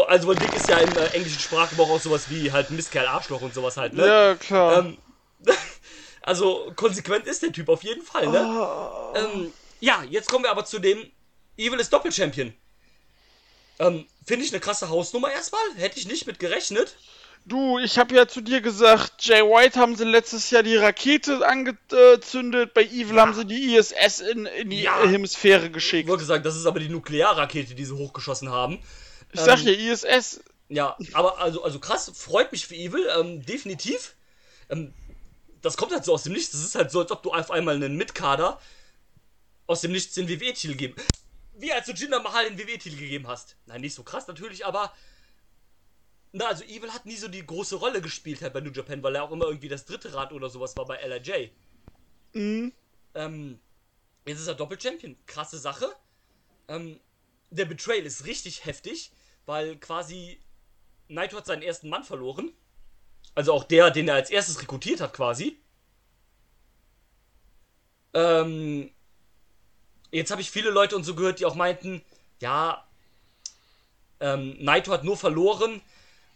Also, 0.09 0.29
weil 0.29 0.37
Dick 0.37 0.53
ist 0.53 0.69
ja 0.69 0.79
im 0.81 0.95
äh, 0.99 1.07
englischen 1.07 1.39
Sprachgebrauch 1.41 1.89
auch 1.89 2.01
sowas 2.01 2.29
wie 2.29 2.53
halt 2.53 2.71
Mistkerl, 2.71 3.07
Arschloch 3.07 3.41
und 3.41 3.55
sowas 3.55 3.79
halt, 3.79 3.95
ne? 3.95 4.07
Ja, 4.07 4.35
klar. 4.35 4.79
Ähm, 4.85 4.99
also, 6.21 6.71
konsequent 6.77 7.27
ist 7.27 7.43
der 7.43 7.51
Typ 7.51 7.71
auf 7.71 7.83
jeden 7.83 8.03
Fall, 8.03 8.27
ne? 8.29 8.41
Ähm, 9.15 9.55
ja, 9.81 10.05
jetzt 10.05 10.29
kommen 10.29 10.45
wir 10.45 10.51
aber 10.51 10.67
zu 10.67 10.79
dem 10.81 11.11
Evil 11.57 11.81
ist 11.81 11.93
Doppelchampion. 11.95 12.53
Ähm, 13.79 14.07
Finde 14.27 14.45
ich 14.45 14.53
eine 14.53 14.61
krasse 14.61 14.91
Hausnummer 14.91 15.33
erstmal. 15.33 15.63
Hätte 15.77 15.99
ich 15.99 16.07
nicht 16.07 16.27
mit 16.27 16.39
gerechnet. 16.39 16.97
Du, 17.49 17.79
ich 17.79 17.97
habe 17.97 18.13
ja 18.17 18.27
zu 18.27 18.41
dir 18.41 18.61
gesagt, 18.61 19.25
Jay 19.25 19.41
White 19.41 19.79
haben 19.79 19.95
sie 19.95 20.03
letztes 20.03 20.51
Jahr 20.51 20.65
die 20.65 20.75
Rakete 20.75 21.47
angezündet, 21.47 22.75
bei 22.75 22.83
Evil 22.83 23.21
haben 23.21 23.35
sie 23.35 23.45
die 23.45 23.77
ISS 23.77 24.19
in, 24.19 24.47
in 24.47 24.71
die 24.71 24.83
Ja. 24.83 25.01
Hemisphäre 25.07 25.67
Ich 25.67 25.73
geschickt. 25.73 26.09
wollte 26.09 26.25
sagen, 26.25 26.43
das 26.43 26.57
ist 26.57 26.67
aber 26.67 26.81
die 26.81 26.89
Nuklearrakete, 26.89 27.77
die 27.77 27.85
sie 27.85 27.93
hochgeschossen 27.95 28.51
haben. 28.51 28.81
Ich 29.33 29.41
sag 29.41 29.61
ähm, 29.65 29.69
ja, 29.79 29.93
ISS. 29.93 30.41
Ja, 30.69 30.97
aber 31.13 31.39
also, 31.39 31.63
also 31.63 31.79
krass, 31.79 32.11
freut 32.17 32.51
mich 32.51 32.67
für 32.67 32.75
Evil, 32.75 33.09
ähm, 33.17 33.47
definitiv. 33.47 34.17
Ähm, 34.69 34.93
das 35.63 35.77
kommt 35.77 35.93
halt 35.93 36.05
so 36.05 36.15
aus 36.15 36.25
dem 36.25 36.33
Nichts. 36.33 36.51
Das 36.51 36.63
ist 36.63 36.75
halt 36.75 36.91
so, 36.91 36.99
als 37.01 37.13
ob 37.13 37.23
du 37.23 37.31
auf 37.33 37.53
einmal 37.53 37.77
einen 37.77 37.97
Mitkader 37.97 38.61
aus 39.69 39.83
dem 39.83 39.93
Nichts 39.93 40.15
den 40.15 40.29
WWE-Titel 40.29 40.75
geben. 40.75 40.97
Wie 41.55 41.73
als 41.73 41.87
du 41.87 41.93
Jinder 41.93 42.21
Mahal 42.21 42.51
den 42.51 42.59
WWE-Titel 42.59 42.97
gegeben 42.97 43.29
hast. 43.29 43.55
Nein, 43.67 43.83
nicht 43.83 43.95
so 43.95 44.03
krass 44.03 44.27
natürlich, 44.27 44.67
aber. 44.67 44.93
Na, 46.37 46.49
also 46.49 46.65
Evil 46.65 46.93
hat 46.93 47.07
nie 47.07 47.17
so 47.17 47.29
die 47.29 47.47
große 47.47 47.77
Rolle 47.77 48.03
gespielt 48.03 48.43
halt 48.43 48.53
bei 48.53 48.61
New 48.61 48.71
Japan, 48.71 49.03
weil 49.03 49.15
er 49.15 49.23
auch 49.23 49.33
immer 49.33 49.47
irgendwie 49.47 49.71
das 49.71 49.87
dritte 49.87 50.13
Rad 50.13 50.35
oder 50.35 50.51
sowas 50.51 50.77
war 50.77 50.85
bei 50.85 50.99
LIJ. 50.99 51.51
Mhm. 52.35 52.75
Ähm, 53.15 53.59
jetzt 54.27 54.41
ist 54.41 54.47
er 54.47 54.55
Doppel-Champion. 54.55 55.17
Krasse 55.25 55.59
Sache. 55.59 55.89
Ähm, 56.69 57.01
der 57.49 57.65
Betrayal 57.65 58.05
ist 58.05 58.27
richtig 58.27 58.67
heftig, 58.67 59.13
weil 59.47 59.77
quasi 59.77 60.39
Naito 61.09 61.39
hat 61.39 61.47
seinen 61.47 61.63
ersten 61.63 61.89
Mann 61.89 62.05
verloren. 62.05 62.53
Also 63.35 63.55
auch 63.55 63.65
der, 63.65 63.91
den 63.91 64.07
er 64.07 64.17
als 64.17 64.29
erstes 64.29 64.61
rekrutiert 64.61 65.01
hat, 65.01 65.15
quasi. 65.15 65.59
Ähm, 68.13 68.91
jetzt 70.11 70.31
habe 70.31 70.43
ich 70.43 70.51
viele 70.51 70.69
Leute 70.69 70.97
und 70.97 71.05
so 71.05 71.15
gehört, 71.15 71.41
die 71.41 71.47
auch 71.47 71.55
meinten, 71.55 72.03
ja, 72.41 72.87
ähm, 74.21 74.63
Naito 74.63 74.93
hat 74.93 75.03
nur 75.03 75.17
verloren, 75.17 75.81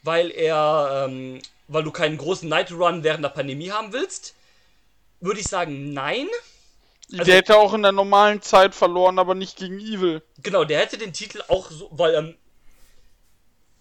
weil 0.03 0.31
er, 0.31 1.07
ähm, 1.09 1.41
weil 1.69 1.85
du 1.85 1.91
keinen 1.91 2.17
großen 2.19 2.49
Naito-Run 2.49 3.05
während 3.05 3.25
der 3.25 3.31
Pandemie 3.31 3.71
haben 3.71 3.93
willst. 3.93 4.35
Würde 5.21 5.41
ich 5.41 5.47
sagen, 5.47 5.93
nein. 5.93 6.27
Also- 7.13 7.25
der 7.25 7.37
hätte 7.37 7.57
auch 7.57 7.75
in 7.75 7.83
der 7.83 7.93
normalen 7.93 8.41
Zeit 8.41 8.75
verloren, 8.75 9.19
aber 9.19 9.35
nicht 9.35 9.57
gegen 9.57 9.79
Evil. 9.79 10.23
Genau, 10.43 10.65
der 10.65 10.81
hätte 10.81 10.97
den 10.97 11.13
Titel 11.13 11.43
auch 11.49 11.71
so, 11.71 11.89
weil, 11.93 12.15
ähm, 12.15 12.37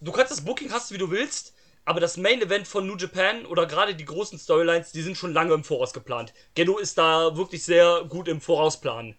du 0.00 0.12
kannst 0.12 0.32
das 0.32 0.44
Booking 0.44 0.72
hast, 0.72 0.92
wie 0.92 0.98
du 0.98 1.10
willst, 1.10 1.54
aber 1.84 2.00
das 2.00 2.16
Main 2.16 2.42
Event 2.42 2.68
von 2.68 2.86
New 2.86 2.96
Japan 2.96 3.46
oder 3.46 3.66
gerade 3.66 3.94
die 3.94 4.04
großen 4.04 4.38
Storylines, 4.38 4.92
die 4.92 5.02
sind 5.02 5.16
schon 5.16 5.32
lange 5.32 5.54
im 5.54 5.64
Voraus 5.64 5.92
geplant. 5.92 6.32
Gendo 6.54 6.78
ist 6.78 6.98
da 6.98 7.36
wirklich 7.36 7.64
sehr 7.64 8.04
gut 8.08 8.28
im 8.28 8.40
Vorausplanen. 8.40 9.16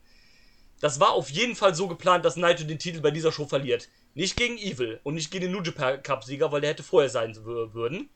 Das 0.79 0.99
war 0.99 1.11
auf 1.11 1.29
jeden 1.29 1.55
Fall 1.55 1.75
so 1.75 1.87
geplant, 1.87 2.25
dass 2.25 2.35
Naito 2.35 2.63
den 2.63 2.79
Titel 2.79 3.01
bei 3.01 3.11
dieser 3.11 3.31
Show 3.31 3.45
verliert. 3.45 3.87
Nicht 4.13 4.35
gegen 4.35 4.57
Evil 4.57 4.99
und 5.03 5.15
nicht 5.15 5.31
gegen 5.31 5.43
den 5.45 5.51
New 5.53 5.61
Japan 5.61 6.01
Cup 6.03 6.23
Sieger, 6.23 6.51
weil 6.51 6.61
der 6.61 6.71
hätte 6.71 6.83
vorher 6.83 7.09
sein 7.09 7.33
wür- 7.33 7.73
würden. 7.73 8.09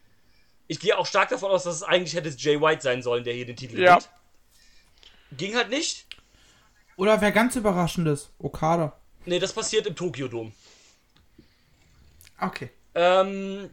Ich 0.68 0.80
gehe 0.80 0.98
auch 0.98 1.06
stark 1.06 1.30
davon 1.30 1.52
aus, 1.52 1.64
dass 1.64 1.76
es 1.76 1.84
eigentlich 1.84 2.16
hätte 2.16 2.30
Jay 2.30 2.60
White 2.60 2.82
sein 2.82 3.02
sollen, 3.02 3.24
der 3.24 3.34
hier 3.34 3.46
den 3.46 3.56
Titel 3.56 3.80
Ja. 3.80 3.96
gewinnt. 3.98 4.10
Ging 5.38 5.56
halt 5.56 5.70
nicht. 5.70 6.06
Oder 6.98 7.20
wer 7.22 7.32
ganz 7.32 7.56
überraschendes? 7.56 8.30
Okada. 8.40 8.98
Nee, 9.26 9.40
das 9.40 9.54
passiert 9.54 9.86
im 9.88 9.96
Tokyo 9.96 10.28
Dome. 10.28 10.52
Okay. 12.40 12.70
Ähm, 12.94 13.70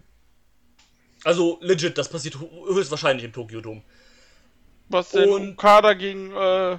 also 1.24 1.58
legit, 1.60 1.96
das 1.98 2.08
passiert 2.08 2.36
hö- 2.36 2.66
höchstwahrscheinlich 2.74 3.24
im 3.24 3.32
Tokyo 3.32 3.60
Dome. 3.60 3.82
Was 4.88 5.10
denn? 5.10 5.28
Und- 5.28 5.52
Okada 5.52 5.94
gegen 5.94 6.30
äh, 6.32 6.78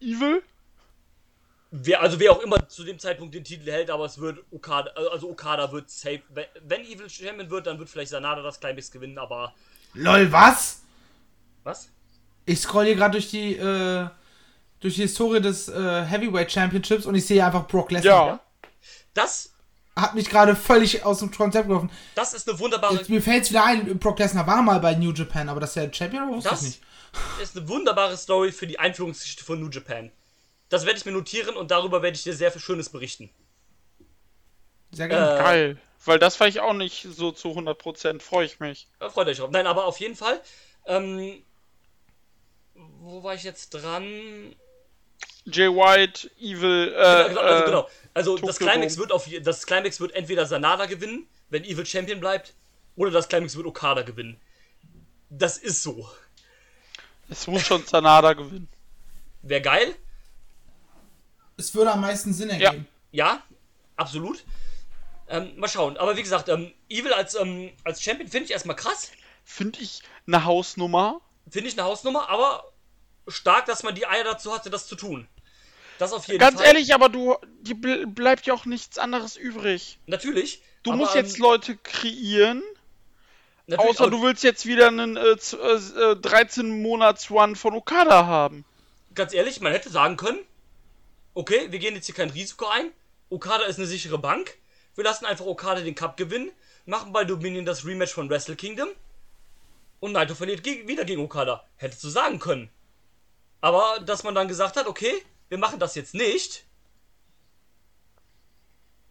Evil? 0.00 0.42
Wer, 1.74 2.02
also 2.02 2.20
wer 2.20 2.32
auch 2.32 2.40
immer 2.40 2.68
zu 2.68 2.84
dem 2.84 2.98
Zeitpunkt 2.98 3.34
den 3.34 3.44
Titel 3.44 3.70
hält, 3.70 3.88
aber 3.88 4.04
es 4.04 4.20
wird 4.20 4.44
Okada, 4.50 4.90
also 5.10 5.30
Okada 5.30 5.72
wird 5.72 5.88
safe. 5.88 6.20
Wenn, 6.28 6.82
Evil 6.82 7.08
Champion 7.08 7.48
wird, 7.48 7.66
dann 7.66 7.78
wird 7.78 7.88
vielleicht 7.88 8.10
Sanada 8.10 8.42
das 8.42 8.60
Climax 8.60 8.90
gewinnen, 8.90 9.16
aber. 9.16 9.54
Lol, 9.94 10.30
was? 10.30 10.82
Was? 11.64 11.88
Ich 12.44 12.60
scroll 12.60 12.84
hier 12.84 12.96
gerade 12.96 13.12
durch 13.12 13.30
die, 13.30 13.56
äh, 13.56 14.06
durch 14.80 14.96
die 14.96 15.02
Historie 15.02 15.40
des 15.40 15.70
äh, 15.70 16.04
Heavyweight 16.04 16.52
Championships 16.52 17.06
und 17.06 17.14
ich 17.14 17.26
sehe 17.26 17.42
einfach 17.42 17.66
Brock 17.66 17.90
Lesnar. 17.90 18.26
Ja. 18.26 18.40
Das, 19.14 19.54
Hat 19.96 20.14
mich 20.14 20.28
gerade 20.28 20.54
völlig 20.54 21.06
aus 21.06 21.20
dem 21.20 21.30
Konzept 21.30 21.68
geworfen. 21.68 21.90
das 22.14 22.34
ist 22.34 22.46
eine 22.50 22.58
wunderbare, 22.58 22.96
Jetzt, 22.96 23.08
mir 23.08 23.22
fällt 23.22 23.44
es 23.44 23.50
wieder 23.50 23.64
ein, 23.64 23.98
Brock 23.98 24.18
Lesnar 24.18 24.46
war 24.46 24.60
mal 24.60 24.78
bei 24.80 24.94
New 24.94 25.12
Japan, 25.12 25.48
aber 25.48 25.60
dass 25.60 25.74
er 25.76 25.90
Champion 25.90 26.28
war, 26.28 26.36
wusste 26.36 26.50
das 26.50 26.62
ich 26.62 26.68
nicht. 26.68 26.82
ist 27.42 27.56
eine 27.56 27.66
wunderbare 27.66 28.16
Story 28.18 28.52
für 28.52 28.66
die 28.66 28.78
Einführungsgeschichte 28.78 29.42
von 29.42 29.58
New 29.58 29.70
Japan. 29.70 30.10
Das 30.72 30.86
werde 30.86 30.98
ich 30.98 31.04
mir 31.04 31.12
notieren 31.12 31.54
und 31.54 31.70
darüber 31.70 32.00
werde 32.00 32.16
ich 32.16 32.22
dir 32.22 32.32
sehr 32.32 32.50
viel 32.50 32.62
Schönes 32.62 32.88
berichten. 32.88 33.28
Sehr 34.90 35.06
gerne. 35.06 35.34
Äh, 35.34 35.38
Geil. 35.38 35.78
Weil 36.02 36.18
das 36.18 36.40
war 36.40 36.48
ich 36.48 36.60
auch 36.60 36.72
nicht 36.72 37.06
so 37.10 37.30
zu 37.30 37.48
100%. 37.48 38.22
Freue 38.22 38.46
ich 38.46 38.58
mich. 38.58 38.88
Da 38.98 39.10
freut 39.10 39.28
euch 39.28 39.36
drauf. 39.36 39.50
Nein, 39.50 39.66
aber 39.66 39.84
auf 39.84 40.00
jeden 40.00 40.16
Fall. 40.16 40.40
Ähm, 40.86 41.42
wo 42.74 43.22
war 43.22 43.34
ich 43.34 43.42
jetzt 43.42 43.68
dran? 43.74 44.56
Jay 45.44 45.68
White, 45.68 46.30
Evil, 46.40 46.94
äh, 46.96 46.96
also, 46.96 47.40
also, 47.40 47.62
äh, 47.62 47.66
genau. 47.66 47.88
Also 48.14 48.38
das 48.38 48.56
Climax 48.56 48.96
wird 48.96 49.12
auf 49.12 49.28
das 49.42 49.66
Climax 49.66 50.00
wird 50.00 50.12
entweder 50.12 50.46
Sanada 50.46 50.86
gewinnen, 50.86 51.28
wenn 51.50 51.64
Evil 51.64 51.84
Champion 51.84 52.18
bleibt, 52.18 52.54
oder 52.96 53.10
das 53.10 53.28
Climax 53.28 53.56
wird 53.56 53.66
Okada 53.66 54.00
gewinnen. 54.00 54.40
Das 55.28 55.58
ist 55.58 55.82
so. 55.82 56.08
es 57.28 57.46
muss 57.46 57.60
schon 57.60 57.84
Sanada 57.84 58.32
gewinnen. 58.32 58.70
Wäre 59.42 59.60
geil. 59.60 59.96
Es 61.56 61.74
würde 61.74 61.92
am 61.92 62.00
meisten 62.00 62.32
Sinn 62.32 62.50
ergeben. 62.50 62.86
Ja, 63.10 63.42
absolut. 63.96 64.44
Ähm, 65.28 65.52
mal 65.56 65.68
schauen. 65.68 65.96
Aber 65.96 66.16
wie 66.16 66.22
gesagt, 66.22 66.48
ähm, 66.48 66.72
Evil 66.88 67.12
als, 67.12 67.34
ähm, 67.34 67.70
als 67.84 68.02
Champion 68.02 68.28
finde 68.28 68.46
ich 68.46 68.50
erstmal 68.50 68.76
krass. 68.76 69.12
Finde 69.44 69.80
ich 69.80 70.02
eine 70.26 70.44
Hausnummer. 70.44 71.20
Finde 71.50 71.68
ich 71.68 71.78
eine 71.78 71.86
Hausnummer, 71.86 72.28
aber 72.28 72.72
stark, 73.28 73.66
dass 73.66 73.82
man 73.82 73.94
die 73.94 74.06
Eier 74.06 74.24
dazu 74.24 74.52
hatte, 74.52 74.70
das 74.70 74.86
zu 74.86 74.96
tun. 74.96 75.28
Das 75.98 76.12
auf 76.12 76.26
jeden 76.26 76.38
Ganz 76.38 76.58
Fall. 76.58 76.66
ehrlich, 76.66 76.94
aber 76.94 77.08
du, 77.08 77.36
die 77.60 77.74
bl 77.74 78.06
bleibt 78.06 78.46
ja 78.46 78.54
auch 78.54 78.64
nichts 78.64 78.98
anderes 78.98 79.36
übrig. 79.36 79.98
Natürlich. 80.06 80.62
Du 80.82 80.90
aber, 80.90 81.00
musst 81.00 81.14
jetzt 81.14 81.36
ähm, 81.36 81.42
Leute 81.42 81.76
kreieren, 81.76 82.62
natürlich, 83.66 83.90
außer 83.90 84.10
du 84.10 84.22
willst 84.22 84.42
jetzt 84.42 84.66
wieder 84.66 84.88
einen 84.88 85.16
äh, 85.16 85.20
äh, 85.20 85.36
13-Monats-Run 85.36 87.56
von 87.56 87.74
Okada 87.74 88.26
haben. 88.26 88.64
ganz 89.14 89.32
ehrlich, 89.32 89.60
man 89.60 89.72
hätte 89.72 89.90
sagen 89.90 90.16
können, 90.16 90.38
okay, 91.34 91.70
wir 91.70 91.78
gehen 91.78 91.94
jetzt 91.94 92.06
hier 92.06 92.14
kein 92.14 92.30
Risiko 92.30 92.66
ein. 92.66 92.90
Okada 93.30 93.64
ist 93.64 93.78
eine 93.78 93.86
sichere 93.86 94.18
Bank. 94.18 94.58
Wir 94.94 95.04
lassen 95.04 95.24
einfach 95.24 95.46
Okada 95.46 95.80
den 95.80 95.94
Cup 95.94 96.16
gewinnen, 96.16 96.50
machen 96.84 97.12
bei 97.12 97.24
Dominion 97.24 97.64
das 97.64 97.86
Rematch 97.86 98.12
von 98.12 98.28
Wrestle 98.28 98.56
Kingdom 98.56 98.88
und 100.00 100.12
Naito 100.12 100.34
verliert 100.34 100.62
ge 100.62 100.86
wieder 100.86 101.04
gegen 101.04 101.22
Okada. 101.22 101.66
Hättest 101.76 102.04
du 102.04 102.08
sagen 102.08 102.38
können. 102.38 102.70
Aber 103.60 104.00
dass 104.04 104.24
man 104.24 104.34
dann 104.34 104.48
gesagt 104.48 104.76
hat, 104.76 104.86
okay, 104.86 105.24
wir 105.48 105.58
machen 105.58 105.78
das 105.78 105.94
jetzt 105.94 106.14
nicht 106.14 106.64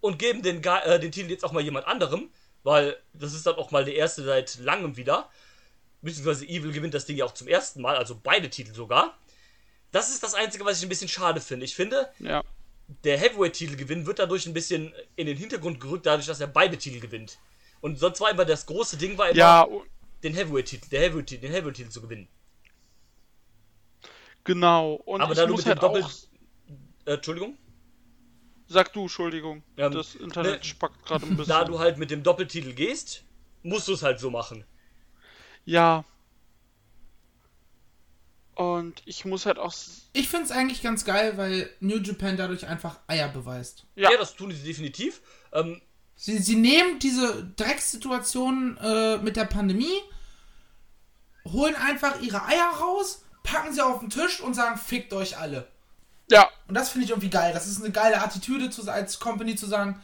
und 0.01 0.19
geben 0.19 0.41
den, 0.41 0.63
äh, 0.63 0.99
den 0.99 1.11
Titel 1.11 1.31
jetzt 1.31 1.45
auch 1.45 1.51
mal 1.51 1.63
jemand 1.63 1.87
anderem, 1.87 2.29
weil 2.63 2.97
das 3.13 3.33
ist 3.33 3.47
dann 3.47 3.55
auch 3.55 3.71
mal 3.71 3.85
der 3.85 3.95
erste 3.95 4.23
seit 4.23 4.57
langem 4.59 4.97
wieder. 4.97 5.29
Beziehungsweise 6.01 6.45
Evil 6.45 6.71
gewinnt 6.71 6.93
das 6.93 7.05
Ding 7.05 7.17
ja 7.17 7.25
auch 7.25 7.33
zum 7.33 7.47
ersten 7.47 7.81
Mal, 7.81 7.95
also 7.95 8.19
beide 8.21 8.49
Titel 8.49 8.73
sogar. 8.73 9.17
Das 9.91 10.09
ist 10.09 10.23
das 10.23 10.33
Einzige, 10.33 10.63
was 10.65 10.77
ich 10.77 10.83
ein 10.85 10.89
bisschen 10.89 11.07
schade 11.09 11.41
finde. 11.41 11.65
Ich 11.65 11.75
finde, 11.75 12.09
Ja. 12.19 12.43
der 13.03 13.17
Heavyweight-Titelgewinn 13.17 14.05
wird 14.05 14.19
dadurch 14.19 14.45
ein 14.45 14.53
bisschen 14.53 14.93
in 15.15 15.27
den 15.27 15.37
Hintergrund 15.37 15.79
gerückt, 15.79 16.05
dadurch, 16.05 16.27
dass 16.27 16.39
er 16.39 16.47
beide 16.47 16.77
Titel 16.77 16.99
gewinnt. 16.99 17.37
Und 17.81 17.97
sonst 17.99 18.21
war 18.21 18.29
immer 18.31 18.45
das 18.45 18.65
große 18.65 18.97
Ding, 18.97 19.17
war 19.17 19.29
immer 19.29 19.37
Ja, 19.37 19.67
den 20.23 20.33
Heavyweight-Titel, 20.33 20.87
der 20.89 21.01
Heavyweight 21.01 21.31
den 21.31 21.51
Heavyweight-Titel 21.51 21.89
zu 21.89 22.01
gewinnen. 22.01 22.27
genau. 24.43 24.93
Und 25.05 25.21
Aber 25.21 25.35
da 25.35 25.45
du 25.45 25.55
mit 25.55 25.65
dem 25.65 25.69
halt 25.69 25.83
Doppel... 25.83 26.03
auch. 26.03 26.11
Äh, 27.05 27.13
Entschuldigung? 27.13 27.57
Sag 28.67 28.93
du, 28.93 29.01
Entschuldigung. 29.03 29.63
Ähm, 29.77 29.91
das 29.91 30.15
Internet 30.15 30.59
ne, 30.61 30.63
spackt 30.63 31.03
gerade 31.05 31.25
ein 31.25 31.29
bisschen. 31.37 31.49
Da 31.49 31.65
du 31.65 31.79
halt 31.79 31.97
mit 31.97 32.11
dem 32.11 32.23
Doppeltitel 32.23 32.73
gehst, 32.73 33.23
musst 33.63 33.87
du 33.87 33.93
es 33.93 34.03
halt 34.03 34.19
so 34.19 34.29
machen. 34.29 34.63
Ja. 35.65 36.05
Und 38.61 39.01
ich 39.05 39.25
muss 39.25 39.47
halt 39.47 39.57
auch. 39.57 39.73
Ich 40.13 40.29
finde 40.29 40.45
es 40.45 40.51
eigentlich 40.51 40.83
ganz 40.83 41.03
geil, 41.03 41.35
weil 41.37 41.67
New 41.79 41.97
Japan 41.97 42.37
dadurch 42.37 42.67
einfach 42.67 42.99
Eier 43.07 43.29
beweist. 43.29 43.85
Ja. 43.95 44.11
Ja, 44.11 44.17
das 44.19 44.35
tun 44.35 44.51
sie 44.51 44.61
definitiv. 44.61 45.21
Ähm, 45.51 45.81
Sie, 46.23 46.37
sie 46.37 46.55
nehmen 46.55 46.99
diese 46.99 47.45
Dreckssituation 47.55 48.77
äh, 48.77 49.17
mit 49.17 49.37
der 49.37 49.45
Pandemie, 49.45 50.03
holen 51.47 51.75
einfach 51.75 52.21
ihre 52.21 52.45
Eier 52.45 52.69
raus, 52.79 53.23
packen 53.43 53.73
sie 53.73 53.83
auf 53.83 54.01
den 54.01 54.11
Tisch 54.11 54.39
und 54.39 54.53
sagen, 54.53 54.77
fickt 54.77 55.13
euch 55.13 55.39
alle. 55.39 55.67
Ja, 56.29 56.47
Und 56.67 56.75
das 56.75 56.91
finde 56.91 57.05
ich 57.05 57.09
irgendwie 57.09 57.31
geil. 57.31 57.53
Das 57.55 57.65
ist 57.65 57.81
eine 57.81 57.91
geile 57.91 58.21
Attitüde 58.21 58.69
zu, 58.69 58.87
als 58.87 59.19
Company 59.19 59.55
zu 59.55 59.65
sagen, 59.65 59.99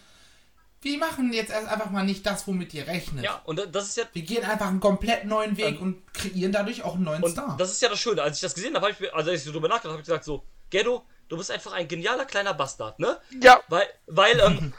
Wir 0.88 0.98
machen 1.00 1.34
jetzt 1.34 1.52
erst 1.52 1.68
einfach 1.68 1.90
mal 1.90 2.06
nicht 2.06 2.26
das, 2.26 2.48
womit 2.48 2.74
ihr 2.74 2.88
rechnet. 2.88 3.26
Ja, 3.26 3.42
und 3.44 3.62
das 3.76 3.90
ist 3.90 3.98
ja. 3.98 4.06
Wir 4.14 4.22
gehen 4.22 4.46
einfach 4.46 4.68
einen 4.68 4.80
komplett 4.80 5.26
neuen 5.26 5.58
Weg 5.58 5.76
Ähm, 5.76 5.82
und 5.82 6.14
kreieren 6.14 6.54
dadurch 6.54 6.82
auch 6.84 6.96
einen 6.96 7.04
neuen 7.04 7.22
Und 7.24 7.32
Star. 7.32 7.58
das 7.58 7.72
ist 7.72 7.82
ja 7.82 7.90
das 7.90 8.00
Schöne. 8.00 8.22
Als 8.22 8.38
ich 8.38 8.42
das 8.42 8.56
gesehen 8.56 8.74
habe, 8.74 8.86
hab 8.86 8.94
ich 8.94 9.00
mir, 9.02 9.14
also 9.14 9.30
als 9.32 9.42
ich 9.42 9.46
so 9.46 9.52
drüber 9.52 9.68
nachgedacht 9.68 9.86
habe, 9.86 9.94
habe 9.96 10.02
ich 10.02 10.08
gesagt 10.08 10.24
so, 10.24 10.46
Gerdo, 10.70 11.06
du 11.28 11.38
bist 11.38 11.52
einfach 11.52 11.74
ein 11.74 11.90
genialer 11.90 12.24
kleiner 12.24 12.54
Bastard, 12.54 13.00
ne? 13.00 13.20
Ja, 13.42 13.60
Weil, 13.68 13.86
weil, 14.06 14.40
ähm, 14.40 14.74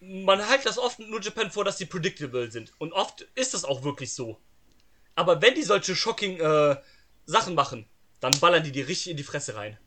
man 0.24 0.40
hält 0.44 0.66
das 0.66 0.78
oft 0.78 0.98
New 0.98 1.20
Japan 1.20 1.52
vor, 1.52 1.64
dass 1.64 1.76
die 1.76 1.86
predictable 1.86 2.50
sind. 2.50 2.72
Und 2.78 2.92
oft 2.92 3.20
ist 3.36 3.54
das 3.54 3.64
auch 3.64 3.84
wirklich 3.84 4.12
so. 4.14 4.40
Aber 5.14 5.40
wenn 5.42 5.54
die 5.54 5.62
solche 5.62 5.94
shocking 5.94 6.40
äh, 6.40 6.76
Sachen 7.24 7.54
machen, 7.54 7.86
dann 8.18 8.32
ballern 8.40 8.64
die 8.64 8.72
dir 8.72 8.88
richtig 8.88 9.12
in 9.12 9.16
die 9.16 9.22
Fresse 9.22 9.54
rein. 9.54 9.78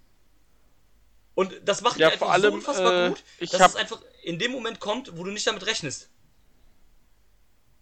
Und 1.35 1.53
das 1.65 1.81
macht 1.81 1.97
Ja, 1.97 2.09
die 2.09 2.17
vor 2.17 2.31
einfach 2.31 2.41
so 2.41 2.47
allem, 2.47 2.53
unfassbar 2.55 3.05
äh, 3.05 3.09
gut, 3.09 3.23
ich 3.39 3.49
dass 3.51 3.71
es 3.71 3.75
einfach 3.75 4.01
in 4.23 4.39
dem 4.39 4.51
Moment 4.51 4.79
kommt, 4.79 5.17
wo 5.17 5.23
du 5.23 5.31
nicht 5.31 5.45
damit 5.45 5.65
rechnest. 5.65 6.09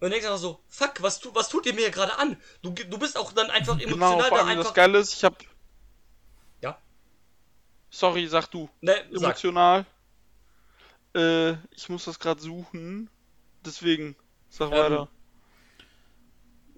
dann 0.00 0.10
denkst 0.10 0.26
du 0.26 0.32
einfach 0.32 0.42
so, 0.42 0.60
fuck, 0.68 1.00
was, 1.00 1.20
tu, 1.20 1.34
was 1.34 1.48
tut 1.48 1.64
ihr 1.66 1.72
mir 1.72 1.82
hier 1.82 1.90
gerade 1.90 2.18
an? 2.18 2.36
Du, 2.62 2.70
du 2.72 2.98
bist 2.98 3.16
auch 3.16 3.32
dann 3.32 3.50
einfach 3.50 3.78
genau, 3.78 3.94
emotional 3.94 4.28
vor 4.28 4.38
da 4.38 4.44
allem 4.44 4.58
das 4.58 4.66
einfach. 4.66 4.74
Geile 4.74 4.98
ist, 4.98 5.14
ich 5.14 5.24
hab. 5.24 5.42
Ja. 6.60 6.78
Sorry, 7.90 8.26
sag 8.26 8.50
du. 8.50 8.68
Ne, 8.80 8.94
sag. 9.12 9.22
Emotional. 9.22 9.86
Äh, 11.14 11.52
ich 11.70 11.88
muss 11.88 12.04
das 12.04 12.18
gerade 12.18 12.42
suchen. 12.42 13.08
Deswegen, 13.64 14.16
sag 14.50 14.72
Ähm, 14.72 14.78
weiter. 14.78 15.08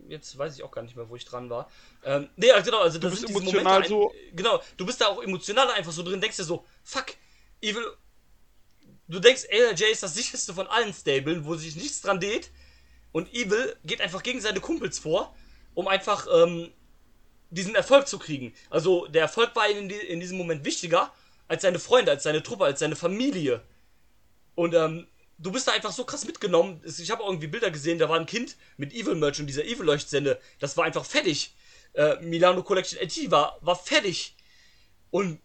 Jetzt 0.09 0.37
weiß 0.37 0.55
ich 0.57 0.63
auch 0.63 0.71
gar 0.71 0.83
nicht 0.83 0.97
mehr, 0.97 1.09
wo 1.09 1.17
ich 1.17 1.25
dran 1.25 1.51
war. 1.51 1.71
Ähm, 2.05 2.29
nee, 2.37 2.51
also 2.51 2.65
genau, 2.71 2.83
also 2.83 2.99
das 2.99 3.11
bist 3.13 3.29
emotional 3.31 3.65
Momente, 3.65 3.89
so- 3.89 4.13
genau, 4.33 4.63
du 4.77 4.87
bist 4.87 5.01
da 5.01 5.07
auch 5.09 5.23
emotional 5.23 5.71
einfach 5.71 5.93
so 5.93 6.03
drin, 6.03 6.21
denkst 6.21 6.37
dir 6.37 6.45
so, 6.45 6.65
fuck, 6.85 7.07
Evil, 7.61 7.85
du 9.09 9.21
denkst, 9.21 9.45
LJ 9.51 9.85
ist 9.93 10.03
das 10.03 10.15
sicherste 10.15 10.55
von 10.55 10.67
allen 10.67 10.93
Stablen, 10.93 11.45
wo 11.45 11.55
sich 11.55 11.77
nichts 11.77 12.01
dran 12.01 12.21
dreht 12.21 12.51
und 13.13 13.33
Evil 13.33 13.77
geht 13.85 14.01
einfach 14.01 14.23
gegen 14.23 14.41
seine 14.41 14.61
Kumpels 14.61 14.99
vor, 14.99 15.35
um 15.75 15.89
einfach 15.89 16.27
ähm, 16.33 16.73
diesen 17.51 17.75
Erfolg 17.75 18.09
zu 18.09 18.19
kriegen. 18.19 18.55
Also 18.71 19.07
der 19.07 19.23
Erfolg 19.23 19.55
war 19.55 19.69
ihm 19.71 19.79
in, 19.79 19.91
in 19.91 20.21
diesem 20.21 20.39
Moment 20.39 20.65
wichtiger 20.65 21.13
als 21.49 21.63
seine 21.63 21.79
Freunde, 21.79 22.11
als 22.11 22.25
seine 22.25 22.43
Truppe, 22.43 22.65
als 22.65 22.81
seine 22.81 22.97
Familie. 22.97 23.63
Und 24.55 24.75
ähm, 24.75 25.07
du 25.39 25.53
bist 25.53 25.69
da 25.69 25.73
einfach 25.73 25.93
so 25.93 26.05
krass 26.05 26.25
mitgenommen. 26.25 26.81
Ich 26.85 27.11
habe 27.11 27.23
irgendwie 27.23 27.47
Bilder 27.47 27.71
gesehen, 27.71 27.99
da 27.99 28.09
war 28.09 28.19
ein 28.19 28.27
Kind 28.27 28.57
mit 28.77 28.93
Evil-Merch 28.93 29.41
und 29.41 29.47
dieser 29.47 29.65
Evil-Leuchtsende. 29.65 30.41
Das 30.59 30.77
war 30.77 30.85
einfach 30.85 31.05
fertig. 31.05 31.55
Äh, 31.93 32.17
Milano 32.21 32.63
Collection 32.63 32.99
LT 32.99 33.31
war, 33.31 33.59
war 33.61 33.77
fertig. 33.77 34.35
Und 35.11 35.41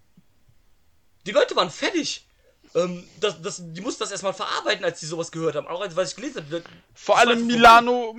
die 1.25 1.31
Leute 1.31 1.55
waren 1.55 1.69
fertig. 1.69 2.25
Ähm, 2.73 3.07
das, 3.19 3.41
das, 3.41 3.61
die 3.63 3.81
mussten 3.81 4.03
das 4.03 4.11
erstmal 4.11 4.33
verarbeiten, 4.33 4.85
als 4.85 4.99
sie 4.99 5.05
sowas 5.05 5.31
gehört 5.31 5.55
haben. 5.55 5.67
Auch 5.67 5.81
als 5.81 5.95
was 5.95 6.11
ich 6.11 6.15
gelesen 6.15 6.45
habe. 6.45 6.63
Vor 6.93 7.17
allem 7.17 7.45
Milano. 7.45 8.15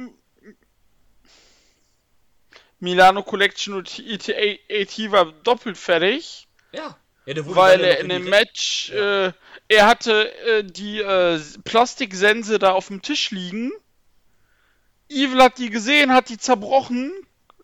Milano 2.79 3.23
Collection 3.23 3.75
und 3.75 4.01
ETA 4.01 4.59
AT 4.69 5.13
war 5.13 5.31
doppelt 5.45 5.79
fertig, 5.79 6.49
Ja. 6.73 6.97
Ja 7.27 7.35
der 7.35 7.47
wurde 7.47 7.57
weil 7.57 7.81
er 7.81 8.01
in 8.01 8.09
dem 8.09 8.25
Match, 8.25 8.91
äh, 8.91 9.33
er 9.69 9.87
hatte 9.87 10.33
äh, 10.47 10.65
die 10.65 11.01
äh, 11.01 11.41
Plastiksense 11.65 12.59
da 12.59 12.73
auf 12.73 12.89
dem 12.89 13.03
Tisch 13.03 13.31
liegen. 13.31 13.73
Evil 15.09 15.43
hat 15.43 15.59
die 15.59 15.71
gesehen, 15.71 16.13
hat 16.13 16.29
die 16.29 16.39
zerbrochen. 16.39 17.13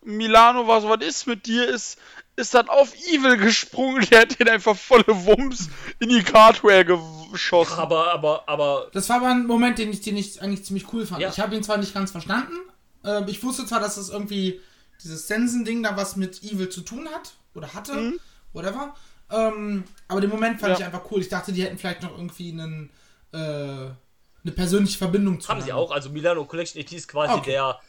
Milano 0.01 0.67
war 0.67 0.81
so, 0.81 0.89
was 0.89 1.05
ist 1.05 1.27
mit 1.27 1.45
dir? 1.45 1.67
Ist, 1.67 1.99
ist 2.35 2.53
dann 2.53 2.69
auf 2.69 2.93
Evil 2.95 3.37
gesprungen, 3.37 4.05
der 4.11 4.21
hat 4.21 4.39
den 4.39 4.49
einfach 4.49 4.75
volle 4.75 5.05
Wumms 5.07 5.69
in 5.99 6.09
die 6.09 6.23
Cardware 6.23 6.85
geschossen. 7.31 7.73
Aber, 7.73 8.13
aber, 8.13 8.47
aber. 8.47 8.89
Das 8.93 9.09
war 9.09 9.17
aber 9.17 9.27
ein 9.27 9.45
Moment, 9.45 9.77
den 9.77 9.91
ich, 9.91 10.01
den 10.01 10.17
ich 10.17 10.41
eigentlich 10.41 10.65
ziemlich 10.65 10.91
cool 10.93 11.05
fand. 11.05 11.21
Ja. 11.21 11.29
Ich 11.29 11.39
habe 11.39 11.55
ihn 11.55 11.63
zwar 11.63 11.77
nicht 11.77 11.93
ganz 11.93 12.11
verstanden. 12.11 12.55
Äh, 13.03 13.29
ich 13.29 13.43
wusste 13.43 13.65
zwar, 13.65 13.79
dass 13.79 13.95
das 13.95 14.09
irgendwie 14.09 14.61
dieses 15.03 15.27
Sensen-Ding 15.27 15.83
da 15.83 15.95
was 15.95 16.15
mit 16.15 16.43
Evil 16.43 16.69
zu 16.69 16.81
tun 16.81 17.07
hat. 17.13 17.33
Oder 17.53 17.73
hatte. 17.73 18.13
Whatever. 18.53 18.95
Ähm, 19.31 19.83
aber 20.07 20.21
den 20.21 20.29
Moment 20.29 20.59
fand 20.59 20.71
Ja. 20.73 20.79
ich 20.79 20.85
einfach 20.85 21.09
cool. 21.11 21.21
Ich 21.21 21.29
dachte, 21.29 21.51
die 21.51 21.63
hätten 21.63 21.77
vielleicht 21.77 22.01
noch 22.01 22.11
irgendwie 22.17 22.51
einen, 22.51 22.89
äh, 23.33 23.37
eine 23.37 24.51
persönliche 24.55 24.97
Verbindung 24.97 25.39
zu 25.39 25.49
Haben 25.49 25.61
sie 25.61 25.73
auch. 25.73 25.91
Also 25.91 26.09
Milano 26.09 26.45
Collection 26.45 26.81
AT 26.81 26.91
ist 26.95 27.07
quasi 27.07 27.33
Okay. 27.33 27.51
der, 27.51 27.79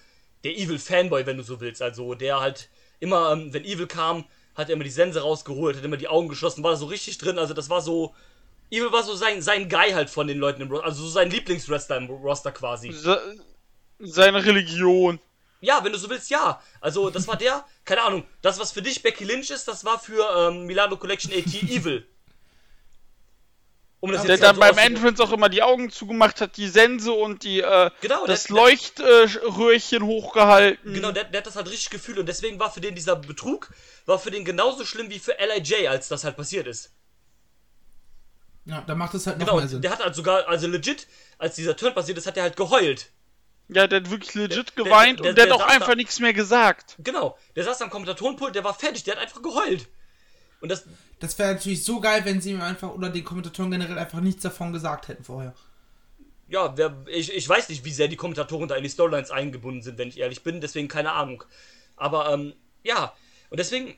der 0.45 0.57
Evil-Fanboy, 0.59 1.25
wenn 1.27 1.37
du 1.37 1.43
so 1.43 1.61
willst. 1.61 1.81
Also 1.83 2.15
der 2.15 2.41
halt 2.41 2.69
immer, 2.99 3.33
ähm, 3.33 3.53
wenn 3.53 3.65
Evil 3.65 3.87
kam, 3.87 4.25
hat 4.55 4.69
er 4.69 4.75
immer 4.75 4.85
die 4.85 4.91
Sense 4.91 5.21
rausgeholt, 5.23 5.77
hat 5.77 5.85
immer 5.85 5.97
die 5.97 6.09
Augen 6.09 6.29
geschlossen, 6.29 6.63
war 6.63 6.73
da 6.73 6.77
so 6.77 6.87
richtig 6.87 7.19
drin. 7.19 7.39
Also 7.39 7.55
das 7.55 7.71
war 7.71 7.81
so. 7.81 8.15
Evil 8.73 8.93
war 8.93 9.03
so 9.03 9.15
sein, 9.17 9.43
sein 9.43 9.69
Guy 9.69 9.91
halt 9.93 10.11
von 10.11 10.29
den 10.29 10.39
Leuten 10.39 10.63
im 10.63 10.69
Roster, 10.71 10.85
also 10.87 11.03
so 11.03 11.09
sein 11.09 11.29
Lieblingswrestler 11.31 11.97
im 11.97 12.07
Roster 12.07 12.53
quasi. 12.53 12.93
Se 12.93 13.19
seine 13.99 14.45
Religion. 14.45 15.19
Ja, 15.61 15.85
wenn 15.85 15.93
du 15.93 15.99
so 15.99 16.09
willst, 16.09 16.31
ja. 16.31 16.63
Also 16.81 17.11
das 17.11 17.29
war 17.29 17.37
der, 17.37 17.65
keine 17.85 18.03
Ahnung, 18.03 18.25
das 18.41 18.59
was 18.59 18.73
für 18.73 18.81
dich 18.83 19.03
Becky 19.03 19.25
Lynch 19.25 19.51
ist, 19.51 19.69
das 19.69 19.85
war 19.85 19.99
für 19.99 20.27
ähm, 20.49 20.65
Milano 20.67 20.97
Collection 20.97 21.33
AT 21.33 21.47
Evil. 21.63 22.07
Um 24.03 24.11
das 24.13 24.23
Der 24.23 24.31
jetzt 24.37 24.43
dann 24.43 24.55
so 24.55 24.61
beim. 24.63 24.79
Entrance 24.79 25.23
auch 25.23 25.31
immer 25.33 25.51
die 25.51 25.63
Augen 25.63 25.91
zugemacht 25.91 26.41
hat, 26.41 26.57
die 26.57 26.69
Sense 26.69 27.13
und 27.13 27.45
die, 27.45 27.61
äh, 27.61 27.91
Genau, 28.01 28.25
das 28.27 28.45
der- 28.45 28.57
Leuchtröhrchen 28.57 30.03
hochgehalten. 30.03 30.95
Genau, 30.95 31.13
der, 31.13 31.25
der 31.25 31.41
hat 31.41 31.47
das 31.47 31.57
halt 31.57 31.69
richtig 31.69 31.91
gefühlt 31.91 32.17
und 32.19 32.25
deswegen 32.27 32.59
war 32.59 32.73
für 32.73 32.81
den 32.81 32.95
dieser 32.95 33.15
Betrug, 33.17 33.71
war 34.07 34.19
für 34.19 34.31
den 34.31 34.47
genauso 34.47 34.87
schlimm 34.87 35.11
wie 35.11 35.19
für 35.19 35.37
LIJ, 35.39 35.87
als 35.89 36.09
das 36.09 36.25
halt 36.25 36.39
passiert 36.39 36.67
ist. 36.67 36.93
Ja, 38.65 38.81
da 38.87 38.95
macht 38.95 39.13
es 39.15 39.27
halt 39.27 39.39
noch 39.39 39.45
Genau, 39.47 39.59
mehr 39.59 39.69
Sinn. 39.69 39.83
der 39.83 39.91
hat 39.91 40.03
halt 40.03 40.15
sogar, 40.15 40.49
also 40.49 40.67
legit, 40.67 41.07
als 41.37 41.57
dieser 41.57 41.77
Turn 41.77 41.93
passiert 41.95 42.17
ist, 42.17 42.27
hat 42.27 42.39
er 42.39 42.45
halt 42.45 42.57
geheult. 42.57 43.11
Ja, 43.73 43.87
der 43.87 44.01
hat 44.01 44.11
wirklich 44.11 44.35
legit 44.35 44.73
Der- 44.77 44.85
geweint 44.85 45.21
der- 45.21 45.31
und 45.31 45.39
der, 45.39 45.47
der 45.47 45.55
hat 45.55 45.61
auch 45.61 45.67
einfach 45.67 45.89
da- 45.89 45.95
nichts 45.95 46.19
mehr 46.21 46.33
gesagt. 46.33 46.97
Genau, 46.99 47.39
der 47.57 47.65
saß 47.65 47.83
am 47.83 47.91
Kommentatorenpult, 47.91 48.55
der 48.55 48.65
war 48.65 48.75
fertig, 48.75 49.05
der 49.05 49.15
hat 49.17 49.23
einfach 49.23 49.43
geheult. 49.43 49.89
Und 50.61 50.69
das, 50.71 50.85
Das 51.21 51.39
wäre 51.39 51.55
natürlich 51.55 51.85
so 51.85 52.01
geil, 52.01 52.23
wenn 52.25 52.41
sie 52.41 52.51
ihm 52.53 52.61
einfach 52.63 52.91
oder 52.91 53.09
den 53.11 53.25
Kommentatoren 53.25 53.71
generell 53.71 53.99
einfach 53.99 54.21
nichts 54.21 54.43
davon 54.43 54.73
gesagt 54.73 55.09
hätten 55.09 55.25
vorher. 55.25 55.55
ja, 56.49 56.77
wer, 56.77 56.97
ich, 57.07 57.33
ich 57.33 57.49
weiß 57.49 57.69
nicht, 57.69 57.85
wie 57.85 57.93
sehr 57.93 58.09
die 58.09 58.17
Kommentatoren 58.17 58.67
da 58.69 58.75
in 58.75 58.83
die 58.83 58.89
Storylines 58.91 59.31
eingebunden 59.31 59.83
sind, 59.83 59.99
wenn 59.99 60.09
ich 60.09 60.19
ehrlich 60.19 60.43
bin, 60.43 60.61
deswegen 60.61 60.89
keine 60.89 61.13
Ahnung. 61.13 61.45
Aber, 61.97 62.33
ähm, 62.33 62.55
ja, 62.83 63.15
und 63.51 63.61
deswegen, 63.61 63.97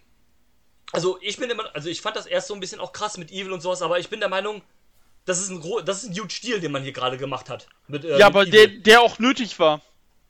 also 0.92 1.18
ich 1.22 1.38
bin 1.38 1.48
immer, 1.48 1.74
also 1.74 1.88
ich 1.88 2.02
fand 2.02 2.14
das 2.16 2.26
erst 2.26 2.48
so 2.48 2.54
ein 2.54 2.60
bisschen 2.60 2.78
auch 2.80 2.92
krass 2.92 3.16
mit 3.16 3.30
Evil 3.32 3.52
und 3.52 3.62
sowas, 3.62 3.80
aber 3.80 3.98
ich 3.98 4.10
bin 4.10 4.20
der 4.20 4.28
Meinung, 4.28 4.60
das 5.24 5.40
ist 5.40 5.50
ein, 5.50 5.60
gro 5.60 5.80
das 5.80 6.02
ist 6.02 6.10
ein 6.10 6.14
huge 6.18 6.40
Deal, 6.42 6.60
den 6.60 6.72
man 6.72 6.82
hier 6.82 6.92
gerade 6.92 7.16
gemacht 7.16 7.48
hat. 7.48 7.66
Mit, 7.88 8.04
äh, 8.04 8.18
ja, 8.18 8.26
aber 8.26 8.42
Evil. 8.42 8.52
der, 8.52 8.66
der 8.80 9.00
auch 9.02 9.18
nötig 9.18 9.58
war. 9.58 9.80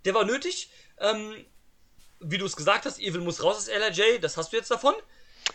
Der 0.04 0.14
war 0.14 0.24
nötig. 0.24 0.70
Ähm, 0.98 1.34
wie 2.20 2.38
du 2.38 2.46
es 2.46 2.56
gesagt 2.56 2.84
hast, 2.86 3.00
Evil 3.00 3.20
muss 3.20 3.42
raus 3.42 3.56
aus 3.56 3.68
LRJ, 3.68 4.18
das 4.20 4.36
hast 4.36 4.52
du 4.52 4.56
jetzt 4.56 4.70
davon. 4.70 4.94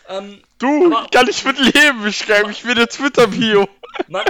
Ähm, 0.09 0.41
Du, 0.57 0.87
Aber- 0.93 1.05
ich 1.05 1.11
kann 1.11 1.25
nicht 1.25 1.45
mit 1.45 1.57
Leben 1.59 2.01
beschreiben, 2.03 2.49
ich 2.49 2.63
will 2.65 2.71
eine 2.71 2.87
Twitter-Bio. 2.87 3.67
man, 4.07 4.25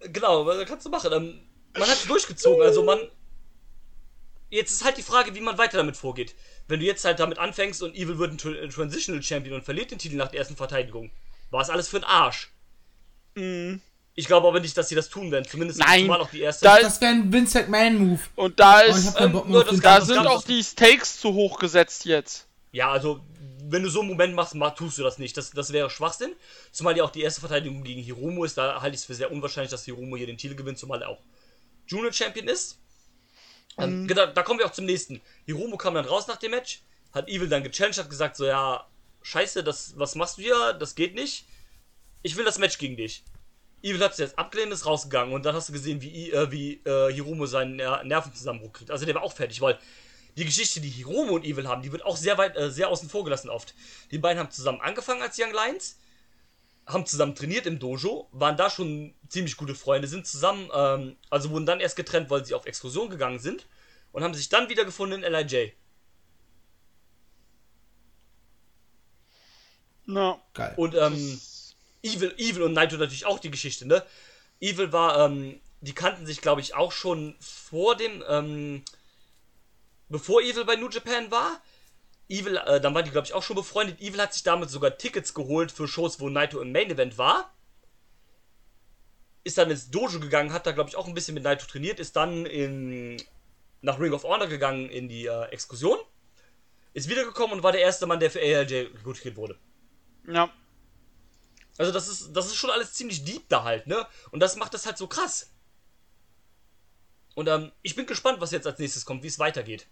äh, 0.00 0.08
genau, 0.08 0.46
was 0.46 0.64
kannst 0.66 0.86
du 0.86 0.90
machen? 0.90 1.12
Ähm, 1.12 1.40
man 1.74 1.82
hat 1.88 1.96
es 1.96 2.06
durchgezogen, 2.06 2.62
also 2.62 2.82
man. 2.82 2.98
Jetzt 4.50 4.70
ist 4.70 4.84
halt 4.84 4.96
die 4.96 5.02
Frage, 5.02 5.34
wie 5.34 5.40
man 5.40 5.58
weiter 5.58 5.78
damit 5.78 5.96
vorgeht. 5.96 6.34
Wenn 6.68 6.78
du 6.80 6.86
jetzt 6.86 7.04
halt 7.04 7.18
damit 7.18 7.38
anfängst 7.38 7.82
und 7.82 7.94
Evil 7.96 8.18
wird 8.18 8.30
ein 8.44 8.62
ein 8.62 8.70
Transitional 8.70 9.22
Champion 9.22 9.56
und 9.56 9.64
verliert 9.64 9.90
den 9.90 9.98
Titel 9.98 10.14
nach 10.16 10.28
der 10.28 10.38
ersten 10.38 10.56
Verteidigung, 10.56 11.10
war 11.50 11.60
es 11.60 11.70
alles 11.70 11.88
für 11.88 11.98
den 11.98 12.04
Arsch. 12.04 12.50
Ich 14.16 14.26
glaube 14.26 14.46
aber 14.46 14.60
nicht, 14.60 14.76
dass 14.76 14.88
sie 14.88 14.94
das 14.94 15.08
tun 15.08 15.30
werden. 15.32 15.44
Zumindest 15.46 15.80
Nein, 15.80 16.02
zumal 16.02 16.20
auch 16.20 16.30
die 16.30 16.40
erste. 16.40 16.64
da- 16.64 16.78
Das 16.80 17.00
wäre 17.00 17.12
ein 17.12 17.32
Vince 17.32 17.58
McMahon-Move. 17.60 18.20
Und 18.36 18.60
da 18.60 18.80
ist, 18.82 19.18
ähm, 19.20 19.32
nur 19.46 19.64
das 19.64 19.80
da 19.80 20.00
sind 20.00 20.18
auch 20.26 20.44
die 20.44 20.62
Stakes 20.62 21.18
zu 21.20 21.32
hoch 21.34 21.58
gesetzt 21.58 22.04
jetzt. 22.04 22.46
Ja, 22.70 22.92
also, 22.92 23.20
wenn 23.64 23.82
du 23.82 23.88
so 23.88 24.00
einen 24.00 24.10
Moment 24.10 24.34
machst, 24.34 24.54
ma- 24.54 24.70
tust 24.70 24.98
du 24.98 25.02
das 25.02 25.18
nicht. 25.18 25.36
Das, 25.36 25.50
das 25.50 25.72
wäre 25.72 25.90
Schwachsinn. 25.90 26.32
Zumal 26.70 26.96
ja 26.96 27.02
auch 27.02 27.10
die 27.10 27.22
erste 27.22 27.40
Verteidigung 27.40 27.82
gegen 27.82 28.02
Hiromo 28.02 28.44
ist. 28.44 28.56
Da 28.56 28.80
halte 28.80 28.94
ich 28.94 29.00
es 29.00 29.06
für 29.06 29.14
sehr 29.14 29.32
unwahrscheinlich, 29.32 29.70
dass 29.70 29.84
Hiromo 29.84 30.16
hier 30.16 30.26
den 30.26 30.38
Titel 30.38 30.54
gewinnt, 30.54 30.78
zumal 30.78 31.02
er 31.02 31.08
auch 31.08 31.20
Junior 31.88 32.12
Champion 32.12 32.46
ist. 32.46 32.78
Ähm, 33.78 34.06
genau, 34.06 34.26
da 34.26 34.42
kommen 34.44 34.60
wir 34.60 34.66
auch 34.66 34.72
zum 34.72 34.84
nächsten. 34.84 35.20
Hiromo 35.46 35.76
kam 35.76 35.94
dann 35.94 36.04
raus 36.04 36.28
nach 36.28 36.36
dem 36.36 36.52
Match, 36.52 36.82
hat 37.12 37.28
Evil 37.28 37.48
dann 37.48 37.64
gechallenged, 37.64 37.98
hat 37.98 38.10
gesagt, 38.10 38.36
so, 38.36 38.44
ja, 38.46 38.86
scheiße, 39.22 39.64
das, 39.64 39.94
was 39.96 40.14
machst 40.14 40.38
du 40.38 40.42
hier? 40.42 40.74
Das 40.74 40.94
geht 40.94 41.16
nicht. 41.16 41.46
Ich 42.22 42.36
will 42.36 42.44
das 42.44 42.58
Match 42.58 42.78
gegen 42.78 42.96
dich. 42.96 43.24
Evil 43.84 44.02
hat 44.02 44.12
es 44.12 44.18
jetzt 44.18 44.38
abgelehnt, 44.38 44.72
ist 44.72 44.86
rausgegangen 44.86 45.34
und 45.34 45.44
dann 45.44 45.54
hast 45.54 45.68
du 45.68 45.72
gesehen, 45.74 46.00
wie, 46.00 46.32
äh, 46.32 46.50
wie 46.50 46.80
äh, 46.84 47.12
Hiromo 47.12 47.44
seinen 47.44 47.76
Ner 47.76 48.02
Nervenzusammenbruch 48.02 48.72
kriegt. 48.72 48.90
Also 48.90 49.04
der 49.04 49.14
war 49.14 49.22
auch 49.22 49.34
fertig, 49.34 49.60
weil 49.60 49.78
die 50.38 50.46
Geschichte, 50.46 50.80
die 50.80 50.88
Hiromo 50.88 51.34
und 51.34 51.44
Evil 51.44 51.68
haben, 51.68 51.82
die 51.82 51.92
wird 51.92 52.02
auch 52.04 52.16
sehr 52.16 52.38
weit, 52.38 52.56
äh, 52.56 52.70
sehr 52.70 52.88
außen 52.88 53.10
vor 53.10 53.24
gelassen 53.24 53.50
oft. 53.50 53.74
Die 54.10 54.18
beiden 54.18 54.38
haben 54.38 54.50
zusammen 54.50 54.80
angefangen 54.80 55.20
als 55.20 55.38
Young 55.38 55.52
Lions, 55.52 55.98
haben 56.86 57.04
zusammen 57.04 57.34
trainiert 57.34 57.66
im 57.66 57.78
Dojo, 57.78 58.26
waren 58.32 58.56
da 58.56 58.70
schon 58.70 59.14
ziemlich 59.28 59.56
gute 59.58 59.74
Freunde, 59.74 60.08
sind 60.08 60.26
zusammen, 60.26 60.70
ähm, 60.74 61.16
also 61.28 61.50
wurden 61.50 61.66
dann 61.66 61.80
erst 61.80 61.96
getrennt, 61.96 62.30
weil 62.30 62.42
sie 62.42 62.54
auf 62.54 62.64
Exkursion 62.64 63.10
gegangen 63.10 63.38
sind 63.38 63.66
und 64.12 64.24
haben 64.24 64.32
sich 64.32 64.48
dann 64.48 64.70
wieder 64.70 64.86
gefunden 64.86 65.22
in 65.22 65.30
LIJ. 65.30 65.72
Na, 70.06 70.40
Geil. 70.54 70.72
Und 70.76 70.94
ähm, 70.94 71.40
Evil, 72.04 72.34
Evil 72.36 72.62
und 72.62 72.74
Naito 72.74 72.96
natürlich 72.96 73.26
auch 73.26 73.38
die 73.38 73.50
Geschichte, 73.50 73.86
ne? 73.86 74.04
Evil 74.60 74.92
war 74.92 75.26
ähm, 75.26 75.60
die 75.84 75.94
kannten 75.94 76.24
sich, 76.24 76.40
glaube 76.40 76.62
ich, 76.62 76.74
auch 76.74 76.92
schon 76.92 77.36
vor 77.40 77.94
dem, 77.94 78.24
ähm, 78.26 78.82
bevor 80.08 80.40
Evil 80.40 80.64
bei 80.64 80.76
New 80.76 80.88
Japan 80.88 81.30
war. 81.30 81.60
Evil, 82.28 82.56
äh, 82.56 82.80
dann 82.80 82.94
waren 82.94 83.04
die, 83.04 83.10
glaube 83.10 83.26
ich, 83.26 83.34
auch 83.34 83.42
schon 83.42 83.56
befreundet. 83.56 84.00
Evil 84.00 84.20
hat 84.20 84.32
sich 84.32 84.42
damit 84.42 84.70
sogar 84.70 84.96
Tickets 84.96 85.34
geholt 85.34 85.70
für 85.70 85.86
Shows, 85.86 86.20
wo 86.20 86.30
Naito 86.30 86.60
im 86.60 86.72
Main 86.72 86.90
Event 86.90 87.18
war. 87.18 87.54
Ist 89.44 89.58
dann 89.58 89.70
ins 89.70 89.90
Dojo 89.90 90.20
gegangen, 90.20 90.54
hat 90.54 90.66
da, 90.66 90.72
glaube 90.72 90.88
ich, 90.88 90.96
auch 90.96 91.06
ein 91.06 91.12
bisschen 91.12 91.34
mit 91.34 91.44
Naito 91.44 91.66
trainiert, 91.66 92.00
ist 92.00 92.16
dann 92.16 92.46
in, 92.46 93.22
nach 93.82 94.00
Ring 94.00 94.14
of 94.14 94.24
Honor 94.24 94.46
gegangen 94.46 94.88
in 94.88 95.10
die 95.10 95.26
äh, 95.26 95.44
Exkursion. 95.50 95.98
Ist 96.94 97.10
wiedergekommen 97.10 97.58
und 97.58 97.62
war 97.62 97.72
der 97.72 97.82
erste 97.82 98.06
Mann, 98.06 98.20
der 98.20 98.30
für 98.30 98.40
ALJ 98.40 98.74
rekrutiert 98.94 99.36
wurde. 99.36 99.58
Ja. 100.26 100.50
Also 101.78 101.90
das 101.92 102.08
ist, 102.08 102.32
das 102.32 102.46
ist 102.46 102.56
schon 102.56 102.70
alles 102.70 102.92
ziemlich 102.92 103.24
deep 103.24 103.48
da 103.48 103.64
halt, 103.64 103.86
ne? 103.86 104.06
Und 104.30 104.40
das 104.40 104.56
macht 104.56 104.74
das 104.74 104.86
halt 104.86 104.96
so 104.98 105.06
krass. 105.06 105.50
Und 107.34 107.48
ähm, 107.48 107.72
ich 107.82 107.96
bin 107.96 108.06
gespannt, 108.06 108.40
was 108.40 108.52
jetzt 108.52 108.66
als 108.66 108.78
nächstes 108.78 109.04
kommt, 109.04 109.22
wie 109.24 109.28
es 109.28 109.38
weitergeht. 109.40 109.86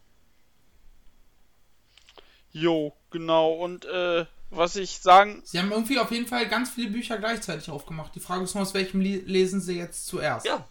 Jo, 2.53 2.95
genau. 3.11 3.53
Und 3.55 3.85
äh, 3.87 4.27
was 4.51 4.77
ich 4.77 4.99
sagen. 4.99 5.43
Sie 5.45 5.59
haben 5.59 5.73
irgendwie 5.73 5.99
auf 5.99 6.11
jeden 6.13 6.27
Fall 6.27 6.47
ganz 6.49 6.71
viele 6.71 6.91
Bücher 6.91 7.19
gleichzeitig 7.19 7.71
aufgemacht. 7.71 8.15
Die 8.15 8.21
Frage 8.21 8.45
ist 8.45 8.55
nur, 8.55 8.63
aus 8.63 8.75
welchem 8.75 9.01
Le 9.01 9.17
lesen 9.19 9.61
sie 9.61 9.77
jetzt 9.79 10.07
zuerst? 10.07 10.47
Ja. 10.47 10.69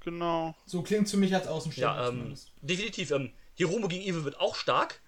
Genau. 0.00 0.54
So 0.64 0.82
klingt 0.82 1.04
es 1.04 1.10
für 1.10 1.18
mich 1.18 1.34
als 1.34 1.46
Außenstehender 1.46 1.94
Ja, 1.94 2.08
ähm, 2.08 2.14
zumindest. 2.16 2.52
definitiv. 2.62 3.10
Ähm, 3.10 3.32
Hiromo 3.54 3.88
gegen 3.88 4.02
Evil 4.02 4.24
wird 4.24 4.40
auch 4.40 4.54
stark. 4.54 5.00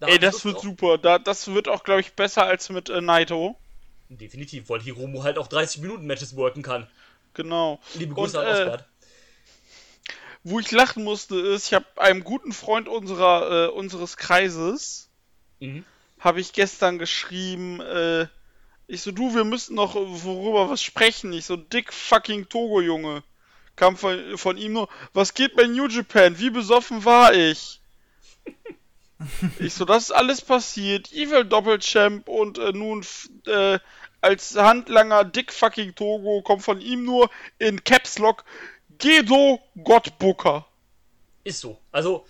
Da 0.00 0.06
Ey, 0.08 0.18
das 0.18 0.44
wird 0.44 0.56
drauf. 0.56 0.62
super. 0.62 0.98
Da, 0.98 1.18
das 1.18 1.48
wird 1.48 1.68
auch, 1.68 1.84
glaube 1.84 2.00
ich, 2.00 2.12
besser 2.14 2.44
als 2.44 2.68
mit 2.70 2.88
äh, 2.90 3.00
Naito. 3.00 3.56
Definitiv, 4.08 4.68
weil 4.68 4.80
Hiromo 4.80 5.24
halt 5.24 5.38
auch 5.38 5.48
30 5.48 5.80
Minuten 5.80 6.06
Matches 6.06 6.36
worken 6.36 6.62
kann. 6.62 6.86
Genau. 7.34 7.80
Liebe 7.94 8.14
Grüße 8.14 8.38
Und, 8.38 8.44
an 8.44 8.46
äh, 8.46 8.60
Osbert. 8.60 8.84
Wo 10.42 10.60
ich 10.60 10.70
lachen 10.70 11.04
musste, 11.04 11.38
ist, 11.40 11.66
ich 11.68 11.74
habe 11.74 11.86
einem 11.96 12.22
guten 12.22 12.52
Freund 12.52 12.88
unserer, 12.88 13.66
äh, 13.66 13.68
unseres 13.70 14.16
Kreises, 14.16 15.08
Mhm. 15.60 15.84
habe 16.18 16.40
ich 16.40 16.52
gestern 16.52 16.98
geschrieben, 16.98 17.80
äh, 17.80 18.26
ich 18.86 19.02
so, 19.02 19.12
du, 19.12 19.34
wir 19.34 19.44
müssen 19.44 19.74
noch 19.74 19.94
worüber 19.94 20.68
was 20.68 20.82
sprechen. 20.82 21.32
Ich 21.32 21.46
so, 21.46 21.56
dick 21.56 21.92
fucking 21.92 22.48
Togo, 22.48 22.80
Junge. 22.82 23.22
Kam 23.76 23.96
von, 23.96 24.36
von 24.38 24.56
ihm 24.58 24.74
nur, 24.74 24.88
was 25.14 25.34
geht 25.34 25.56
bei 25.56 25.66
New 25.66 25.88
Japan? 25.88 26.38
Wie 26.38 26.50
besoffen 26.50 27.04
war 27.04 27.32
ich? 27.34 27.80
Ich 29.58 29.74
so, 29.74 29.84
das 29.84 30.04
ist 30.04 30.10
alles 30.12 30.40
passiert. 30.42 31.12
Evil 31.12 31.44
Doppelchamp 31.44 32.28
und 32.28 32.58
äh, 32.58 32.72
nun 32.72 33.04
äh, 33.46 33.78
als 34.20 34.56
Handlanger 34.56 35.24
dick 35.24 35.52
fucking 35.52 35.94
Togo 35.94 36.42
kommt 36.42 36.62
von 36.62 36.80
ihm 36.80 37.04
nur 37.04 37.30
in 37.58 37.82
Caps 37.84 38.18
Lock 38.18 38.44
Gedo 38.98 39.60
Gottbooker. 39.82 40.66
Ist 41.42 41.60
so. 41.60 41.78
Also, 41.92 42.26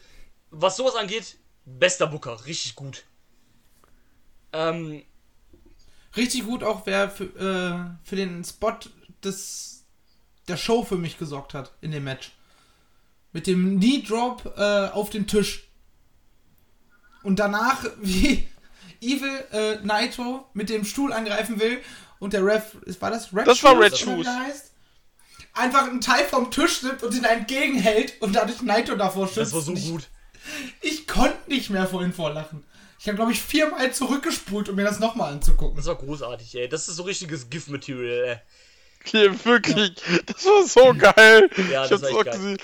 was 0.51 0.77
sowas 0.77 0.97
angeht, 0.97 1.37
bester 1.65 2.07
Booker. 2.07 2.45
Richtig 2.47 2.75
gut. 2.75 3.05
Ähm, 4.53 5.03
Richtig 6.17 6.45
gut 6.45 6.63
auch, 6.63 6.87
wer 6.87 7.11
für, 7.11 7.25
äh, 7.25 8.07
für 8.07 8.17
den 8.17 8.45
Spot 8.45 8.77
des, 9.23 9.85
der 10.49 10.57
Show 10.57 10.85
für 10.85 10.97
mich 10.97 11.19
gesorgt 11.19 11.55
hat 11.55 11.73
in 11.81 11.91
dem 11.91 12.05
Match. 12.05 12.33
Mit 13.33 13.47
dem 13.47 13.81
Knee 13.81 14.03
Drop 14.07 14.55
äh, 14.57 14.89
auf 14.89 15.11
den 15.11 15.27
Tisch. 15.27 15.64
Und 17.25 17.41
danach, 17.41 17.85
wie 18.01 18.47
Evil 19.01 19.45
äh, 19.53 19.77
Naito 19.83 20.47
mit 20.55 20.69
dem 20.69 20.85
Stuhl 20.85 21.13
angreifen 21.13 21.59
will 21.59 21.81
und 22.21 22.33
der 22.33 22.45
Ref, 22.45 22.77
war 23.01 23.11
das 23.11 23.35
Red 23.35 23.49
Das 23.49 23.63
war 23.65 23.79
Red 23.79 23.99
Shoes. 23.99 24.25
der 24.25 24.39
heißt? 24.39 24.71
Einfach 25.55 25.89
einen 25.89 26.01
Teil 26.01 26.25
vom 26.25 26.51
Tisch 26.51 26.83
nimmt 26.83 27.03
und 27.03 27.15
ihn 27.15 27.25
entgegenhält 27.25 28.21
und 28.21 28.35
dadurch 28.35 28.63
Naito 28.63 28.97
davor 28.97 29.27
schützt. 29.27 29.39
das 29.39 29.53
war 29.53 29.61
so 29.61 29.73
ich, 29.75 29.91
gut. 29.91 30.09
Ich 30.81 31.07
konnte 31.07 31.49
nicht 31.49 31.71
mehr 31.71 31.87
vorhin 31.87 32.13
vorlachen. 32.13 32.65
Ich 32.99 33.07
habe, 33.07 33.17
glaube 33.17 33.33
ich, 33.33 33.43
viermal 33.43 33.93
zurückgespult, 33.93 34.69
um 34.69 34.77
mir 34.77 34.85
das 34.85 34.99
nochmal 34.99 35.33
anzugucken. 35.33 35.77
Das 35.77 35.87
war 35.87 35.97
großartig, 35.97 36.55
ey. 36.57 36.69
Das 36.69 36.89
ist 36.89 36.97
so 36.97 37.03
richtiges 37.03 37.51
GIF-Material, 37.51 38.29
ey. 38.29 38.37
Hier, 39.05 39.45
wirklich. 39.45 39.95
Das 40.27 40.45
war 40.47 40.63
so 40.67 40.95
geil. 40.95 41.51
Ja, 41.71 41.85
ich 41.85 41.91
das 41.91 42.03
war 42.03 42.25
geil. 42.25 42.57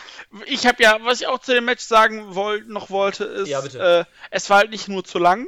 Ich 0.47 0.67
habe 0.67 0.83
ja, 0.83 0.99
was 1.03 1.21
ich 1.21 1.27
auch 1.27 1.39
zu 1.39 1.53
dem 1.53 1.67
Match 1.67 1.85
sagen 1.85 2.35
woll 2.35 2.63
noch 2.65 2.91
wollte, 2.91 3.25
ist, 3.25 3.49
Ja, 3.49 3.61
bitte. 3.61 3.79
Äh, 3.79 4.05
es 4.31 4.49
war 4.49 4.59
halt 4.59 4.71
nicht 4.71 4.89
nur 4.89 5.05
zu 5.05 5.19
lang, 5.19 5.47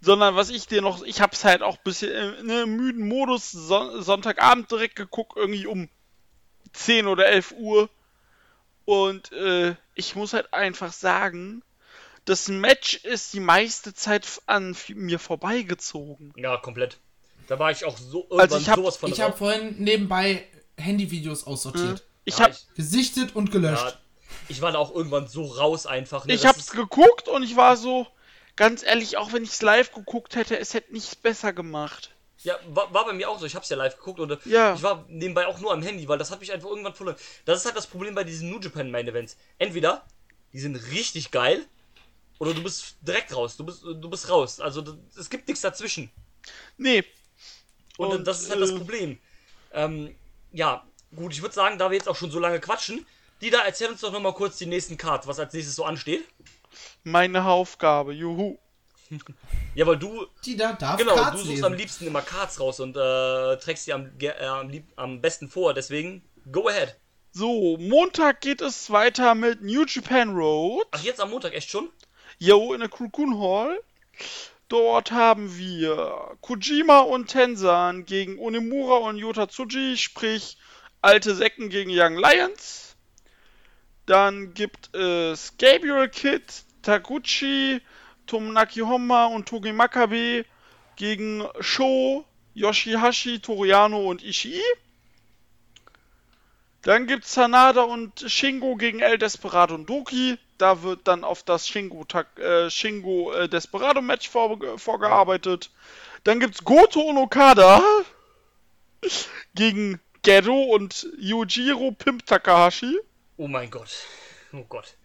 sondern 0.00 0.34
was 0.34 0.50
ich 0.50 0.66
dir 0.66 0.82
noch, 0.82 1.02
ich 1.02 1.20
hab's 1.20 1.44
halt 1.44 1.62
auch 1.62 1.76
ein 1.76 1.84
bisschen 1.84 2.36
in 2.38 2.50
einem 2.50 2.76
müden 2.76 3.06
Modus 3.06 3.50
Son 3.50 4.02
Sonntagabend 4.02 4.70
direkt 4.70 4.96
geguckt, 4.96 5.36
irgendwie 5.36 5.66
um 5.66 5.88
10 6.72 7.06
oder 7.06 7.26
11 7.26 7.52
Uhr. 7.52 7.90
Und 8.84 9.32
äh, 9.32 9.74
ich 9.94 10.14
muss 10.14 10.32
halt 10.32 10.54
einfach 10.54 10.92
sagen, 10.92 11.62
das 12.24 12.48
Match 12.48 12.96
ist 12.96 13.34
die 13.34 13.40
meiste 13.40 13.94
Zeit 13.94 14.42
an 14.46 14.76
mir 14.88 15.18
vorbeigezogen. 15.18 16.32
Ja, 16.36 16.56
komplett. 16.56 16.98
Da 17.46 17.58
war 17.58 17.70
ich 17.70 17.84
auch 17.84 17.96
so 17.96 18.24
Also 18.30 18.36
irgendwann 18.38 18.60
ich 18.62 18.68
hab- 18.68 18.76
sowas 18.76 18.96
von 18.96 19.10
Ich 19.12 19.20
habe 19.20 19.36
vorhin 19.36 19.76
nebenbei 19.78 20.46
Handyvideos 20.76 21.44
aussortiert. 21.46 22.04
Ich 22.24 22.38
Ja, 22.38 22.44
hab, 22.46 22.50
ich, 22.52 22.66
Gesichtet 22.74 23.34
und 23.36 23.50
gelöscht. 23.52 23.82
ja, 23.84 23.92
ich 24.48 24.60
war 24.60 24.72
da 24.72 24.78
auch 24.78 24.94
irgendwann 24.94 25.28
so 25.28 25.44
raus 25.44 25.86
einfach. 25.86 26.26
Ne? 26.26 26.34
Ich 26.34 26.44
hab's 26.46 26.70
geguckt 26.70 27.28
und 27.28 27.42
ich 27.42 27.56
war 27.56 27.76
so, 27.76 28.06
ganz 28.56 28.82
ehrlich, 28.82 29.16
auch 29.16 29.32
wenn 29.32 29.44
ich's 29.44 29.62
live 29.62 29.92
geguckt 29.92 30.34
hätte, 30.36 30.58
es 30.58 30.74
hätte 30.74 30.92
nichts 30.92 31.14
besser 31.16 31.52
gemacht. 31.52 32.10
Ja, 32.42 32.56
war, 32.68 32.92
war 32.92 33.06
bei 33.06 33.12
mir 33.12 33.30
auch 33.30 33.38
so. 33.40 33.46
Ich 33.46 33.54
hab's 33.56 33.68
ja 33.70 33.76
live 33.76 33.96
geguckt 33.96 34.20
und 34.20 34.30
äh, 34.30 34.36
Ja. 34.44 34.74
ich 34.74 34.82
war 34.82 35.04
nebenbei 35.08 35.46
auch 35.46 35.58
nur 35.60 35.72
am 35.72 35.82
Handy, 35.82 36.06
weil 36.08 36.18
das 36.18 36.30
hat 36.30 36.40
mich 36.40 36.52
einfach 36.52 36.68
irgendwann 36.68 36.94
verloren. 36.94 37.16
Das 37.44 37.60
ist 37.60 37.64
halt 37.64 37.76
das 37.76 37.86
Problem 37.86 38.14
bei 38.14 38.24
diesen 38.24 38.50
New 38.50 38.60
Japan 38.60 38.90
Main 38.90 39.08
Events. 39.08 39.36
Entweder 39.58 40.04
die 40.52 40.60
sind 40.60 40.76
richtig 40.92 41.30
geil 41.30 41.64
oder 42.38 42.52
du 42.54 42.62
bist 42.62 42.96
direkt 43.00 43.34
raus. 43.34 43.56
Du 43.56 43.64
bist, 43.64 43.82
du 43.82 44.10
bist 44.10 44.28
raus. 44.28 44.60
Also 44.60 44.84
es 45.18 45.30
gibt 45.30 45.48
nichts 45.48 45.62
dazwischen. 45.62 46.10
Nee, 46.76 47.04
Und, 47.98 48.08
Und, 48.10 48.26
das 48.26 48.42
ist 48.42 48.50
halt 48.50 48.60
das 48.60 48.70
äh, 48.70 48.76
Problem. 48.76 49.18
Ähm, 49.72 50.14
ja, 50.52 50.84
gut, 51.14 51.32
ich 51.32 51.42
würde 51.42 51.54
sagen, 51.54 51.78
da 51.78 51.90
wir 51.90 51.96
jetzt 51.96 52.08
auch 52.08 52.16
schon 52.16 52.30
so 52.30 52.38
lange 52.38 52.60
quatschen, 52.60 53.06
Dida, 53.42 53.60
erzähl 53.64 53.88
uns 53.88 54.00
doch 54.00 54.12
nochmal 54.12 54.32
kurz 54.34 54.56
die 54.58 54.66
nächsten 54.66 54.96
Cards, 54.96 55.26
was 55.26 55.38
als 55.38 55.52
nächstes 55.52 55.76
so 55.76 55.84
ansteht. 55.84 56.24
meine 57.04 57.44
Aufgabe, 57.44 58.12
juhu. 58.12 58.58
Ja, 59.74 59.86
weil 59.86 59.98
du, 59.98 60.26
Die 60.46 60.56
da 60.56 60.72
darf 60.72 60.96
genau, 60.96 61.14
Cards 61.14 61.32
du 61.32 61.36
suchst 61.38 61.50
lesen. 61.50 61.64
am 61.66 61.74
liebsten 61.74 62.06
immer 62.06 62.22
Cards 62.22 62.58
raus 62.58 62.80
und 62.80 62.96
äh, 62.96 63.56
trägst 63.58 63.86
die 63.86 63.92
am, 63.92 64.10
äh, 64.18 64.30
am, 64.46 64.70
lieb, 64.70 64.86
am 64.96 65.20
besten 65.20 65.48
vor, 65.50 65.74
deswegen 65.74 66.22
go 66.50 66.66
ahead. 66.68 66.96
So, 67.32 67.76
Montag 67.76 68.40
geht 68.40 68.62
es 68.62 68.90
weiter 68.90 69.34
mit 69.34 69.60
New 69.60 69.84
Japan 69.84 70.30
Road. 70.34 70.86
Ach, 70.92 71.02
jetzt 71.02 71.20
am 71.20 71.28
Montag 71.30 71.52
echt 71.52 71.68
schon? 71.68 71.90
Yo, 72.38 72.72
in 72.72 72.80
der 72.80 72.88
Kurkun 72.88 73.38
Hall. 73.38 73.78
Dort 74.68 75.12
haben 75.12 75.56
wir 75.56 76.36
Kojima 76.40 77.00
und 77.00 77.28
Tensan 77.28 78.04
gegen 78.04 78.38
Onemura 78.38 78.96
und 78.96 79.16
Yota 79.16 79.46
Tsuji, 79.46 79.96
sprich 79.96 80.58
alte 81.00 81.36
Säcken 81.36 81.68
gegen 81.68 81.90
Young 81.90 82.16
Lions. 82.16 82.96
Dann 84.06 84.54
gibt 84.54 84.94
es 84.94 85.56
Gabriel 85.58 86.08
Kid, 86.08 86.42
Taguchi, 86.82 87.80
Tomonaki 88.26 88.80
Honma 88.80 89.26
und 89.26 89.48
Togi 89.48 89.72
Makabe 89.72 90.44
gegen 90.96 91.44
Sho, 91.60 92.24
Yoshihashi, 92.54 93.38
Toriano 93.40 94.08
und 94.08 94.24
Ishii. 94.24 94.62
Dann 96.82 97.06
gibt's 97.06 97.34
Sanada 97.34 97.82
und 97.82 98.24
Shingo 98.28 98.76
gegen 98.76 99.00
El 99.00 99.18
Desperado 99.18 99.74
und 99.74 99.88
Doki. 99.88 100.38
Da 100.58 100.82
wird 100.82 101.06
dann 101.06 101.24
auf 101.24 101.42
das 101.42 101.68
Shingo, 101.68 102.06
äh, 102.38 102.70
Shingo 102.70 103.32
äh, 103.32 103.48
Desperado 103.48 104.00
Match 104.00 104.28
vorge 104.28 104.78
vorgearbeitet. 104.78 105.70
Dann 106.24 106.40
gibt's 106.40 106.64
Goto 106.64 107.00
und 107.00 107.18
Okada 107.18 107.82
gegen 109.54 110.00
Gedo 110.22 110.60
und 110.62 111.06
Yujiro 111.18 111.92
Pimp 111.92 112.26
Takahashi. 112.26 112.98
Oh 113.36 113.48
mein 113.48 113.70
Gott. 113.70 113.90
Oh 114.52 114.64
Gott. 114.68 114.96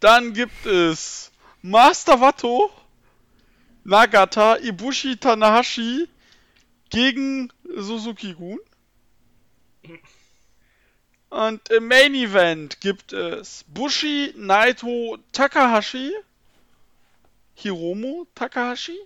Dann 0.00 0.32
gibt 0.32 0.66
es 0.66 1.30
Master 1.62 2.20
Wato, 2.20 2.70
Nagata, 3.84 4.56
Ibushi 4.56 5.18
Tanahashi 5.18 6.08
gegen 6.88 7.52
Suzuki-gun. 7.64 8.58
Und 11.30 11.70
im 11.70 11.86
Main 11.86 12.14
Event 12.14 12.80
gibt 12.80 13.12
es 13.12 13.64
Bushi, 13.68 14.34
Naito, 14.36 15.18
Takahashi, 15.32 16.12
Hiromo 17.54 18.26
Takahashi 18.34 18.98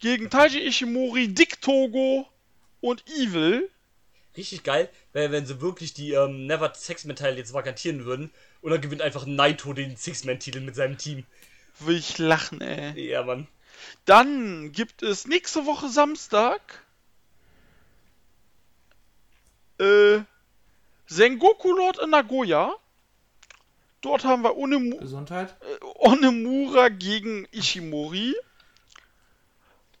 gegen 0.00 0.30
Taiji 0.30 0.66
Ishimori, 0.66 1.28
Dick 1.28 1.60
Togo 1.60 2.28
und 2.80 3.04
Evil. 3.08 3.70
Richtig 4.36 4.64
geil, 4.64 4.90
wenn 5.12 5.46
sie 5.46 5.60
wirklich 5.60 5.94
die 5.94 6.12
ähm, 6.12 6.46
Never 6.46 6.74
Six-Man-Teile 6.74 7.36
jetzt 7.36 7.54
vakantieren 7.54 8.04
würden 8.04 8.32
und 8.60 8.72
dann 8.72 8.80
gewinnt 8.80 9.02
einfach 9.02 9.24
Naito 9.26 9.72
den 9.72 9.96
Six-Man-Titel 9.96 10.60
mit 10.60 10.74
seinem 10.74 10.98
Team. 10.98 11.24
Will 11.78 11.96
ich 11.96 12.18
lachen, 12.18 12.60
ey. 12.60 13.10
Ja, 13.10 13.22
Mann. 13.22 13.46
Dann 14.06 14.72
gibt 14.72 15.02
es 15.02 15.26
nächste 15.26 15.66
Woche 15.66 15.88
Samstag 15.88 16.84
Äh, 19.78 20.20
Sengoku 21.14 21.72
Lord 21.72 21.98
in 21.98 22.10
Nagoya. 22.10 22.74
Dort 24.00 24.24
haben 24.24 24.42
wir 24.42 24.56
Onemu 24.56 24.98
Gesundheit. 24.98 25.56
Onemura 25.94 26.88
gegen 26.88 27.46
Ishimori. 27.52 28.34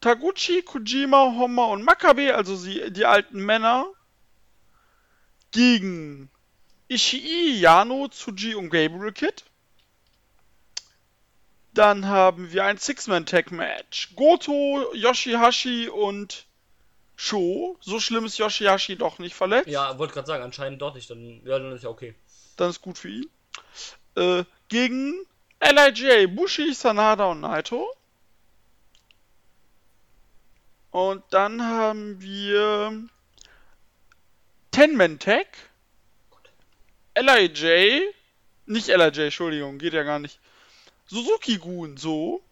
Taguchi, 0.00 0.62
Kojima, 0.62 1.34
Honma 1.36 1.66
und 1.66 1.82
Makabe, 1.82 2.34
also 2.34 2.56
sie, 2.56 2.90
die 2.90 3.06
alten 3.06 3.42
Männer, 3.42 3.86
gegen 5.50 6.28
Ishii, 6.88 7.58
Yano, 7.58 8.08
Tsuji 8.08 8.54
und 8.54 8.68
Gabriel 8.68 9.12
Kid. 9.12 9.44
Dann 11.72 12.06
haben 12.06 12.52
wir 12.52 12.66
ein 12.66 12.76
Six-Man-Tag-Match. 12.76 14.14
Goto, 14.14 14.92
Yoshihashi 14.92 15.88
und 15.88 16.46
Sho. 17.16 17.76
So 17.80 18.00
schlimm 18.00 18.24
ist 18.24 18.38
Yoshihashi 18.38 18.96
doch 18.96 19.18
nicht 19.18 19.34
verletzt. 19.34 19.68
Ja, 19.68 19.98
wollte 19.98 20.14
gerade 20.14 20.26
sagen, 20.26 20.42
anscheinend 20.42 20.82
doch 20.82 20.94
nicht. 20.94 21.08
Dann, 21.10 21.40
ja, 21.44 21.58
dann 21.58 21.72
ist 21.72 21.84
ja 21.84 21.90
okay. 21.90 22.14
Dann 22.56 22.70
ist 22.70 22.82
gut 22.82 22.98
für 22.98 23.08
ihn. 23.08 23.30
Äh, 24.16 24.44
gegen 24.68 25.14
LIJ, 25.60 26.26
Bushi, 26.28 26.74
Sanada 26.74 27.26
und 27.26 27.40
Naito. 27.40 27.88
Und 30.90 31.24
dann 31.30 31.62
haben 31.62 32.20
wir 32.20 33.08
Ten-Man 34.70 35.18
Tag. 35.18 35.46
LIJ, 37.16 38.02
nicht 38.66 38.88
LIJ, 38.88 39.24
Entschuldigung, 39.24 39.78
geht 39.78 39.92
ja 39.92 40.02
gar 40.02 40.18
nicht. 40.18 40.38
Suzuki 41.06 41.58
Gun, 41.58 41.96
so. 41.96 42.42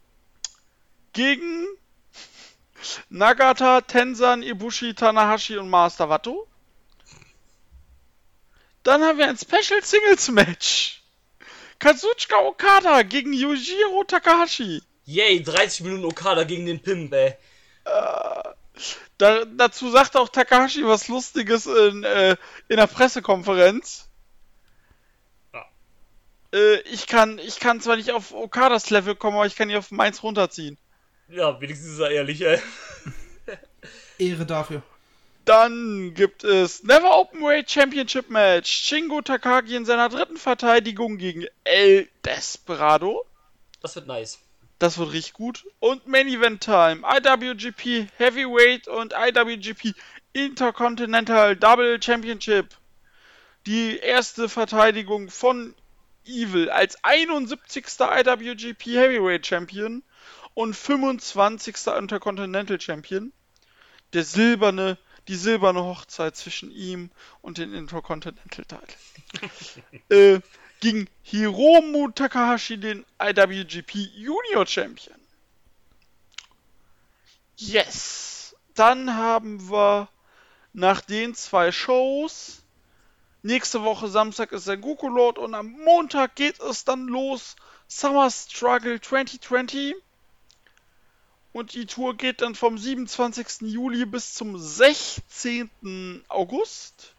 Gegen 1.12 1.66
Nagata, 3.10 3.80
Tensan, 3.80 4.42
Ibushi, 4.42 4.94
Tanahashi 4.94 5.56
und 5.56 5.68
Master 5.68 6.08
Wato. 6.08 6.46
Dann 8.82 9.02
haben 9.02 9.18
wir 9.18 9.28
ein 9.28 9.38
Special 9.38 9.82
Singles 9.82 10.28
Match. 10.28 11.02
Kazuchika 11.78 12.38
Okada 12.38 13.02
gegen 13.02 13.32
Yujiro 13.32 14.04
Takahashi. 14.06 14.82
Yay, 15.04 15.42
30 15.42 15.80
Minuten 15.82 16.04
Okada 16.04 16.44
gegen 16.44 16.66
den 16.66 16.80
Pimp, 16.80 17.12
ey. 17.12 17.36
Da, 19.18 19.44
dazu 19.44 19.90
sagt 19.90 20.16
auch 20.16 20.28
Takahashi 20.28 20.84
was 20.84 21.08
Lustiges 21.08 21.66
in, 21.66 22.04
äh, 22.04 22.36
in 22.68 22.76
der 22.76 22.86
Pressekonferenz. 22.86 24.08
Ja. 25.52 25.64
Äh, 26.52 26.80
ich, 26.82 27.06
kann, 27.06 27.38
ich 27.38 27.60
kann 27.60 27.80
zwar 27.80 27.96
nicht 27.96 28.12
auf 28.12 28.32
Okadas 28.32 28.90
Level 28.90 29.14
kommen, 29.14 29.36
aber 29.36 29.46
ich 29.46 29.56
kann 29.56 29.70
ihn 29.70 29.76
auf 29.76 29.90
meins 29.90 30.22
runterziehen. 30.22 30.78
Ja, 31.28 31.60
wenigstens 31.60 31.92
ist 31.92 32.00
er 32.00 32.10
ehrlich, 32.10 32.42
ey. 32.42 32.58
Ehre 34.18 34.46
dafür. 34.46 34.82
Dann 35.44 36.14
gibt 36.14 36.44
es 36.44 36.84
Never 36.84 37.18
Openweight 37.18 37.70
Championship 37.70 38.30
Match. 38.30 38.70
Shingo 38.70 39.22
Takagi 39.22 39.74
in 39.74 39.84
seiner 39.84 40.08
dritten 40.08 40.36
Verteidigung 40.36 41.18
gegen 41.18 41.46
El 41.64 42.08
Desperado. 42.24 43.24
Das 43.80 43.96
wird 43.96 44.06
nice. 44.06 44.38
Das 44.78 44.98
wird 44.98 45.12
richtig 45.12 45.32
gut. 45.32 45.64
Und 45.80 46.06
Main 46.06 46.28
Event 46.28 46.62
Time. 46.62 47.02
IWGP 47.04 48.08
Heavyweight 48.18 48.86
und 48.86 49.14
IWGP 49.16 49.94
Intercontinental 50.32 51.56
Double 51.56 52.00
Championship. 52.00 52.68
Die 53.66 53.98
erste 53.98 54.48
Verteidigung 54.48 55.28
von 55.28 55.74
Evil 56.24 56.70
als 56.70 57.02
71. 57.02 57.84
IWGP 57.98 58.86
Heavyweight 58.86 59.44
Champion 59.44 60.04
und 60.54 60.74
25. 60.74 61.86
Intercontinental 61.98 62.80
Champion. 62.80 63.32
Der 64.12 64.24
silberne, 64.24 64.98
die 65.28 65.36
silberne 65.36 65.82
Hochzeit 65.82 66.36
zwischen 66.36 66.70
ihm 66.70 67.10
und 67.40 67.58
den 67.58 67.72
Intercontinental 67.72 68.64
Title. 68.64 68.96
äh, 70.08 70.40
gegen 70.80 71.08
Hiromu 71.22 72.08
Takahashi, 72.10 72.78
den 72.78 73.06
IWGP 73.20 73.94
Junior 74.14 74.66
Champion. 74.66 75.18
Yes. 77.56 78.56
Dann 78.74 79.14
haben 79.14 79.70
wir 79.70 80.08
nach 80.72 81.00
den 81.00 81.34
zwei 81.34 81.70
Shows. 81.70 82.62
Nächste 83.42 83.82
Woche 83.82 84.08
Samstag 84.08 84.52
ist 84.52 84.66
der 84.66 84.76
Goku 84.76 85.08
Lord 85.08 85.38
und 85.38 85.54
am 85.54 85.70
Montag 85.70 86.34
geht 86.34 86.60
es 86.60 86.84
dann 86.84 87.06
los. 87.06 87.56
Summer 87.86 88.30
Struggle 88.30 89.00
2020. 89.00 89.94
Und 91.52 91.74
die 91.74 91.86
Tour 91.86 92.16
geht 92.16 92.40
dann 92.40 92.54
vom 92.54 92.78
27. 92.78 93.62
Juli 93.62 94.06
bis 94.06 94.34
zum 94.34 94.58
16. 94.58 96.24
August. 96.28 97.14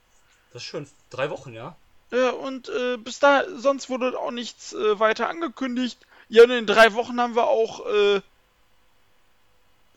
Das 0.51 0.61
ist 0.63 0.67
schön. 0.67 0.87
Drei 1.11 1.29
Wochen, 1.29 1.53
ja? 1.53 1.75
Ja, 2.11 2.31
und 2.31 2.69
äh, 2.69 2.97
bis 2.97 3.19
da, 3.19 3.43
sonst 3.55 3.89
wurde 3.89 4.17
auch 4.19 4.31
nichts 4.31 4.73
äh, 4.73 4.99
weiter 4.99 5.29
angekündigt. 5.29 5.99
Ja, 6.29 6.43
und 6.43 6.51
in 6.51 6.65
drei 6.65 6.93
Wochen 6.93 7.19
haben 7.19 7.35
wir 7.35 7.47
auch 7.47 7.85
äh, 7.87 8.21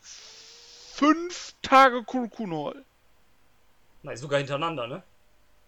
fünf 0.01 1.53
Tage 1.61 2.03
Kurokun 2.03 2.51
Hall. 2.53 2.83
Nein, 4.03 4.17
sogar 4.17 4.39
hintereinander, 4.39 4.87
ne? 4.87 5.03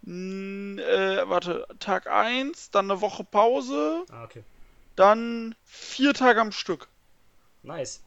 N 0.06 0.80
äh, 0.80 1.28
warte, 1.28 1.68
Tag 1.80 2.08
1, 2.08 2.72
dann 2.72 2.90
eine 2.90 3.02
Woche 3.02 3.24
Pause, 3.24 4.06
Ah, 4.12 4.24
okay. 4.24 4.44
dann 4.96 5.56
vier 5.66 6.14
Tage 6.14 6.40
am 6.40 6.52
Stück. 6.52 6.88
Nice. 7.64 8.02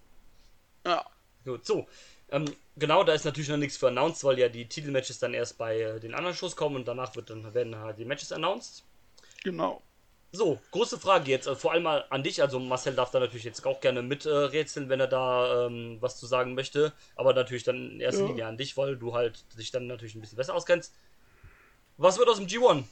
Ja. 0.87 1.05
Gut, 1.45 1.67
so. 1.67 1.87
Ähm, 2.31 2.45
genau, 2.77 3.05
da 3.05 3.13
ist 3.13 3.25
natürlich 3.25 3.51
noch 3.51 3.57
nichts 3.57 3.77
für 3.77 3.89
announced, 3.89 4.25
weil 4.25 4.39
ja 4.39 4.49
die 4.49 4.69
Titelmatches 4.69 5.19
dann 5.19 5.35
erst 5.35 5.59
bei 5.59 5.81
äh, 5.81 6.01
den 6.01 6.15
anderen 6.15 6.35
Shows 6.35 6.57
kommen 6.57 6.77
und 6.77 6.89
danach 6.89 7.15
wird 7.17 7.31
dann, 7.31 7.53
werden 7.55 7.77
halt 7.77 7.99
die 7.99 8.05
Matches 8.05 8.33
announced. 8.33 8.85
Genau. 9.45 9.83
So, 10.35 10.59
große 10.71 10.99
Frage 10.99 11.31
jetzt, 11.31 11.47
äh, 11.47 11.55
vor 11.55 11.73
allem 11.73 11.83
mal 11.83 12.07
an 12.09 12.23
dich. 12.23 12.41
Also 12.41 12.59
Marcel 12.59 12.95
darf 12.95 13.11
da 13.11 13.21
natürlich 13.21 13.45
jetzt 13.45 13.67
auch 13.67 13.81
gerne 13.83 14.01
miträtseln, 14.01 14.89
wenn 14.89 15.01
er 15.01 15.09
da 15.09 15.67
ähm, 15.67 15.99
was 16.01 16.19
zu 16.19 16.27
sagen 16.27 16.55
möchte. 16.55 16.95
Aber 17.17 17.35
natürlich 17.35 17.65
dann 17.65 17.91
in 17.93 18.01
erster 18.01 18.23
Ja. 18.23 18.29
Linie 18.29 18.47
an 18.47 18.57
dich, 18.57 18.79
weil 18.79 18.97
du 18.97 19.15
halt 19.15 19.45
dich 19.59 19.71
dann 19.71 19.87
natürlich 19.87 20.15
ein 20.15 20.23
bisschen 20.23 20.39
besser 20.39 20.55
auskennst. 20.55 20.95
Was 21.99 22.17
wird 22.17 22.31
aus 22.31 22.39
dem 22.39 22.47
G1? 22.47 22.85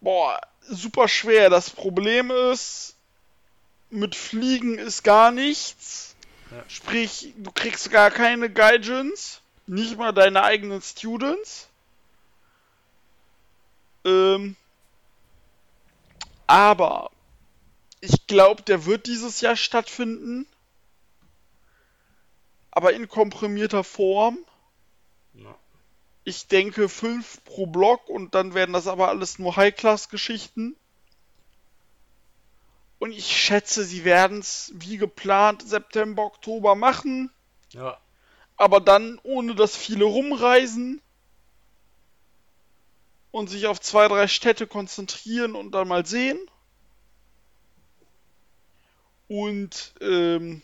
Boah, 0.00 0.40
super 0.60 1.08
schwer. 1.08 1.50
Das 1.50 1.68
Problem 1.68 2.30
ist, 2.30 2.96
mit 3.90 4.14
Fliegen 4.14 4.78
ist 4.78 5.02
gar 5.02 5.32
nichts. 5.32 6.11
Ja. 6.52 6.64
Sprich, 6.68 7.32
du 7.36 7.50
kriegst 7.50 7.90
gar 7.90 8.10
keine 8.10 8.50
Gaijins. 8.50 9.40
Nicht 9.66 9.96
mal 9.96 10.12
deine 10.12 10.42
eigenen 10.42 10.82
Students. 10.82 11.68
Ähm, 14.04 14.56
aber 16.46 17.10
ich 18.00 18.26
glaube, 18.26 18.62
der 18.62 18.84
wird 18.84 19.06
dieses 19.06 19.40
Jahr 19.40 19.56
stattfinden. 19.56 20.46
Aber 22.70 22.92
in 22.92 23.08
komprimierter 23.08 23.84
Form. 23.84 24.38
Na, 25.34 25.54
Ich 26.24 26.48
denke 26.48 26.88
5 26.88 27.44
pro 27.44 27.66
Block 27.66 28.08
und 28.08 28.34
dann 28.34 28.54
werden 28.54 28.72
das 28.72 28.88
aber 28.88 29.08
alles 29.08 29.38
nur 29.38 29.56
High-Class-Geschichten. 29.56 30.76
Und 33.02 33.10
ich 33.10 33.36
schätze, 33.36 33.82
sie 33.82 34.04
werden 34.04 34.38
es 34.38 34.70
wie 34.76 34.96
geplant 34.96 35.68
September, 35.68 36.22
Oktober 36.22 36.76
machen, 36.76 37.32
ja, 37.70 37.98
aber 38.56 38.78
dann 38.78 39.18
ohne 39.24 39.56
dass 39.56 39.76
viele 39.76 40.04
rumreisen 40.04 41.02
und 43.32 43.50
sich 43.50 43.66
auf 43.66 43.80
zwei, 43.80 44.06
drei 44.06 44.28
Städte 44.28 44.68
konzentrieren 44.68 45.56
und 45.56 45.72
dann 45.72 45.88
mal 45.88 46.06
sehen. 46.06 46.38
Und 49.26 49.94
ähm, 50.00 50.62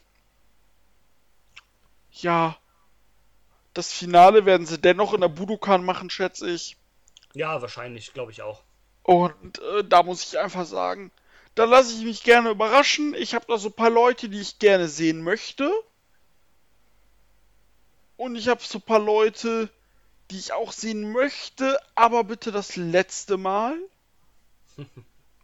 ja, 2.12 2.56
das 3.74 3.92
Finale 3.92 4.46
werden 4.46 4.64
sie 4.64 4.78
dennoch 4.78 5.12
in 5.12 5.22
der 5.22 5.28
Budokan 5.28 5.84
machen, 5.84 6.08
schätze 6.08 6.48
ich. 6.48 6.76
ja, 7.34 7.60
wahrscheinlich, 7.60 8.12
glaube 8.12 8.30
ich 8.30 8.42
auch. 8.42 8.62
Und 9.02 9.58
äh, 9.58 9.82
da 9.82 10.04
muss 10.04 10.22
ich 10.22 10.38
einfach 10.38 10.66
sagen, 10.66 11.10
da 11.58 11.64
lasse 11.64 11.92
ich 11.92 12.04
mich 12.04 12.22
gerne 12.22 12.50
überraschen. 12.50 13.14
Ich 13.14 13.34
habe 13.34 13.46
da 13.48 13.58
so 13.58 13.70
ein 13.70 13.72
paar 13.72 13.90
Leute, 13.90 14.28
die 14.28 14.40
ich 14.40 14.60
gerne 14.60 14.86
sehen 14.86 15.22
möchte. 15.22 15.72
Und 18.16 18.36
ich 18.36 18.46
habe 18.46 18.62
so 18.62 18.78
ein 18.78 18.82
paar 18.82 19.00
Leute, 19.00 19.68
die 20.30 20.38
ich 20.38 20.52
auch 20.52 20.70
sehen 20.70 21.10
möchte, 21.10 21.76
aber 21.96 22.22
bitte 22.22 22.52
das 22.52 22.76
letzte 22.76 23.38
Mal. 23.38 23.76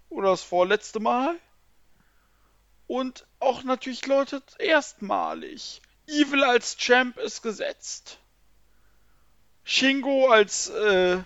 Oder 0.09 0.31
das 0.31 0.45
vorletzte 0.45 1.01
Mal. 1.01 1.35
Und 2.87 3.27
auch 3.41 3.65
natürlich 3.65 4.07
Leute 4.07 4.41
erstmalig. 4.61 5.83
Evil 6.07 6.45
als 6.45 6.77
Champ 6.77 7.19
ist 7.19 7.43
gesetzt. 7.43 8.19
Shingo 9.65 10.29
als 10.29 10.69
äh, 10.69 11.19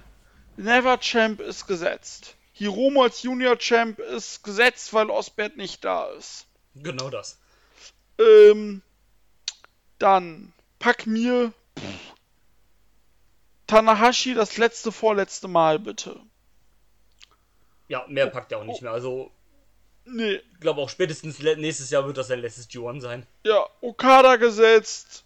Never 0.57 0.99
Champ 0.99 1.41
ist 1.41 1.67
gesetzt. 1.67 2.38
Hiromo 2.59 3.05
als 3.05 3.23
Junior 3.23 3.57
Champ 3.59 3.99
ist 3.99 4.43
gesetzt, 4.45 4.93
weil 4.93 5.11
Osbert 5.11 5.57
nicht 5.57 5.85
da 5.85 6.07
ist. 6.13 6.47
Genau 6.75 7.09
das. 7.11 7.39
Ähm, 8.19 8.83
dann 9.99 10.53
pack 10.79 11.07
mir 11.07 11.53
pff, 11.79 11.85
Tanahashi 13.67 14.35
das 14.35 14.57
letzte, 14.57 14.93
vorletzte 14.93 15.47
Mal, 15.49 15.79
bitte. 15.79 16.21
Ja, 17.89 18.05
mehr 18.09 18.27
packt 18.29 18.53
er 18.53 18.59
auch 18.59 18.65
nicht 18.65 18.83
mehr. 18.83 18.93
Also, 18.93 19.31
Nee, 20.11 20.41
ich 20.53 20.61
glaube 20.61 20.81
auch 20.81 20.89
spätestens 20.89 21.39
nächstes 21.39 21.91
Jahr 21.91 22.07
wird 22.07 22.17
das 22.17 22.29
sein 22.29 22.41
letztes 22.41 22.69
G1 22.71 23.03
sein. 23.03 23.27
ja, 23.45 23.63
Okada 23.83 24.37
gesetzt, 24.37 25.25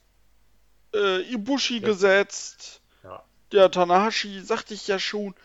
äh, 0.92 1.20
Ibushi 1.32 1.78
gesetzt, 1.80 2.80
Ja, 3.04 3.22
ja, 3.52 3.68
Tanahashi, 3.68 4.40
sagte 4.40 4.74
ich 4.74 4.88
ja 4.88 4.98
schon, 4.98 5.36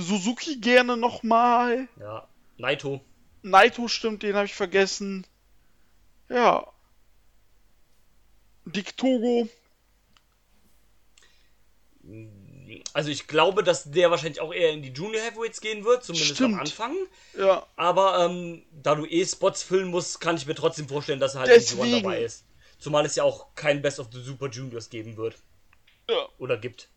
Suzuki 0.00 0.56
gerne 0.60 0.96
nochmal, 0.96 1.88
ja. 1.98 2.28
Naito. 2.56 3.00
Naito 3.42 3.88
stimmt, 3.88 4.22
den 4.22 4.34
habe 4.36 4.46
ich 4.46 4.54
vergessen, 4.54 5.26
ja, 6.28 6.66
Dick 8.64 8.96
Togo, 8.96 9.48
Also 12.92 13.10
ich 13.10 13.26
glaube, 13.26 13.62
dass 13.62 13.90
der 13.90 14.10
wahrscheinlich 14.10 14.40
auch 14.40 14.52
eher 14.52 14.70
in 14.72 14.82
die 14.82 14.90
Junior 14.92 15.22
Heavyweights 15.22 15.60
gehen 15.60 15.84
wird, 15.84 16.04
zumindest 16.04 16.34
Stimmt. 16.36 16.54
am 16.54 16.60
Anfang. 16.60 16.96
ja, 17.36 17.66
Aber 17.76 18.24
ähm, 18.24 18.62
da 18.72 18.94
du 18.94 19.06
eh 19.06 19.24
Spots 19.24 19.62
füllen 19.62 19.88
musst, 19.88 20.20
kann 20.20 20.36
ich 20.36 20.46
mir 20.46 20.54
trotzdem 20.54 20.88
vorstellen, 20.88 21.20
dass 21.20 21.34
er 21.34 21.40
halt 21.42 21.50
im 21.50 21.56
G1 21.56 21.76
Deswegen. 21.76 22.02
dabei 22.02 22.22
ist. 22.22 22.44
Zumal 22.78 23.04
es 23.04 23.16
ja 23.16 23.24
auch 23.24 23.54
kein 23.54 23.82
Best 23.82 23.98
of 24.00 24.08
the 24.12 24.20
Super 24.22 24.48
Juniors 24.48 24.90
geben 24.90 25.16
wird. 25.16 25.36
ja, 26.08 26.28
Oder 26.38 26.56
gibt. 26.56 26.88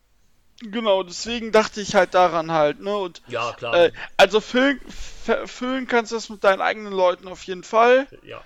Genau, 0.70 1.02
deswegen 1.02 1.52
dachte 1.52 1.80
ich 1.80 1.94
halt 1.94 2.14
daran 2.14 2.52
halt, 2.52 2.80
ne, 2.80 2.96
und 2.96 3.22
Ja, 3.26 3.52
klar. 3.52 3.74
Äh, 3.74 3.92
also 4.16 4.40
füllen, 4.40 4.80
füllen 5.46 5.86
kannst 5.86 6.12
du 6.12 6.16
das 6.16 6.28
mit 6.28 6.44
deinen 6.44 6.60
eigenen 6.60 6.92
Leuten 6.92 7.28
auf 7.28 7.42
jeden 7.44 7.64
Fall, 7.64 8.06
ja. 8.22 8.42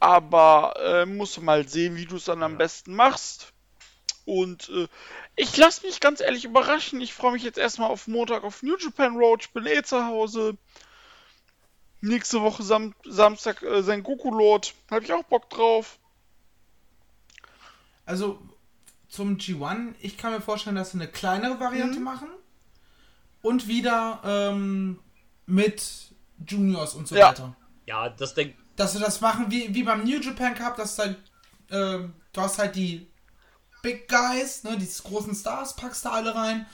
aber 0.00 0.74
äh, 0.78 1.06
musst 1.06 1.36
du 1.36 1.40
mal 1.40 1.68
sehen, 1.68 1.96
wie 1.96 2.06
du 2.06 2.16
es 2.16 2.24
dann 2.24 2.42
am 2.42 2.58
besten 2.58 2.94
machst. 2.94 3.52
Und 4.24 4.68
äh, 4.68 4.88
ich 5.36 5.56
lasse 5.56 5.86
mich 5.86 6.00
ganz 6.00 6.20
ehrlich 6.20 6.44
überraschen. 6.44 7.00
Ich 7.00 7.14
freue 7.14 7.32
mich 7.32 7.44
jetzt 7.44 7.56
erstmal 7.56 7.90
auf 7.90 8.08
Montag 8.08 8.44
auf 8.44 8.62
New 8.62 8.76
Japan 8.76 9.16
Road. 9.16 9.42
Ich 9.42 9.50
bin 9.52 9.64
eh 9.64 9.82
zu 9.82 10.04
Hause. 10.04 10.58
Nächste 12.02 12.42
Woche 12.42 12.62
Sam 12.62 12.94
Samstag 13.06 13.62
äh, 13.62 13.82
sein 13.82 14.02
Goku 14.02 14.30
Lord. 14.30 14.74
Habe 14.90 15.04
ich 15.04 15.12
auch 15.14 15.24
Bock 15.24 15.48
drauf. 15.48 15.98
Also 18.04 18.38
zum 19.08 19.36
G1, 19.38 19.94
ich 20.00 20.16
kann 20.18 20.32
mir 20.32 20.40
vorstellen, 20.40 20.76
dass 20.76 20.90
sie 20.92 20.98
eine 20.98 21.08
kleinere 21.08 21.58
Variante 21.58 22.00
machen. 22.00 22.28
Und 23.40 23.68
wieder 23.68 24.20
ähm, 24.24 24.98
mit 25.46 25.82
Juniors 26.46 26.94
und 26.94 27.08
so 27.08 27.16
Ja. 27.16 27.30
weiter. 27.30 27.56
Ja, 27.86 28.08
das 28.10 28.34
denk 28.34 28.54
Dass 28.76 28.92
sie 28.92 29.00
das 29.00 29.20
machen 29.20 29.50
wie, 29.50 29.74
wie 29.74 29.82
beim 29.82 30.04
New 30.04 30.20
Japan 30.20 30.54
Cup, 30.54 30.76
dass 30.76 30.96
dann, 30.96 31.16
ähm, 31.70 32.12
du 32.32 32.40
hast 32.40 32.58
halt 32.58 32.76
die 32.76 33.06
Big 33.82 34.08
Guys, 34.08 34.64
ne, 34.64 34.76
die 34.76 34.88
großen 35.02 35.34
Stars, 35.34 35.74
packst 35.76 36.04
da 36.04 36.10
alle 36.10 36.34
rein 36.34 36.66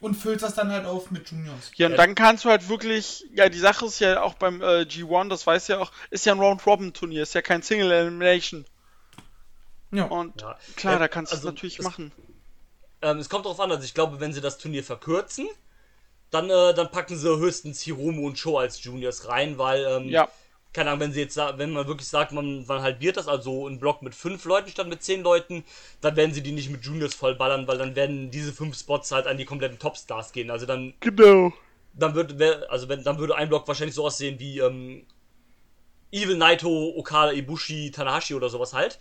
und 0.00 0.14
füllst 0.14 0.42
das 0.44 0.54
dann 0.54 0.70
halt 0.70 0.84
auf 0.84 1.10
mit 1.10 1.30
Juniors. 1.30 1.70
Ja, 1.76 1.86
und 1.86 1.96
dann 1.96 2.14
kannst 2.14 2.44
du 2.44 2.50
halt 2.50 2.68
wirklich, 2.68 3.24
ja, 3.34 3.48
die 3.48 3.58
Sache 3.58 3.86
ist 3.86 4.00
ja 4.00 4.20
auch 4.22 4.34
beim 4.34 4.60
äh, 4.60 4.82
G1, 4.82 5.28
das 5.28 5.46
weiß 5.46 5.68
ja 5.68 5.78
auch, 5.78 5.92
ist 6.10 6.26
ja 6.26 6.32
ein 6.32 6.40
Round-Robin-Turnier, 6.40 7.22
ist 7.22 7.34
ja 7.34 7.42
kein 7.42 7.62
Single 7.62 7.90
Elimination. 7.90 8.64
Ja. 9.92 10.04
Und 10.06 10.34
Ja. 10.40 10.58
klar, 10.76 10.92
Ja, 10.94 10.98
da 10.98 11.08
kannst 11.08 11.32
du 11.32 11.36
also 11.36 11.48
es 11.48 11.54
natürlich 11.54 11.80
machen. 11.80 12.12
Ähm, 13.02 13.18
es 13.18 13.28
kommt 13.28 13.44
darauf 13.44 13.60
an, 13.60 13.70
also 13.70 13.84
ich 13.84 13.94
glaube, 13.94 14.20
wenn 14.20 14.32
sie 14.32 14.40
das 14.40 14.58
Turnier 14.58 14.84
verkürzen, 14.84 15.48
dann, 16.30 16.50
äh, 16.50 16.74
dann 16.74 16.90
packen 16.90 17.16
sie 17.18 17.28
höchstens 17.38 17.82
Hiromu 17.82 18.26
und 18.26 18.38
Show 18.38 18.58
als 18.58 18.82
Juniors 18.84 19.28
rein, 19.28 19.58
weil, 19.58 19.84
ähm, 19.84 20.10
Ja. 20.10 20.28
keine 20.74 20.90
Ahnung, 20.90 21.00
wenn 21.02 21.12
sie 21.12 21.20
jetzt, 21.20 21.36
wenn 21.38 21.72
man 21.72 21.86
wirklich 21.88 22.08
sagt, 22.08 22.32
man, 22.32 22.66
man 22.66 22.82
halbiert 22.82 23.16
das, 23.18 23.28
also 23.28 23.68
ein 23.68 23.80
Block 23.80 24.02
mit 24.02 24.14
fünf 24.14 24.44
Leuten 24.46 24.70
statt 24.70 24.88
mit 24.88 25.02
zehn 25.02 25.22
Leuten, 25.22 25.64
dann 26.02 26.16
werden 26.16 26.34
sie 26.34 26.42
die 26.42 26.52
nicht 26.52 26.70
mit 26.70 26.84
Juniors 26.84 27.14
vollballern, 27.14 27.68
weil 27.68 27.78
dann 27.78 27.96
werden 27.96 28.30
diese 28.30 28.52
fünf 28.52 28.78
Spots 28.78 29.12
halt 29.12 29.26
an 29.26 29.38
die 29.38 29.44
kompletten 29.46 29.78
Topstars 29.78 30.32
gehen. 30.32 30.50
Also 30.50 30.66
dann, 30.66 30.94
Genau. 31.00 31.52
dann 31.94 32.14
würde, 32.14 32.66
also 32.70 32.88
wenn, 32.88 33.04
dann 33.04 33.18
würde 33.18 33.36
ein 33.36 33.48
Block 33.48 33.68
wahrscheinlich 33.68 33.94
so 33.94 34.06
aussehen 34.06 34.38
wie, 34.40 34.58
ähm, 34.60 35.06
Evil 36.12 36.36
Naito, 36.36 36.92
Okada, 36.96 37.32
Ibushi, 37.32 37.90
Tanahashi 37.90 38.34
oder 38.34 38.48
sowas 38.48 38.72
halt. 38.74 38.98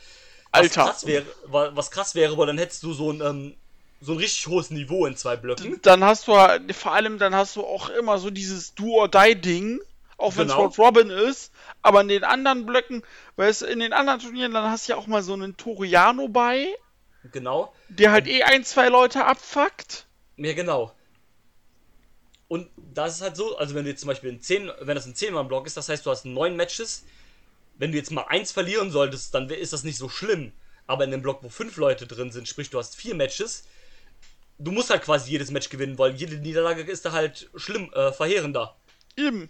Was 0.54 0.62
Alter. 0.64 0.84
krass 0.86 1.06
wäre, 1.06 1.26
wa- 1.46 1.72
was 1.74 1.92
krass 1.92 2.16
wäre, 2.16 2.38
weil 2.38 2.48
dann 2.48 2.58
hättest 2.58 2.84
du 2.84 2.94
so 2.94 3.12
ein, 3.12 3.22
ähm, 3.22 3.56
so 4.02 4.14
ein 4.14 4.18
richtig 4.18 4.48
hohes 4.48 4.70
Niveau 4.70 5.06
in 5.06 5.16
zwei 5.16 5.36
Blöcken. 5.38 5.80
Dann 5.84 6.04
hast 6.04 6.28
du 6.28 6.36
halt- 6.36 6.76
vor 6.76 6.92
allem, 6.94 7.20
dann 7.20 7.34
hast 7.36 7.56
du 7.56 7.64
auch 7.66 7.90
immer 7.90 8.18
so 8.18 8.30
dieses 8.32 8.74
Do-or-Die-Ding, 8.76 9.80
auch 10.18 10.36
wenn 10.38 10.48
es 10.48 10.54
Genau. 10.54 10.66
Robin 10.78 11.10
ist, 11.10 11.52
aber 11.82 12.02
in 12.02 12.08
den 12.10 12.24
anderen 12.24 12.66
Blöcken, 12.66 13.04
weißt 13.38 13.62
du, 13.62 13.66
in 13.68 13.80
den 13.80 13.94
anderen 13.94 14.20
Turnieren, 14.20 14.54
dann 14.54 14.70
hast 14.70 14.88
du 14.88 14.94
ja 14.94 14.98
auch 14.98 15.08
mal 15.08 15.24
so 15.24 15.34
einen 15.34 15.56
Toriano 15.56 16.28
bei, 16.28 16.68
Genau. 17.32 17.74
der 17.90 18.12
halt 18.12 18.28
eh 18.28 18.44
ein, 18.44 18.66
zwei 18.66 18.90
Leute 18.90 19.24
abfuckt. 19.26 20.06
Ja, 20.38 20.54
genau. 20.54 20.92
Und 22.48 22.68
da 22.94 23.06
ist 23.06 23.22
halt 23.22 23.38
so, 23.38 23.56
also 23.58 23.76
wenn 23.76 23.86
du 23.86 23.92
jetzt 23.92 24.02
zum 24.02 24.08
Beispiel 24.10 24.30
in 24.32 24.42
10, 24.42 24.70
wenn 24.82 24.96
das 24.96 25.06
ein 25.06 25.14
10-Mann-Block 25.16 25.66
ist, 25.68 25.78
das 25.78 25.88
heißt, 25.88 26.06
du 26.06 26.10
hast 26.10 26.26
neun 26.26 26.58
Matches. 26.58 27.06
Wenn 27.76 27.92
du 27.92 27.98
jetzt 27.98 28.12
mal 28.12 28.26
eins 28.28 28.52
verlieren 28.52 28.92
solltest, 28.92 29.34
dann 29.34 29.50
ist 29.50 29.74
das 29.74 29.84
nicht 29.84 29.98
so 29.98 30.10
schlimm. 30.10 30.52
Aber 30.88 31.04
in 31.04 31.14
einem 31.14 31.22
Block, 31.22 31.44
wo 31.44 31.50
fünf 31.50 31.78
Leute 31.78 32.06
drin 32.06 32.32
sind, 32.32 32.48
sprich, 32.48 32.70
du 32.70 32.78
hast 32.78 32.96
vier 32.96 33.16
Matches, 33.16 33.66
du 34.60 34.72
musst 34.72 34.90
halt 34.90 35.04
quasi 35.04 35.32
jedes 35.32 35.52
Match 35.52 35.70
gewinnen, 35.70 35.98
weil 35.98 36.16
jede 36.16 36.38
Niederlage 36.38 36.82
ist 36.82 37.06
da 37.06 37.12
halt 37.12 37.50
schlimm, 37.56 37.92
äh, 37.94 38.12
verheerender. 38.12 38.76
Eben. 39.18 39.50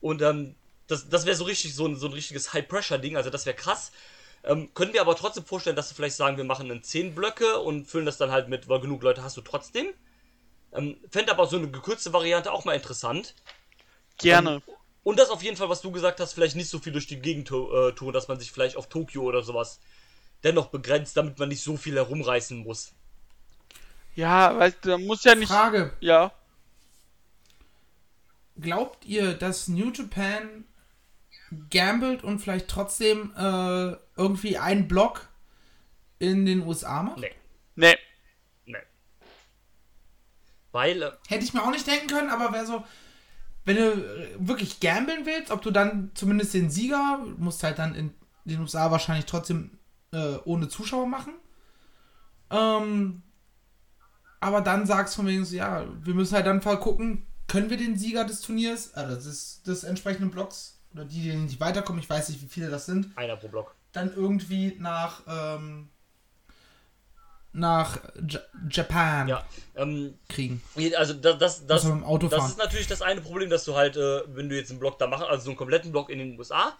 Und 0.00 0.22
ähm, 0.22 0.54
das, 0.86 1.08
das 1.08 1.26
wäre 1.26 1.36
so 1.36 1.44
richtig 1.44 1.74
so 1.74 1.86
ein, 1.86 1.96
so 1.96 2.06
ein 2.06 2.12
richtiges 2.12 2.52
High-Pressure-Ding, 2.52 3.16
also 3.16 3.30
das 3.30 3.46
wäre 3.46 3.56
krass. 3.56 3.90
Ähm, 4.44 4.72
können 4.74 4.92
wir 4.92 5.00
aber 5.00 5.16
trotzdem 5.16 5.44
vorstellen, 5.44 5.76
dass 5.76 5.90
wir 5.90 5.96
vielleicht 5.96 6.16
sagen, 6.16 6.36
wir 6.36 6.44
machen 6.44 6.68
dann 6.68 6.82
10 6.82 7.14
Blöcke 7.14 7.58
und 7.58 7.86
füllen 7.86 8.06
das 8.06 8.18
dann 8.18 8.30
halt 8.30 8.48
mit, 8.48 8.68
weil 8.68 8.80
genug 8.80 9.02
Leute 9.02 9.24
hast 9.24 9.36
du 9.36 9.40
trotzdem. 9.40 9.92
Ähm, 10.72 10.96
Fände 11.10 11.32
aber 11.32 11.46
so 11.46 11.56
eine 11.56 11.70
gekürzte 11.70 12.12
Variante 12.12 12.52
auch 12.52 12.64
mal 12.64 12.74
interessant. 12.74 13.34
Gerne. 14.18 14.62
Und 15.06 15.20
das 15.20 15.30
auf 15.30 15.40
jeden 15.44 15.56
Fall, 15.56 15.68
was 15.68 15.82
du 15.82 15.92
gesagt 15.92 16.18
hast, 16.18 16.32
vielleicht 16.32 16.56
nicht 16.56 16.68
so 16.68 16.80
viel 16.80 16.90
durch 16.92 17.06
die 17.06 17.20
Gegend 17.20 17.48
äh, 17.52 17.92
tun, 17.92 18.12
dass 18.12 18.26
man 18.26 18.40
sich 18.40 18.50
vielleicht 18.50 18.76
auf 18.76 18.88
Tokio 18.88 19.22
oder 19.22 19.40
sowas 19.44 19.78
dennoch 20.42 20.66
begrenzt, 20.66 21.16
damit 21.16 21.38
man 21.38 21.48
nicht 21.48 21.62
so 21.62 21.76
viel 21.76 21.94
herumreißen 21.94 22.58
muss. 22.58 22.92
Ja, 24.16 24.58
weißt 24.58 24.78
du, 24.82 24.88
da 24.88 24.98
muss 24.98 25.22
ja 25.22 25.36
nicht. 25.36 25.48
Frage: 25.48 25.92
Ja. 26.00 26.32
Glaubt 28.60 29.04
ihr, 29.04 29.34
dass 29.34 29.68
New 29.68 29.92
Japan 29.92 30.64
gambelt 31.70 32.24
und 32.24 32.40
vielleicht 32.40 32.66
trotzdem 32.66 33.32
äh, 33.36 33.96
irgendwie 34.16 34.58
einen 34.58 34.88
Block 34.88 35.28
in 36.18 36.46
den 36.46 36.66
USA 36.66 37.04
macht? 37.04 37.18
Nee, 37.20 37.30
Nee. 37.76 37.96
nee. 38.64 38.78
Weil, 40.72 41.00
äh, 41.00 41.12
Hätte 41.28 41.44
ich 41.44 41.54
mir 41.54 41.62
auch 41.62 41.70
nicht 41.70 41.86
denken 41.86 42.08
können, 42.08 42.30
aber 42.30 42.52
wäre 42.52 42.66
so, 42.66 42.82
wenn 43.66 43.76
du 43.76 43.82
äh, 43.82 44.28
wirklich 44.38 44.80
gambeln 44.80 45.26
willst, 45.26 45.50
ob 45.50 45.60
du 45.60 45.70
dann 45.70 46.12
zumindest 46.14 46.54
den 46.54 46.70
Sieger, 46.70 47.18
musst 47.36 47.62
halt 47.62 47.78
dann 47.78 47.94
in 47.94 48.14
den 48.44 48.60
USA 48.60 48.90
wahrscheinlich 48.90 49.26
trotzdem 49.26 49.78
äh, 50.12 50.36
ohne 50.44 50.68
Zuschauer 50.68 51.06
machen. 51.06 51.34
Ähm, 52.48 53.22
aber 54.40 54.60
dann 54.60 54.86
sagst 54.86 55.14
du 55.14 55.22
von 55.22 55.26
wegen 55.26 55.44
so, 55.44 55.56
ja, 55.56 55.84
wir 56.00 56.14
müssen 56.14 56.36
halt 56.36 56.46
dann 56.46 56.62
mal 56.64 56.78
gucken, 56.78 57.26
können 57.48 57.68
wir 57.68 57.76
den 57.76 57.98
Sieger 57.98 58.24
des 58.24 58.40
Turniers, 58.40 58.94
also 58.94 59.16
des, 59.16 59.62
des 59.64 59.82
entsprechenden 59.82 60.30
Blocks, 60.30 60.80
oder 60.92 61.04
die, 61.04 61.22
die 61.22 61.34
nicht 61.34 61.60
weiterkommen, 61.60 62.00
ich 62.00 62.08
weiß 62.08 62.28
nicht, 62.28 62.42
wie 62.42 62.48
viele 62.48 62.70
das 62.70 62.86
sind, 62.86 63.16
einer 63.18 63.36
pro 63.36 63.48
Block. 63.48 63.74
dann 63.92 64.14
irgendwie 64.14 64.76
nach, 64.78 65.22
ähm, 65.26 65.88
nach 67.56 67.98
J 68.26 68.40
Japan 68.70 69.28
Ja, 69.28 69.44
ähm, 69.74 70.14
kriegen. 70.28 70.62
also 70.96 71.14
das, 71.14 71.38
das, 71.38 71.66
das, 71.66 71.84
Also 71.86 72.18
das 72.28 72.48
ist 72.50 72.58
natürlich 72.58 72.86
das 72.86 73.02
eine 73.02 73.20
Problem, 73.20 73.48
dass 73.50 73.64
du 73.64 73.74
halt, 73.74 73.96
äh, 73.96 74.22
wenn 74.28 74.48
du 74.48 74.56
jetzt 74.56 74.70
einen 74.70 74.78
Block 74.80 74.98
da 74.98 75.06
machst, 75.06 75.24
also 75.24 75.44
so 75.44 75.50
einen 75.50 75.56
kompletten 75.56 75.90
Block 75.90 76.10
in 76.10 76.18
den 76.18 76.38
USA, 76.38 76.76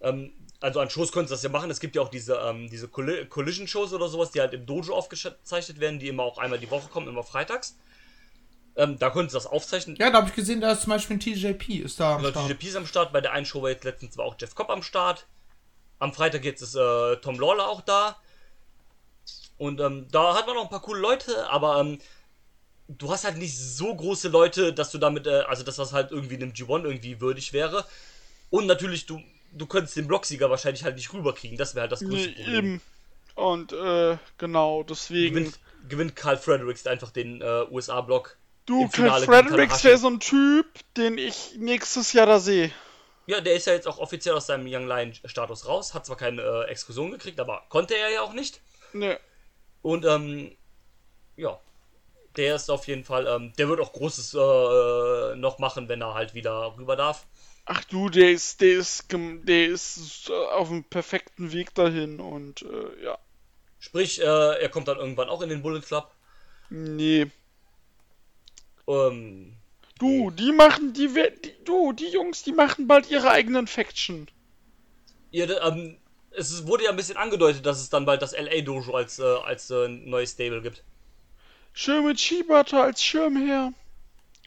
ähm, 0.00 0.32
also 0.60 0.80
an 0.80 0.88
Shows 0.88 1.12
könntest 1.12 1.30
du 1.30 1.34
das 1.34 1.42
ja 1.42 1.50
machen. 1.50 1.70
Es 1.70 1.78
gibt 1.80 1.94
ja 1.94 2.02
auch 2.02 2.08
diese, 2.08 2.34
ähm, 2.36 2.68
diese 2.70 2.86
Colli- 2.88 3.26
Collision-Shows 3.26 3.92
oder 3.92 4.08
sowas, 4.08 4.30
die 4.30 4.40
halt 4.40 4.54
im 4.54 4.64
Dojo 4.66 4.94
aufgezeichnet 4.94 5.78
werden, 5.78 5.98
die 5.98 6.08
immer 6.08 6.22
auch 6.22 6.38
einmal 6.38 6.58
die 6.58 6.70
Woche 6.70 6.88
kommen, 6.88 7.06
immer 7.08 7.22
freitags. 7.22 7.76
Ähm, 8.76 8.98
da 8.98 9.10
könntest 9.10 9.34
du 9.34 9.38
das 9.38 9.46
aufzeichnen. 9.46 9.96
Ja, 9.96 10.10
da 10.10 10.18
habe 10.18 10.28
ich 10.28 10.34
gesehen, 10.34 10.60
da 10.60 10.72
ist 10.72 10.82
zum 10.82 10.90
Beispiel 10.90 11.16
ein 11.16 11.20
TJP, 11.20 11.84
ist 11.84 12.00
da 12.00 12.14
am 12.16 12.22
Genau, 12.22 12.30
Start. 12.32 12.48
TJP 12.48 12.64
ist 12.64 12.76
am 12.76 12.86
Start. 12.86 13.12
Bei 13.12 13.20
der 13.20 13.32
einen 13.32 13.46
Show 13.46 13.62
war 13.62 13.70
jetzt 13.70 13.84
letztens 13.84 14.16
war 14.16 14.24
auch 14.24 14.36
Jeff 14.40 14.54
Cobb 14.54 14.70
am 14.70 14.82
Start. 14.82 15.26
Am 16.00 16.12
Freitag 16.12 16.44
jetzt 16.44 16.60
ist 16.62 16.74
äh, 16.74 17.16
Tom 17.18 17.38
Lawler 17.38 17.68
auch 17.68 17.82
da. 17.82 18.16
Und 19.56 19.80
ähm, 19.80 20.06
da 20.10 20.34
hat 20.34 20.46
man 20.46 20.56
noch 20.56 20.64
ein 20.64 20.70
paar 20.70 20.82
coole 20.82 21.00
Leute, 21.00 21.48
aber 21.50 21.80
ähm, 21.80 21.98
du 22.88 23.10
hast 23.10 23.24
halt 23.24 23.38
nicht 23.38 23.56
so 23.56 23.94
große 23.94 24.28
Leute, 24.28 24.72
dass 24.72 24.90
du 24.90 24.98
damit, 24.98 25.26
äh, 25.26 25.44
also 25.48 25.62
dass 25.62 25.76
das 25.76 25.92
halt 25.92 26.10
irgendwie 26.10 26.34
einem 26.34 26.52
G1 26.52 26.84
irgendwie 26.84 27.20
würdig 27.20 27.52
wäre. 27.52 27.84
Und 28.50 28.66
natürlich, 28.66 29.06
du, 29.06 29.20
du 29.52 29.66
könntest 29.66 29.96
den 29.96 30.06
Blocksieger 30.06 30.50
wahrscheinlich 30.50 30.84
halt 30.84 30.96
nicht 30.96 31.12
rüberkriegen. 31.12 31.56
Das 31.56 31.74
wäre 31.74 31.82
halt 31.82 31.92
das 31.92 32.00
größte 32.00 32.28
Nee, 32.30 32.34
Problem. 32.34 32.54
eben. 32.56 32.80
Und 33.34 33.72
äh, 33.72 34.18
genau, 34.38 34.82
deswegen. 34.82 35.34
Gewinnt, 35.34 35.58
gewinnt 35.88 36.16
Carl 36.16 36.36
Fredericks 36.36 36.86
einfach 36.86 37.10
den 37.10 37.40
äh, 37.40 37.64
USA-Block. 37.70 38.36
Du, 38.66 38.88
gegen 38.88 39.10
Fredericks 39.10 39.84
wäre 39.84 39.98
so 39.98 40.08
ein 40.08 40.20
Typ, 40.20 40.66
den 40.96 41.18
ich 41.18 41.56
nächstes 41.58 42.12
Jahr 42.12 42.26
da 42.26 42.38
sehe. 42.38 42.70
Ja, 43.26 43.40
der 43.40 43.54
ist 43.54 43.66
ja 43.66 43.72
jetzt 43.72 43.86
auch 43.86 43.98
offiziell 43.98 44.34
aus 44.34 44.46
seinem 44.46 44.66
Young 44.66 44.86
Lion-Status 44.86 45.66
raus. 45.66 45.94
Hat 45.94 46.06
zwar 46.06 46.16
keine 46.16 46.42
äh, 46.42 46.70
Exkursion 46.70 47.10
gekriegt, 47.10 47.40
aber 47.40 47.64
konnte 47.68 47.94
er 47.94 48.10
ja 48.10 48.22
auch 48.22 48.32
nicht. 48.32 48.60
Ne. 48.92 49.18
Und 49.84 50.04
ähm, 50.06 50.56
ja, 51.36 51.60
Der 52.36 52.56
ist 52.56 52.70
auf 52.70 52.86
jeden 52.88 53.04
Fall, 53.04 53.26
ähm, 53.26 53.52
der 53.58 53.68
wird 53.68 53.80
auch 53.80 53.92
Großes 53.92 54.34
äh, 54.34 55.36
noch 55.36 55.58
machen, 55.58 55.88
wenn 55.88 56.02
er 56.02 56.14
halt 56.14 56.34
wieder 56.34 56.76
rüber 56.76 56.96
darf. 56.96 57.26
Ach 57.66 57.84
du, 57.84 58.08
der 58.10 58.30
ist, 58.32 58.60
der 58.62 58.78
ist, 58.78 59.06
der 59.12 59.66
ist 59.68 60.28
äh, 60.30 60.32
auf 60.32 60.68
dem 60.68 60.84
perfekten 60.84 61.52
Weg 61.52 61.74
dahin 61.74 62.20
und 62.20 62.62
äh, 62.62 63.04
ja. 63.04 63.18
Sprich, 63.78 64.20
äh, 64.20 64.24
er 64.24 64.68
kommt 64.70 64.88
dann 64.88 64.98
irgendwann 64.98 65.28
auch 65.28 65.42
in 65.42 65.48
den 65.50 65.62
Bullet 65.62 65.80
Club. 65.82 66.10
Nee. 66.70 67.30
Ähm, 68.86 69.56
Du, 69.98 70.30
die 70.30 70.52
machen, 70.52 70.92
die, 70.92 71.08
die, 71.08 71.64
du, 71.64 71.92
die 71.92 72.08
Jungs, 72.10 72.42
die 72.44 72.52
machen 72.52 72.86
bald 72.86 73.10
ihre 73.10 73.30
eigenen 73.30 73.66
Faction. 73.66 74.28
ihr, 75.30 75.62
ähm, 75.62 75.98
es 76.36 76.66
wurde 76.66 76.84
ja 76.84 76.90
ein 76.90 76.96
bisschen 76.96 77.16
angedeutet, 77.16 77.64
dass 77.66 77.80
es 77.80 77.90
dann 77.90 78.04
bald 78.06 78.22
das 78.22 78.32
LA 78.32 78.60
Dojo 78.62 78.94
als, 78.94 79.18
äh, 79.18 79.22
als 79.24 79.70
äh, 79.70 79.88
neues 79.88 80.32
Stable 80.32 80.62
gibt. 80.62 80.82
Schön 81.72 82.06
mit 82.06 82.20
Shibata 82.20 82.82
als 82.84 83.02
Schirmherr. 83.02 83.72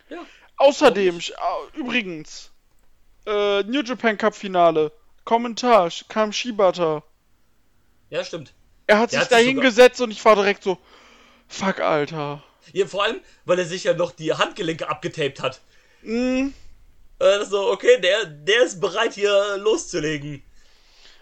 Ja. 0.09 0.25
Außerdem, 0.57 1.19
au- 1.37 1.67
übrigens, 1.77 2.51
äh, 3.25 3.63
New 3.63 3.81
Japan 3.83 4.17
Cup 4.17 4.35
Finale. 4.35 4.91
Kommentar, 5.25 5.91
kam 6.07 6.31
Shibata. 6.31 7.03
Ja, 8.09 8.23
stimmt. 8.23 8.53
Er 8.87 8.99
hat 8.99 9.11
Der 9.11 9.19
sich 9.19 9.29
da 9.29 9.37
hingesetzt 9.37 9.99
und 9.99 10.11
ich 10.11 10.23
war 10.23 10.35
direkt 10.35 10.63
so, 10.63 10.77
fuck, 11.49 11.81
Alter. 11.81 12.41
Ja, 12.71 12.85
vor 12.87 13.03
allem, 13.03 13.19
weil 13.45 13.59
er 13.59 13.65
sich 13.65 13.83
ja 13.83 13.93
noch 13.93 14.11
die 14.11 14.33
Handgelenke 14.33 14.87
abgetaped 14.89 15.41
hat. 15.41 15.61
Mm, 16.03 16.49
Äh, 17.19 17.45
so, 17.45 17.71
okay, 17.71 17.99
der, 17.99 18.25
der 18.25 18.63
ist 18.63 18.79
bereit, 18.79 19.13
hier 19.15 19.57
loszulegen. 19.57 20.43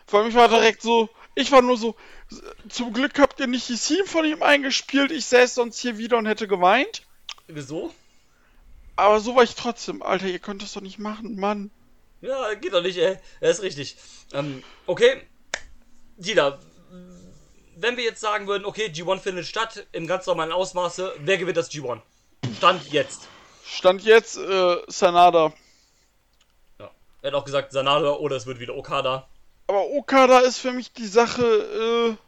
Vor 0.06 0.20
allem, 0.20 0.30
ich 0.30 0.36
war 0.36 0.50
direkt 0.50 0.82
so, 0.82 1.10
ich 1.36 1.52
war 1.52 1.62
nur 1.62 1.78
so, 1.78 1.96
zum 2.70 2.94
Glück 2.94 3.20
habt 3.20 3.40
ihr 3.40 3.48
nicht 3.48 3.70
die 3.70 3.78
Theme 3.78 4.06
von 4.06 4.26
ihm 4.26 4.44
eingespielt, 4.44 5.12
ich 5.12 5.26
säß 5.26 5.56
sonst 5.56 5.80
hier 5.80 5.98
wieder 5.98 6.18
und 6.18 6.26
hätte 6.26 6.48
geweint. 6.48 7.04
Wieso? 7.48 7.94
Aber 8.96 9.20
so 9.20 9.36
war 9.36 9.44
ich 9.44 9.56
trotzdem, 9.56 10.02
Alter, 10.02 10.28
ihr 10.28 10.40
könnt 10.40 10.62
das 10.62 10.74
doch 10.74 10.82
nicht 10.82 11.00
machen, 11.00 11.40
Mann. 11.40 11.72
Ja, 12.22 12.54
geht 12.56 12.74
doch 12.74 12.82
nicht, 12.82 12.98
ey. 12.98 13.18
Er 13.40 13.52
ist 13.52 13.62
richtig. 13.62 13.98
Ähm, 14.34 14.64
okay. 14.88 15.22
Dieter, 16.18 16.60
wenn 17.76 17.98
wir 17.98 18.04
jetzt 18.04 18.22
sagen 18.22 18.48
würden, 18.48 18.66
okay, 18.66 18.88
G1 18.88 19.20
findet 19.20 19.46
statt, 19.46 19.86
im 19.92 20.08
ganz 20.08 20.26
normalen 20.26 20.52
Ausmaße, 20.52 21.14
wer 21.20 21.38
gewinnt 21.38 21.58
das 21.58 21.70
G1? 21.70 22.00
Stand 22.58 22.88
jetzt. 22.92 23.28
Stand 23.66 24.04
jetzt, 24.04 24.38
äh, 24.38 24.78
Sanada. 24.88 25.54
Ja. 26.80 26.90
Er 27.22 27.28
hat 27.28 27.34
auch 27.34 27.46
gesagt, 27.46 27.74
Sanada 27.74 28.12
oder 28.14 28.38
es 28.38 28.46
wird 28.46 28.60
wieder 28.60 28.76
Okada. 28.76 29.28
Aber 29.68 29.90
Okada 29.90 30.40
ist 30.40 30.60
für 30.60 30.72
mich 30.72 30.92
die 30.92 31.08
Sache, 31.08 31.44
äh, 31.44 32.26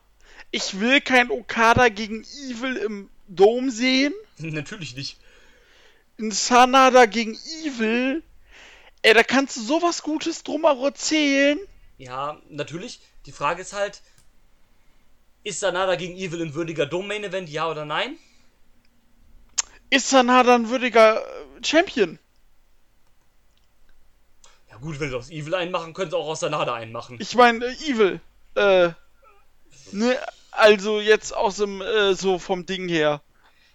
ich 0.51 0.79
will 0.79 1.01
kein 1.01 1.29
Okada 1.29 1.89
gegen 1.89 2.23
Evil 2.23 2.77
im 2.77 3.09
Dom 3.27 3.69
sehen. 3.69 4.13
Natürlich 4.37 4.95
nicht. 4.95 5.17
Ein 6.19 6.31
Sanada 6.31 7.05
gegen 7.05 7.37
Evil. 7.63 8.23
Ey, 9.03 9.13
da 9.13 9.23
kannst 9.23 9.55
du 9.57 9.61
sowas 9.61 10.01
Gutes 10.01 10.43
drum 10.43 10.63
erzählen. 10.63 11.59
Ja, 11.99 12.41
natürlich. 12.49 12.99
Die 13.25 13.31
Frage 13.31 13.61
ist 13.61 13.73
halt, 13.73 14.01
ist 15.43 15.59
Sanada 15.59 15.95
gegen 15.95 16.15
Evil 16.15 16.41
ein 16.41 16.53
würdiger 16.55 16.85
Dome-Main-Event, 16.85 17.49
ja 17.49 17.69
oder 17.69 17.85
nein? 17.85 18.17
Ist 19.89 20.09
Sanada 20.09 20.55
ein 20.55 20.69
würdiger 20.69 21.21
äh, 21.21 21.63
Champion? 21.63 22.19
Ja 24.77 24.83
gut, 24.83 24.99
wenn 24.99 25.09
sie 25.09 25.17
aus 25.17 25.31
Evil 25.31 25.55
einen 25.55 25.71
machen, 25.71 25.93
können 25.93 26.11
sie 26.11 26.17
auch 26.17 26.27
aus 26.27 26.41
Sanada 26.41 26.75
einen 26.75 26.91
machen. 26.91 27.17
Ich 27.19 27.33
meine, 27.35 27.65
äh, 27.65 27.73
Evil. 27.89 28.19
Äh, 28.53 28.89
ne, 29.91 30.17
also 30.51 30.99
jetzt 30.99 31.35
aus 31.35 31.57
dem, 31.57 31.81
äh, 31.81 32.13
so 32.13 32.37
vom 32.37 32.67
Ding 32.67 32.87
her. 32.87 33.21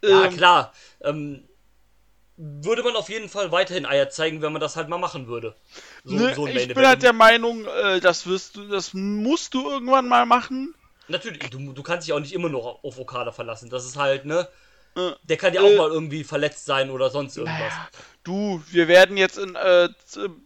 Ja, 0.03 0.29
Ähm, 0.29 0.37
klar. 0.37 0.73
Ähm, 1.01 1.43
würde 2.37 2.85
man 2.85 2.95
auf 2.95 3.09
jeden 3.09 3.29
Fall 3.29 3.51
weiterhin 3.51 3.85
Eier 3.85 4.11
zeigen, 4.11 4.43
wenn 4.43 4.53
man 4.53 4.61
das 4.61 4.77
halt 4.77 4.89
mal 4.89 4.99
machen 4.99 5.27
würde. 5.27 5.57
So, 6.05 6.17
Ne, 6.17 6.35
so 6.37 6.47
ich 6.47 6.69
bin 6.69 6.87
halt 6.87 7.03
der 7.03 7.13
Meinung, 7.13 7.65
äh, 7.67 7.99
das 8.01 8.27
wirst 8.27 8.57
du, 8.57 8.69
das 8.69 8.95
musst 8.95 9.55
du 9.55 9.69
irgendwann 9.69 10.07
mal 10.09 10.25
machen. 10.25 10.73
Natürlich, 11.09 11.51
du, 11.51 11.73
du 11.73 11.83
kannst 11.83 12.07
dich 12.07 12.15
auch 12.15 12.21
nicht 12.21 12.33
immer 12.33 12.49
nur 12.49 12.85
auf 12.85 12.99
Okada 12.99 13.33
verlassen. 13.33 13.71
Das 13.71 13.85
ist 13.85 13.97
halt, 13.97 14.25
ne? 14.25 14.49
Äh, 14.97 15.13
Der 15.25 15.37
kann 15.37 15.53
ja 15.53 15.63
äh, 15.63 15.75
auch 15.75 15.79
mal 15.79 15.91
irgendwie 15.91 16.25
verletzt 16.25 16.65
sein 16.65 16.91
oder 16.91 17.11
sonst 17.11 17.37
irgendwas. 17.37 17.59
Naja, 17.59 17.89
du, 18.25 18.63
wir 18.69 18.89
werden 18.89 19.17
jetzt 19.17 19.39
in 19.39 19.55
äh, 19.55 19.89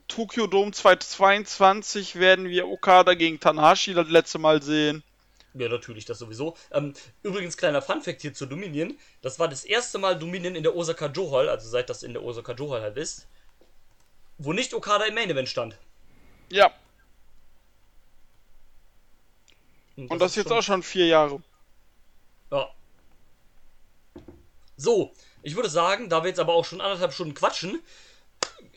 Tokyo 0.09 0.47
Dome 0.47 0.73
2022 0.73 2.17
werden 2.19 2.49
wir 2.49 2.69
Okada 2.69 3.15
gegen 3.15 3.39
Tanahashi 3.41 3.95
das 3.95 4.09
letzte 4.09 4.39
Mal 4.39 4.63
sehen. 4.63 5.03
Ja, 5.55 5.69
natürlich, 5.69 6.05
das 6.05 6.19
sowieso. 6.19 6.57
Ähm, 6.71 6.93
übrigens, 7.23 7.57
kleiner 7.57 7.81
Funfact 7.81 8.21
hier 8.21 8.35
zu 8.35 8.45
Dominion. 8.47 8.99
Das 9.23 9.39
war 9.39 9.49
das 9.49 9.65
erste 9.65 9.99
Mal 9.99 10.19
Dominion 10.19 10.55
in 10.55 10.63
der 10.63 10.77
Osaka 10.77 11.07
Joe 11.07 11.31
Hall, 11.31 11.49
also 11.49 11.69
seit 11.69 11.89
das 11.89 12.03
in 12.03 12.13
der 12.13 12.23
Osaka 12.23 12.53
Joe 12.53 12.71
Hall 12.73 12.83
halt 12.83 12.97
ist, 12.99 13.27
wo 14.39 14.53
nicht 14.53 14.75
Okada 14.75 15.07
im 15.07 15.15
Main 15.15 15.31
Event 15.31 15.49
stand. 15.49 15.77
Ja, 16.51 16.73
und 19.97 20.21
das 20.21 20.33
ist 20.33 20.37
jetzt 20.37 20.49
schon- 20.49 20.59
auch 20.59 20.63
schon 20.63 20.83
vier 20.83 21.07
Jahre. 21.07 21.43
Ja. 22.51 22.69
So, 24.77 25.13
ich 25.47 25.55
würde 25.55 25.71
sagen, 25.71 26.09
da 26.09 26.25
wir 26.25 26.29
jetzt 26.29 26.41
aber 26.41 26.55
auch 26.55 26.65
schon 26.65 26.81
anderthalb 26.81 27.13
Stunden 27.13 27.35
quatschen, 27.35 27.79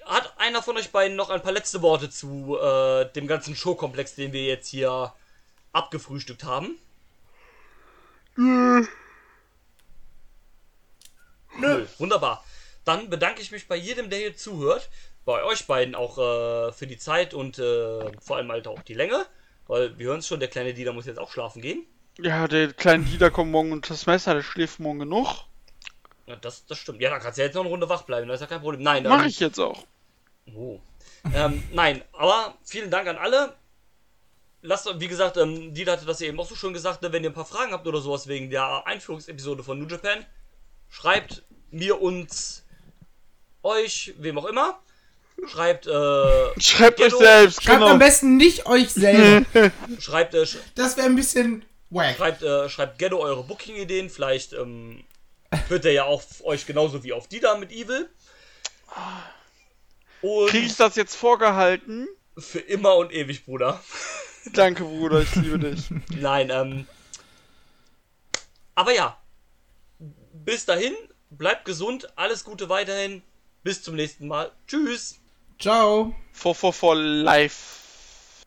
hat 0.05 0.35
einer 0.37 0.61
von 0.61 0.77
euch 0.77 0.91
beiden 0.91 1.17
noch 1.17 1.31
ein 1.31 1.41
paar 1.41 1.51
letzte 1.51 1.81
Worte 1.81 2.11
zu 2.11 2.59
äh, 2.61 3.11
dem 3.13 3.25
ganzen 3.25 3.55
Showkomplex, 3.55 4.13
den 4.13 4.33
wir 4.33 4.43
jetzt 4.43 4.67
hier 4.67 5.11
abgefrühstückt 5.73 6.43
haben? 6.43 6.77
Nö. 8.35 8.85
Wunderbar. 11.97 12.43
Dann 12.85 13.09
bedanke 13.09 13.41
ich 13.41 13.49
mich 13.49 13.67
bei 13.67 13.75
jedem, 13.75 14.11
der 14.11 14.19
hier 14.19 14.37
zuhört. 14.37 14.89
Bei 15.25 15.43
euch 15.43 15.65
beiden 15.65 15.95
auch 15.95 16.19
äh, 16.19 16.71
für 16.71 16.85
die 16.85 16.99
Zeit 16.99 17.33
und 17.33 17.57
äh, 17.57 18.11
vor 18.21 18.37
allem 18.37 18.51
halt 18.51 18.67
auch 18.67 18.83
die 18.83 18.93
Länge. 18.93 19.25
Weil 19.65 19.97
wir 19.97 20.05
hören 20.09 20.19
es 20.19 20.27
schon, 20.27 20.39
der 20.39 20.49
kleine 20.49 20.75
Dieter 20.75 20.93
muss 20.93 21.07
jetzt 21.07 21.19
auch 21.19 21.31
schlafen 21.31 21.63
gehen. 21.63 21.83
Ja, 22.19 22.47
der 22.47 22.73
kleine 22.73 23.05
Dieter 23.05 23.31
kommt 23.31 23.49
morgen 23.51 23.71
und 23.71 23.89
das 23.89 24.05
Messer, 24.05 24.35
der 24.35 24.43
schläft 24.43 24.79
morgen 24.79 24.99
genug. 24.99 25.48
Ja, 26.29 26.35
das, 26.35 26.63
das 26.67 26.77
stimmt. 26.77 27.01
Ja, 27.01 27.09
dann 27.09 27.19
kannst 27.19 27.37
du 27.37 27.41
ja 27.41 27.47
jetzt 27.47 27.55
noch 27.55 27.63
eine 27.63 27.71
Runde 27.71 27.89
wach 27.89 28.03
bleiben, 28.03 28.27
das 28.27 28.35
ist 28.35 28.41
ja 28.41 28.47
kein 28.47 28.61
Problem. 28.61 28.83
Nein, 28.83 29.03
Mach 29.03 29.21
ähm, 29.23 29.27
ich 29.27 29.39
jetzt 29.39 29.59
auch. 29.59 29.83
Oh. 30.55 30.79
ähm, 31.33 31.63
nein, 31.73 32.03
aber 32.13 32.55
vielen 32.63 32.91
Dank 32.91 33.07
an 33.07 33.17
alle. 33.17 33.55
Lasst, 34.61 34.87
wie 34.99 35.07
gesagt, 35.07 35.37
ähm, 35.37 35.73
Dieter 35.73 35.93
hatte 35.93 36.05
das 36.05 36.19
ja 36.19 36.27
eben 36.27 36.39
auch 36.39 36.47
so 36.47 36.55
schön 36.55 36.71
gesagt, 36.71 37.01
ne, 37.01 37.11
wenn 37.11 37.23
ihr 37.23 37.31
ein 37.31 37.33
paar 37.33 37.45
Fragen 37.45 37.71
habt 37.71 37.87
oder 37.87 37.99
sowas 37.99 38.27
wegen 38.27 38.51
der 38.51 38.85
Einführungsepisode 38.85 39.63
von 39.63 39.79
New 39.79 39.87
Japan, 39.87 40.23
schreibt 40.87 41.43
mir 41.71 41.99
uns, 41.99 42.63
euch, 43.63 44.13
wem 44.19 44.37
auch 44.37 44.45
immer. 44.45 44.79
Schreibt, 45.47 45.87
äh, 45.87 46.59
Schreibt 46.59 47.01
euch 47.01 47.15
selbst, 47.15 47.63
Schreibt 47.63 47.79
genau. 47.79 47.91
am 47.91 47.99
besten 47.99 48.37
nicht 48.37 48.67
euch 48.67 48.91
selber. 48.91 49.47
schreibt, 49.99 50.35
äh, 50.35 50.45
sch 50.45 50.57
Das 50.75 50.95
wäre 50.95 51.07
ein 51.07 51.15
bisschen 51.15 51.65
wack. 51.89 52.17
schreibt, 52.17 52.43
äh, 52.43 52.69
schreibt 52.69 52.99
Ghetto 52.99 53.17
eure 53.17 53.43
Booking-Ideen. 53.43 54.09
Vielleicht 54.11 54.53
ähm, 54.53 55.03
hört 55.67 55.85
er 55.85 55.91
ja 55.91 56.03
auch 56.05 56.23
auf 56.23 56.45
euch 56.45 56.65
genauso 56.65 57.03
wie 57.03 57.13
auf 57.13 57.27
Dieter 57.27 57.57
mit 57.57 57.71
Evil. 57.71 58.09
Und 60.21 60.49
Krieg 60.49 60.65
ich 60.65 60.75
das 60.75 60.95
jetzt 60.95 61.15
vorgehalten? 61.15 62.07
für 62.41 62.59
immer 62.59 62.95
und 62.95 63.11
ewig, 63.11 63.45
Bruder. 63.45 63.81
Danke, 64.53 64.83
Bruder, 64.83 65.21
ich 65.21 65.35
liebe 65.35 65.59
dich. 65.59 65.89
Nein, 66.09 66.49
ähm. 66.49 66.87
Aber 68.75 68.93
ja. 68.93 69.17
Bis 70.33 70.65
dahin, 70.65 70.95
bleibt 71.29 71.65
gesund, 71.65 72.07
alles 72.17 72.43
Gute 72.43 72.69
weiterhin. 72.69 73.21
Bis 73.63 73.83
zum 73.83 73.95
nächsten 73.95 74.27
Mal. 74.27 74.51
Tschüss. 74.67 75.19
Ciao. 75.59 76.15
For, 76.31 76.55
for, 76.55 76.71
for 76.71 76.95
life. 76.95 78.45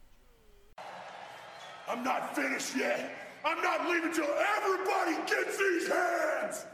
I'm 1.86 2.02
not 2.02 2.34
finished 2.34 2.74
yet. 2.74 3.10
I'm 3.44 3.62
not 3.62 3.86
leaving 3.86 4.12
till 4.12 4.24
everybody 4.24 5.16
gets 5.26 5.58
these 5.58 5.88
hands. 5.88 6.66